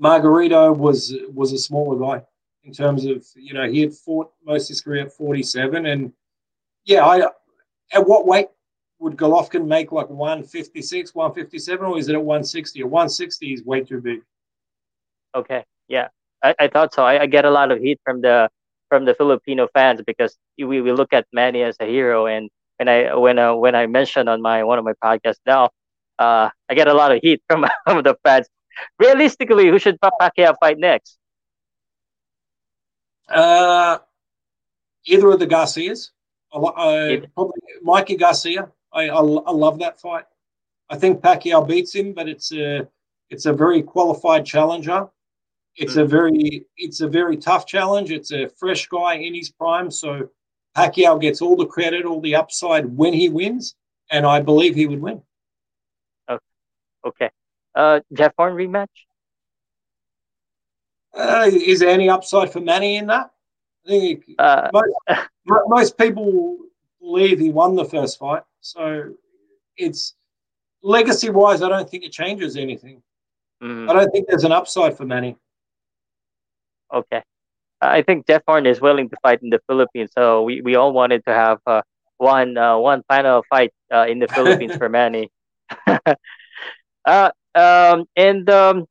Margarito 0.00 0.76
was 0.76 1.14
was 1.32 1.52
a 1.52 1.58
smaller 1.58 1.98
guy 1.98 2.24
in 2.64 2.72
terms 2.72 3.04
of 3.04 3.24
you 3.36 3.54
know 3.54 3.68
he 3.68 3.80
had 3.80 3.94
fought 3.94 4.32
most 4.44 4.64
of 4.64 4.68
his 4.68 4.80
career 4.80 5.04
at 5.06 5.12
47, 5.12 5.86
and 5.86 6.12
yeah, 6.84 7.04
I 7.04 7.28
at 7.92 8.06
what 8.06 8.26
weight 8.26 8.48
would 8.98 9.16
Golovkin 9.16 9.66
make 9.66 9.92
like 9.92 10.08
156, 10.08 11.14
157, 11.14 11.86
or 11.86 11.98
is 11.98 12.08
it 12.08 12.14
at 12.14 12.22
160? 12.22 12.80
At 12.80 12.86
160 12.86 13.52
is 13.52 13.64
way 13.64 13.82
too 13.82 14.00
big. 14.00 14.20
Okay, 15.34 15.64
yeah, 15.88 16.08
I, 16.42 16.54
I 16.58 16.68
thought 16.68 16.94
so. 16.94 17.04
I, 17.04 17.22
I 17.22 17.26
get 17.26 17.44
a 17.44 17.50
lot 17.50 17.70
of 17.70 17.78
heat 17.80 18.00
from 18.04 18.20
the 18.20 18.48
from 18.88 19.04
the 19.04 19.14
Filipino 19.14 19.68
fans 19.74 20.00
because 20.06 20.36
we, 20.58 20.80
we 20.80 20.92
look 20.92 21.12
at 21.12 21.26
Manny 21.32 21.62
as 21.62 21.76
a 21.80 21.86
hero, 21.86 22.26
and 22.26 22.50
when 22.78 22.88
I 22.88 23.14
when 23.14 23.38
uh, 23.38 23.54
when 23.54 23.74
I 23.74 23.86
mentioned 23.86 24.28
on 24.28 24.42
my 24.42 24.64
one 24.64 24.78
of 24.78 24.84
my 24.84 24.94
podcasts 25.02 25.40
now, 25.46 25.70
uh, 26.18 26.50
I 26.68 26.74
get 26.74 26.88
a 26.88 26.94
lot 26.94 27.12
of 27.12 27.20
heat 27.22 27.42
from, 27.48 27.66
from 27.84 28.02
the 28.02 28.16
fans. 28.24 28.48
Realistically, 28.98 29.68
who 29.68 29.78
should 29.78 29.98
Pacquiao 30.00 30.54
fight 30.60 30.78
next? 30.78 31.18
Uh, 33.28 33.98
either 35.06 35.30
of 35.30 35.38
the 35.38 35.46
Garcias. 35.46 36.10
Uh, 36.52 37.16
probably 37.34 37.60
Mikey 37.82 38.16
Garcia. 38.16 38.70
I, 38.92 39.08
I, 39.08 39.18
I 39.18 39.50
love 39.50 39.80
that 39.80 40.00
fight. 40.00 40.24
I 40.88 40.96
think 40.96 41.20
Pacquiao 41.20 41.66
beats 41.66 41.94
him, 41.94 42.12
but 42.12 42.28
it's 42.28 42.52
a 42.52 42.88
it's 43.30 43.46
a 43.46 43.52
very 43.52 43.82
qualified 43.82 44.44
challenger. 44.44 45.08
It's 45.76 45.96
a 45.96 46.04
very 46.04 46.66
it's 46.76 47.00
a 47.00 47.08
very 47.08 47.36
tough 47.36 47.66
challenge. 47.66 48.12
It's 48.12 48.30
a 48.30 48.48
fresh 48.48 48.86
guy 48.86 49.14
in 49.14 49.34
his 49.34 49.50
prime, 49.50 49.90
so 49.90 50.28
Pacquiao 50.76 51.20
gets 51.20 51.40
all 51.40 51.56
the 51.56 51.66
credit, 51.66 52.04
all 52.04 52.20
the 52.20 52.34
upside 52.34 52.84
when 52.86 53.12
he 53.12 53.28
wins, 53.28 53.76
and 54.10 54.26
I 54.26 54.40
believe 54.40 54.74
he 54.74 54.86
would 54.86 55.00
win. 55.00 55.22
Okay, 56.28 56.44
okay. 57.06 57.30
Uh, 57.74 58.00
Jeff 58.12 58.32
Horn 58.36 58.54
rematch. 58.54 58.88
Uh, 61.16 61.48
is 61.52 61.80
there 61.80 61.90
any 61.90 62.08
upside 62.08 62.52
for 62.52 62.60
Manny 62.60 62.96
in 62.96 63.06
that? 63.06 63.30
I 63.86 63.88
think 63.88 64.24
uh, 64.38 64.68
most, 64.72 65.28
most 65.68 65.98
people 65.98 66.58
believe 67.00 67.38
he 67.38 67.50
won 67.50 67.76
the 67.76 67.84
first 67.84 68.18
fight, 68.18 68.42
so 68.60 69.12
it's 69.76 70.14
legacy 70.82 71.30
wise. 71.30 71.62
I 71.62 71.68
don't 71.68 71.88
think 71.88 72.04
it 72.04 72.12
changes 72.12 72.56
anything. 72.56 73.02
Mm. 73.62 73.88
I 73.88 73.92
don't 73.92 74.10
think 74.10 74.26
there's 74.28 74.44
an 74.44 74.52
upside 74.52 74.96
for 74.96 75.04
Manny. 75.04 75.36
Okay. 76.92 77.22
I 77.90 78.02
think 78.02 78.26
Jeff 78.26 78.42
Horn 78.46 78.66
is 78.66 78.80
willing 78.80 79.08
to 79.10 79.16
fight 79.22 79.40
in 79.42 79.50
the 79.50 79.60
Philippines, 79.66 80.10
so 80.16 80.42
we, 80.42 80.60
we 80.62 80.74
all 80.76 80.92
wanted 80.92 81.22
to 81.26 81.32
have 81.34 81.58
uh, 81.66 81.82
one 82.18 82.56
uh, 82.56 82.78
one 82.78 83.02
final 83.08 83.42
fight 83.48 83.72
uh, 83.92 84.06
in 84.08 84.18
the 84.18 84.28
Philippines 84.28 84.74
for 84.76 84.88
Manny. 84.88 85.30
uh, 87.06 87.30
um, 87.54 88.04
and 88.16 88.48
um, 88.50 88.86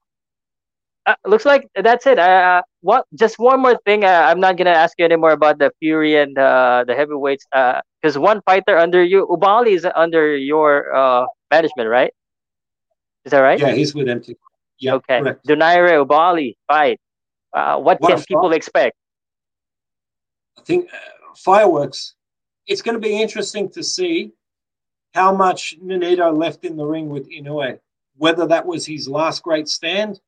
uh, 1.05 1.15
looks 1.25 1.45
like 1.45 1.67
that's 1.75 2.05
it. 2.05 2.19
Uh, 2.19 2.61
what? 2.81 3.05
Just 3.17 3.39
one 3.39 3.61
more 3.61 3.77
thing. 3.85 4.03
Uh, 4.03 4.07
I'm 4.29 4.39
not 4.39 4.57
gonna 4.57 4.71
ask 4.71 4.97
you 4.97 5.05
anymore 5.05 5.31
about 5.31 5.59
the 5.59 5.71
Fury 5.79 6.15
and 6.15 6.37
uh, 6.37 6.83
the 6.87 6.95
heavyweights. 6.95 7.45
Because 7.51 8.17
one 8.17 8.41
fighter 8.45 8.77
under 8.77 9.03
you, 9.03 9.27
Oubaali, 9.27 9.75
is 9.75 9.87
under 9.95 10.35
your 10.35 10.93
uh, 10.95 11.25
management, 11.51 11.89
right? 11.89 12.13
Is 13.25 13.31
that 13.31 13.39
right? 13.39 13.59
Yeah, 13.59 13.71
he's 13.73 13.93
with 13.95 14.07
MT. 14.07 14.35
Yeah. 14.79 14.95
Okay. 14.95 15.19
Correct. 15.21 15.45
Donaire 15.47 16.03
Oubaali 16.05 16.55
fight. 16.67 16.99
Uh, 17.53 17.77
what, 17.77 18.01
what 18.01 18.15
can 18.15 18.23
people 18.23 18.53
expect? 18.53 18.95
I 20.57 20.61
think 20.61 20.89
uh, 20.91 20.97
fireworks. 21.35 22.15
It's 22.67 22.81
going 22.81 22.95
to 22.95 23.07
be 23.07 23.21
interesting 23.21 23.69
to 23.71 23.83
see 23.83 24.31
how 25.13 25.35
much 25.35 25.75
Nonito 25.83 26.35
left 26.35 26.65
in 26.65 26.75
the 26.75 26.85
ring 26.85 27.09
with 27.09 27.29
Inoue, 27.29 27.79
whether 28.17 28.47
that 28.47 28.65
was 28.65 28.85
his 28.85 29.07
last 29.07 29.43
great 29.43 29.67
stand 29.67 30.19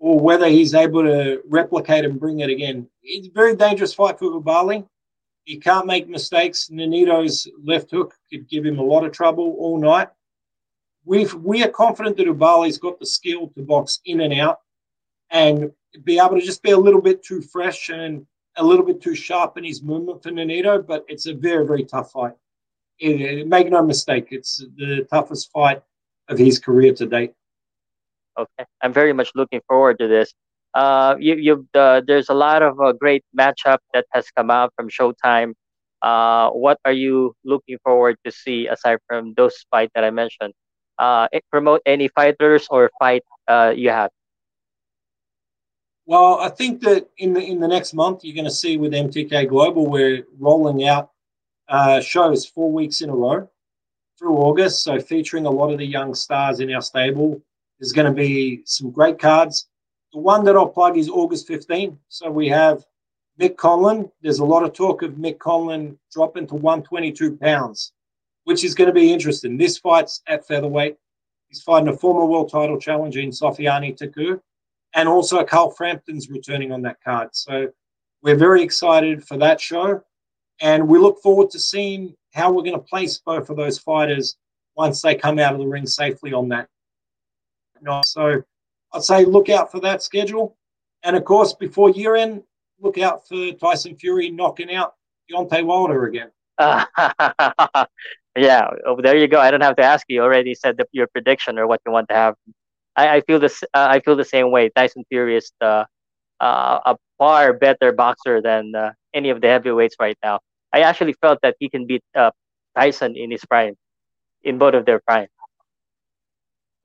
or 0.00 0.18
whether 0.18 0.48
he's 0.48 0.74
able 0.74 1.02
to 1.02 1.40
replicate 1.48 2.04
and 2.04 2.18
bring 2.18 2.40
it 2.40 2.50
again. 2.50 2.88
It's 3.02 3.28
a 3.28 3.32
very 3.32 3.54
dangerous 3.54 3.94
fight 3.94 4.18
for 4.18 4.30
Oubaali. 4.30 4.86
He 5.44 5.58
can't 5.58 5.86
make 5.86 6.08
mistakes. 6.08 6.68
Nonito's 6.72 7.48
left 7.62 7.90
hook 7.90 8.14
could 8.30 8.48
give 8.48 8.64
him 8.64 8.78
a 8.78 8.82
lot 8.82 9.04
of 9.04 9.12
trouble 9.12 9.54
all 9.58 9.78
night. 9.78 10.08
we 11.04 11.26
we 11.36 11.62
are 11.62 11.70
confident 11.70 12.16
that 12.16 12.26
Oubaali's 12.26 12.78
got 12.78 12.98
the 12.98 13.06
skill 13.06 13.48
to 13.56 13.62
box 13.62 14.00
in 14.04 14.20
and 14.20 14.34
out 14.34 14.58
and 15.30 15.72
be 16.04 16.18
able 16.18 16.36
to 16.38 16.40
just 16.40 16.62
be 16.62 16.70
a 16.70 16.78
little 16.78 17.00
bit 17.00 17.22
too 17.22 17.40
fresh 17.40 17.88
and 17.88 18.26
a 18.56 18.64
little 18.64 18.84
bit 18.84 19.00
too 19.00 19.14
sharp 19.14 19.56
in 19.56 19.64
his 19.64 19.82
movement 19.82 20.22
for 20.22 20.30
Nonito, 20.30 20.84
but 20.86 21.04
it's 21.08 21.26
a 21.26 21.34
very, 21.34 21.66
very 21.66 21.84
tough 21.84 22.12
fight. 22.12 22.34
It, 22.98 23.20
it, 23.20 23.46
make 23.46 23.70
no 23.70 23.82
mistake, 23.82 24.28
it's 24.30 24.58
the 24.76 25.06
toughest 25.10 25.50
fight 25.52 25.82
of 26.28 26.38
his 26.38 26.58
career 26.58 26.92
to 26.94 27.06
date. 27.06 27.32
Okay, 28.36 28.64
I'm 28.82 28.92
very 28.92 29.12
much 29.12 29.30
looking 29.34 29.60
forward 29.68 29.98
to 30.00 30.08
this. 30.08 30.32
Uh, 30.74 31.16
you, 31.18 31.34
you, 31.36 31.68
uh, 31.74 32.02
there's 32.06 32.28
a 32.28 32.34
lot 32.34 32.62
of 32.62 32.80
uh, 32.80 32.92
great 32.92 33.24
matchup 33.36 33.78
that 33.94 34.04
has 34.12 34.30
come 34.36 34.50
out 34.50 34.72
from 34.76 34.88
Showtime. 34.88 35.54
Uh, 36.02 36.50
what 36.50 36.78
are 36.84 36.92
you 36.92 37.34
looking 37.44 37.78
forward 37.82 38.16
to 38.24 38.30
see 38.30 38.66
aside 38.66 38.98
from 39.06 39.34
those 39.34 39.64
fights 39.70 39.92
that 39.94 40.04
I 40.04 40.10
mentioned? 40.10 40.52
Uh, 40.98 41.28
promote 41.50 41.80
any 41.86 42.08
fighters 42.08 42.66
or 42.70 42.90
fight 42.98 43.22
uh, 43.46 43.72
you 43.74 43.90
have. 43.90 44.10
Well, 46.08 46.38
I 46.40 46.48
think 46.48 46.80
that 46.84 47.06
in 47.18 47.34
the 47.34 47.42
in 47.42 47.60
the 47.60 47.68
next 47.68 47.92
month, 47.92 48.24
you're 48.24 48.34
going 48.34 48.46
to 48.46 48.50
see 48.50 48.78
with 48.78 48.94
MTK 48.94 49.46
Global, 49.46 49.86
we're 49.86 50.26
rolling 50.38 50.88
out 50.88 51.10
uh, 51.68 52.00
shows 52.00 52.46
four 52.46 52.72
weeks 52.72 53.02
in 53.02 53.10
a 53.10 53.14
row 53.14 53.46
through 54.18 54.38
August. 54.38 54.82
So 54.82 54.98
featuring 55.00 55.44
a 55.44 55.50
lot 55.50 55.70
of 55.70 55.76
the 55.76 55.84
young 55.84 56.14
stars 56.14 56.60
in 56.60 56.72
our 56.72 56.80
stable. 56.80 57.42
There's 57.78 57.92
going 57.92 58.06
to 58.06 58.18
be 58.18 58.62
some 58.64 58.90
great 58.90 59.18
cards. 59.18 59.68
The 60.14 60.18
one 60.18 60.44
that 60.44 60.56
I'll 60.56 60.70
plug 60.70 60.96
is 60.96 61.10
August 61.10 61.46
15. 61.46 61.98
So 62.08 62.30
we 62.30 62.48
have 62.48 62.86
Mick 63.38 63.56
Conlan. 63.56 64.10
There's 64.22 64.38
a 64.38 64.46
lot 64.46 64.64
of 64.64 64.72
talk 64.72 65.02
of 65.02 65.12
Mick 65.16 65.36
Conlan 65.36 65.98
dropping 66.10 66.46
to 66.46 66.54
122 66.54 67.36
pounds, 67.36 67.92
which 68.44 68.64
is 68.64 68.74
going 68.74 68.88
to 68.88 68.94
be 68.94 69.12
interesting. 69.12 69.58
This 69.58 69.76
fight's 69.76 70.22
at 70.26 70.46
featherweight. 70.46 70.96
He's 71.48 71.60
fighting 71.60 71.88
a 71.88 71.96
former 71.96 72.24
world 72.24 72.50
title 72.50 72.80
challenger 72.80 73.20
in 73.20 73.28
Sofiane 73.28 73.94
Takoucht 73.94 74.40
and 74.98 75.08
also 75.08 75.44
Carl 75.44 75.70
Frampton's 75.70 76.28
returning 76.28 76.72
on 76.72 76.82
that 76.82 76.96
card. 77.04 77.28
So 77.30 77.68
we're 78.20 78.34
very 78.34 78.64
excited 78.64 79.24
for 79.24 79.36
that 79.38 79.60
show, 79.60 80.02
and 80.60 80.88
we 80.88 80.98
look 80.98 81.22
forward 81.22 81.50
to 81.50 81.60
seeing 81.60 82.16
how 82.34 82.50
we're 82.50 82.64
going 82.64 82.72
to 82.72 82.80
place 82.80 83.18
both 83.24 83.48
of 83.48 83.56
those 83.56 83.78
fighters 83.78 84.36
once 84.74 85.00
they 85.00 85.14
come 85.14 85.38
out 85.38 85.52
of 85.52 85.60
the 85.60 85.68
ring 85.68 85.86
safely 85.86 86.32
on 86.32 86.48
that. 86.48 86.68
So 88.04 88.42
I'd 88.92 89.04
say 89.04 89.24
look 89.24 89.48
out 89.48 89.70
for 89.70 89.78
that 89.82 90.02
schedule, 90.02 90.56
and 91.04 91.14
of 91.14 91.24
course 91.24 91.52
before 91.52 91.90
year 91.90 92.16
end, 92.16 92.42
look 92.80 92.98
out 92.98 93.26
for 93.28 93.52
Tyson 93.52 93.94
Fury 93.94 94.30
knocking 94.30 94.74
out 94.74 94.94
Deontay 95.30 95.64
Wilder 95.64 96.06
again. 96.06 96.32
yeah, 98.36 98.68
oh, 98.84 99.00
there 99.00 99.16
you 99.16 99.28
go. 99.28 99.38
I 99.38 99.52
don't 99.52 99.60
have 99.60 99.76
to 99.76 99.84
ask 99.84 100.06
you. 100.08 100.16
you 100.16 100.22
already 100.22 100.56
said 100.56 100.76
the, 100.76 100.86
your 100.90 101.06
prediction 101.06 101.56
or 101.56 101.68
what 101.68 101.80
you 101.86 101.92
want 101.92 102.08
to 102.08 102.16
have 102.16 102.34
I, 102.98 103.16
I 103.16 103.20
feel 103.20 103.38
this. 103.38 103.62
Uh, 103.72 103.86
I 103.88 104.00
feel 104.00 104.16
the 104.16 104.24
same 104.24 104.50
way. 104.50 104.70
Tyson 104.70 105.04
Fury 105.08 105.36
is 105.36 105.52
the, 105.60 105.86
uh, 106.40 106.78
a 106.84 106.96
far 107.16 107.52
better 107.52 107.92
boxer 107.92 108.42
than 108.42 108.74
uh, 108.74 108.92
any 109.14 109.30
of 109.30 109.40
the 109.40 109.46
heavyweights 109.46 109.96
right 110.00 110.18
now. 110.22 110.40
I 110.72 110.80
actually 110.80 111.14
felt 111.22 111.38
that 111.42 111.54
he 111.60 111.70
can 111.70 111.86
beat 111.86 112.02
uh, 112.16 112.32
Tyson 112.76 113.16
in 113.16 113.30
his 113.30 113.44
prime, 113.44 113.76
in 114.42 114.58
both 114.58 114.74
of 114.74 114.84
their 114.84 115.00
prime. 115.00 115.28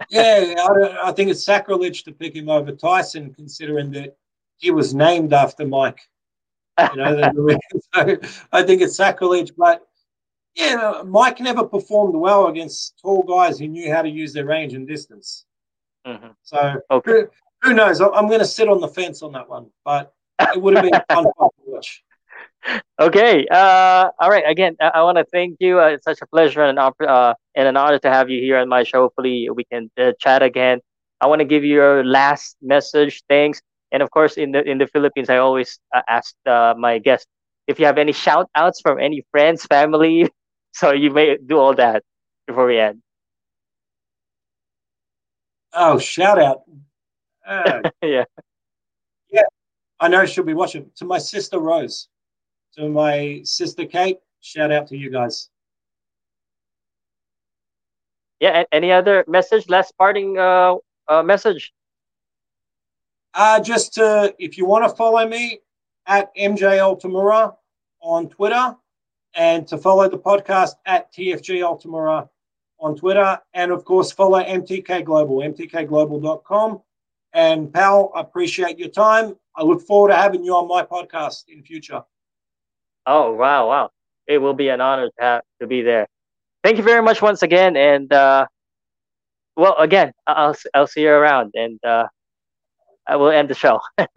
yeah, 0.10 0.54
I, 0.58 1.10
I, 1.10 1.12
think 1.14 1.32
it's 1.32 1.44
sacrilege 1.44 2.04
to 2.04 2.12
pick 2.12 2.36
him 2.36 2.48
over 2.48 2.72
Tyson, 2.72 3.34
considering 3.34 3.92
that 3.92 4.16
he 4.58 4.70
was 4.70 4.94
named 4.94 5.34
after 5.34 5.66
Mike. 5.66 6.00
You 6.80 6.98
know, 6.98 7.58
so 7.94 8.18
I 8.52 8.64
think 8.64 8.82
it's 8.82 8.96
sacrilege, 8.96 9.52
but 9.58 9.82
yeah, 10.56 11.02
Mike 11.06 11.40
never 11.40 11.64
performed 11.64 12.16
well 12.16 12.48
against 12.48 13.00
tall 13.02 13.24
guys 13.24 13.58
who 13.58 13.68
knew 13.68 13.92
how 13.92 14.04
to 14.04 14.10
use 14.10 14.34
their 14.34 14.46
range 14.46 14.74
and 14.74 14.88
distance. 14.88 15.46
Mm-hmm. 16.06 16.28
So 16.44 16.82
okay. 16.92 17.12
who, 17.12 17.28
who, 17.62 17.74
knows? 17.74 18.02
I'm 18.02 18.28
going 18.28 18.40
to 18.40 18.46
sit 18.46 18.68
on 18.68 18.82
the 18.82 18.88
fence 18.88 19.22
on 19.22 19.32
that 19.34 19.50
one, 19.50 19.68
but 19.86 20.14
it 20.40 20.62
would 20.62 20.76
have 20.76 20.84
been 20.84 21.02
fun 21.10 21.24
to 21.24 21.50
watch. 21.66 22.04
Okay. 23.00 23.46
Uh, 23.50 24.10
all 24.20 24.30
right. 24.30 24.44
Again, 24.48 24.76
I, 24.80 24.88
I 24.96 25.02
want 25.04 25.18
to 25.18 25.26
thank 25.26 25.58
you. 25.60 25.80
Uh, 25.80 25.88
it's 25.88 26.04
such 26.04 26.20
a 26.22 26.28
pleasure 26.28 26.64
and, 26.64 26.80
uh, 26.80 27.34
and 27.56 27.68
an 27.68 27.78
honor 27.78 28.00
to 28.00 28.10
have 28.10 28.30
you 28.30 28.40
here 28.40 28.58
on 28.58 28.70
my 28.70 28.84
show. 28.84 29.02
Hopefully, 29.02 29.50
we 29.54 29.66
can 29.66 29.90
uh, 29.98 30.14
chat 30.20 30.44
again. 30.44 30.80
I 31.22 31.28
want 31.28 31.40
to 31.40 31.46
give 31.46 31.64
you 31.64 31.74
your 31.74 32.04
last 32.04 32.58
message. 32.62 33.24
Thanks. 33.30 33.62
And 33.92 34.02
of 34.02 34.12
course, 34.12 34.38
in 34.38 34.52
the 34.52 34.64
in 34.64 34.78
the 34.78 34.88
Philippines, 34.88 35.30
I 35.30 35.38
always 35.38 35.80
uh, 35.94 36.02
ask 36.10 36.36
uh, 36.46 36.74
my 36.78 37.00
guests 37.00 37.28
if 37.68 37.80
you 37.80 37.86
have 37.86 37.98
any 37.98 38.12
shout 38.12 38.50
outs 38.56 38.82
from 38.82 39.00
any 39.00 39.24
friends, 39.32 39.66
family. 39.66 40.30
So 40.76 40.92
you 40.92 41.12
may 41.12 41.38
do 41.38 41.60
all 41.60 41.76
that 41.76 42.02
before 42.48 42.66
we 42.66 42.80
end. 42.80 43.03
Oh, 45.74 45.98
shout 45.98 46.42
out. 46.42 46.64
Uh, 47.46 47.82
yeah. 48.04 48.26
Yeah. 49.32 49.42
I 50.00 50.08
know 50.08 50.26
she'll 50.26 50.44
be 50.44 50.54
watching. 50.54 50.90
To 50.98 51.06
my 51.06 51.18
sister 51.18 51.60
Rose, 51.60 52.10
to 52.78 52.90
my 52.90 53.42
sister 53.44 53.86
Kate, 53.86 54.18
shout 54.42 54.72
out 54.72 54.88
to 54.88 54.98
you 54.98 55.10
guys. 55.10 55.50
yeah, 58.44 58.64
any 58.74 58.92
other 58.92 59.24
message? 59.28 59.70
Last 59.70 59.98
parting 59.98 60.38
uh, 60.38 60.76
uh 61.08 61.24
message. 61.24 61.74
Uh, 63.34 63.60
just 63.62 63.94
to, 63.94 64.36
if 64.38 64.58
you 64.58 64.66
want 64.66 64.84
to 64.84 64.96
follow 64.96 65.26
me 65.28 65.60
at 66.06 66.36
MJ 66.36 66.78
Altamura 66.78 67.56
on 68.02 68.30
Twitter 68.30 68.76
and 69.34 69.66
to 69.68 69.78
follow 69.78 70.10
the 70.10 70.20
podcast 70.20 70.74
at 70.86 71.12
TFG 71.14 71.62
Altamura 71.62 72.28
on 72.84 72.96
Twitter. 72.96 73.40
And 73.54 73.72
of 73.72 73.86
course, 73.86 74.12
follow 74.12 74.44
MTK 74.44 75.06
Global, 75.06 75.38
mtkglobal.com. 75.38 76.82
And 77.34 77.74
Pal, 77.74 78.12
I 78.14 78.22
appreciate 78.22 78.78
your 78.78 78.90
time. 78.90 79.36
I 79.56 79.64
look 79.64 79.82
forward 79.82 80.10
to 80.10 80.16
having 80.16 80.44
you 80.44 80.54
on 80.54 80.68
my 80.68 80.84
podcast 80.84 81.46
in 81.48 81.64
future. 81.64 82.04
Oh, 83.08 83.34
wow, 83.34 83.70
wow. 83.70 83.90
It 84.28 84.38
will 84.38 84.54
be 84.54 84.70
an 84.70 84.82
honor 84.82 85.08
to, 85.08 85.14
have, 85.20 85.42
to 85.62 85.68
be 85.68 85.82
there. 85.82 86.08
Thank 86.64 86.78
you 86.78 86.84
very 86.84 87.02
much 87.02 87.22
once 87.22 87.42
again. 87.42 87.76
And, 87.76 88.12
uh, 88.14 88.46
well, 89.56 89.76
again, 89.78 90.12
I'll, 90.28 90.56
I'll 90.74 90.88
see 90.88 91.02
you 91.02 91.10
around 91.10 91.54
and 91.56 91.80
uh, 91.84 92.08
I 93.08 93.16
will 93.16 93.30
end 93.30 93.50
the 93.50 93.56
show. 93.56 93.80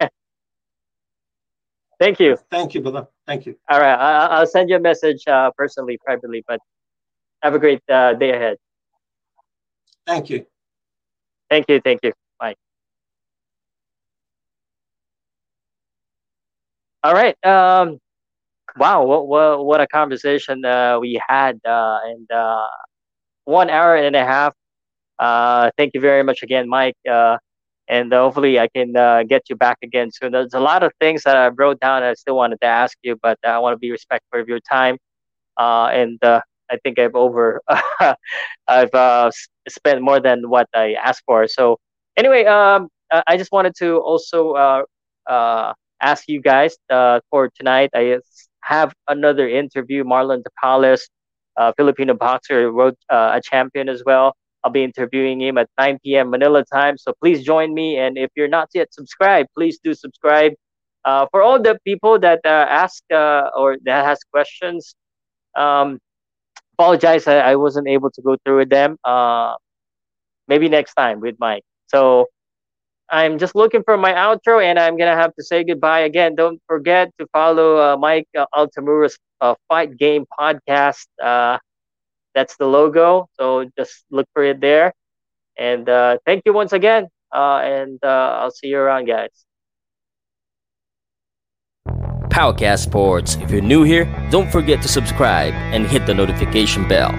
Thank 1.99 2.19
you. 2.19 2.37
Thank 2.51 2.75
you, 2.75 2.81
brother. 2.81 3.07
Thank 3.25 3.45
you. 3.47 3.57
All 3.69 3.79
right. 3.79 3.95
I, 3.95 4.39
will 4.39 4.47
send 4.47 4.69
you 4.69 4.75
a 4.75 4.79
message 4.79 5.27
uh, 5.27 5.49
personally, 5.57 5.97
privately, 6.03 6.43
but 6.47 6.59
have 7.41 7.53
a 7.53 7.59
great 7.59 7.81
uh, 7.89 8.13
day 8.13 8.31
ahead. 8.31 8.57
Thank 10.05 10.29
you. 10.29 10.45
Thank 11.49 11.65
you. 11.69 11.81
Thank 11.81 11.99
you. 12.03 12.13
Bye. 12.39 12.55
All 17.03 17.13
right. 17.13 17.35
Um, 17.45 17.99
wow. 18.77 19.03
What, 19.03 19.27
what, 19.27 19.65
what 19.65 19.81
a 19.81 19.87
conversation 19.87 20.63
uh, 20.65 20.99
we 20.99 21.21
had. 21.27 21.59
Uh, 21.65 21.99
and 22.05 22.31
uh, 22.31 22.67
one 23.45 23.69
hour 23.69 23.95
and 23.95 24.15
a 24.15 24.25
half. 24.25 24.53
Uh, 25.19 25.71
thank 25.77 25.93
you 25.93 26.01
very 26.01 26.23
much 26.23 26.43
again, 26.43 26.67
Mike. 26.69 26.97
Uh, 27.09 27.37
and 27.87 28.11
hopefully 28.11 28.59
I 28.59 28.67
can 28.67 28.95
uh, 28.95 29.23
get 29.23 29.43
you 29.49 29.55
back 29.55 29.77
again 29.81 30.11
soon. 30.11 30.33
There's 30.33 30.53
a 30.53 30.59
lot 30.59 30.83
of 30.83 30.91
things 30.99 31.23
that 31.23 31.37
I 31.37 31.47
wrote 31.47 31.79
down 31.79 32.03
I 32.03 32.13
still 32.13 32.35
wanted 32.35 32.59
to 32.61 32.67
ask 32.67 32.97
you, 33.01 33.17
but 33.21 33.39
I 33.45 33.59
want 33.59 33.75
to 33.75 33.79
be 33.79 33.91
respectful 33.91 34.41
of 34.41 34.49
your 34.49 34.59
time. 34.59 34.97
Uh, 35.55 35.87
and 35.87 36.21
uh, 36.23 36.41
I 36.69 36.77
think 36.77 36.99
I've 36.99 37.15
over, 37.15 37.61
I've 38.67 38.93
uh, 38.93 39.31
spent 39.67 40.01
more 40.01 40.19
than 40.19 40.49
what 40.49 40.67
I 40.73 40.93
asked 40.93 41.23
for. 41.25 41.47
So 41.47 41.77
anyway, 42.15 42.45
um, 42.45 42.89
I 43.11 43.37
just 43.37 43.51
wanted 43.51 43.73
to 43.77 43.97
also 43.97 44.51
uh, 44.51 44.83
uh, 45.27 45.73
ask 46.01 46.27
you 46.27 46.41
guys 46.41 46.75
for 47.29 47.49
tonight. 47.57 47.89
I 47.93 48.19
have 48.61 48.93
another 49.07 49.47
interview. 49.47 50.03
Marlon 50.03 50.43
Tapales, 50.43 51.01
Filipino 51.77 52.13
boxer, 52.13 52.71
wrote 52.71 52.97
a 53.09 53.41
champion 53.43 53.89
as 53.89 54.03
well. 54.05 54.35
I'll 54.63 54.71
be 54.71 54.83
interviewing 54.83 55.39
him 55.41 55.57
at 55.57 55.69
9 55.79 55.99
p.m. 56.03 56.29
Manila 56.29 56.63
time. 56.65 56.97
So 56.97 57.13
please 57.21 57.43
join 57.43 57.73
me. 57.73 57.97
And 57.99 58.17
if 58.17 58.31
you're 58.35 58.49
not 58.49 58.69
yet 58.73 58.93
subscribed, 58.93 59.49
please 59.55 59.79
do 59.81 59.93
subscribe. 59.93 60.53
Uh, 61.05 61.25
for 61.31 61.41
all 61.41 61.61
the 61.61 61.79
people 61.85 62.19
that 62.19 62.41
uh, 62.43 62.65
ask 62.69 63.01
uh, 63.13 63.49
or 63.55 63.77
that 63.85 64.03
has 64.03 64.19
questions, 64.33 64.93
um, 65.55 65.99
apologize 66.77 67.27
I, 67.27 67.37
I, 67.39 67.55
wasn't 67.55 67.87
able 67.87 68.11
to 68.11 68.21
go 68.21 68.37
through 68.43 68.57
with 68.57 68.69
them. 68.69 68.97
Uh, 69.03 69.55
maybe 70.47 70.69
next 70.69 70.93
time 70.93 71.19
with 71.19 71.35
Mike. 71.39 71.63
So 71.87 72.27
I'm 73.09 73.37
just 73.39 73.55
looking 73.55 73.83
for 73.83 73.97
my 73.97 74.13
outro, 74.13 74.63
and 74.63 74.77
I'm 74.77 74.97
gonna 74.97 75.15
have 75.15 75.33
to 75.35 75.43
say 75.43 75.63
goodbye 75.63 76.01
again. 76.01 76.35
Don't 76.35 76.61
forget 76.67 77.09
to 77.19 77.27
follow 77.33 77.77
uh, 77.77 77.97
Mike 77.97 78.27
uh, 78.37 78.45
Altamura's 78.55 79.17
Fight 79.69 79.97
Game 79.97 80.25
podcast. 80.39 81.05
That's 82.37 82.55
the 82.57 82.67
logo. 82.67 83.27
So 83.33 83.65
just 83.75 84.05
look 84.11 84.27
for 84.33 84.43
it 84.43 84.61
there. 84.61 84.93
And 85.57 85.89
uh, 85.89 86.19
thank 86.23 86.43
you 86.45 86.53
once 86.53 86.71
again. 86.71 87.07
Uh, 87.33 87.57
and 87.65 87.97
uh, 88.03 88.37
I'll 88.39 88.51
see 88.51 88.67
you 88.67 88.77
around, 88.77 89.05
guys. 89.05 89.46
POWCAST 92.37 92.83
Sports. 92.83 93.35
If 93.41 93.49
you're 93.49 93.61
new 93.61 93.81
here, 93.81 94.05
don't 94.29 94.51
forget 94.51 94.79
to 94.83 94.87
subscribe 94.87 95.55
and 95.73 95.87
hit 95.87 96.05
the 96.05 96.13
notification 96.13 96.87
bell. 96.87 97.09